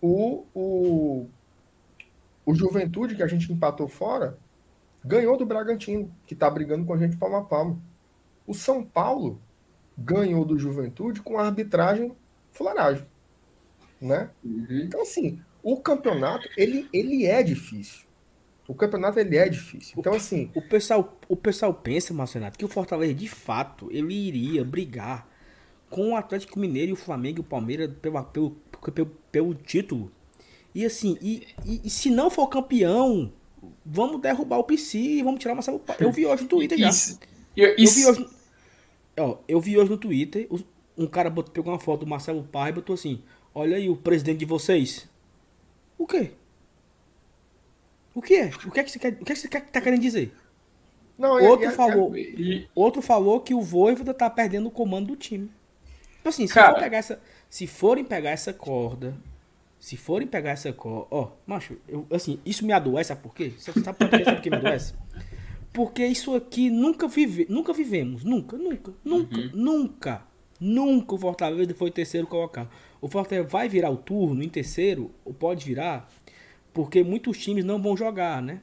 o, 0.00 0.44
o, 0.54 1.26
o 2.44 2.54
Juventude, 2.54 3.14
que 3.14 3.22
a 3.22 3.26
gente 3.26 3.52
empatou 3.52 3.88
fora, 3.88 4.38
ganhou 5.04 5.36
do 5.36 5.46
Bragantino, 5.46 6.12
que 6.26 6.34
está 6.34 6.48
brigando 6.48 6.84
com 6.84 6.94
a 6.94 6.98
gente 6.98 7.16
palmo 7.16 7.36
a 7.36 7.44
palmo. 7.44 7.82
O 8.46 8.54
São 8.54 8.84
Paulo 8.84 9.40
ganhou 9.96 10.44
do 10.44 10.58
Juventude 10.58 11.20
com 11.20 11.38
a 11.38 11.46
arbitragem 11.46 12.12
fularagem 12.52 13.06
né? 14.00 14.30
Uhum. 14.44 14.66
Então, 14.84 15.02
assim, 15.02 15.40
o 15.62 15.76
campeonato, 15.78 16.48
ele, 16.56 16.88
ele 16.92 17.26
é 17.26 17.42
difícil. 17.42 18.06
O 18.66 18.74
campeonato, 18.74 19.18
ele 19.18 19.36
é 19.36 19.48
difícil. 19.48 19.94
Então, 19.98 20.12
assim... 20.12 20.50
O 20.54 20.60
pessoal, 20.60 21.18
o 21.28 21.36
pessoal 21.36 21.72
pensa, 21.72 22.12
Marcenato, 22.12 22.58
que 22.58 22.64
o 22.64 22.68
Fortaleza, 22.68 23.14
de 23.14 23.28
fato, 23.28 23.88
ele 23.90 24.14
iria 24.14 24.64
brigar 24.64 25.26
com 25.88 26.12
o 26.12 26.16
Atlético 26.16 26.58
Mineiro 26.58 26.90
e 26.90 26.92
o 26.92 26.96
Flamengo 26.96 27.38
e 27.38 27.40
o 27.40 27.44
Palmeiras 27.44 27.90
pelo, 28.02 28.22
pelo, 28.24 28.50
pelo, 28.80 29.06
pelo 29.30 29.54
título. 29.54 30.10
E 30.74 30.84
assim, 30.84 31.16
e, 31.20 31.46
e, 31.64 31.80
e, 31.84 31.90
se 31.90 32.10
não 32.10 32.30
for 32.30 32.46
campeão, 32.48 33.32
vamos 33.84 34.20
derrubar 34.20 34.58
o 34.58 34.64
PC 34.64 34.98
e 34.98 35.22
vamos 35.22 35.40
tirar 35.40 35.52
o 35.52 35.56
Marcelo 35.56 35.82
Eu 35.98 36.12
vi 36.12 36.26
hoje 36.26 36.42
no 36.42 36.48
Twitter 36.48 36.78
já. 36.78 36.88
Isso, 36.88 37.18
eu, 37.56 37.74
isso. 37.76 38.00
eu 38.00 38.14
vi 38.14 38.20
hoje. 38.20 38.30
Ó, 39.18 39.38
eu 39.48 39.60
vi 39.60 39.78
hoje 39.78 39.90
no 39.90 39.98
Twitter, 39.98 40.48
um 40.96 41.06
cara 41.06 41.30
botou, 41.30 41.52
pegou 41.52 41.72
uma 41.72 41.78
foto 41.80 42.00
do 42.00 42.06
Marcelo 42.06 42.44
Pai 42.44 42.70
e 42.70 42.74
botou 42.74 42.94
assim: 42.94 43.22
Olha 43.54 43.76
aí 43.76 43.88
o 43.88 43.96
presidente 43.96 44.38
de 44.38 44.44
vocês. 44.44 45.08
O 45.96 46.06
quê? 46.06 46.32
O 48.14 48.22
que 48.22 48.34
é? 48.34 48.50
O 48.66 48.70
que 48.70 48.80
é 48.80 48.84
que 48.84 48.90
você, 48.90 48.98
quer, 48.98 49.12
o 49.20 49.24
que 49.24 49.32
é 49.32 49.34
que 49.34 49.40
você 49.40 49.48
quer, 49.48 49.62
tá 49.62 49.80
querendo 49.80 50.00
dizer? 50.00 50.32
Não, 51.18 51.40
Outro 51.42 51.66
e- 51.68 51.72
falou, 51.72 52.16
E, 52.16 52.68
outro 52.74 53.02
falou 53.02 53.40
que 53.40 53.52
o 53.54 53.60
Voivoda 53.60 54.14
tá 54.14 54.30
perdendo 54.30 54.68
o 54.68 54.70
comando 54.70 55.08
do 55.08 55.16
time. 55.16 55.50
Então 56.20 56.30
assim, 56.30 56.46
se, 56.46 56.54
Cara. 56.54 56.74
for 56.74 56.80
pegar 56.80 56.98
essa, 56.98 57.20
se 57.48 57.66
forem 57.66 58.04
pegar 58.04 58.30
essa 58.30 58.52
corda, 58.52 59.16
se 59.78 59.96
forem 59.96 60.26
pegar 60.26 60.50
essa 60.50 60.72
corda, 60.72 61.06
ó, 61.10 61.30
macho, 61.46 61.76
eu, 61.88 62.06
assim, 62.10 62.40
isso 62.44 62.66
me 62.66 62.72
adoece, 62.72 63.08
sabe 63.08 63.22
por 63.22 63.34
quê? 63.34 63.52
Sabe, 63.58 63.80
sabe 63.80 63.98
por 63.98 64.10
quê? 64.10 64.24
Sabe 64.24 64.36
por 64.36 64.42
que 64.42 64.50
me 64.50 64.56
adoece? 64.56 64.94
Porque 65.72 66.04
isso 66.04 66.34
aqui 66.34 66.70
nunca 66.70 67.06
vive, 67.06 67.46
nunca 67.48 67.72
vivemos, 67.72 68.24
nunca, 68.24 68.56
nunca, 68.56 68.92
nunca, 69.04 69.50
nunca, 69.54 70.22
nunca 70.60 71.14
o 71.14 71.18
Fortaleza 71.18 71.74
foi 71.74 71.90
terceiro 71.90 72.26
colocado. 72.26 72.68
O 73.00 73.08
Fortaleza 73.08 73.46
vai 73.46 73.68
virar 73.68 73.90
o 73.90 73.96
turno 73.96 74.42
em 74.42 74.48
terceiro, 74.48 75.12
ou 75.24 75.32
pode 75.32 75.64
virar, 75.64 76.08
porque 76.72 77.02
muitos 77.02 77.38
times 77.38 77.64
não 77.64 77.80
vão 77.80 77.96
jogar, 77.96 78.42
né? 78.42 78.60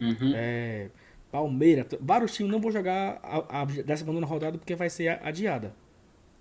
Uhum. 0.00 0.32
É, 0.34 0.90
Palmeiras, 1.30 1.86
vários 2.00 2.32
times 2.32 2.52
não 2.52 2.60
vão 2.60 2.70
jogar 2.70 3.18
a, 3.22 3.62
a 3.62 3.64
décima 3.64 4.12
nona 4.12 4.26
rodada 4.26 4.56
porque 4.56 4.76
vai 4.76 4.88
ser 4.88 5.20
adiada. 5.24 5.74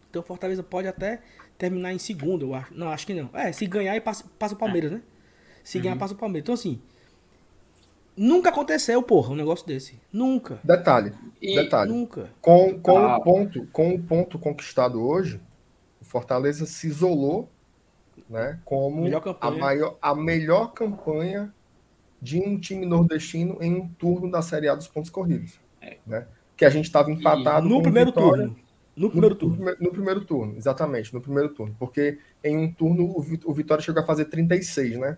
Então 0.10 0.22
o 0.22 0.26
Fortaleza 0.26 0.61
pode 0.61 0.88
até 0.88 1.22
terminar 1.64 1.94
em 1.94 1.98
segundo, 1.99 2.48
eu 2.48 2.53
acho. 2.56 2.73
Não, 2.73 2.90
acho 2.90 3.07
que 3.07 3.14
não. 3.14 3.30
É, 3.34 3.49
se 3.53 3.65
ganhar 3.65 3.95
e 3.95 4.02
passa, 4.02 4.26
passa 4.38 4.53
o 4.53 4.57
Palmeiras, 4.57 4.91
né? 4.91 5.02
Se 5.64 5.80
ganhar, 5.80 5.95
passa 5.98 6.14
o 6.14 6.18
Palmeiras. 6.18 6.44
Então, 6.44 6.53
assim, 6.53 6.81
nunca 8.18 8.49
aconteceu, 8.49 9.02
porra, 9.02 9.31
um 9.31 9.35
negócio 9.35 9.65
desse. 9.65 9.98
Nunca. 10.11 10.60
Detalhe, 10.61 11.14
E- 11.41 11.56
detalhe. 11.56 11.90
Nunca. 11.90 12.30
Com, 12.41 12.77
com, 12.81 12.98
Ah. 12.98 13.18
o 13.18 13.22
ponto, 13.23 13.65
com 13.72 13.95
o 13.95 14.02
ponto 14.03 14.38
conquistado 14.38 15.02
hoje, 15.02 15.40
o 16.02 16.06
Fortaleza 16.06 16.65
se 16.65 16.88
isolou 16.88 17.49
né, 18.30 18.60
como 18.65 19.03
Melhor 19.03 19.38
a, 19.40 19.49
maior, 19.52 19.98
a 20.02 20.14
melhor 20.14 20.73
campanha 20.73 21.53
de 22.22 22.40
um 22.40 22.60
time 22.60 22.85
nordestino 22.85 23.57
em 23.61 23.73
um 23.73 23.88
turno 23.88 24.30
da 24.30 24.41
Série 24.41 24.68
A 24.68 24.76
dos 24.76 24.88
pontos 24.88 25.10
corridos. 25.10 25.60
Né? 26.06 26.27
Que 26.57 26.65
a 26.65 26.69
gente 26.69 26.85
estava 26.85 27.10
empatado 27.11 27.68
No 27.68 27.76
com 27.76 27.80
o 27.80 27.84
primeiro 27.84 28.11
Vitória, 28.11 28.48
turno. 28.48 28.62
No 28.95 29.09
No, 29.11 29.11
primeiro 29.11 29.35
no 29.39 29.39
turno. 29.39 29.55
prime- 29.55 29.75
no 29.79 29.91
primeiro 29.91 30.25
turno, 30.25 30.55
exatamente, 30.57 31.13
no 31.13 31.21
primeiro 31.21 31.49
turno. 31.53 31.75
Porque 31.79 32.19
em 32.43 32.57
um 32.57 32.71
turno 32.73 33.05
o, 33.05 33.19
o 33.45 33.53
Vitória 33.53 33.83
chegou 33.83 34.01
a 34.03 34.05
fazer 34.05 34.25
36, 34.25 34.97
né? 34.97 35.17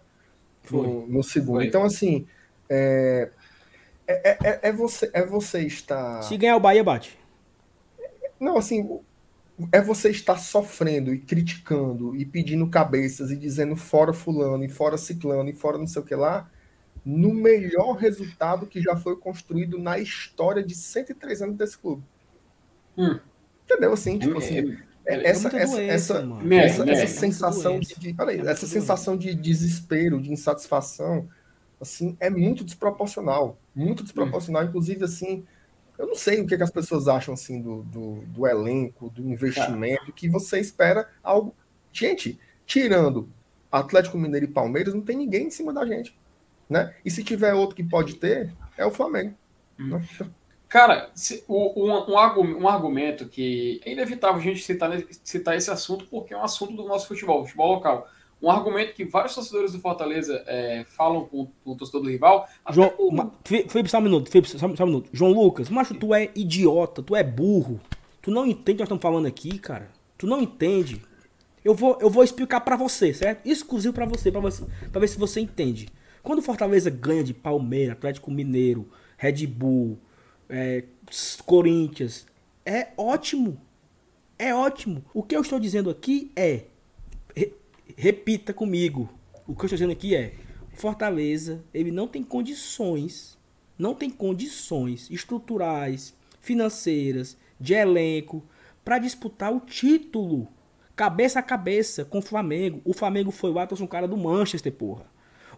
No, 0.69 1.07
no 1.07 1.23
segundo. 1.23 1.57
Foi. 1.57 1.67
Então, 1.67 1.83
assim, 1.83 2.27
é, 4.07 4.23
é, 4.23 4.39
é, 4.43 4.59
é 4.69 4.71
você, 4.71 5.09
é 5.13 5.25
você 5.25 5.61
estar. 5.61 6.21
Se 6.21 6.37
ganhar 6.37 6.57
o 6.57 6.59
Bahia, 6.59 6.83
bate. 6.83 7.17
Não, 8.39 8.57
assim, 8.57 8.99
é 9.71 9.81
você 9.81 10.09
estar 10.11 10.37
sofrendo 10.37 11.13
e 11.13 11.19
criticando 11.19 12.15
e 12.15 12.25
pedindo 12.25 12.69
cabeças 12.69 13.31
e 13.31 13.37
dizendo 13.37 13.75
fora 13.75 14.13
fulano 14.13 14.63
e 14.63 14.69
fora 14.69 14.97
ciclano 14.97 15.49
e 15.49 15.53
fora 15.53 15.77
não 15.77 15.87
sei 15.87 16.01
o 16.01 16.05
que 16.05 16.15
lá, 16.15 16.49
no 17.05 17.33
melhor 17.33 17.93
resultado 17.97 18.67
que 18.67 18.81
já 18.81 18.95
foi 18.97 19.17
construído 19.17 19.79
na 19.79 19.99
história 19.99 20.63
de 20.63 20.75
103 20.75 21.41
anos 21.41 21.57
desse 21.57 21.77
clube. 21.77 22.03
Hum. 22.97 23.19
Entendeu? 23.65 23.93
Assim, 23.93 24.17
tipo 24.19 24.37
assim, 24.37 24.55
é- 25.05 25.15
É 25.17 25.29
essa, 25.29 25.47
essa, 25.55 25.75
doença, 25.75 25.81
essa, 25.93 26.25
mano. 26.25 26.41
Essa, 26.65 26.83
essa 26.91 27.03
é 27.03 27.07
sensação 27.07 27.79
de, 27.79 28.09
É 28.47 28.51
essa 28.51 28.65
sensação 28.67 29.17
de 29.17 29.35
desespero, 29.35 30.19
de 30.21 30.31
insatisfação, 30.31 31.27
assim, 31.79 32.17
é 32.19 32.29
muito 32.29 32.63
desproporcional, 32.63 33.57
muito 33.75 34.01
desproporcional, 34.03 34.63
inclusive 34.63 35.03
assim, 35.05 35.43
eu 35.99 36.07
não 36.07 36.15
sei 36.15 36.41
o 36.41 36.47
que, 36.47 36.57
que 36.57 36.63
as 36.63 36.71
pessoas 36.71 37.07
acham 37.07 37.33
assim 37.35 37.61
do, 37.61 37.83
do, 37.83 38.21
do 38.27 38.47
elenco, 38.47 39.09
do 39.11 39.21
investimento, 39.21 40.11
que 40.13 40.27
você 40.27 40.59
espera 40.59 41.07
algo. 41.23 41.53
Gente, 41.93 42.39
tirando 42.65 43.29
Atlético 43.71 44.17
Mineiro 44.17 44.45
e 44.45 44.49
Palmeiras, 44.49 44.93
não 44.93 45.01
tem 45.01 45.15
ninguém 45.17 45.47
em 45.47 45.51
cima 45.51 45.71
da 45.71 45.85
gente, 45.85 46.17
né? 46.69 46.95
E 47.05 47.11
se 47.11 47.23
tiver 47.23 47.53
outro 47.53 47.75
que 47.75 47.83
pode 47.83 48.15
ter, 48.15 48.51
é 48.77 48.85
o 48.85 48.91
Flamengo. 48.91 49.35
né? 49.77 50.01
Cara, 50.67 51.09
se- 51.13 51.43
o- 51.47 51.85
um, 51.85 52.11
um 52.13 52.17
argu- 52.17 52.41
um 52.43 52.67
argumento 52.67 53.27
que 53.27 53.79
é 53.85 53.91
inevitável 53.91 54.37
a 54.39 54.43
gente 54.43 54.61
citar, 54.63 54.91
citar 55.23 55.55
esse 55.55 55.69
assunto 55.71 56.05
porque 56.05 56.33
é 56.33 56.37
um 56.37 56.43
assunto 56.43 56.73
do 56.73 56.83
nosso 56.87 57.07
futebol, 57.07 57.43
futebol 57.43 57.73
local. 57.73 58.07
Um 58.41 58.51
argumento 58.51 58.93
que 58.93 59.05
vários 59.05 59.33
torcedores 59.33 59.71
do 59.71 59.79
Fortaleza 59.79 60.43
é, 60.45 60.83
falam 60.89 61.25
com, 61.25 61.47
com 61.63 61.71
o 61.71 61.75
torcedor 61.75 62.01
do 62.01 62.09
rival. 62.09 62.47
João, 62.71 62.89
com- 62.89 63.11
ma- 63.11 63.31
Felipe, 63.43 63.89
só 63.89 63.99
um 63.99 64.01
minuto, 64.01 64.29
Felipe, 64.29 64.49
só, 64.49 64.57
só 64.75 64.83
um 64.83 64.87
minuto. 64.87 65.09
João 65.13 65.31
Lucas, 65.31 65.69
macho, 65.69 65.93
tu 65.95 66.13
é 66.13 66.29
idiota, 66.35 67.01
tu 67.01 67.15
é 67.15 67.23
burro. 67.23 67.79
Tu 68.21 68.31
não 68.31 68.45
entende 68.45 68.61
o 68.61 68.75
que 68.75 68.81
nós 68.81 68.87
estamos 68.87 69.01
falando 69.01 69.27
aqui, 69.27 69.57
cara. 69.59 69.89
Tu 70.17 70.27
não 70.27 70.41
entende. 70.41 71.01
Eu 71.63 71.73
vou, 71.73 71.97
eu 72.01 72.09
vou 72.09 72.23
explicar 72.23 72.59
pra 72.61 72.75
você, 72.75 73.13
certo? 73.13 73.45
Exclusivo 73.47 73.93
pra 73.93 74.05
você, 74.05 74.31
pra 74.31 74.41
você, 74.41 74.63
pra 74.91 74.99
ver 74.99 75.07
se 75.07 75.17
você 75.17 75.39
entende. 75.39 75.87
Quando 76.21 76.39
o 76.39 76.41
Fortaleza 76.41 76.89
ganha 76.89 77.23
de 77.23 77.33
Palmeiras, 77.33 77.93
Atlético 77.95 78.29
Mineiro, 78.31 78.89
Red 79.17 79.45
Bull, 79.47 79.97
é, 80.49 80.83
Corinthians, 81.45 82.25
é 82.65 82.89
ótimo. 82.97 83.59
É 84.37 84.53
ótimo. 84.53 85.03
O 85.13 85.23
que 85.23 85.35
eu 85.35 85.41
estou 85.41 85.59
dizendo 85.59 85.89
aqui 85.89 86.31
é 86.35 86.65
re- 87.35 87.53
repita 87.95 88.53
comigo. 88.53 89.09
O 89.47 89.55
que 89.55 89.61
eu 89.61 89.65
estou 89.65 89.77
dizendo 89.77 89.91
aqui 89.93 90.15
é: 90.15 90.33
o 90.73 90.75
Fortaleza, 90.77 91.63
ele 91.73 91.91
não 91.91 92.07
tem 92.07 92.23
condições, 92.23 93.37
não 93.77 93.93
tem 93.93 94.09
condições 94.09 95.09
estruturais, 95.09 96.13
financeiras, 96.41 97.37
de 97.59 97.73
elenco 97.73 98.43
para 98.83 98.99
disputar 98.99 99.53
o 99.53 99.59
título 99.59 100.47
cabeça 100.95 101.39
a 101.39 101.43
cabeça 101.43 102.05
com 102.05 102.19
o 102.19 102.21
Flamengo. 102.21 102.81
O 102.85 102.93
Flamengo 102.93 103.29
foi 103.31 103.51
lá, 103.51 103.67
trouxe 103.67 103.83
um 103.83 103.87
cara 103.87 104.07
do 104.07 104.15
Manchester, 104.17 104.71
porra. 104.71 105.05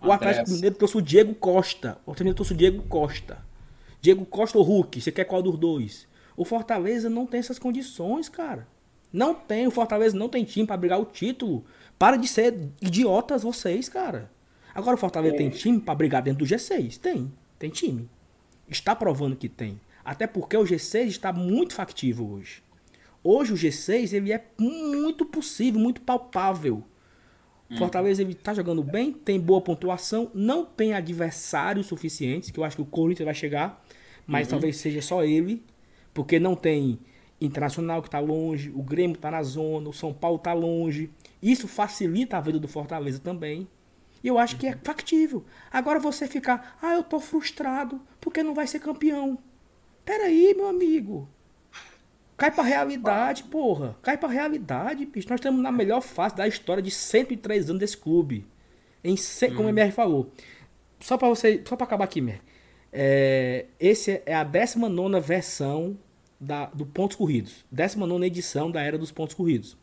O. 0.02 0.12
Atlético 0.12 0.50
Mineiro 0.56 0.76
trouxe 0.76 0.98
o 0.98 1.02
Diego 1.02 1.36
Costa. 1.36 1.92
O 2.06 2.12
Atlético 2.12 2.20
Mineiro 2.24 2.36
trouxe 2.36 2.54
o 2.54 2.58
Diego 2.58 2.84
Costa. 2.84 3.46
Diego 4.02 4.26
Costa 4.26 4.58
ou 4.58 4.64
Hulk? 4.64 5.02
Você 5.02 5.12
quer 5.12 5.26
qual 5.26 5.42
dos 5.42 5.58
dois? 5.58 6.08
O 6.36 6.46
Fortaleza 6.46 7.10
não 7.10 7.26
tem 7.26 7.40
essas 7.40 7.60
condições, 7.60 8.30
cara. 8.30 8.68
Não 9.12 9.34
tem. 9.34 9.68
O 9.68 9.72
Fortaleza 9.72 10.18
não 10.18 10.30
tem 10.30 10.44
time 10.44 10.68
pra 10.68 10.78
brigar 10.78 11.00
o 11.00 11.06
título. 11.06 11.66
Para 11.98 12.18
de 12.18 12.28
ser 12.28 12.70
idiotas 12.82 13.44
vocês, 13.44 13.90
cara. 13.90 14.32
Agora 14.74 14.96
o 14.96 15.00
Fortaleza 15.00 15.36
tem 15.36 15.50
time 15.50 15.80
pra 15.80 15.96
brigar 15.96 16.22
dentro 16.22 16.46
do 16.46 16.50
G6? 16.50 17.00
Tem. 17.00 17.32
Tem 17.58 17.70
time. 17.70 18.08
Está 18.68 18.96
provando 18.96 19.36
que 19.36 19.50
tem. 19.50 19.80
Até 20.06 20.28
porque 20.28 20.56
o 20.56 20.64
G6 20.64 21.08
está 21.08 21.34
muito 21.34 21.74
factível 21.74 22.30
hoje. 22.30 22.62
Hoje 23.24 23.54
o 23.54 23.58
G6 23.58 24.14
ele 24.14 24.32
é 24.32 24.46
muito 24.60 25.26
possível, 25.26 25.82
muito 25.82 26.02
palpável. 26.02 26.84
Fortaleza 27.78 28.22
ele 28.22 28.34
tá 28.34 28.54
jogando 28.54 28.82
bem, 28.82 29.12
tem 29.12 29.38
boa 29.38 29.60
pontuação, 29.60 30.32
não 30.34 30.64
tem 30.64 30.94
adversários 30.94 31.88
suficientes, 31.88 32.50
que 32.50 32.58
eu 32.58 32.64
acho 32.64 32.78
que 32.78 32.82
o 32.82 32.86
Corinthians 32.86 33.26
vai 33.26 33.34
chegar, 33.34 33.84
mas 34.28 34.48
talvez 34.48 34.78
seja 34.78 35.02
só 35.02 35.24
ele, 35.24 35.64
porque 36.14 36.40
não 36.40 36.56
tem 36.56 37.00
Internacional 37.40 38.02
que 38.02 38.10
tá 38.10 38.20
longe, 38.20 38.72
o 38.72 38.82
Grêmio 38.82 39.16
tá 39.16 39.30
na 39.30 39.44
zona, 39.44 39.90
o 39.90 39.94
São 39.94 40.12
Paulo 40.12 40.40
tá 40.40 40.54
longe. 40.54 41.12
Isso 41.42 41.68
facilita 41.68 42.38
a 42.38 42.42
vida 42.42 42.60
do 42.60 42.68
Fortaleza 42.68 43.20
também. 43.20 43.68
E 44.24 44.28
eu 44.28 44.40
acho 44.40 44.58
que 44.58 44.66
é 44.66 44.76
factível. 44.84 45.46
Agora 45.72 46.00
você 46.00 46.28
ficar, 46.28 46.78
ah, 46.82 46.96
eu 46.96 47.04
tô 47.04 47.20
frustrado 47.20 48.02
porque 48.20 48.42
não 48.42 48.56
vai 48.56 48.66
ser 48.66 48.80
campeão. 48.80 49.38
Peraí, 50.04 50.56
meu 50.56 50.68
amigo. 50.68 51.30
Cai 52.36 52.50
pra 52.50 52.64
realidade, 52.64 53.44
porra. 53.44 53.96
Cai 54.02 54.18
pra 54.18 54.30
realidade, 54.30 55.06
bicho. 55.06 55.30
Nós 55.30 55.40
estamos 55.40 55.62
na 55.62 55.72
melhor 55.72 56.02
fase 56.02 56.36
da 56.36 56.48
história 56.48 56.82
de 56.82 56.90
103 56.90 57.70
anos 57.70 57.80
desse 57.80 57.98
clube. 57.98 58.48
Em 59.04 59.16
Como 59.56 59.68
o 59.68 59.70
MR 59.70 59.92
falou. 59.92 60.32
Só 61.00 61.18
pra 61.18 61.30
você. 61.30 61.64
Só 61.68 61.76
pra 61.76 61.86
acabar 61.86 62.06
aqui, 62.06 62.20
MR. 62.20 62.42
É, 62.92 63.66
esse 63.80 64.22
é 64.26 64.34
a 64.34 64.44
19 64.44 65.20
versão 65.20 65.98
da, 66.40 66.66
do 66.68 66.86
Pontos 66.86 67.18
Corridos. 67.18 67.66
19 67.72 68.26
edição 68.26 68.72
da 68.72 68.82
Era 68.82 68.98
dos 68.98 69.12
Pontos 69.12 69.36
Corridos. 69.36 69.78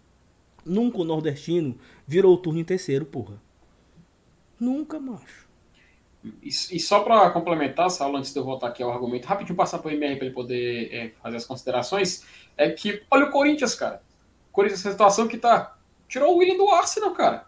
Nunca 0.65 0.99
o 0.99 1.05
nordestino 1.05 1.79
virou 2.07 2.35
o 2.35 2.39
turno 2.39 2.61
em 2.61 2.65
terceiro, 2.65 3.05
porra. 3.05 3.41
Nunca, 4.59 4.99
macho. 4.99 5.45
E, 6.43 6.49
e 6.49 6.81
só 6.81 7.01
para 7.01 7.31
complementar, 7.31 7.91
Saulo, 7.91 8.17
antes 8.17 8.33
de 8.33 8.39
eu 8.39 8.45
voltar 8.45 8.69
aqui 8.69 8.83
ao 8.83 8.91
argumento, 8.91 9.27
rapidinho 9.27 9.57
passar 9.57 9.79
para 9.79 9.91
o 9.91 9.95
MR 9.95 10.17
para 10.17 10.27
ele 10.27 10.35
poder 10.35 10.95
é, 10.95 11.13
fazer 11.23 11.37
as 11.37 11.45
considerações, 11.45 12.25
é 12.57 12.71
que, 12.71 13.03
olha 13.11 13.27
o 13.27 13.31
Corinthians, 13.31 13.75
cara. 13.75 14.01
O 14.51 14.53
Corinthians, 14.53 14.81
essa 14.81 14.93
situação 14.93 15.29
que 15.29 15.37
tá. 15.37 15.77
Tirou 16.09 16.35
o 16.35 16.39
William 16.39 16.57
do 16.57 16.71
Arsenal, 16.71 17.13
cara. 17.13 17.47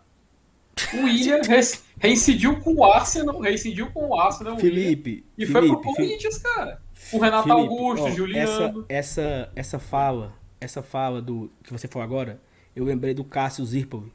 O 0.94 1.04
William 1.04 1.40
re- 1.42 1.78
reincidiu 1.98 2.60
com 2.60 2.74
o 2.74 2.84
Arsenal, 2.84 3.40
reincidiu 3.40 3.90
com 3.90 4.08
o 4.08 4.20
Arsenal. 4.20 4.54
o 4.54 4.58
Felipe. 4.58 5.24
e 5.36 5.46
foi 5.46 5.62
Felipe, 5.62 5.80
pro 5.82 5.90
Fi- 5.92 5.96
Corinthians, 6.02 6.38
cara. 6.38 6.82
O 7.12 7.18
Renato 7.18 7.48
Felipe, 7.48 7.60
Augusto, 7.62 8.04
ó, 8.06 8.10
Juliano. 8.10 8.84
Essa, 8.88 9.20
essa, 9.22 9.52
essa 9.56 9.78
fala, 9.78 10.34
essa 10.60 10.82
fala 10.82 11.22
do 11.22 11.50
que 11.62 11.72
você 11.72 11.88
falou 11.88 12.04
agora, 12.04 12.40
eu 12.74 12.84
lembrei 12.84 13.14
do 13.14 13.24
Cássio 13.24 13.64
Zirpoli, 13.64 14.12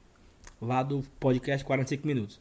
lá 0.62 0.84
do 0.84 1.04
podcast 1.20 1.66
45 1.66 2.06
Minutos. 2.06 2.40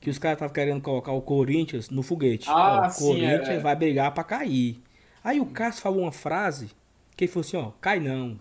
Que 0.00 0.10
os 0.10 0.18
caras 0.18 0.36
estavam 0.36 0.52
querendo 0.52 0.80
colocar 0.82 1.12
o 1.12 1.22
Corinthians 1.22 1.88
no 1.88 2.02
foguete. 2.02 2.48
Ah, 2.50 2.82
Ó, 2.84 2.86
o 2.88 2.90
sim, 2.90 3.04
Corinthians 3.06 3.48
é. 3.48 3.58
vai 3.60 3.76
brigar 3.76 4.12
pra 4.12 4.24
cair. 4.24 4.82
Aí 5.22 5.40
o 5.40 5.46
Cássio 5.46 5.80
falou 5.80 6.00
uma 6.00 6.10
frase 6.12 6.70
que 7.16 7.24
ele 7.24 7.32
falou 7.32 7.46
assim, 7.46 7.56
ó, 7.56 7.70
cai 7.80 8.00
não. 8.00 8.38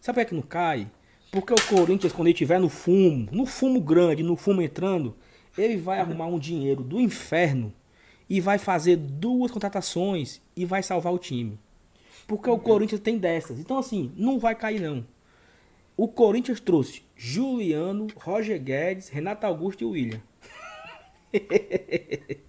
Sabe 0.00 0.16
por 0.16 0.24
que 0.24 0.30
que 0.30 0.34
não 0.34 0.42
cai? 0.42 0.88
Porque 1.30 1.52
o 1.52 1.66
Corinthians, 1.68 2.12
quando 2.12 2.28
ele 2.28 2.34
estiver 2.34 2.58
no 2.58 2.68
fumo, 2.68 3.28
no 3.30 3.44
fumo 3.44 3.80
grande, 3.80 4.22
no 4.22 4.36
fumo 4.36 4.62
entrando, 4.62 5.14
ele 5.56 5.76
vai 5.76 6.00
arrumar 6.00 6.26
um 6.26 6.38
dinheiro 6.38 6.82
do 6.82 7.00
inferno 7.00 7.72
e 8.28 8.40
vai 8.40 8.58
fazer 8.58 8.96
duas 8.96 9.50
contratações 9.50 10.40
e 10.56 10.64
vai 10.64 10.82
salvar 10.82 11.12
o 11.12 11.18
time. 11.18 11.58
Porque 12.26 12.48
o 12.48 12.58
Corinthians 12.58 13.00
tem 13.00 13.18
dessas. 13.18 13.58
Então, 13.58 13.78
assim, 13.78 14.12
não 14.16 14.38
vai 14.38 14.54
cair, 14.54 14.80
não. 14.80 15.04
O 15.96 16.06
Corinthians 16.06 16.60
trouxe 16.60 17.02
Juliano, 17.16 18.06
Roger 18.16 18.62
Guedes, 18.62 19.08
Renato 19.08 19.46
Augusto 19.46 19.82
e 19.82 19.86
William. 19.86 20.20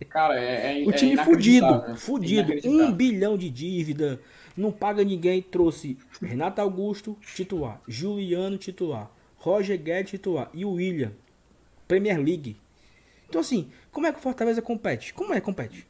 Cara, 0.10 0.40
é, 0.40 0.84
é 0.84 0.88
o 0.88 0.92
time 0.92 1.14
é 1.14 1.24
fudido, 1.24 1.96
fudido. 1.98 2.54
Um 2.66 2.92
bilhão 2.92 3.38
de 3.38 3.50
dívida, 3.50 4.22
não 4.60 4.72
paga 4.72 5.04
ninguém. 5.04 5.42
Trouxe 5.42 5.98
Renato 6.22 6.62
Augusto, 6.62 7.18
titular. 7.36 7.82
Juliano, 7.88 8.58
titular. 8.58 9.10
Roger 9.38 9.82
Guedes, 9.82 10.12
titular. 10.12 10.50
E 10.54 10.66
o 10.66 10.74
William, 10.74 11.14
Premier 11.88 12.18
League. 12.18 12.58
Então, 13.28 13.42
assim, 13.42 13.72
como 13.92 14.08
é 14.08 14.12
que 14.12 14.20
o 14.20 14.22
Fortaleza 14.22 14.62
compete? 14.62 15.14
Como 15.14 15.34
é 15.34 15.40
que 15.40 15.46
compete? 15.46 15.88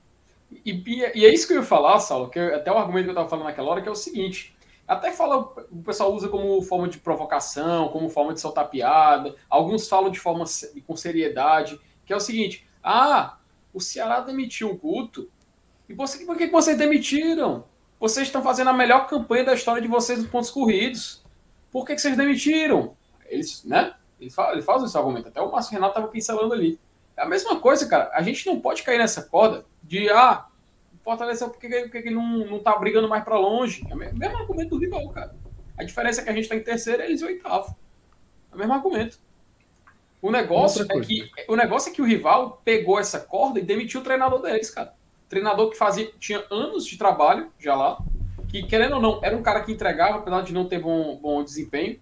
E, 0.66 0.84
e, 0.86 1.26
é 1.26 1.34
isso 1.34 1.48
que 1.48 1.54
eu 1.54 1.58
ia 1.58 1.64
falar, 1.64 2.00
Saulo, 2.00 2.30
que 2.30 2.40
até 2.40 2.72
o 2.72 2.78
argumento 2.78 3.06
que 3.06 3.10
eu 3.10 3.14
estava 3.14 3.30
falando 3.30 3.46
naquela 3.46 3.70
hora, 3.70 3.82
que 3.82 3.88
é 3.88 3.92
o 3.92 3.96
seguinte. 3.96 4.56
Até 4.88 5.12
fala, 5.12 5.38
o 5.72 5.84
pessoal 5.84 6.14
usa 6.14 6.28
como 6.28 6.62
forma 6.64 6.90
de 6.90 6.98
provocação, 6.98 7.90
como 7.90 8.10
forma 8.10 8.34
de 8.34 8.42
soltar 8.42 8.70
piada. 8.70 9.36
Alguns 9.48 9.88
falam 9.88 10.10
de 10.10 10.20
forma 10.20 10.46
com 10.88 10.96
seriedade, 10.96 11.80
que 12.06 12.12
é 12.12 12.16
o 12.16 12.20
seguinte: 12.20 12.68
ah, 12.84 13.38
o 13.72 13.80
Ceará 13.80 14.20
demitiu 14.20 14.72
o 14.72 14.76
Guto. 14.76 15.30
E 15.88 15.94
você, 15.94 16.26
por 16.26 16.36
que 16.36 16.48
vocês 16.48 16.78
demitiram? 16.78 17.66
Vocês 18.00 18.28
estão 18.28 18.42
fazendo 18.42 18.70
a 18.70 18.74
melhor 18.74 19.08
campanha 19.08 19.44
da 19.44 19.54
história 19.54 19.82
de 19.82 19.88
vocês 19.88 20.20
nos 20.20 20.30
pontos 20.30 20.50
corridos. 20.50 21.24
Por 21.72 21.86
que, 21.86 21.96
que 21.96 22.02
vocês 22.02 22.16
demitiram? 22.16 22.96
Eles, 23.26 23.64
né? 23.66 23.94
Ele 24.20 24.30
faz, 24.30 24.54
ele 24.54 24.62
faz 24.62 24.84
esse 24.84 24.98
argumento. 24.98 25.28
Até 25.28 25.42
o 25.42 25.52
Márcio 25.52 25.74
Renato 25.74 25.92
estava 25.92 26.08
pincelando 26.08 26.54
ali. 26.54 26.80
É 27.18 27.24
a 27.24 27.26
mesma 27.26 27.60
coisa, 27.60 27.88
cara. 27.88 28.10
A 28.14 28.22
gente 28.22 28.46
não 28.46 28.60
pode 28.60 28.84
cair 28.84 28.98
nessa 28.98 29.24
corda 29.24 29.66
de, 29.84 30.10
ah, 30.10 30.46
Fortaleza, 31.04 31.50
por 31.50 31.60
que, 31.60 31.68
por 31.68 31.92
que 31.92 31.98
ele 31.98 32.16
não, 32.16 32.46
não 32.46 32.60
tá 32.60 32.78
brigando 32.78 33.08
mais 33.08 33.24
para 33.24 33.38
longe? 33.38 33.86
É 33.90 33.94
o 33.94 33.98
mesmo 33.98 34.38
argumento 34.38 34.70
do 34.70 34.78
rival, 34.78 35.10
cara. 35.10 35.36
A 35.78 35.84
diferença 35.84 36.22
é 36.22 36.24
que 36.24 36.30
a 36.30 36.34
gente 36.34 36.48
tá 36.48 36.56
em 36.56 36.64
terceiro 36.64 37.02
e 37.02 37.06
eles 37.06 37.22
em 37.22 37.26
oitavo. 37.26 37.76
É 38.52 38.56
o 38.56 38.58
mesmo 38.58 38.74
argumento. 38.74 39.18
O 40.22 40.30
negócio, 40.30 40.86
é 40.90 41.00
que, 41.00 41.32
o 41.48 41.56
negócio 41.56 41.90
é 41.90 41.96
que 41.96 42.02
o 42.02 42.06
rival 42.06 42.62
pegou 42.66 43.00
essa 43.00 43.22
corda 43.22 43.60
e 43.60 43.64
demitiu 43.64 44.02
o 44.02 44.04
treinador 44.04 44.42
deles, 44.42 44.70
cara. 44.70 44.94
Treinador 45.30 45.70
que 45.70 45.78
fazia, 45.78 46.12
tinha 46.20 46.44
anos 46.50 46.86
de 46.86 46.98
trabalho 46.98 47.52
já 47.58 47.76
lá, 47.76 47.98
que 48.50 48.64
querendo 48.64 48.96
ou 48.96 49.02
não, 49.02 49.20
era 49.24 49.38
um 49.38 49.44
cara 49.44 49.62
que 49.62 49.72
entregava, 49.72 50.18
apesar 50.18 50.42
de 50.42 50.52
não 50.52 50.66
ter 50.66 50.80
bom, 50.80 51.18
bom 51.22 51.44
desempenho. 51.44 52.00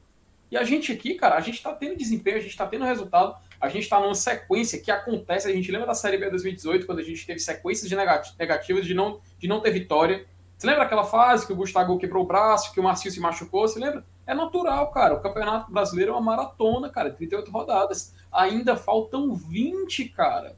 E 0.50 0.58
a 0.58 0.64
gente 0.64 0.92
aqui, 0.92 1.16
cara, 1.16 1.36
a 1.36 1.42
gente 1.42 1.62
tá 1.62 1.74
tendo 1.74 1.98
desempenho, 1.98 2.38
a 2.38 2.40
gente 2.40 2.56
tá 2.56 2.66
tendo 2.66 2.86
resultado 2.86 3.36
a 3.60 3.70
gente 3.70 3.84
está 3.84 4.00
numa 4.00 4.16
sequência 4.16 4.80
que 4.80 4.92
acontece. 4.92 5.48
A 5.48 5.52
gente 5.52 5.72
lembra 5.72 5.88
da 5.88 5.96
Série 5.96 6.18
B 6.18 6.30
2018, 6.30 6.86
quando 6.86 7.00
a 7.00 7.04
gente 7.04 7.26
teve 7.26 7.40
sequências 7.40 7.90
de 7.90 7.96
negativas, 7.96 8.86
de 8.86 8.94
não, 8.94 9.20
de 9.40 9.48
não 9.48 9.60
ter 9.60 9.72
vitória. 9.72 10.26
Você 10.58 10.68
lembra 10.68 10.84
aquela 10.84 11.04
fase 11.04 11.46
que 11.46 11.54
o 11.54 11.56
Gustavo 11.56 11.98
quebrou 11.98 12.24
o 12.24 12.28
braço, 12.28 12.72
que 12.74 12.80
o 12.80 12.84
Marcinho 12.84 13.14
se 13.14 13.20
machucou? 13.20 13.68
Você 13.68 13.80
lembra? 13.80 14.06
É 14.26 14.34
natural, 14.34 14.92
cara. 14.92 15.16
O 15.16 15.22
Campeonato 15.22 15.72
Brasileiro 15.72 16.12
é 16.12 16.14
uma 16.14 16.22
maratona, 16.22 16.90
cara. 16.90 17.12
38 17.12 17.50
rodadas. 17.50 18.14
Ainda 18.32 18.76
faltam 18.76 19.34
20, 19.34 20.10
cara. 20.10 20.56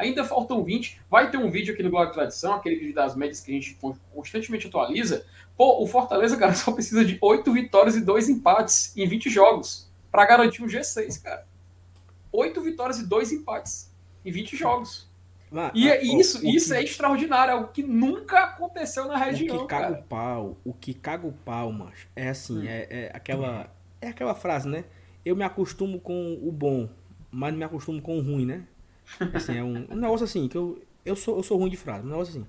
Ainda 0.00 0.24
faltam 0.24 0.62
20. 0.64 1.00
Vai 1.10 1.30
ter 1.30 1.36
um 1.36 1.50
vídeo 1.50 1.74
aqui 1.74 1.82
no 1.82 1.90
Blog 1.90 2.12
Tradição, 2.12 2.54
aquele 2.54 2.76
vídeo 2.76 2.94
das 2.94 3.14
médias 3.14 3.40
que 3.40 3.50
a 3.50 3.54
gente 3.54 3.78
constantemente 4.12 4.66
atualiza. 4.66 5.24
Pô, 5.56 5.82
o 5.82 5.86
Fortaleza, 5.86 6.36
cara, 6.36 6.52
só 6.54 6.72
precisa 6.72 7.04
de 7.04 7.18
8 7.20 7.52
vitórias 7.52 7.96
e 7.96 8.00
2 8.00 8.28
empates 8.28 8.96
em 8.96 9.06
20 9.06 9.30
jogos 9.30 9.90
para 10.10 10.26
garantir 10.26 10.62
um 10.62 10.66
G6, 10.66 11.22
cara 11.22 11.50
oito 12.32 12.60
vitórias 12.60 12.98
e 12.98 13.06
dois 13.06 13.32
empates 13.32 13.90
em 14.24 14.30
20 14.30 14.56
jogos. 14.56 15.08
Ah, 15.52 15.72
e 15.74 15.90
ah, 15.90 16.00
isso, 16.00 16.46
o, 16.46 16.48
isso 16.48 16.70
que... 16.70 16.76
é 16.76 16.82
extraordinário, 16.82 17.52
é 17.52 17.54
o 17.56 17.68
que 17.68 17.82
nunca 17.82 18.44
aconteceu 18.44 19.08
na 19.08 19.16
região. 19.16 19.56
O 19.56 19.60
que 19.62 19.66
caga 19.66 19.88
cara. 19.88 20.00
o 20.00 20.02
pau, 20.04 20.56
o 20.64 20.72
que 20.72 20.94
caga 20.94 21.26
o 21.26 21.32
pau, 21.32 21.72
macho, 21.72 22.08
é 22.14 22.28
assim, 22.28 22.60
hum. 22.60 22.66
é, 22.66 22.86
é, 22.88 23.10
aquela. 23.12 23.70
É 24.02 24.08
aquela 24.08 24.34
frase, 24.34 24.66
né? 24.66 24.84
Eu 25.22 25.36
me 25.36 25.44
acostumo 25.44 26.00
com 26.00 26.38
o 26.42 26.50
bom, 26.50 26.88
mas 27.30 27.52
não 27.52 27.58
me 27.58 27.64
acostumo 27.64 28.00
com 28.00 28.16
o 28.16 28.22
ruim, 28.22 28.46
né? 28.46 28.64
Assim, 29.34 29.56
é 29.56 29.64
um, 29.64 29.86
um 29.90 29.96
negócio 29.96 30.24
assim, 30.24 30.48
que 30.48 30.56
eu, 30.56 30.82
eu, 31.04 31.16
sou, 31.16 31.36
eu 31.36 31.42
sou 31.42 31.58
ruim 31.58 31.70
de 31.70 31.76
frase, 31.76 32.06
um 32.06 32.10
negócio 32.10 32.38
assim. 32.38 32.46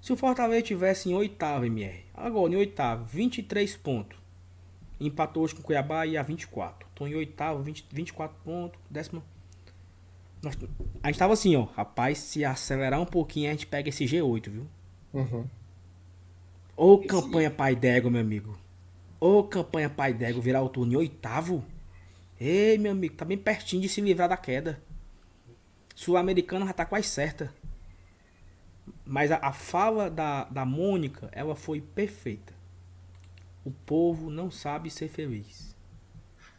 Se 0.00 0.12
o 0.12 0.16
Fortaleza 0.16 0.62
tivesse 0.62 1.10
em 1.10 1.14
oitavo, 1.14 1.64
MR, 1.64 2.04
agora 2.14 2.52
em 2.52 2.56
oitavo, 2.56 3.04
23 3.06 3.76
pontos. 3.76 4.18
Empatou 5.00 5.42
hoje 5.42 5.54
com 5.54 5.60
o 5.60 5.64
Cuiabá 5.64 6.06
e 6.06 6.16
a 6.16 6.22
24. 6.22 6.88
Tô 6.94 7.06
em 7.06 7.14
oitavo, 7.14 7.62
20, 7.62 7.86
24 7.92 8.36
pontos. 8.44 8.80
Décima. 8.88 9.22
Nós, 10.42 10.56
a 11.02 11.08
gente 11.08 11.18
tava 11.18 11.32
assim, 11.32 11.54
ó. 11.56 11.64
Rapaz, 11.64 12.18
se 12.18 12.44
acelerar 12.44 13.00
um 13.00 13.06
pouquinho, 13.06 13.48
a 13.48 13.52
gente 13.52 13.66
pega 13.66 13.88
esse 13.88 14.04
G8, 14.04 14.48
viu? 14.48 14.66
Uhum. 15.12 15.44
Ô 16.76 16.98
esse... 16.98 17.08
campanha 17.08 17.50
pai 17.50 17.74
d'égua, 17.74 18.10
meu 18.10 18.20
amigo. 18.20 18.56
Ô 19.20 19.42
campanha 19.42 19.90
pai 19.90 20.14
d'égua 20.14 20.40
virar 20.40 20.62
o 20.62 20.68
turno 20.68 20.92
em 20.92 20.96
oitavo. 20.96 21.64
Ei, 22.38 22.78
meu 22.78 22.92
amigo, 22.92 23.14
tá 23.14 23.24
bem 23.24 23.38
pertinho 23.38 23.82
de 23.82 23.88
se 23.88 24.00
livrar 24.00 24.28
da 24.28 24.36
queda. 24.36 24.80
Sul-Americano 25.96 26.66
já 26.66 26.74
tá 26.74 26.84
quase 26.84 27.08
certa. 27.08 27.50
Mas 29.04 29.32
a, 29.32 29.38
a 29.38 29.52
fala 29.52 30.10
da, 30.10 30.44
da 30.44 30.64
Mônica, 30.64 31.28
ela 31.32 31.56
foi 31.56 31.80
perfeita. 31.80 32.52
O 33.64 33.70
povo 33.70 34.30
não 34.30 34.50
sabe 34.50 34.90
ser 34.90 35.08
feliz. 35.08 35.74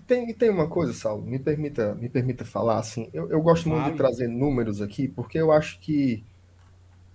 Tem, 0.08 0.34
tem 0.34 0.50
uma 0.50 0.68
coisa, 0.68 0.92
Saulo, 0.92 1.24
me 1.24 1.38
permita, 1.38 1.94
me 1.96 2.10
permita 2.10 2.44
falar 2.44 2.80
assim. 2.80 3.10
Eu, 3.14 3.30
eu 3.30 3.42
gosto 3.42 3.70
muito 3.70 3.92
de 3.92 3.98
trazer 3.98 4.28
números 4.28 4.82
aqui, 4.82 5.08
porque 5.08 5.38
eu 5.38 5.52
acho 5.52 5.80
que 5.80 6.26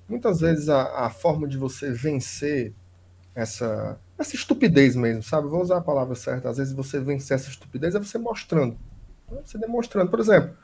muitas 0.09 0.41
vezes 0.41 0.69
a, 0.69 1.07
a 1.07 1.11
forma 1.11 1.49
de 1.49 1.59
você 1.59 1.91
vencer 1.91 2.73
essa, 3.35 3.99
essa 4.17 4.37
estupidez 4.37 4.95
mesmo, 4.95 5.23
sabe? 5.23 5.49
Vou 5.49 5.61
usar 5.61 5.79
a 5.79 5.83
palavra 5.83 6.15
certa. 6.15 6.51
Às 6.51 6.59
vezes 6.59 6.73
você 6.73 7.01
vencer 7.01 7.35
essa 7.35 7.49
estupidez 7.49 7.95
é 7.95 7.99
você 7.99 8.17
mostrando. 8.17 8.77
Né? 9.31 9.41
Você 9.45 9.59
demonstrando. 9.59 10.11
Por 10.11 10.21
exemplo, 10.21 10.55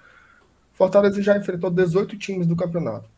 Fortaleza 0.78 1.20
já 1.20 1.36
enfrentou 1.36 1.72
18 1.72 2.16
times 2.16 2.46
do 2.46 2.54
campeonato. 2.54 3.10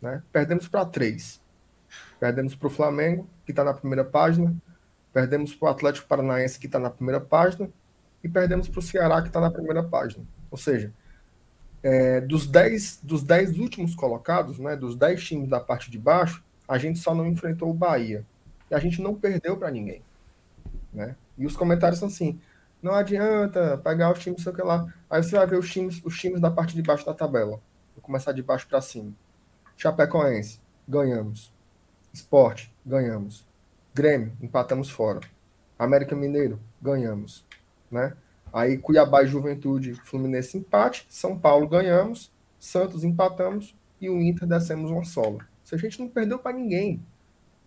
Né? 0.00 0.22
Perdemos 0.32 0.68
para 0.68 0.84
três. 0.84 1.40
Perdemos 2.20 2.54
para 2.54 2.68
o 2.68 2.70
Flamengo, 2.70 3.28
que 3.44 3.50
está 3.50 3.64
na 3.64 3.74
primeira 3.74 4.04
página. 4.04 4.54
Perdemos 5.12 5.52
para 5.52 5.66
o 5.66 5.70
Atlético 5.72 6.06
Paranaense, 6.06 6.56
que 6.56 6.66
está 6.66 6.78
na 6.78 6.90
primeira 6.90 7.20
página, 7.20 7.68
e 8.22 8.28
perdemos 8.28 8.68
para 8.68 8.78
o 8.78 8.82
Ceará, 8.82 9.20
que 9.22 9.26
está 9.26 9.40
na 9.40 9.50
primeira 9.50 9.82
página. 9.82 10.24
Ou 10.52 10.56
seja, 10.56 10.92
é, 11.82 12.20
dos 12.20 12.46
10 12.46 13.00
dos 13.02 13.24
dez 13.24 13.58
últimos 13.58 13.96
colocados, 13.96 14.60
né, 14.60 14.76
dos 14.76 14.94
10 14.94 15.24
times 15.24 15.48
da 15.48 15.58
parte 15.58 15.90
de 15.90 15.98
baixo, 15.98 16.44
a 16.68 16.78
gente 16.78 17.00
só 17.00 17.12
não 17.12 17.26
enfrentou 17.26 17.70
o 17.70 17.74
Bahia. 17.74 18.24
E 18.70 18.74
a 18.74 18.78
gente 18.78 19.02
não 19.02 19.16
perdeu 19.16 19.56
para 19.56 19.68
ninguém. 19.68 20.00
Né? 20.92 21.16
E 21.36 21.44
os 21.44 21.56
comentários 21.56 21.98
são 21.98 22.06
assim: 22.06 22.40
não 22.84 22.94
adianta 22.94 23.78
pegar 23.78 24.12
os 24.12 24.18
times, 24.18 24.42
sei 24.42 24.52
o 24.52 24.54
que 24.54 24.62
lá. 24.62 24.92
Aí 25.08 25.22
você 25.22 25.36
vai 25.36 25.46
ver 25.46 25.58
os 25.58 25.72
times, 25.72 26.02
os 26.04 26.18
times 26.18 26.38
da 26.38 26.50
parte 26.50 26.74
de 26.74 26.82
baixo 26.82 27.06
da 27.06 27.14
tabela. 27.14 27.58
Vou 27.94 28.02
começar 28.02 28.32
de 28.32 28.42
baixo 28.42 28.68
para 28.68 28.82
cima. 28.82 29.12
Chapecoense, 29.74 30.60
ganhamos. 30.86 31.50
Esporte, 32.12 32.72
ganhamos. 32.84 33.48
Grêmio, 33.94 34.36
empatamos 34.38 34.90
fora. 34.90 35.20
América 35.78 36.14
Mineiro, 36.14 36.60
ganhamos. 36.80 37.46
Né? 37.90 38.14
Aí 38.52 38.76
Cuiabá 38.76 39.22
e 39.22 39.26
Juventude, 39.26 39.94
Fluminense 40.04 40.58
empate, 40.58 41.06
São 41.08 41.38
Paulo 41.38 41.66
ganhamos, 41.66 42.30
Santos 42.60 43.02
empatamos 43.02 43.74
e 43.98 44.10
o 44.10 44.20
Inter 44.20 44.46
descemos 44.46 44.90
uma 44.90 45.04
sola. 45.04 45.38
Se 45.64 45.74
a 45.74 45.78
gente 45.78 45.98
não 45.98 46.08
perdeu 46.08 46.38
para 46.38 46.56
ninguém, 46.56 47.02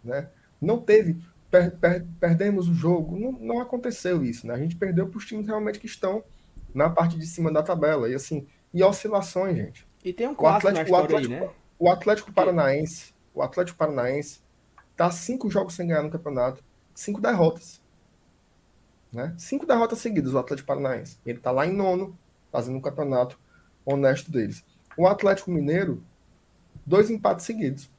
né? 0.04 0.30
Não 0.62 0.80
teve, 0.80 1.20
per, 1.50 1.76
per, 1.78 2.06
perdemos 2.20 2.68
o 2.68 2.74
jogo, 2.74 3.18
não, 3.18 3.32
não 3.32 3.62
aconteceu 3.62 4.24
isso, 4.24 4.46
né? 4.48 4.54
A 4.54 4.60
gente 4.60 4.76
perdeu 4.76 5.08
para 5.08 5.18
os 5.18 5.26
times 5.26 5.48
realmente 5.48 5.80
que 5.80 5.86
estão 5.86 6.24
na 6.74 6.90
parte 6.90 7.18
de 7.18 7.26
cima 7.26 7.52
da 7.52 7.64
tabela 7.64 8.10
e 8.10 8.16
assim, 8.16 8.48
e 8.74 8.84
oscilações, 8.84 9.56
gente. 9.56 9.88
E 10.04 10.14
tem 10.14 10.28
um 10.28 10.36
o 10.38 10.48
Atlético, 10.48 10.92
o 10.92 10.96
Atlético, 10.96 11.34
aí, 11.34 11.40
né? 11.40 11.50
o 11.80 11.90
Atlético 11.90 12.32
Paranaense, 12.32 13.14
o 13.34 13.42
Atlético 13.42 13.78
Paranaense 13.78 14.42
Tá 14.98 15.12
cinco 15.12 15.48
jogos 15.48 15.76
sem 15.76 15.88
ganhar 15.88 16.02
no 16.02 16.10
campeonato, 16.10 16.64
cinco 16.96 17.22
derrotas. 17.22 17.80
Né? 19.14 19.34
Cinco 19.38 19.64
derrotas 19.64 20.00
seguidas 20.00 20.34
o 20.34 20.40
Atlético 20.40 20.68
Paranaense. 20.68 21.20
Ele 21.24 21.38
tá 21.38 21.52
lá 21.52 21.68
em 21.68 21.72
nono, 21.72 22.18
fazendo 22.52 22.78
um 22.78 22.82
campeonato 22.82 23.40
honesto 23.86 24.32
deles. 24.32 24.66
O 24.98 25.08
Atlético 25.08 25.52
Mineiro, 25.52 26.04
dois 26.84 27.12
empates 27.12 27.46
seguidos. 27.46 27.92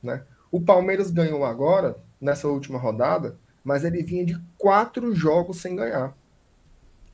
Né? 0.00 0.24
O 0.52 0.60
Palmeiras 0.60 1.10
ganhou 1.10 1.44
agora, 1.44 1.96
nessa 2.22 2.46
última 2.46 2.78
rodada, 2.78 3.36
mas 3.64 3.84
ele 3.84 4.02
vinha 4.02 4.24
de 4.24 4.40
quatro 4.56 5.12
jogos 5.12 5.60
sem 5.60 5.74
ganhar. 5.74 6.16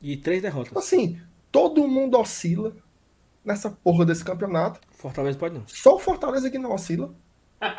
E 0.02 0.16
três 0.18 0.42
derrotas. 0.42 0.68
Tipo 0.68 0.78
assim, 0.78 1.20
todo 1.50 1.88
mundo 1.88 2.18
oscila 2.18 2.76
nessa 3.42 3.70
porra 3.70 4.04
desse 4.04 4.22
campeonato. 4.22 4.80
Fortaleza 4.90 5.38
pode 5.38 5.54
não. 5.54 5.66
Só 5.66 5.96
o 5.96 5.98
Fortaleza 5.98 6.50
que 6.50 6.58
não 6.58 6.72
oscila. 6.72 7.14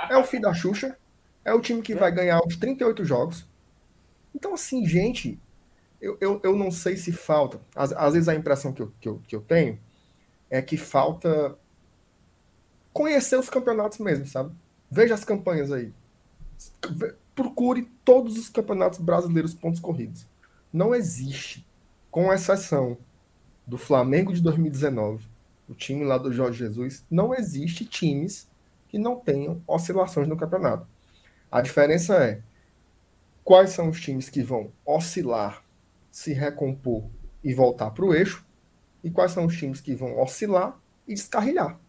É 0.09 0.17
o 0.17 0.23
fim 0.23 0.41
da 0.41 0.53
Xuxa. 0.53 0.97
É 1.45 1.53
o 1.53 1.61
time 1.61 1.81
que 1.81 1.95
vai 1.95 2.11
ganhar 2.11 2.41
os 2.45 2.55
38 2.55 3.05
jogos. 3.05 3.47
Então, 4.35 4.53
assim, 4.53 4.85
gente, 4.85 5.39
eu, 6.01 6.17
eu, 6.19 6.41
eu 6.43 6.55
não 6.55 6.71
sei 6.71 6.97
se 6.97 7.11
falta. 7.11 7.61
Às, 7.75 7.91
às 7.93 8.13
vezes 8.13 8.27
a 8.27 8.35
impressão 8.35 8.73
que 8.73 8.81
eu, 8.81 8.91
que, 8.99 9.07
eu, 9.07 9.21
que 9.27 9.35
eu 9.35 9.41
tenho 9.41 9.79
é 10.49 10.61
que 10.61 10.75
falta 10.75 11.55
conhecer 12.91 13.37
os 13.37 13.49
campeonatos 13.49 13.99
mesmo, 13.99 14.25
sabe? 14.25 14.53
Veja 14.91 15.13
as 15.13 15.23
campanhas 15.23 15.71
aí. 15.71 15.93
Procure 17.35 17.89
todos 18.03 18.37
os 18.37 18.49
campeonatos 18.49 18.99
brasileiros 18.99 19.53
pontos 19.53 19.79
corridos. 19.79 20.25
Não 20.71 20.93
existe, 20.93 21.65
com 22.11 22.33
exceção 22.33 22.97
do 23.65 23.77
Flamengo 23.77 24.33
de 24.33 24.41
2019, 24.41 25.25
o 25.69 25.73
time 25.73 26.03
lá 26.03 26.17
do 26.17 26.33
Jorge 26.33 26.59
Jesus, 26.59 27.05
não 27.09 27.33
existe 27.33 27.85
times 27.85 28.49
que 28.87 28.97
não 28.97 29.15
tenham 29.15 29.61
oscilações 29.67 30.27
no 30.27 30.35
campeonato. 30.35 30.87
A 31.51 31.61
diferença 31.61 32.15
é 32.15 32.41
quais 33.43 33.69
são 33.69 33.89
os 33.89 33.99
times 34.01 34.29
que 34.29 34.41
vão 34.41 34.71
oscilar, 34.85 35.63
se 36.11 36.33
recompor 36.33 37.03
e 37.43 37.53
voltar 37.53 37.91
para 37.91 38.05
o 38.05 38.13
eixo, 38.13 38.45
e 39.03 39.09
quais 39.09 39.31
são 39.31 39.45
os 39.45 39.55
times 39.55 39.79
que 39.79 39.95
vão 39.95 40.19
oscilar 40.19 40.77
e 41.07 41.13
descarrilhar. 41.13 41.79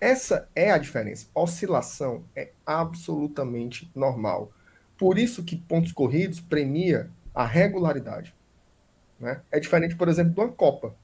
Essa 0.00 0.48
é 0.54 0.70
a 0.70 0.78
diferença. 0.78 1.28
Oscilação 1.34 2.24
é 2.34 2.52
absolutamente 2.64 3.90
normal. 3.94 4.52
Por 4.96 5.18
isso 5.18 5.44
que 5.44 5.56
pontos 5.56 5.92
corridos 5.92 6.40
premia 6.40 7.10
a 7.34 7.44
regularidade. 7.44 8.34
Né? 9.18 9.40
É 9.50 9.58
diferente, 9.58 9.96
por 9.96 10.08
exemplo, 10.08 10.32
de 10.32 10.40
uma 10.40 10.52
Copa. 10.52 10.94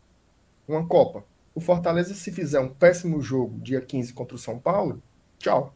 Uma 0.67 0.87
Copa. 0.87 1.25
O 1.55 1.61
Fortaleza, 1.61 2.15
se 2.15 2.33
fizer 2.33 2.61
um 2.61 2.69
péssimo 2.69 3.21
jogo 3.21 3.61
dia 3.61 3.81
15 3.81 4.13
contra 4.13 4.35
o 4.35 4.39
São 4.39 4.59
Paulo, 4.59 5.03
tchau. 5.39 5.75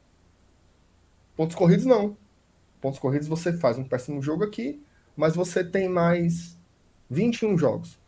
Pontos 1.36 1.54
corridos, 1.54 1.86
não. 1.86 2.16
Pontos 2.80 2.98
corridos 2.98 3.28
você 3.28 3.52
faz 3.52 3.78
um 3.78 3.84
péssimo 3.84 4.22
jogo 4.22 4.44
aqui, 4.44 4.82
mas 5.16 5.34
você 5.34 5.64
tem 5.64 5.88
mais 5.88 6.58
21 7.10 7.56
jogos. 7.56 7.98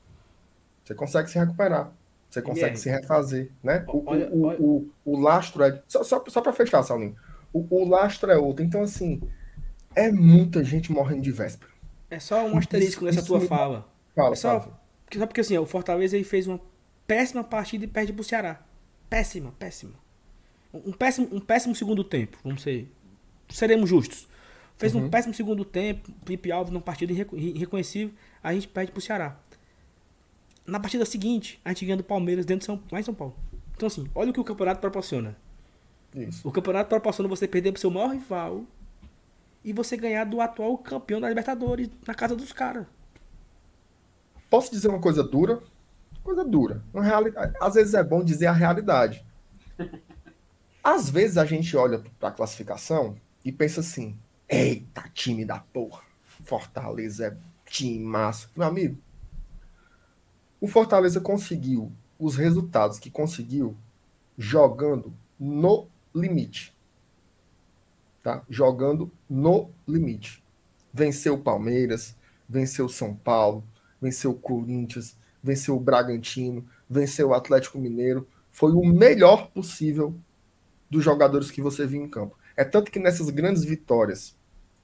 Você 0.84 0.94
consegue 0.94 1.30
se 1.30 1.38
recuperar. 1.38 1.92
Você 2.30 2.40
consegue 2.40 2.76
se 2.76 2.88
refazer, 2.88 3.50
né? 3.62 3.84
O, 3.88 4.04
olha, 4.06 4.30
o, 4.30 4.42
olha. 4.44 4.60
O, 4.60 4.88
o, 5.04 5.18
lastro 5.18 5.64
é. 5.64 5.82
Só, 5.88 6.04
só, 6.04 6.22
só 6.28 6.40
para 6.40 6.52
fechar, 6.52 6.82
Saulinho. 6.84 7.16
O, 7.52 7.66
o 7.68 7.88
lastro 7.88 8.30
é 8.30 8.38
outro. 8.38 8.64
Então, 8.64 8.82
assim, 8.82 9.20
é 9.96 10.12
muita 10.12 10.62
gente 10.62 10.92
morrendo 10.92 11.22
de 11.22 11.32
véspera. 11.32 11.70
É 12.08 12.20
só 12.20 12.46
um 12.46 12.56
asterisco 12.56 13.04
nessa 13.04 13.22
tua 13.22 13.40
fala. 13.40 13.88
Fala, 14.14 14.32
é 14.32 14.36
só, 14.36 14.60
fala. 14.60 14.80
só 15.12 15.26
porque 15.26 15.40
assim, 15.40 15.58
o 15.58 15.66
Fortaleza 15.66 16.16
ele 16.16 16.24
fez 16.24 16.46
uma 16.46 16.60
péssima 17.06 17.42
partida 17.42 17.84
e 17.84 17.88
perde 17.88 18.12
pro 18.12 18.22
Ceará. 18.22 18.60
Péssima, 19.08 19.52
péssima. 19.58 19.94
Um 20.72 20.92
péssimo, 20.92 21.28
um 21.32 21.40
péssimo 21.40 21.74
segundo 21.74 22.04
tempo, 22.04 22.38
vamos 22.44 22.62
ser. 22.62 22.88
Seremos 23.48 23.90
justos. 23.90 24.28
Fez 24.78 24.94
uhum. 24.94 25.06
um 25.06 25.10
péssimo 25.10 25.34
segundo 25.34 25.64
tempo, 25.64 26.08
Felipe 26.24 26.50
Alves 26.52 26.72
numa 26.72 26.80
partida 26.80 27.12
irreconhecível, 27.12 28.14
a 28.42 28.54
gente 28.54 28.68
perde 28.68 28.92
pro 28.92 29.00
Ceará. 29.00 29.36
Na 30.66 30.78
partida 30.78 31.04
seguinte, 31.04 31.60
a 31.64 31.70
gente 31.70 31.84
ganha 31.84 31.96
do 31.96 32.04
Palmeiras 32.04 32.46
dentro 32.46 32.60
de 32.60 32.66
São, 32.66 32.82
lá 32.90 33.00
em 33.00 33.02
São 33.02 33.14
Paulo. 33.14 33.34
Então, 33.74 33.86
assim, 33.86 34.06
olha 34.14 34.30
o 34.30 34.32
que 34.32 34.40
o 34.40 34.44
campeonato 34.44 34.80
proporciona. 34.80 35.36
Isso. 36.14 36.46
O 36.46 36.52
campeonato 36.52 36.88
proporciona 36.88 37.28
você 37.28 37.46
perder 37.46 37.72
pro 37.72 37.80
seu 37.80 37.90
maior 37.90 38.12
rival 38.12 38.64
e 39.64 39.72
você 39.72 39.96
ganhar 39.96 40.24
do 40.24 40.40
atual 40.40 40.76
campeão 40.78 41.20
da 41.20 41.28
Libertadores 41.28 41.88
na 42.06 42.14
casa 42.14 42.34
dos 42.34 42.52
caras. 42.52 42.86
Posso 44.48 44.70
dizer 44.70 44.88
uma 44.88 45.00
coisa 45.00 45.22
dura? 45.22 45.62
Coisa 46.22 46.44
dura. 46.44 46.82
Uma 46.92 47.02
realidade. 47.02 47.54
Às 47.60 47.74
vezes 47.74 47.94
é 47.94 48.02
bom 48.02 48.22
dizer 48.22 48.46
a 48.46 48.52
realidade. 48.52 49.24
Às 50.82 51.08
vezes 51.08 51.38
a 51.38 51.44
gente 51.44 51.76
olha 51.76 52.02
para 52.18 52.30
a 52.30 52.32
classificação 52.32 53.16
e 53.44 53.52
pensa 53.52 53.80
assim: 53.80 54.18
eita, 54.48 55.04
time 55.14 55.44
da 55.44 55.58
porra. 55.58 56.02
Fortaleza 56.44 57.26
é 57.26 57.36
time 57.70 58.00
massa. 58.00 58.48
Meu 58.56 58.66
amigo, 58.66 58.98
o 60.60 60.68
Fortaleza 60.68 61.20
conseguiu 61.20 61.90
os 62.18 62.36
resultados 62.36 62.98
que 62.98 63.10
conseguiu 63.10 63.74
jogando 64.36 65.12
no 65.38 65.88
limite. 66.14 66.76
Tá? 68.22 68.44
Jogando 68.48 69.10
no 69.28 69.70
limite. 69.88 70.44
Venceu 70.92 71.34
o 71.34 71.42
Palmeiras, 71.42 72.14
venceu 72.46 72.84
o 72.84 72.90
São 72.90 73.14
Paulo, 73.14 73.64
venceu 74.00 74.32
o 74.32 74.38
Corinthians, 74.38 75.16
venceu 75.42 75.76
o 75.76 75.80
Bragantino, 75.80 76.66
venceu 76.88 77.28
o 77.28 77.34
Atlético 77.34 77.78
Mineiro. 77.78 78.28
Foi 78.52 78.72
o 78.72 78.84
melhor 78.84 79.50
possível 79.50 80.14
dos 80.90 81.02
jogadores 81.02 81.50
que 81.50 81.62
você 81.62 81.86
viu 81.86 82.02
em 82.02 82.08
campo. 82.08 82.36
É 82.54 82.64
tanto 82.64 82.90
que 82.90 82.98
nessas 82.98 83.30
grandes 83.30 83.64
vitórias 83.64 84.36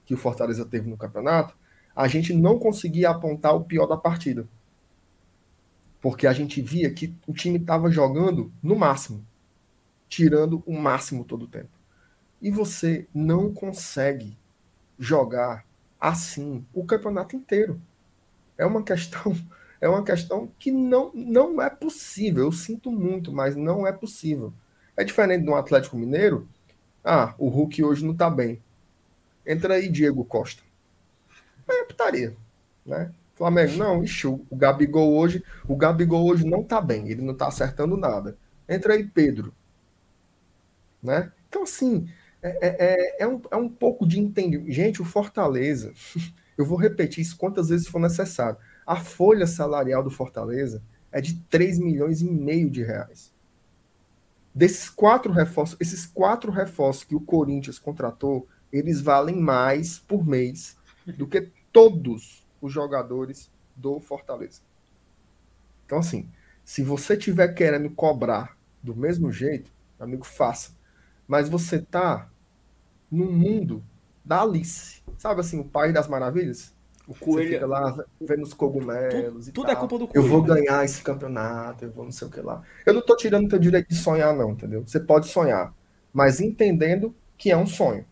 que 0.05 0.13
o 0.13 0.17
Fortaleza 0.17 0.65
teve 0.65 0.89
no 0.89 0.97
campeonato, 0.97 1.53
a 1.95 2.07
gente 2.07 2.33
não 2.33 2.57
conseguia 2.57 3.09
apontar 3.09 3.55
o 3.55 3.65
pior 3.65 3.85
da 3.85 3.97
partida 3.97 4.47
porque 6.01 6.27
a 6.27 6.33
gente 6.33 6.61
via 6.61 6.91
que 6.91 7.13
o 7.25 7.33
time 7.33 7.57
estava 7.57 7.89
jogando 7.89 8.51
no 8.61 8.75
máximo, 8.75 9.25
tirando 10.07 10.63
o 10.65 10.73
máximo 10.73 11.23
todo 11.23 11.43
o 11.43 11.47
tempo. 11.47 11.69
E 12.41 12.51
você 12.51 13.07
não 13.13 13.51
consegue 13.53 14.37
jogar 14.99 15.65
assim 15.99 16.65
o 16.73 16.85
campeonato 16.85 17.35
inteiro. 17.35 17.81
É 18.57 18.65
uma 18.65 18.83
questão, 18.83 19.35
é 19.81 19.89
uma 19.89 20.03
questão 20.03 20.49
que 20.59 20.71
não, 20.71 21.11
não 21.13 21.61
é 21.61 21.69
possível. 21.69 22.45
Eu 22.45 22.51
sinto 22.51 22.91
muito, 22.91 23.31
mas 23.31 23.55
não 23.55 23.85
é 23.85 23.91
possível. 23.91 24.53
É 24.95 25.03
diferente 25.03 25.43
de 25.43 25.49
um 25.49 25.55
Atlético 25.55 25.97
Mineiro. 25.97 26.47
Ah, 27.03 27.33
o 27.37 27.49
Hulk 27.49 27.83
hoje 27.83 28.05
não 28.05 28.13
está 28.13 28.29
bem. 28.29 28.61
Entra 29.45 29.75
aí, 29.75 29.87
Diego 29.89 30.25
Costa. 30.25 30.61
É 31.67 31.83
putaria, 31.83 32.35
né? 32.85 33.11
Flamengo, 33.37 33.77
não, 33.77 34.03
ixi, 34.03 34.25
o 34.25 34.43
Gabigol 34.51 35.15
hoje, 35.15 35.43
o 35.67 35.75
Gabigol 35.75 36.25
hoje 36.25 36.43
não 36.43 36.63
tá 36.63 36.81
bem, 36.81 37.07
ele 37.07 37.21
não 37.21 37.35
tá 37.35 37.47
acertando 37.47 37.95
nada. 37.95 38.35
Entra 38.67 38.95
aí, 38.95 39.03
Pedro. 39.03 39.53
Né? 41.03 41.31
Então, 41.47 41.61
assim, 41.61 42.09
é, 42.41 42.67
é, 42.67 42.75
é, 42.79 43.23
é 43.23 43.27
um, 43.27 43.39
é 43.51 43.55
um 43.55 43.69
pouco 43.69 44.07
de 44.07 44.19
entender. 44.19 44.63
Gente, 44.71 45.03
o 45.03 45.05
Fortaleza, 45.05 45.93
eu 46.57 46.65
vou 46.65 46.79
repetir 46.79 47.21
isso 47.21 47.37
quantas 47.37 47.69
vezes 47.69 47.87
for 47.87 47.99
necessário. 47.99 48.57
A 48.83 48.95
folha 48.95 49.45
salarial 49.45 50.03
do 50.03 50.09
Fortaleza 50.09 50.81
é 51.11 51.21
de 51.21 51.35
3 51.41 51.77
milhões 51.77 52.21
e 52.21 52.25
meio 52.25 52.71
de 52.71 52.81
reais. 52.81 53.31
Desses 54.53 54.89
quatro 54.89 55.31
reforços, 55.31 55.77
esses 55.79 56.07
quatro 56.07 56.51
reforços 56.51 57.03
que 57.03 57.15
o 57.15 57.21
Corinthians 57.21 57.77
contratou, 57.77 58.47
eles 58.73 58.99
valem 58.99 59.35
mais 59.35 59.99
por 59.99 60.25
mês 60.25 60.75
do 61.05 61.27
que 61.27 61.51
todos 61.71 62.46
os 62.61 62.71
jogadores 62.71 63.51
do 63.75 63.99
Fortaleza. 63.99 64.61
Então, 65.85 65.99
assim, 65.99 66.29
se 66.65 66.83
você 66.83 67.15
tiver 67.15 67.49
querendo 67.49 67.89
cobrar 67.89 68.57
do 68.83 68.95
mesmo 68.95 69.31
jeito, 69.31 69.71
amigo, 69.99 70.25
faça. 70.25 70.71
Mas 71.27 71.49
você 71.49 71.79
tá 71.79 72.29
no 73.11 73.31
mundo 73.31 73.83
da 74.23 74.41
Alice. 74.41 75.01
Sabe 75.17 75.41
assim, 75.41 75.59
o 75.59 75.63
Pai 75.63 75.93
das 75.93 76.07
Maravilhas? 76.07 76.75
O 77.07 77.15
coelho. 77.15 77.47
Você 77.47 77.53
fica 77.53 77.65
lá 77.65 78.05
vendo 78.19 78.43
os 78.43 78.53
cogumelos 78.53 79.45
tudo, 79.45 79.49
e 79.49 79.51
tudo 79.53 79.71
é 79.71 79.73
tal. 79.73 79.77
é 79.77 79.79
culpa 79.79 79.99
do 79.99 80.07
coelho. 80.07 80.25
Eu 80.25 80.29
vou 80.29 80.41
ganhar 80.41 80.83
esse 80.83 81.01
campeonato, 81.01 81.85
eu 81.85 81.91
vou 81.91 82.03
não 82.03 82.11
sei 82.11 82.27
o 82.27 82.31
que 82.31 82.41
lá. 82.41 82.61
Eu 82.85 82.93
não 82.93 83.01
tô 83.01 83.15
tirando 83.15 83.45
o 83.45 83.49
teu 83.49 83.59
direito 83.59 83.87
de 83.87 83.95
sonhar, 83.95 84.35
não, 84.35 84.51
entendeu? 84.51 84.83
Você 84.85 84.99
pode 84.99 85.27
sonhar, 85.27 85.73
mas 86.11 86.41
entendendo 86.41 87.15
que 87.37 87.49
é 87.49 87.55
um 87.55 87.65
sonho. 87.65 88.05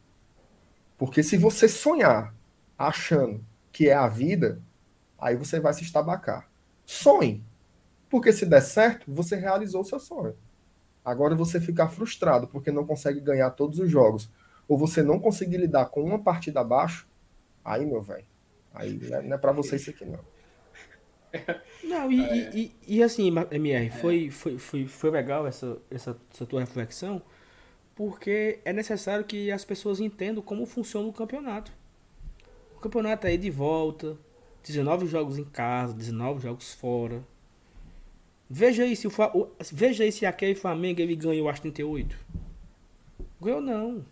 Porque 0.97 1.21
se 1.21 1.35
você 1.35 1.67
sonhar 1.67 2.33
achando 2.77 3.43
que 3.75 3.89
é 3.89 3.93
a 3.93 4.07
vida, 4.07 4.61
aí 5.19 5.35
você 5.35 5.59
vai 5.59 5.73
se 5.73 5.83
estabacar. 5.83 6.49
Sonhe. 6.85 7.43
Porque 8.09 8.31
se 8.31 8.45
der 8.45 8.61
certo, 8.61 9.03
você 9.05 9.35
realizou 9.35 9.81
o 9.81 9.83
seu 9.85 9.99
sonho. 9.99 10.33
Agora 11.03 11.35
você 11.35 11.59
ficar 11.59 11.89
frustrado 11.89 12.47
porque 12.47 12.71
não 12.71 12.85
consegue 12.85 13.19
ganhar 13.19 13.49
todos 13.49 13.77
os 13.79 13.91
jogos, 13.91 14.31
ou 14.65 14.77
você 14.77 15.03
não 15.03 15.19
conseguir 15.19 15.57
lidar 15.57 15.87
com 15.87 16.01
uma 16.01 16.17
partida 16.17 16.61
abaixo, 16.61 17.05
aí, 17.65 17.85
meu 17.85 18.01
velho, 18.01 18.23
aí 18.73 18.97
não 19.25 19.35
é 19.35 19.37
para 19.37 19.51
você 19.51 19.75
isso 19.75 19.89
aqui, 19.89 20.05
não. 20.05 20.23
Não, 21.83 22.09
e, 22.09 22.23
é. 22.23 22.55
e, 22.55 22.75
e, 22.87 22.95
e, 22.95 23.03
assim, 23.03 23.29
MR, 23.51 23.91
foi, 23.91 24.31
foi, 24.31 24.57
foi, 24.57 24.87
foi 24.87 25.11
legal 25.11 25.45
essa, 25.45 25.77
essa, 25.91 26.17
essa 26.33 26.45
tua 26.45 26.61
reflexão, 26.61 27.21
porque 27.93 28.61
é 28.63 28.71
necessário 28.71 29.25
que 29.25 29.51
as 29.51 29.65
pessoas 29.65 29.99
entendam 29.99 30.41
como 30.41 30.65
funciona 30.65 31.09
o 31.09 31.11
campeonato 31.11 31.73
campeonato 32.81 33.27
aí 33.27 33.37
de 33.37 33.49
volta. 33.49 34.17
19 34.63 35.05
jogos 35.05 35.37
em 35.37 35.43
casa, 35.43 35.93
19 35.93 36.41
jogos 36.41 36.73
fora. 36.73 37.23
Veja 38.49 38.83
aí 38.83 38.95
se 38.95 39.07
o, 39.07 39.11
o 39.33 39.49
veja 39.71 40.03
aí 40.03 40.11
se 40.11 40.25
aquele 40.25 40.55
Flamengo 40.55 41.01
ele 41.01 41.15
ganhou 41.15 41.49
as 41.49 41.59
38. 41.59 42.17
Ganhou 43.41 43.61
não. 43.61 44.05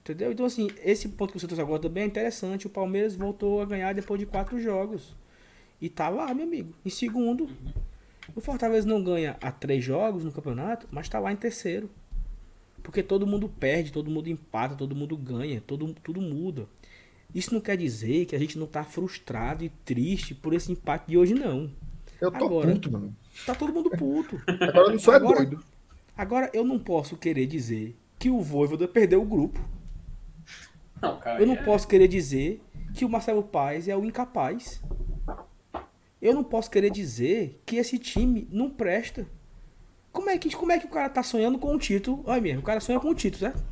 Entendeu? 0.00 0.32
Então 0.32 0.46
assim, 0.46 0.68
esse 0.82 1.08
ponto 1.08 1.32
que 1.32 1.40
você 1.40 1.46
trouxe 1.46 1.60
agora 1.60 1.82
também 1.82 2.04
é 2.04 2.06
interessante. 2.06 2.66
O 2.66 2.70
Palmeiras 2.70 3.16
voltou 3.16 3.60
a 3.60 3.66
ganhar 3.66 3.92
depois 3.92 4.18
de 4.20 4.26
quatro 4.26 4.58
jogos. 4.60 5.14
E 5.80 5.88
tá 5.88 6.08
lá, 6.08 6.32
meu 6.32 6.44
amigo, 6.44 6.72
em 6.84 6.90
segundo. 6.90 7.48
O 8.34 8.40
Fortaleza 8.40 8.88
não 8.88 9.02
ganha 9.02 9.36
a 9.40 9.52
três 9.52 9.84
jogos 9.84 10.24
no 10.24 10.32
campeonato, 10.32 10.86
mas 10.90 11.08
tá 11.08 11.18
lá 11.18 11.32
em 11.32 11.36
terceiro. 11.36 11.90
Porque 12.82 13.02
todo 13.02 13.26
mundo 13.26 13.48
perde, 13.48 13.92
todo 13.92 14.10
mundo 14.10 14.28
empata, 14.28 14.74
todo 14.74 14.94
mundo 14.94 15.16
ganha, 15.16 15.60
todo, 15.60 15.92
tudo 16.02 16.20
muda. 16.20 16.66
Isso 17.34 17.52
não 17.52 17.60
quer 17.60 17.76
dizer 17.76 18.26
que 18.26 18.34
a 18.34 18.38
gente 18.38 18.58
não 18.58 18.66
tá 18.66 18.82
frustrado 18.84 19.62
e 19.64 19.68
triste 19.84 20.34
por 20.34 20.54
esse 20.54 20.72
empate 20.72 21.08
de 21.08 21.18
hoje, 21.18 21.34
não. 21.34 21.70
Eu 22.20 22.30
tô 22.30 22.46
Agora, 22.46 22.72
puto, 22.72 22.90
mano. 22.92 23.16
Tá 23.44 23.54
todo 23.54 23.72
mundo 23.72 23.90
puto. 23.90 24.40
Agora 24.48 24.86
eu 24.86 24.90
não 24.92 24.98
sou 24.98 25.12
é 25.12 25.16
Agora, 25.18 25.36
doido. 25.36 25.64
Agora, 26.16 26.50
eu 26.54 26.64
não 26.64 26.78
posso 26.78 27.16
querer 27.16 27.46
dizer 27.46 27.94
que 28.18 28.30
o 28.30 28.40
Voivoda 28.40 28.88
perdeu 28.88 29.20
o 29.20 29.26
grupo. 29.26 29.60
Não, 31.02 31.18
cara, 31.18 31.40
Eu 31.40 31.46
não 31.46 31.54
é- 31.54 31.62
posso 31.62 31.86
querer 31.86 32.08
dizer 32.08 32.62
que 32.94 33.04
o 33.04 33.08
Marcelo 33.08 33.42
Paes 33.42 33.86
é 33.86 33.94
o 33.94 34.04
incapaz. 34.04 34.82
Eu 36.22 36.34
não 36.34 36.42
posso 36.42 36.70
querer 36.70 36.88
dizer 36.90 37.60
que 37.66 37.76
esse 37.76 37.98
time 37.98 38.48
não 38.50 38.70
presta. 38.70 39.26
Como 40.10 40.30
é 40.30 40.38
que, 40.38 40.56
como 40.56 40.72
é 40.72 40.78
que 40.78 40.86
o 40.86 40.90
cara 40.90 41.10
tá 41.10 41.22
sonhando 41.22 41.58
com 41.58 41.74
um 41.74 41.78
título? 41.78 42.22
Olha 42.26 42.40
mesmo, 42.40 42.60
o 42.60 42.64
cara 42.64 42.80
sonha 42.80 42.98
com 42.98 43.10
um 43.10 43.14
título, 43.14 43.40
certo? 43.40 43.62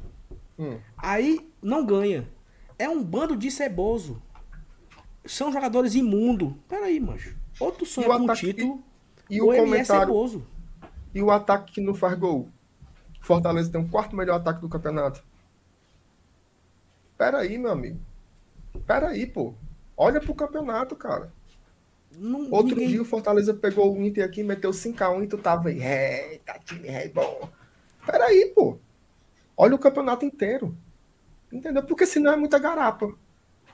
Hum. 0.59 0.79
Aí 0.99 1.51
não 1.63 1.87
ganha. 1.87 2.29
É 2.79 2.89
um 2.89 3.03
bando 3.03 3.37
de 3.37 3.51
ceboso. 3.51 4.21
São 5.25 5.53
jogadores 5.53 5.95
imundo. 5.95 6.57
Peraí, 6.69 6.99
mancho. 7.01 7.37
Ou 7.61 7.71
tu 7.73 7.87
sonha 7.87 8.09
o 8.09 8.17
com 8.19 8.25
ataque- 8.25 8.41
título, 8.53 8.83
E 9.31 9.41
o 9.41 9.53
é 9.53 9.59
comentário. 9.59 10.07
ceboso. 10.07 10.47
E 11.15 11.23
o 11.23 11.31
ataque 11.31 11.73
que 11.75 11.81
não 11.81 11.95
faz 11.95 12.19
gol. 12.19 12.49
Fortaleza 13.21 13.71
tem 13.71 13.81
o 13.81 13.89
quarto 13.89 14.15
melhor 14.17 14.37
ataque 14.37 14.61
do 14.61 14.69
campeonato. 14.69 15.23
Pera 17.17 17.39
aí, 17.39 17.57
meu 17.57 17.71
amigo. 17.71 17.99
Pera 18.87 19.09
aí, 19.09 19.27
pô. 19.27 19.55
Olha 19.97 20.21
pro 20.21 20.35
campeonato, 20.35 20.97
cara. 20.97 21.33
Não, 22.17 22.51
Outro 22.51 22.71
ninguém- 22.75 22.89
dia 22.89 23.03
o 23.03 23.05
Fortaleza 23.05 23.55
pegou 23.55 23.93
o 23.97 24.03
Inter 24.05 24.25
aqui, 24.25 24.43
meteu 24.43 24.73
5x1 24.73 25.23
e 25.25 25.27
tu 25.29 25.39
tava 25.39 25.69
aí. 25.69 25.81
É, 25.81 26.41
tá 26.45 26.59
time 26.59 26.89
é 26.89 27.09
bom. 27.09 27.49
Pera 28.05 28.27
aí, 28.27 28.53
pô. 28.55 28.77
Olha 29.57 29.75
o 29.75 29.79
campeonato 29.79 30.25
inteiro. 30.25 30.77
Entendeu? 31.55 31.85
Porque 31.85 32.07
senão 32.07 32.35
é 32.35 32.37
muita 32.37 32.59
garapa. 32.61 33.15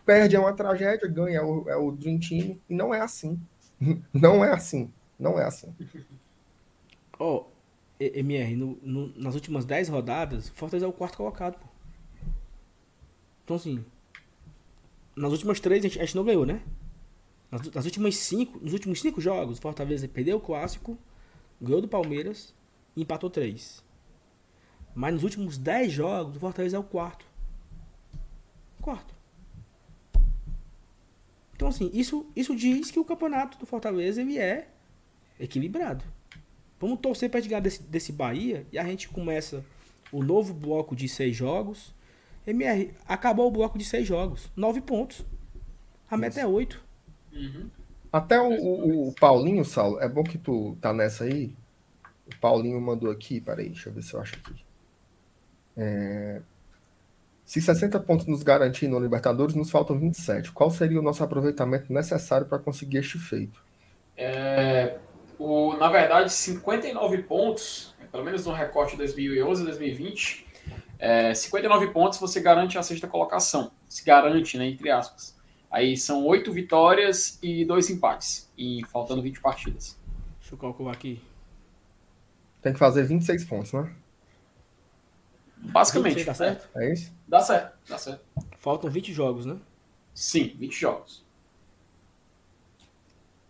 Perde 0.07 0.37
é 0.37 0.41
uma 0.41 0.55
tragédia, 0.55 1.09
ganha 1.09 1.39
é 1.41 1.43
o, 1.43 1.69
é 1.71 1.77
o 1.77 1.93
Dream 1.93 2.21
Team. 2.21 2.59
E 2.71 2.75
não 2.75 2.95
é 2.95 3.01
assim. 3.03 3.41
Não 4.15 4.45
é 4.45 4.53
assim. 4.53 4.93
Não 5.19 5.39
é 5.41 5.45
assim. 5.47 5.75
Ó, 7.19 7.45
E- 8.01 8.19
MR, 8.21 8.57
no- 8.57 8.79
no- 8.83 9.13
nas 9.17 9.35
últimas 9.35 9.65
10 9.67 9.89
rodadas, 9.91 10.49
o 10.49 10.55
Fortaleza 10.55 10.87
é 10.87 10.89
o 10.89 10.93
quarto 10.93 11.19
colocado, 11.19 11.59
pô. 11.59 11.67
Então, 13.45 13.57
assim, 13.57 13.85
nas 15.17 15.33
últimas 15.33 15.61
três 15.61 15.85
a 15.85 15.89
gente, 15.89 15.99
a 16.01 16.05
gente 16.05 16.17
não 16.17 16.25
ganhou, 16.25 16.47
né? 16.47 16.63
Nas, 17.51 17.71
nas 17.73 17.87
últimas 17.87 18.17
cinco, 18.17 18.59
nos 18.63 18.73
últimos 18.75 19.01
cinco 19.01 19.21
jogos, 19.21 19.59
o 19.59 19.63
Fortaleza 19.63 20.09
perdeu 20.09 20.39
o 20.39 20.41
clássico, 20.41 20.99
ganhou 21.61 21.81
do 21.83 21.89
Palmeiras 21.89 22.55
e 22.97 23.03
empatou 23.03 23.31
três. 23.31 23.85
Mas 24.95 25.15
nos 25.15 25.23
últimos 25.25 25.59
10 25.59 25.93
jogos, 25.93 26.37
o 26.37 26.41
Fortaleza 26.41 26.77
é 26.77 26.81
o 26.81 26.85
quarto. 26.85 27.25
Quarto. 28.81 29.15
Então, 31.55 31.69
assim, 31.69 31.91
isso, 31.93 32.27
isso 32.35 32.57
diz 32.57 32.91
que 32.91 32.99
o 32.99 33.05
campeonato 33.05 33.59
do 33.59 33.67
Fortaleza 33.67 34.21
ele 34.21 34.39
é 34.39 34.69
equilibrado. 35.39 36.05
Vamos 36.79 37.01
torcer 37.01 37.29
para 37.31 37.41
ganhar 37.41 37.61
desse, 37.61 37.83
desse 37.83 38.13
Bahia 38.13 38.67
e 38.73 38.79
a 38.79 38.85
gente 38.85 39.09
começa 39.09 39.63
o 40.11 40.23
novo 40.23 40.55
bloco 40.55 40.97
de 40.97 41.07
seis 41.09 41.37
jogos. 41.37 41.95
MR, 42.47 42.95
acabou 43.07 43.47
o 43.49 43.51
bloco 43.51 43.77
de 43.77 43.85
seis 43.85 44.07
jogos. 44.09 44.51
Nove 44.57 44.81
pontos. 44.81 45.25
A 46.11 46.17
meta 46.17 46.41
é 46.41 46.47
oito. 46.47 46.83
Uhum. 47.33 47.69
Até 48.11 48.41
o, 48.41 48.49
o- 48.51 49.09
o 49.09 49.13
Paulinho, 49.13 49.65
Saulo, 49.65 50.01
é 50.01 50.09
bom 50.09 50.25
que 50.25 50.39
tu 50.39 50.77
tá 50.81 50.93
nessa 50.93 51.25
aí. 51.25 51.55
O 52.27 52.37
Paulinho 52.41 52.81
mandou 52.81 53.11
aqui, 53.11 53.41
peraí, 53.41 53.69
deixa 53.69 53.91
eu 53.91 53.93
ver 53.93 54.03
se 54.03 54.15
eu 54.15 54.21
acho 54.21 54.35
aqui. 54.37 54.65
É, 55.77 56.41
Se 57.51 57.61
60 57.61 57.99
pontos 57.99 58.27
nos 58.27 58.45
garantir 58.45 58.87
no 58.87 59.01
Libertadores, 59.01 59.57
nos 59.57 59.73
faltam 59.73 59.99
27. 59.99 60.53
Qual 60.53 60.71
seria 60.71 61.01
o 61.01 61.03
nosso 61.03 61.25
aproveitamento 61.25 61.93
necessário 61.93 62.47
para 62.47 62.61
conseguir 62.61 62.99
este 62.99 63.19
feito? 63.19 63.61
É, 64.17 64.99
o, 65.37 65.75
na 65.77 65.89
verdade, 65.89 66.33
59 66.33 67.25
pontos, 67.25 67.93
pelo 68.13 68.25
menos 68.25 68.47
no 68.47 68.53
recorte 68.53 68.97
2011 68.97 69.63
e 69.63 69.65
2020, 69.65 70.47
é, 70.97 71.35
59 71.35 71.89
pontos 71.89 72.21
você 72.21 72.41
garante 72.41 72.79
a 72.79 72.85
sexta 72.85 73.09
colocação. 73.09 73.73
Se 73.89 74.05
garante, 74.05 74.57
né, 74.57 74.69
entre 74.69 74.89
aspas. 74.89 75.37
Aí 75.69 75.97
são 75.97 76.25
oito 76.27 76.53
vitórias 76.53 77.37
e 77.43 77.65
dois 77.65 77.91
empates, 77.91 78.49
e 78.57 78.81
faltando 78.93 79.23
20 79.23 79.41
partidas. 79.41 79.99
Deixa 80.39 80.55
eu 80.55 80.57
calcular 80.57 80.93
aqui. 80.93 81.21
Tem 82.63 82.73
que 82.73 82.79
fazer 82.79 83.03
26 83.03 83.45
pontos, 83.47 83.73
né? 83.73 83.93
Basicamente. 85.63 86.15
26 86.17 86.27
dá 86.27 86.35
certo? 86.35 86.69
É 86.77 86.93
isso? 86.93 87.13
Dá 87.29 87.41
certo, 87.41 87.79
dá 87.89 87.99
certo. 87.99 88.25
Faltam 88.59 88.91
20 88.91 89.13
jogos, 89.13 89.47
né? 89.47 89.57
Sim, 90.15 90.55
20 90.59 90.81
jogos. 90.81 91.25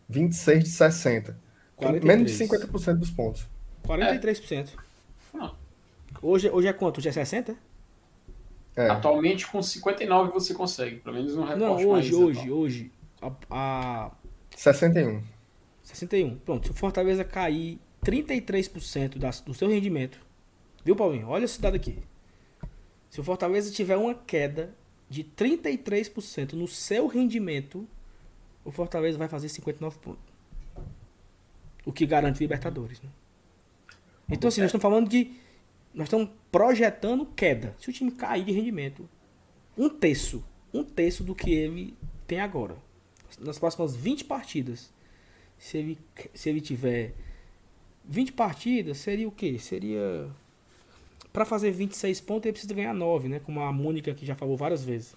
26 0.09 0.65
de 0.65 0.71
60. 0.71 1.39
43. 1.77 2.05
Menos 2.05 2.33
de 2.33 2.45
50% 2.45 2.95
dos 2.99 3.11
pontos. 3.11 3.47
43%. 3.87 4.71
Não. 5.33 5.55
Hoje, 6.21 6.51
hoje 6.51 6.67
é 6.69 6.73
quanto? 6.73 6.99
Hoje 6.99 7.09
é 7.09 7.13
60? 7.13 7.57
É. 8.77 8.89
Atualmente, 8.89 9.47
com 9.47 9.63
59 9.63 10.33
você 10.33 10.53
consegue, 10.55 10.97
pelo 10.97 11.17
menos 11.17 11.35
no 11.35 11.43
Não, 11.43 11.77
recorte 11.77 11.87
hoje, 11.87 11.87
mais 11.87 12.13
hoje, 12.13 12.41
atual. 12.41 12.59
hoje. 12.59 12.93
A, 13.23 13.33
a 13.51 14.11
61. 14.57 15.23
61. 15.83 16.39
Pronto, 16.39 16.67
se 16.67 16.71
o 16.73 16.75
Fortaleza 16.75 17.25
cair 17.25 17.79
33% 18.05 19.19
da, 19.19 19.31
do 19.31 19.55
seu 19.55 19.69
rendimento. 19.69 20.21
Viu, 20.85 20.97
Paulinho? 20.97 21.29
Olha 21.29 21.45
esse 21.45 21.61
dado 21.61 21.77
aqui. 21.77 21.99
Se 23.09 23.21
o 23.21 23.25
Fortaleza 23.25 23.71
tiver 23.71 23.97
uma 23.97 24.15
queda 24.15 24.75
de 25.09 25.25
33% 25.25 26.53
no 26.53 26.69
seu 26.69 27.07
rendimento, 27.07 27.87
o 28.65 28.71
Fortaleza 28.71 29.19
vai 29.19 29.29
fazer 29.29 29.49
59 29.49 29.99
pontos. 29.99 30.31
O 31.85 31.93
que 31.93 32.07
garante 32.07 32.39
Libertadores, 32.41 33.01
né? 33.03 33.11
Então, 34.29 34.49
assim, 34.49 34.61
nós 34.61 34.69
estamos 34.69 34.83
falando 34.83 35.09
de. 35.09 35.33
Nós 35.93 36.07
estamos 36.07 36.31
projetando 36.53 37.27
queda. 37.27 37.75
Se 37.81 37.91
o 37.91 37.93
time 37.93 38.13
cair 38.13 38.45
de 38.45 38.53
rendimento, 38.53 39.09
um 39.77 39.89
terço, 39.89 40.45
um 40.73 40.85
terço 40.85 41.25
do 41.25 41.35
que 41.35 41.51
ele 41.51 41.97
tem 42.27 42.41
agora. 42.41 42.77
Nas 43.41 43.59
próximas 43.59 43.97
20 43.97 44.25
partidas, 44.25 44.93
se 45.59 45.79
ele, 45.79 45.99
se 46.33 46.49
ele 46.49 46.61
tiver 46.61 47.13
20 48.05 48.33
partidas, 48.33 48.99
seria 48.99 49.27
o 49.27 49.33
quê? 49.33 49.59
Seria. 49.59 50.31
Para 51.33 51.45
fazer 51.45 51.71
26 51.71 52.21
pontos, 52.21 52.47
ele 52.47 52.53
precisa 52.53 52.75
ganhar 52.75 52.95
9, 52.95 53.29
né? 53.29 53.41
Como 53.41 53.61
a 53.61 53.73
Mônica 53.73 54.13
que 54.15 54.27
já 54.27 54.35
falou 54.35 54.57
várias 54.57 54.85
vezes. 54.85 55.15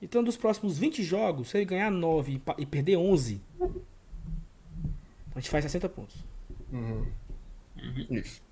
Então, 0.00 0.22
dos 0.22 0.36
próximos 0.36 0.78
20 0.78 1.02
jogos, 1.02 1.50
se 1.50 1.58
ele 1.58 1.64
ganhar 1.64 1.90
9 1.90 2.32
e 2.32 2.62
e 2.62 2.66
perder 2.66 2.96
11, 2.96 3.40
a 5.34 5.40
gente 5.40 5.50
faz 5.50 5.64
60 5.64 5.88
pontos. 5.88 6.16
Uhum. 6.72 7.06
Isso. 8.10 8.42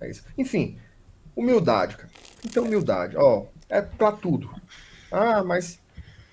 É 0.00 0.10
isso. 0.10 0.24
Enfim, 0.36 0.78
humildade, 1.34 1.96
cara. 1.96 2.10
Então, 2.44 2.64
humildade. 2.64 3.16
Ó, 3.16 3.46
é 3.68 3.80
pra 3.82 4.12
tudo. 4.12 4.50
Ah, 5.10 5.42
mas 5.42 5.80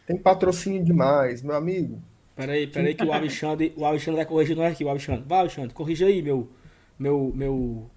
tem 0.05 0.17
patrocínio 0.17 0.83
demais, 0.83 1.41
meu 1.41 1.55
amigo. 1.55 2.01
Peraí, 2.35 2.67
peraí 2.67 2.93
que 2.93 3.03
o 3.03 3.13
Alexandre, 3.13 3.73
o 3.77 3.85
Alexandre 3.85 4.17
vai 4.17 4.25
corrigir 4.25 4.55
nós 4.55 4.73
aqui, 4.73 4.83
o 4.83 4.89
Alexandre. 4.89 5.23
Vai, 5.25 5.39
Alexandre, 5.39 5.73
corrija 5.73 6.05
aí, 6.05 6.21
meu. 6.21 6.49
Meu. 6.99 7.31
meu 7.33 7.89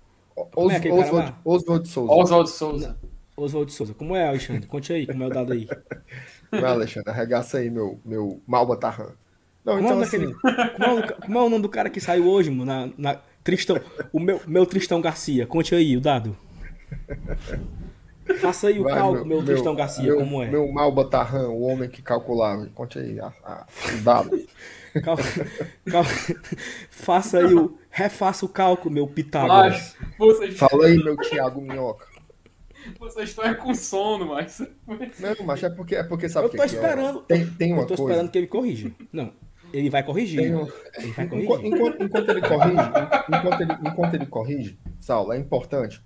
É 0.57 0.61
Os, 0.61 0.73
aquele 0.75 0.95
cara 0.97 1.07
Oswald, 1.07 1.31
lá? 1.31 1.41
Oswald 1.45 1.89
Souza. 1.89 2.13
Oswaldo 2.13 2.49
Souza. 2.49 2.97
Oswald 3.37 3.73
Souza. 3.73 3.95
Como 3.95 4.17
é, 4.17 4.29
Alexandre? 4.29 4.67
Conte 4.67 4.93
aí 4.93 5.07
como 5.07 5.23
é 5.23 5.27
o 5.27 5.31
dado 5.31 5.53
aí. 5.53 5.69
Vai, 6.51 6.65
Alexandre, 6.71 7.11
arregaça 7.11 7.59
aí, 7.59 7.71
meu, 7.71 8.01
meu 8.05 8.41
Malba 8.47 8.77
Tarran. 8.77 9.13
Não, 9.65 9.75
Como, 9.77 9.87
então 9.87 10.01
é 10.01 10.05
assim, 10.05 10.33
como, 10.33 10.85
é 10.85 10.93
o, 10.95 11.17
como 11.21 11.39
é 11.39 11.43
o 11.43 11.49
nome 11.51 11.63
do 11.63 11.69
cara 11.69 11.91
que 11.91 12.01
saiu 12.01 12.27
hoje, 12.29 12.51
mano? 12.51 12.65
Na, 12.65 12.91
na- 12.97 13.21
Tristão. 13.45 13.81
O 14.13 14.19
meu, 14.21 14.41
meu 14.47 14.67
Tristão 14.67 15.01
Garcia. 15.01 15.47
Conte 15.47 15.75
aí 15.75 15.97
o 15.97 16.01
dado. 16.01 16.37
Faça 18.41 18.69
aí 18.69 18.79
o 18.79 18.83
vai, 18.85 18.95
cálculo, 18.95 19.25
meu, 19.25 19.43
Tristão 19.45 19.75
Garcia, 19.75 20.05
meu- 20.05 20.19
como 20.19 20.43
é. 20.43 20.51
Meu 20.51 20.71
Malba 20.71 21.05
Tarran, 21.05 21.49
o 21.49 21.63
homem 21.63 21.89
que 21.89 22.03
calculava. 22.03 22.67
Conte 22.75 22.99
aí 22.99 23.19
a, 23.21 23.33
a, 23.43 23.67
o 23.95 24.03
dado. 24.03 24.31
Cal- 25.03 25.17
cal- 25.91 26.05
Faça 26.91 27.39
aí 27.39 27.55
o. 27.55 27.79
Refaça 27.91 28.45
o 28.45 28.49
cálculo, 28.49 28.95
meu 28.95 29.07
Pitágoras. 29.07 29.97
Mas 30.19 30.59
Fala 30.59 30.87
aí, 30.87 30.97
meu 31.03 31.17
Thiago 31.19 31.61
Minhoca. 31.61 32.07
vocês 32.99 33.31
estão 33.31 33.45
é 33.45 33.55
com 33.55 33.75
sono, 33.75 34.27
mas. 34.27 34.61
Não, 34.87 35.47
mas 35.47 35.63
é 35.63 35.71
porque, 35.71 35.97
é 35.97 36.03
porque 36.05 36.29
sabe 36.29 36.45
Eu 36.47 36.49
o 36.49 36.51
que 36.53 36.57
tô 36.59 36.63
que 36.65 36.71
é? 36.71 36.75
esperando. 36.75 37.21
Tem, 37.23 37.47
tem 37.47 37.73
uma 37.73 37.83
Eu 37.83 37.87
tô 37.87 37.97
coisa. 37.97 38.03
esperando 38.13 38.31
que 38.31 38.39
ele 38.39 38.47
corrija. 38.47 38.93
Não, 39.13 39.33
ele 39.73 39.91
vai 39.91 40.03
corrigir. 40.05 40.41
Tem 40.43 40.55
um- 40.55 40.69
Ele 40.97 41.13
vai 41.13 41.25
Enquanto, 41.27 41.47
corrigir. 41.47 41.67
enquanto- 41.75 42.03
enquanto 42.03 42.29
ele 42.31 42.41
corrige, 42.41 42.83
enquanto 43.29 43.61
ele, 43.61 43.73
enquanto 43.89 44.15
ele 44.15 44.27
corrige, 44.27 44.79
Saulo, 45.01 45.33
é 45.33 45.39
importante. 45.39 46.03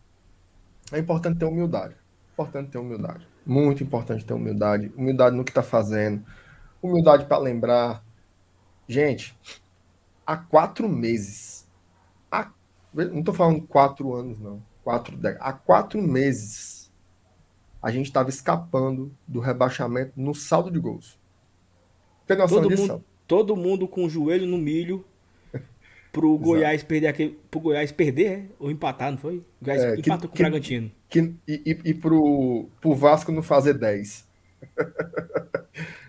É 0.92 0.98
importante 0.98 1.38
ter 1.38 1.44
humildade. 1.44 1.94
Importante 2.32 2.70
ter 2.70 2.78
humildade. 2.78 3.26
Muito 3.44 3.82
importante 3.82 4.24
ter 4.24 4.32
humildade. 4.34 4.90
Humildade 4.96 5.36
no 5.36 5.44
que 5.44 5.50
está 5.50 5.62
fazendo. 5.62 6.24
Humildade 6.82 7.26
para 7.26 7.38
lembrar. 7.38 8.02
Gente, 8.88 9.36
há 10.26 10.36
quatro 10.36 10.88
meses. 10.88 11.66
Há, 12.30 12.50
não 12.92 13.20
estou 13.20 13.34
falando 13.34 13.62
quatro 13.62 14.14
anos, 14.14 14.38
não. 14.38 14.62
Quatro. 14.84 15.18
Há 15.40 15.52
quatro 15.52 16.00
meses 16.02 16.90
a 17.82 17.90
gente 17.90 18.06
estava 18.06 18.28
escapando 18.28 19.12
do 19.26 19.40
rebaixamento 19.40 20.12
no 20.16 20.34
saldo 20.34 20.70
de 20.70 20.78
gols. 20.78 21.18
Tem 22.26 22.36
noção 22.36 22.58
Todo 22.62 22.68
disso? 22.68 22.82
mundo, 22.88 23.04
todo 23.26 23.56
mundo 23.56 23.88
com 23.88 24.04
o 24.04 24.10
joelho 24.10 24.46
no 24.46 24.56
milho, 24.58 25.04
pro 26.12 26.36
Goiás 26.38 26.82
perder 26.82 27.08
aquele. 27.08 27.38
Pro 27.50 27.60
Goiás 27.60 27.90
perder, 27.90 28.26
é? 28.30 28.46
ou 28.58 28.70
empatar, 28.70 29.10
não 29.10 29.18
foi? 29.18 29.38
O 29.38 29.64
Goiás 29.64 29.82
É, 29.82 29.94
que- 29.96 30.00
empatou 30.00 30.28
com 30.28 30.34
o 30.34 30.36
que- 30.36 30.42
Bragantino. 30.42 30.90
Que, 31.08 31.34
e 31.46 31.62
e, 31.66 31.90
e 31.90 31.94
pro, 31.94 32.68
pro 32.80 32.94
Vasco 32.94 33.30
não 33.32 33.42
fazer 33.42 33.74
10. 33.74 34.28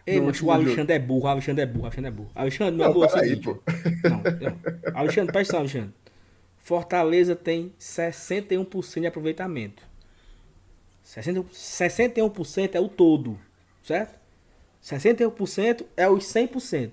Ei, 0.05 0.19
no 0.19 0.25
mas 0.25 0.41
o 0.41 0.45
último 0.45 0.51
Alexandre 0.51 0.95
é 0.95 0.99
burro, 0.99 1.25
o 1.25 1.27
Alexandre 1.27 1.63
é 1.63 1.65
burro, 1.65 1.81
o 1.81 1.85
Alexandre 1.85 2.07
é 2.09 2.11
burro. 2.11 2.31
Alexandre, 2.35 2.75
meu 2.75 2.85
Não, 2.85 2.91
amor, 2.91 3.05
é 3.05 3.07
o 3.07 3.13
peraí, 3.13 3.35
pô. 3.37 3.63
Não, 4.03 4.17
não. 4.17 4.99
Alexandre, 4.99 5.31
presta 5.31 5.57
atenção, 5.57 5.59
Alexandre. 5.59 5.93
Fortaleza 6.57 7.35
tem 7.35 7.73
61% 7.79 9.01
de 9.01 9.07
aproveitamento. 9.07 9.83
60 11.03 11.43
61% 11.43 12.75
é 12.75 12.79
o 12.79 12.87
todo, 12.87 13.37
certo? 13.83 14.17
61% 14.81 15.85
é 15.95 16.09
os 16.09 16.25
100%. 16.25 16.91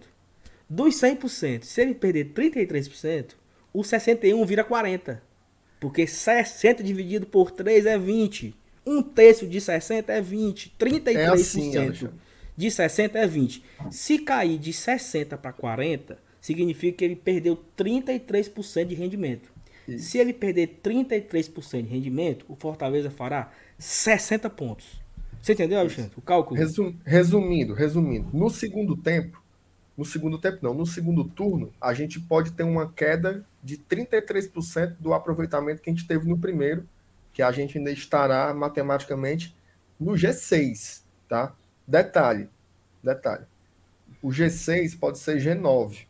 Dos 0.69 0.95
100%, 0.95 1.65
se 1.65 1.81
ele 1.81 1.95
perder 1.95 2.33
33%, 2.33 3.31
o 3.73 3.83
61 3.83 4.45
vira 4.45 4.63
40. 4.63 5.23
Porque 5.81 6.07
60 6.07 6.83
dividido 6.83 7.27
por 7.27 7.51
3 7.51 7.87
é 7.87 7.99
20. 7.99 8.55
Um 8.87 9.03
terço 9.03 9.47
de 9.47 9.61
60 9.61 10.13
é 10.13 10.21
20. 10.21 10.75
33% 10.79 11.17
É 11.17 11.27
assim, 11.27 11.77
Alexandre. 11.77 12.11
De 12.57 12.71
60 12.71 13.19
é 13.19 13.27
20. 13.27 13.63
Se 13.91 14.19
cair 14.19 14.59
de 14.59 14.73
60 14.73 15.37
para 15.39 15.53
40, 15.53 16.19
significa 16.41 16.99
que 16.99 17.05
ele 17.05 17.17
perdeu 17.17 17.59
33% 17.77 18.87
de 18.87 18.95
rendimento. 18.95 19.51
Isso. 19.89 20.11
Se 20.11 20.19
ele 20.19 20.33
perder 20.33 20.81
33% 20.83 21.83
de 21.83 21.89
rendimento, 21.89 22.45
o 22.49 22.55
Fortaleza 22.57 23.11
fará 23.11 23.51
60 23.79 24.49
pontos. 24.51 25.01
Você 25.43 25.53
entendeu, 25.55 25.79
Alexandre? 25.79 26.13
O 26.17 26.21
cálculo? 26.21 26.59
Resum- 26.61 26.95
resumindo, 27.05 27.73
resumindo, 27.73 28.29
no 28.33 28.51
segundo 28.51 28.97
tempo, 28.97 29.43
no 29.97 30.05
segundo 30.05 30.39
tempo 30.39 30.59
não, 30.63 30.75
no 30.75 30.87
segundo 30.87 31.25
turno, 31.25 31.73
a 31.81 31.93
gente 31.95 32.21
pode 32.21 32.53
ter 32.53 32.63
uma 32.63 32.91
queda 32.93 33.45
de 33.63 33.77
33% 33.79 34.97
do 34.99 35.13
aproveitamento 35.15 35.83
que 35.83 35.91
a 35.91 35.93
gente 35.93 36.07
teve 36.07 36.29
no 36.29 36.39
primeiro, 36.39 36.87
que 37.33 37.43
a 37.43 37.51
gente 37.53 37.79
ainda 37.79 37.91
estará 37.91 38.53
matematicamente 38.55 39.55
no 39.99 40.13
G6, 40.13 41.03
tá? 41.29 41.55
Detalhe, 41.91 42.49
detalhe. 43.03 43.45
O 44.23 44.29
G6 44.29 44.97
pode 44.99 45.19
ser 45.19 45.39
G9, 45.39 46.07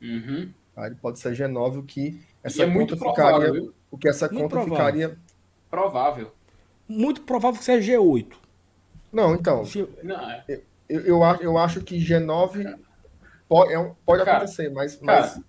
Uhum. 0.00 0.50
tá? 0.74 0.86
Ele 0.86 0.94
pode 0.96 1.18
ser 1.18 1.32
G9, 1.34 1.78
o 1.78 1.82
que 1.82 2.18
essa 2.42 2.62
é 2.62 2.66
muito 2.66 2.96
conta 2.96 3.12
provável, 3.14 3.40
ficaria, 3.40 3.60
viu? 3.60 3.74
o 3.90 3.98
que 3.98 4.08
essa 4.08 4.26
Muito 4.28 4.42
conta 4.42 4.54
provável. 4.56 4.76
ficaria 4.76 5.18
Provável. 5.70 6.32
Muito 6.88 7.22
provável 7.22 7.58
que 7.58 7.64
seja 7.64 7.92
G8. 7.98 8.32
Não, 9.12 9.34
então, 9.34 9.62
Não, 10.02 10.30
é. 10.30 10.44
eu, 10.88 11.00
eu, 11.00 11.22
acho, 11.24 11.42
eu 11.42 11.58
acho 11.58 11.80
que 11.82 11.98
G9 11.98 12.78
pode, 13.48 13.72
é 13.72 13.78
um- 13.78 13.94
pode 14.06 14.24
Cara, 14.24 14.38
acontecer, 14.38 14.70
mas, 14.70 14.96
cara, 14.96 15.20
mas 15.22 15.40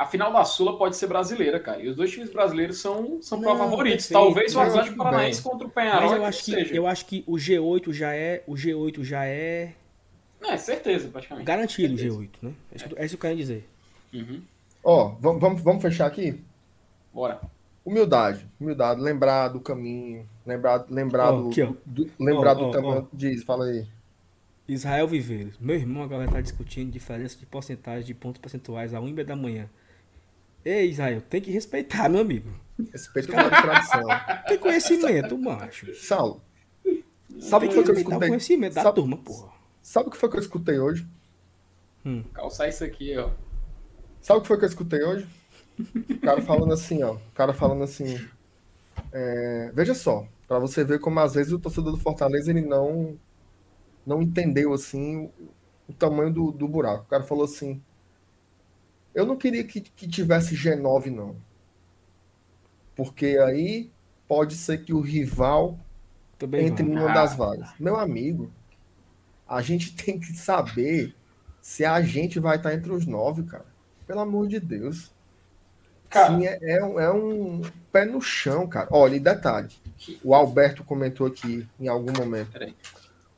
A 0.00 0.06
final 0.06 0.32
da 0.32 0.42
Sula 0.46 0.78
pode 0.78 0.96
ser 0.96 1.06
brasileira, 1.08 1.60
cara. 1.60 1.82
E 1.82 1.88
os 1.88 1.94
dois 1.94 2.10
times 2.10 2.32
brasileiros 2.32 2.78
são, 2.80 3.20
são 3.20 3.38
Não, 3.38 3.58
favoritos. 3.58 4.06
perfeito. 4.06 4.12
Talvez 4.24 4.54
o 4.56 4.60
Atlético 4.60 4.96
Paranaense 4.96 5.42
bem. 5.42 5.52
contra 5.52 5.66
o 5.66 5.72
Mas 5.74 5.84
Penharol 5.84 6.16
eu 6.16 6.24
acho 6.24 6.44
que 6.44 6.76
eu 6.76 6.86
acho 6.86 7.04
que 7.04 7.24
o 7.26 7.34
G8 7.34 7.92
já 7.92 8.14
é, 8.14 8.42
o 8.46 8.54
G8 8.54 9.04
já 9.04 9.26
é 9.26 9.74
Não, 10.40 10.50
é 10.52 10.56
certeza, 10.56 11.08
praticamente. 11.08 11.44
garantido 11.46 11.94
o 11.94 11.98
Certeza. 11.98 12.18
G8, 12.18 12.30
né? 12.40 12.52
É 12.72 12.76
isso, 12.76 12.88
que 12.88 12.94
eu- 12.94 12.98
é 12.98 13.04
isso 13.04 13.18
que 13.18 13.26
eu 13.26 13.28
quero 13.28 13.36
dizer. 13.36 13.68
Uhum. 14.14 14.40
Ó, 14.82 15.08
vamos, 15.20 15.38
vamos, 15.42 15.60
vamos 15.60 15.82
fechar 15.82 16.06
aqui? 16.06 16.40
Bora. 17.12 17.38
Humildade, 17.84 18.46
humildade, 18.58 19.02
lembrar 19.02 19.48
do 19.48 19.60
caminho, 19.60 20.26
lembrar, 20.46 20.86
lembrar 20.88 21.30
Ó, 21.34 21.42
do, 21.42 21.48
aqui, 21.50 21.62
do- 21.84 22.10
lembrar 22.18 22.52
Ó, 22.52 22.54
do 22.54 22.64
ó, 22.64 22.70
tamanho. 22.70 23.08
Diz, 23.12 23.42
fala 23.42 23.66
aí. 23.66 23.86
Israel 24.66 25.06
Viveiros. 25.08 25.58
Meu 25.60 25.76
irmão 25.76 26.02
agora 26.02 26.26
tá 26.26 26.40
discutindo 26.40 26.90
diferença 26.90 27.36
de 27.36 27.44
porcentagem 27.44 28.06
de 28.06 28.14
pontos 28.14 28.40
percentuais 28.40 28.94
a 28.94 29.00
1 29.00 29.12
da 29.26 29.36
manhã. 29.36 29.68
Ei, 30.64 30.90
Israel, 30.90 31.22
tem 31.22 31.40
que 31.40 31.50
respeitar, 31.50 32.08
meu 32.08 32.20
amigo. 32.20 32.50
Respeito 32.92 33.28
pela 33.28 33.50
tradição. 33.50 34.02
Tem 34.48 34.58
conhecimento, 34.58 35.36
macho. 35.38 35.94
Saulo, 35.94 36.42
sabe 37.38 37.66
o 37.66 37.68
que 37.68 37.74
foi 37.74 37.84
que 37.84 37.90
eu 37.90 37.94
escutei? 37.94 38.28
conhecimento 38.28 38.74
da 38.74 38.82
Sabe- 38.82 38.94
turma, 38.96 39.16
porra. 39.18 39.50
Sabe 39.82 40.08
o 40.08 40.10
que 40.10 40.16
foi 40.16 40.30
que 40.30 40.36
eu 40.36 40.40
escutei 40.40 40.78
hoje? 40.78 41.06
Calçar 42.32 42.68
isso 42.68 42.82
aqui, 42.84 43.16
ó. 43.18 43.30
Sabe 44.20 44.38
o 44.38 44.42
que 44.42 44.48
foi 44.48 44.58
que 44.58 44.64
eu 44.64 44.68
escutei 44.68 45.02
hoje? 45.02 45.26
O 46.10 46.18
cara 46.20 46.40
falando 46.42 46.72
assim, 46.72 47.02
ó. 47.02 47.14
O 47.14 47.32
cara 47.34 47.52
falando 47.52 47.82
assim. 47.82 48.18
é, 49.12 49.70
veja 49.74 49.94
só, 49.94 50.26
pra 50.48 50.58
você 50.58 50.84
ver 50.84 50.98
como 51.00 51.20
às 51.20 51.34
vezes 51.34 51.52
o 51.52 51.58
torcedor 51.58 51.92
do 51.92 51.98
Fortaleza 51.98 52.50
ele 52.50 52.60
não 52.62 53.18
não 54.06 54.20
entendeu 54.22 54.72
assim 54.72 55.18
o, 55.18 55.30
o 55.88 55.92
tamanho 55.92 56.32
do, 56.32 56.50
do 56.52 56.66
buraco. 56.68 57.04
O 57.04 57.08
cara 57.08 57.22
falou 57.22 57.44
assim: 57.44 57.82
Eu 59.14 59.26
não 59.26 59.36
queria 59.36 59.64
que, 59.64 59.80
que 59.80 60.08
tivesse 60.08 60.54
G9, 60.54 61.06
não. 61.10 61.36
Porque 62.94 63.38
aí 63.38 63.90
pode 64.28 64.54
ser 64.54 64.78
que 64.84 64.92
o 64.92 65.00
rival 65.00 65.78
Também 66.38 66.66
entre 66.66 66.84
numa 66.84 67.10
Ah. 67.10 67.14
das 67.14 67.34
vagas. 67.34 67.70
Meu 67.78 67.96
amigo, 67.96 68.50
a 69.48 69.62
gente 69.62 69.94
tem 69.96 70.18
que 70.18 70.32
saber 70.34 71.14
se 71.60 71.84
a 71.84 72.00
gente 72.02 72.38
vai 72.40 72.56
estar 72.56 72.74
entre 72.74 72.92
os 72.92 73.06
nove, 73.06 73.42
cara. 73.44 73.66
Pelo 74.06 74.20
amor 74.20 74.48
de 74.48 74.58
Deus. 74.60 75.12
Cara, 76.08 76.36
Sim, 76.36 76.46
é, 76.46 76.58
é 76.62 76.84
um, 76.84 76.98
é 77.00 77.12
um 77.12 77.62
pé 77.92 78.04
no 78.04 78.20
chão, 78.20 78.66
cara. 78.66 78.88
Olha, 78.90 79.14
e 79.14 79.20
detalhe. 79.20 79.68
O 80.24 80.34
Alberto 80.34 80.82
comentou 80.82 81.26
aqui 81.26 81.68
em 81.78 81.86
algum 81.86 82.12
momento. 82.12 82.50
Peraí. 82.50 82.74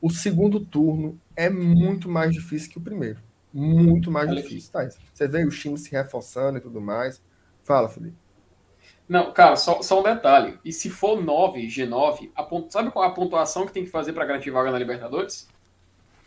O 0.00 0.08
segundo 0.10 0.58
turno 0.60 1.20
é 1.36 1.50
muito 1.50 2.08
mais 2.08 2.32
difícil 2.32 2.70
que 2.70 2.78
o 2.78 2.80
primeiro. 2.80 3.18
Muito 3.52 4.10
mais 4.10 4.28
Olha 4.30 4.42
difícil, 4.42 4.72
tá? 4.72 4.88
Você 5.12 5.28
vê 5.28 5.44
os 5.44 5.58
times 5.58 5.82
se 5.82 5.90
reforçando 5.92 6.58
e 6.58 6.60
tudo 6.60 6.80
mais. 6.80 7.22
Fala, 7.64 7.88
Felipe. 7.88 8.16
Não, 9.08 9.32
cara, 9.32 9.56
só, 9.56 9.82
só 9.82 10.00
um 10.00 10.02
detalhe. 10.02 10.58
E 10.64 10.72
se 10.72 10.88
for 10.88 11.22
9, 11.22 11.66
G9, 11.68 12.30
a 12.34 12.42
pon- 12.42 12.68
sabe 12.70 12.90
qual 12.90 13.04
a 13.04 13.10
pontuação 13.12 13.66
que 13.66 13.72
tem 13.72 13.84
que 13.84 13.90
fazer 13.90 14.12
pra 14.12 14.24
garantir 14.24 14.50
vaga 14.50 14.70
na 14.70 14.78
Libertadores? 14.78 15.48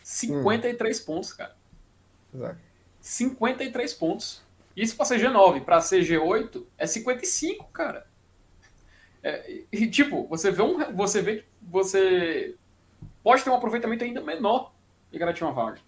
53 0.04 1.00
pontos, 1.00 1.34
cara. 1.34 1.56
Exato. 2.34 2.60
53 3.02 3.94
pontos. 3.94 4.44
Isso 4.76 4.96
pra 4.96 5.06
ser 5.06 5.20
G9. 5.20 5.62
Pra 5.64 5.82
ser 5.82 6.02
G8 6.02 6.64
é 6.78 6.86
55, 6.86 7.66
cara. 7.72 8.06
É, 9.24 9.52
e, 9.52 9.68
e, 9.72 9.88
tipo, 9.90 10.28
você 10.28 10.52
vê 10.52 10.62
um. 10.62 10.94
Você 10.96 11.22
vê 11.22 11.38
que 11.38 11.46
você 11.62 12.56
pode 13.24 13.44
ter 13.44 13.50
um 13.50 13.56
aproveitamento 13.56 14.04
ainda 14.04 14.22
menor 14.22 14.74
e 15.12 15.18
garantir 15.18 15.44
uma 15.44 15.54
vaga. 15.54 15.80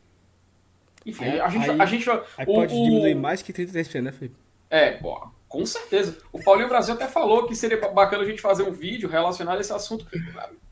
Enfim, 1.08 1.24
Aí- 1.26 1.40
a 1.40 1.50
gente. 1.50 1.70
aí- 1.72 1.82
a 1.82 1.86
gente 1.86 2.10
Aí 2.10 2.18
o- 2.46 2.54
pode 2.54 2.76
o- 2.76 2.84
diminuir 2.84 3.16
mais 3.16 3.42
que 3.42 3.54
33%, 3.54 4.04
né, 4.04 4.12
Felipe? 4.12 4.36
É, 4.70 4.92
pô, 4.92 5.26
com 5.48 5.66
certeza. 5.66 6.18
O 6.34 6.44
Paulinho 6.44 6.68
Brasil 6.68 6.94
até 6.94 7.08
falou 7.08 7.48
que 7.48 7.56
seria 7.56 7.78
bacana 7.90 8.24
a 8.24 8.26
gente 8.26 8.42
fazer 8.42 8.64
um 8.64 8.72
vídeo 8.72 9.08
relacionado 9.08 9.58
a 9.58 9.62
esse 9.62 9.72
assunto. 9.72 10.06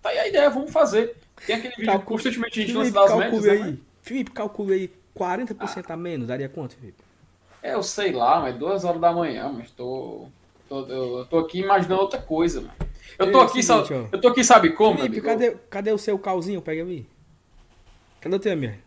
Tá 0.02 0.10
aí 0.10 0.20
a 0.20 0.28
ideia, 0.28 0.50
vamos 0.50 0.72
fazer. 0.72 1.16
Tem 1.48 1.56
aquele 1.56 1.74
vídeo 1.76 1.86
Calcula- 1.86 2.06
constantemente 2.06 2.60
a 2.60 2.64
gente 2.66 2.76
lança 2.76 2.92
das 2.92 3.16
médias, 3.18 3.44
né? 3.44 3.52
aí. 3.52 3.80
Felipe, 4.02 4.32
calcule 4.32 4.74
aí 4.74 4.92
40% 5.14 5.90
a 5.90 5.96
menos. 5.98 6.28
Daria 6.28 6.50
quanto, 6.50 6.76
Felipe? 6.76 7.02
É, 7.64 7.74
eu 7.74 7.82
sei 7.82 8.12
lá, 8.12 8.42
mas 8.42 8.56
duas 8.58 8.84
horas 8.84 9.00
da 9.02 9.12
manhã, 9.14 9.50
mas 9.52 9.72
tô. 9.72 10.28
tô 10.70 10.86
eu 10.88 11.26
tô 11.26 11.40
aqui 11.40 11.62
imaginando 11.62 12.02
outra 12.02 12.22
coisa, 12.22 12.60
mano. 12.62 12.74
Eu 13.18 13.32
tô 13.32 13.40
É, 13.40 13.44
aqui, 13.46 13.64
seguinte, 13.64 13.88
sabe, 13.88 14.10
eu 14.12 14.22
tô 14.22 14.28
aqui, 14.28 14.44
sabe 14.44 14.70
como? 14.72 14.98
Felipe, 15.00 15.22
cadê, 15.22 15.52
cadê 15.70 15.92
o 15.92 15.98
seu 15.98 16.20
calzinho? 16.20 16.62
Pega 16.62 16.84
aí. 16.84 17.08
Cadê 18.20 18.36
o 18.36 18.40
teu, 18.40 18.58
minha? 18.58 18.78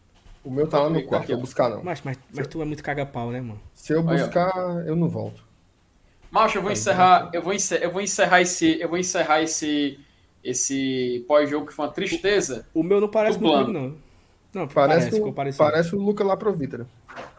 O 0.48 0.50
meu 0.50 0.66
tá 0.66 0.80
lá 0.80 0.88
no 0.88 1.02
quarto, 1.04 1.28
vou 1.28 1.40
buscar 1.42 1.68
não. 1.68 1.84
Mas, 1.84 2.00
mas, 2.00 2.18
mas 2.32 2.46
tu 2.46 2.62
é 2.62 2.64
muito 2.64 2.82
caga-pau, 2.82 3.30
né, 3.30 3.38
mano? 3.38 3.60
Se 3.74 3.92
eu 3.92 4.02
buscar, 4.02 4.82
eu 4.86 4.96
não 4.96 5.06
volto. 5.06 5.44
Macho, 6.30 6.56
eu 6.56 6.62
vou 6.62 6.72
encerrar, 6.72 7.28
eu 7.34 7.42
vou 7.42 7.52
encerrar, 7.52 7.84
eu 7.84 7.92
vou 7.92 8.00
encerrar 8.00 8.40
esse, 8.40 8.80
eu 8.80 8.88
vou 8.88 8.96
encerrar 8.96 9.42
esse 9.42 10.00
esse 10.42 11.22
pós-jogo 11.28 11.66
que 11.66 11.74
foi 11.74 11.84
uma 11.84 11.92
tristeza. 11.92 12.66
O 12.72 12.82
meu 12.82 12.98
não 12.98 13.08
parece 13.08 13.38
comigo, 13.38 13.70
não. 13.70 13.94
Não, 14.54 14.66
Parece, 14.66 14.72
parece, 14.72 15.08
o, 15.08 15.16
ficou 15.16 15.32
parecido. 15.34 15.64
parece 15.64 15.94
o 15.94 15.98
Luca 15.98 16.24
lá 16.24 16.34
pro 16.34 16.50
Vítor. 16.50 16.86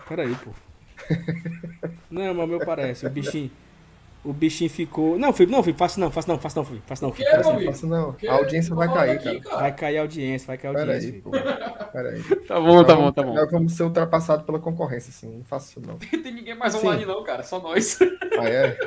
Peraí, 0.07 0.35
pô. 0.35 0.51
não, 2.11 2.31
mas 2.35 2.43
o 2.45 2.47
meu 2.47 2.59
parece. 2.59 3.07
O 3.07 3.09
bichinho. 3.09 3.49
O 4.23 4.33
bichinho 4.33 4.69
ficou. 4.69 5.17
Não, 5.17 5.31
Felipe, 5.31 5.53
não, 5.53 5.63
Felipe, 5.63 5.79
faça 5.79 5.99
não, 5.99 6.11
faça 6.11 6.27
não, 6.31 6.37
faça 6.37 6.59
não, 6.59 6.65
Felipe. 6.65 6.85
Faça 6.85 7.05
não, 7.05 7.11
quê, 7.11 7.23
Felipe. 7.23 7.37
Faça 7.37 7.53
não. 7.53 7.65
Faça 7.65 7.87
não. 7.87 8.15
A 8.29 8.33
audiência 8.35 8.71
eu 8.71 8.75
vai 8.75 8.93
cair, 8.93 9.11
aqui, 9.11 9.39
cara. 9.39 9.57
Vai 9.57 9.75
cair 9.75 9.97
a 9.97 10.01
audiência, 10.01 10.47
vai 10.47 10.57
cair 10.57 10.75
a 10.75 10.81
audiência. 10.81 11.11
Peraí, 11.11 11.21
pô. 11.21 11.31
Peraí. 11.91 12.23
Tá 12.45 12.59
bom, 12.59 12.83
tá 12.83 12.95
Nós 12.95 13.03
bom, 13.03 13.11
tá 13.13 13.23
bom. 13.23 13.33
Nós 13.33 13.51
vamos 13.51 13.73
ser 13.73 13.83
ultrapassados 13.83 14.45
pela 14.45 14.59
concorrência, 14.59 15.09
assim. 15.09 15.37
Não 15.37 15.45
faço 15.45 15.69
isso, 15.69 15.79
não. 15.79 15.93
Não 15.93 15.99
tem 16.21 16.33
ninguém 16.33 16.55
mais 16.55 16.75
online 16.75 17.05
não, 17.05 17.23
cara, 17.23 17.43
só 17.43 17.61
nós. 17.61 17.97
Ah, 18.37 18.49
é? 18.49 18.77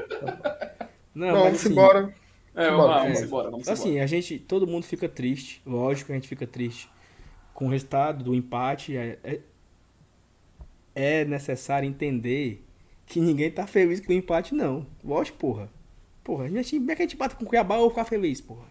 Não, 1.15 1.33
vamos 1.33 1.61
assim, 1.61 1.73
embora. 1.73 2.15
É, 2.55 2.71
vamos 2.71 2.87
lá, 2.87 2.97
é. 2.97 3.03
vamos 3.05 3.23
embora, 3.23 3.51
vamos 3.51 3.67
embora. 3.67 3.73
Assim, 3.73 4.01
a 4.01 4.07
gente, 4.07 4.39
todo 4.39 4.67
mundo 4.67 4.85
fica 4.85 5.09
triste, 5.09 5.63
lógico 5.65 6.07
que 6.07 6.13
a 6.13 6.15
gente 6.15 6.29
fica 6.29 6.47
triste 6.47 6.91
com 7.55 7.67
o 7.67 7.71
resultado 7.71 8.23
do 8.23 8.35
empate. 8.35 8.97
É, 8.97 9.19
é, 9.25 9.41
é 10.95 11.25
necessário 11.25 11.89
entender 11.89 12.63
que 13.13 13.21
ninguém 13.21 13.51
tá 13.51 13.67
feliz 13.67 14.01
com 14.01 14.11
o 14.11 14.17
empate, 14.17 14.55
não. 14.55 14.87
Lógico, 15.05 15.37
porra. 15.37 15.69
Porra, 16.25 16.47
a 16.47 16.49
gente, 16.49 16.79
como 16.79 16.91
é 16.91 16.97
que 16.97 17.03
a 17.03 17.05
gente 17.05 17.17
bate 17.17 17.37
com 17.37 17.45
o 17.45 17.47
Cuiabá 17.47 17.77
ou 17.77 17.91
ficar 17.91 18.07
feliz, 18.07 18.41
porra? 18.41 18.65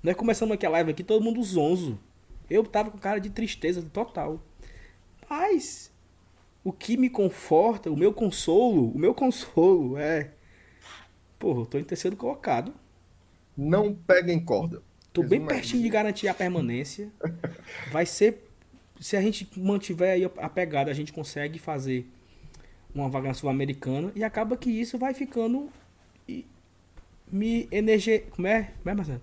Nós 0.00 0.14
começamos 0.14 0.54
aqui 0.54 0.64
a 0.64 0.70
live 0.70 0.92
aqui, 0.92 1.02
todo 1.02 1.24
mundo 1.24 1.42
zonzo. 1.42 1.98
Eu 2.48 2.62
tava 2.62 2.88
com 2.88 2.98
cara 2.98 3.18
de 3.18 3.30
tristeza 3.30 3.82
total. 3.82 4.40
Mas 5.28 5.90
o 6.62 6.72
que 6.72 6.96
me 6.96 7.10
conforta, 7.10 7.90
o 7.90 7.96
meu 7.96 8.14
consolo, 8.14 8.92
o 8.92 8.98
meu 8.98 9.12
consolo 9.12 9.98
é. 9.98 10.30
Porra, 11.36 11.62
eu 11.62 11.66
tô 11.66 11.78
em 11.78 11.84
terceiro 11.84 12.16
colocado. 12.16 12.72
Não 13.56 13.92
peguem 13.92 14.38
corda. 14.38 14.80
Tô 15.12 15.24
bem 15.24 15.42
é 15.42 15.46
pertinho 15.46 15.82
de 15.82 15.88
garantir 15.88 16.28
a 16.28 16.34
permanência. 16.34 17.10
Vai 17.90 18.06
ser. 18.06 18.48
Se 19.00 19.16
a 19.16 19.20
gente 19.20 19.48
mantiver 19.56 20.12
aí 20.12 20.24
a 20.24 20.48
pegada, 20.48 20.92
a 20.92 20.94
gente 20.94 21.12
consegue 21.12 21.58
fazer 21.58 22.08
uma 22.94 23.08
vaga 23.08 23.28
na 23.28 23.34
Sul-Americana. 23.34 24.10
E 24.14 24.24
acaba 24.24 24.56
que 24.56 24.70
isso 24.70 24.98
vai 24.98 25.14
ficando. 25.14 25.68
e- 26.28 26.44
Me 27.30 27.68
energia. 27.70 28.20
Como 28.30 28.46
é? 28.46 28.70
Como 28.82 28.90
é, 28.90 28.94
Marcelo? 28.94 29.20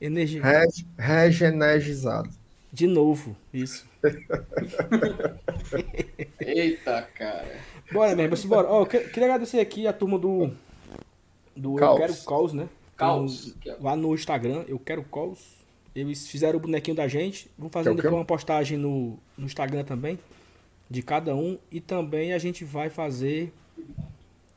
Energia. 0.00 0.42
Reg- 0.42 0.86
Regenergizado. 0.98 2.30
De 2.72 2.86
novo, 2.86 3.36
isso. 3.52 3.86
Eita, 6.40 7.02
cara. 7.14 7.56
Bora, 7.92 8.14
mesmo, 8.14 8.34
assim, 8.34 8.48
bora. 8.48 8.68
Ó, 8.68 8.82
eu 8.82 8.86
que- 8.86 9.00
queria 9.08 9.24
agradecer 9.24 9.60
aqui 9.60 9.86
a 9.86 9.92
turma 9.92 10.18
do. 10.18 10.50
Do 11.56 11.72
Eu 11.74 11.76
Caos. 11.76 11.98
Quero 11.98 12.14
Caos, 12.24 12.52
né? 12.52 12.68
Caos. 12.96 13.54
Lá 13.80 13.96
no 13.96 14.14
Instagram, 14.14 14.64
Eu 14.68 14.78
Quero 14.78 15.02
Caos. 15.04 15.38
Eles 15.94 16.28
fizeram 16.28 16.58
o 16.58 16.62
bonequinho 16.62 16.96
da 16.96 17.08
gente. 17.08 17.50
Vão 17.58 17.68
fazer 17.68 17.90
é 17.90 17.94
depois 17.94 18.14
uma 18.14 18.24
postagem 18.24 18.78
no, 18.78 19.18
no 19.36 19.46
Instagram 19.46 19.82
também. 19.82 20.18
De 20.90 21.02
cada 21.02 21.34
um. 21.34 21.58
E 21.70 21.80
também 21.80 22.32
a 22.32 22.38
gente 22.38 22.64
vai 22.64 22.90
fazer 22.90 23.52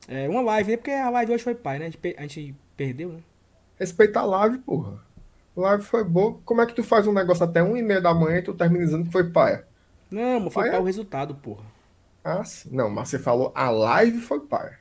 é, 0.07 0.27
uma 0.29 0.41
live, 0.41 0.71
né? 0.71 0.77
Porque 0.77 0.91
a 0.91 1.09
live 1.09 1.33
hoje 1.33 1.43
foi 1.43 1.55
pai, 1.55 1.79
né? 1.79 1.85
A 1.87 1.89
gente, 1.89 2.15
a 2.17 2.21
gente 2.23 2.55
perdeu, 2.75 3.09
né? 3.13 3.23
Respeita 3.79 4.19
a 4.21 4.25
live, 4.25 4.57
porra. 4.59 4.99
Live 5.55 5.83
foi 5.83 6.03
boa. 6.03 6.39
Como 6.45 6.61
é 6.61 6.65
que 6.65 6.73
tu 6.73 6.83
faz 6.83 7.07
um 7.07 7.13
negócio 7.13 7.43
até 7.43 7.61
1 7.63 7.77
e 7.77 7.81
meia 7.83 8.01
da 8.01 8.13
manhã 8.13 8.39
e 8.39 8.43
tu 8.43 8.53
termina 8.53 8.85
dizendo 8.85 9.05
que 9.05 9.11
foi 9.11 9.29
paia? 9.31 9.67
Não, 10.09 10.39
mas 10.39 10.53
foi 10.53 10.63
Ah, 10.63 10.67
é? 10.67 10.71
pai 10.71 10.79
o 10.79 10.83
resultado, 10.83 11.35
porra. 11.35 11.65
Ah, 12.23 12.43
sim. 12.43 12.69
Não, 12.71 12.89
mas 12.89 13.09
você 13.09 13.19
falou 13.19 13.51
a 13.55 13.69
live 13.69 14.19
foi 14.21 14.39
paia. 14.41 14.79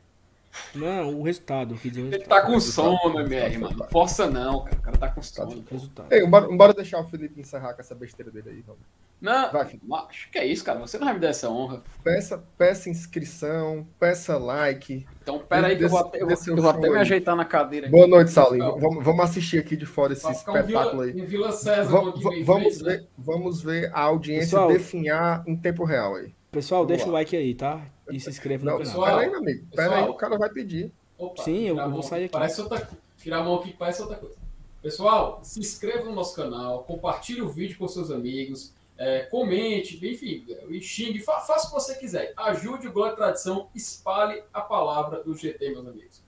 Não, 0.74 1.14
o 1.18 1.22
resultado. 1.22 1.74
dizer 1.76 2.00
o 2.00 2.04
Ele 2.06 2.10
resultado. 2.16 2.40
tá 2.40 2.46
com 2.46 2.60
sono, 2.60 3.20
MR, 3.20 3.58
mano. 3.58 3.86
Força 3.90 4.28
não, 4.30 4.64
cara. 4.64 4.76
O 4.76 4.82
cara 4.82 4.96
tá 4.98 5.08
com 5.08 5.22
sono. 5.22 5.64
Resultado. 5.70 6.12
Ei, 6.12 6.26
bora, 6.26 6.48
bora 6.48 6.74
deixar 6.74 7.00
o 7.00 7.04
Felipe 7.04 7.40
encerrar 7.40 7.74
com 7.74 7.80
essa 7.80 7.94
besteira 7.94 8.30
dele 8.30 8.50
aí, 8.50 8.60
vamos. 8.66 8.82
Não, 9.20 9.52
Vai, 9.52 9.64
filho. 9.66 9.82
macho, 9.86 10.28
que 10.32 10.38
é 10.38 10.44
isso, 10.44 10.64
cara? 10.64 10.80
Você 10.80 10.98
não 10.98 11.04
vai 11.04 11.14
me 11.14 11.20
dar 11.20 11.28
essa 11.28 11.48
honra. 11.48 11.80
Peça, 12.02 12.42
peça 12.58 12.90
inscrição, 12.90 13.86
peça 14.00 14.36
like. 14.36 15.06
Então, 15.22 15.38
pera 15.38 15.68
aí 15.68 15.76
que 15.76 15.84
eu 15.84 15.88
vou 15.88 16.00
até, 16.00 16.20
eu 16.20 16.26
vou- 16.26 16.36
eu 16.48 16.56
vou 16.56 16.70
até 16.70 16.90
me 16.90 16.98
ajeitar 16.98 17.36
na 17.36 17.44
cadeira 17.44 17.86
aqui. 17.86 17.92
Boa 17.94 18.08
noite, 18.08 18.32
Salim. 18.32 18.58
Vamos, 18.58 19.04
vamos 19.04 19.20
assistir 19.24 19.58
aqui 19.60 19.76
de 19.76 19.86
fora 19.86 20.12
esse 20.12 20.22
ficar 20.34 20.50
um 20.50 20.54
Vila, 20.66 20.80
espetáculo 20.80 21.02
aí. 21.02 21.12
Vila 21.12 21.52
César 21.52 21.84
vamos, 21.88 22.20
fez, 22.20 22.82
né? 22.82 22.92
ver, 22.96 23.08
vamos 23.16 23.62
ver 23.62 23.90
a 23.94 24.00
audiência 24.00 24.58
Pessoal. 24.58 24.68
definhar 24.72 25.44
em 25.46 25.56
tempo 25.56 25.84
real 25.84 26.16
aí. 26.16 26.34
Pessoal, 26.52 26.82
Vamos 26.82 26.88
deixa 26.88 27.04
lá. 27.06 27.10
o 27.10 27.14
like 27.14 27.34
aí, 27.34 27.54
tá? 27.54 27.80
E 28.10 28.20
se 28.20 28.28
inscreve 28.28 28.62
no 28.62 28.72
Não, 28.72 28.78
canal. 28.78 29.02
pera 29.04 29.18
aí, 29.20 29.30
meu 29.30 29.38
amigo. 29.38 29.66
Pera 29.74 29.96
aí, 29.96 30.08
o 30.08 30.14
cara 30.14 30.36
vai 30.36 30.50
pedir. 30.50 30.92
Opa, 31.16 31.42
Sim, 31.42 31.62
eu- 31.68 31.90
vou 31.90 32.02
sair 32.02 32.24
aqui. 32.24 32.32
Parece 32.32 32.60
outra, 32.60 32.88
tirar 33.16 33.38
a 33.38 33.42
mão 33.42 33.54
aqui 33.54 33.72
parece 33.72 34.02
outra 34.02 34.16
coisa. 34.18 34.36
Pessoal, 34.82 35.40
se 35.42 35.58
inscreva 35.60 36.04
no 36.04 36.12
nosso 36.14 36.36
canal, 36.36 36.84
compartilhe 36.84 37.40
o 37.40 37.48
vídeo 37.48 37.78
com 37.78 37.88
seus 37.88 38.10
amigos, 38.10 38.74
é, 38.98 39.20
comente, 39.30 39.96
enfim, 40.06 40.44
xingue, 40.82 41.20
fa- 41.20 41.40
faça 41.40 41.68
o 41.68 41.70
que 41.70 41.74
você 41.74 41.94
quiser. 41.94 42.34
Ajude 42.36 42.86
o 42.88 42.92
Glória 42.92 43.16
Tradição, 43.16 43.70
espalhe 43.74 44.42
a 44.52 44.60
palavra 44.60 45.22
do 45.22 45.34
GT, 45.34 45.70
meus 45.70 45.86
amigos. 45.88 46.20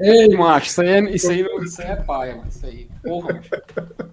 Ei, 0.00 0.28
macho, 0.36 0.66
isso 0.68 0.80
aí, 0.80 0.88
é, 0.88 1.00
isso, 1.14 1.30
aí, 1.30 1.46
isso 1.62 1.82
aí 1.82 1.88
é 1.88 1.96
paia, 1.96 2.36
mano. 2.36 2.48
Isso 2.48 2.66
aí. 2.66 2.88
Porra, 3.02 3.34
macho. 3.34 3.50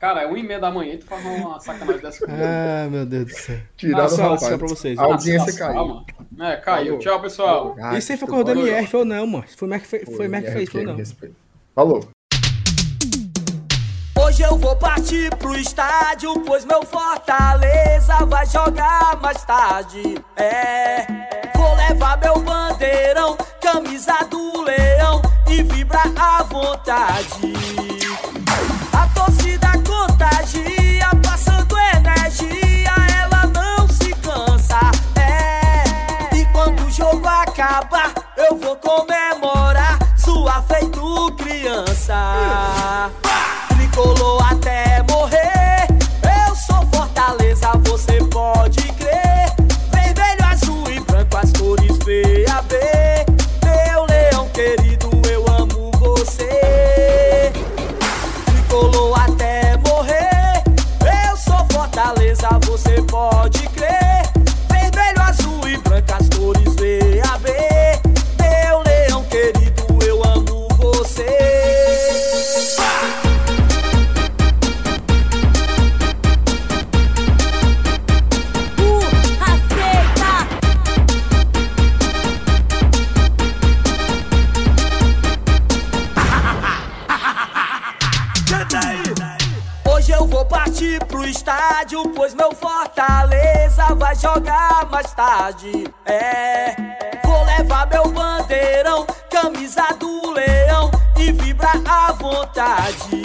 Cara, 0.00 0.22
é 0.22 0.26
1 0.26 0.34
e 0.38 0.42
meia 0.42 0.58
da 0.58 0.70
manhã 0.70 0.94
e 0.94 0.96
tu 0.98 1.04
faz 1.04 1.22
uma 1.26 1.60
sacanagem 1.60 2.00
dessa 2.00 2.24
comigo. 2.24 2.42
Ah, 2.42 2.88
meu 2.90 3.04
Deus 3.04 3.26
do 3.26 3.32
céu. 3.34 3.58
Tiraram 3.76 4.14
o 4.14 4.16
rapaz. 4.16 4.40
só 4.40 4.56
pra 4.58 4.66
vocês. 4.66 4.98
A 4.98 5.02
audiência 5.02 5.52
caiu. 5.58 5.74
calma. 5.74 6.04
É, 6.40 6.56
caiu. 6.56 6.84
Falou. 6.86 6.98
Tchau, 7.00 7.20
pessoal. 7.20 7.76
Ah, 7.78 7.98
Isso 7.98 8.10
aí 8.10 8.16
foi 8.16 8.26
do 8.42 8.54
pode- 8.54 8.60
MR, 8.70 8.86
foi 8.86 9.00
ou 9.00 9.04
não, 9.06 9.26
mano? 9.26 9.44
Foi 9.54 9.68
o 9.68 9.70
Mac 9.70 9.82
que 9.82 9.86
fez, 9.88 10.04
foi 10.16 10.26
o 10.26 10.30
que 10.44 10.50
fez, 10.52 10.70
foi 10.70 10.80
ou 10.86 10.86
me 10.86 11.02
não? 11.02 11.04
Falou. 11.74 12.08
Hoje 14.18 14.42
eu 14.42 14.56
vou 14.56 14.74
partir 14.76 15.34
pro 15.36 15.54
estádio, 15.54 16.32
pois 16.46 16.64
meu 16.64 16.82
Fortaleza 16.82 18.24
vai 18.26 18.46
jogar 18.46 19.20
mais 19.20 19.44
tarde. 19.44 20.14
É, 20.36 21.04
vou 21.54 21.74
levar 21.74 22.18
meu 22.20 22.40
bandeirão, 22.40 23.36
camisa 23.60 24.16
do 24.30 24.62
leão 24.62 25.20
e 25.50 25.62
vibrar 25.62 26.10
à 26.16 26.42
vontade. 26.44 27.52
A 28.92 29.06
torcida 29.14 29.59
acabar, 37.80 38.19
tarde. 95.60 95.84
É, 96.06 96.74
vou 97.24 97.44
levar 97.44 97.86
meu 97.88 98.10
bandeirão, 98.10 99.06
camisa 99.30 99.86
do 99.98 100.32
leão 100.32 100.90
e 101.18 101.32
vibrar 101.32 101.80
à 101.86 102.12
vontade. 102.12 103.19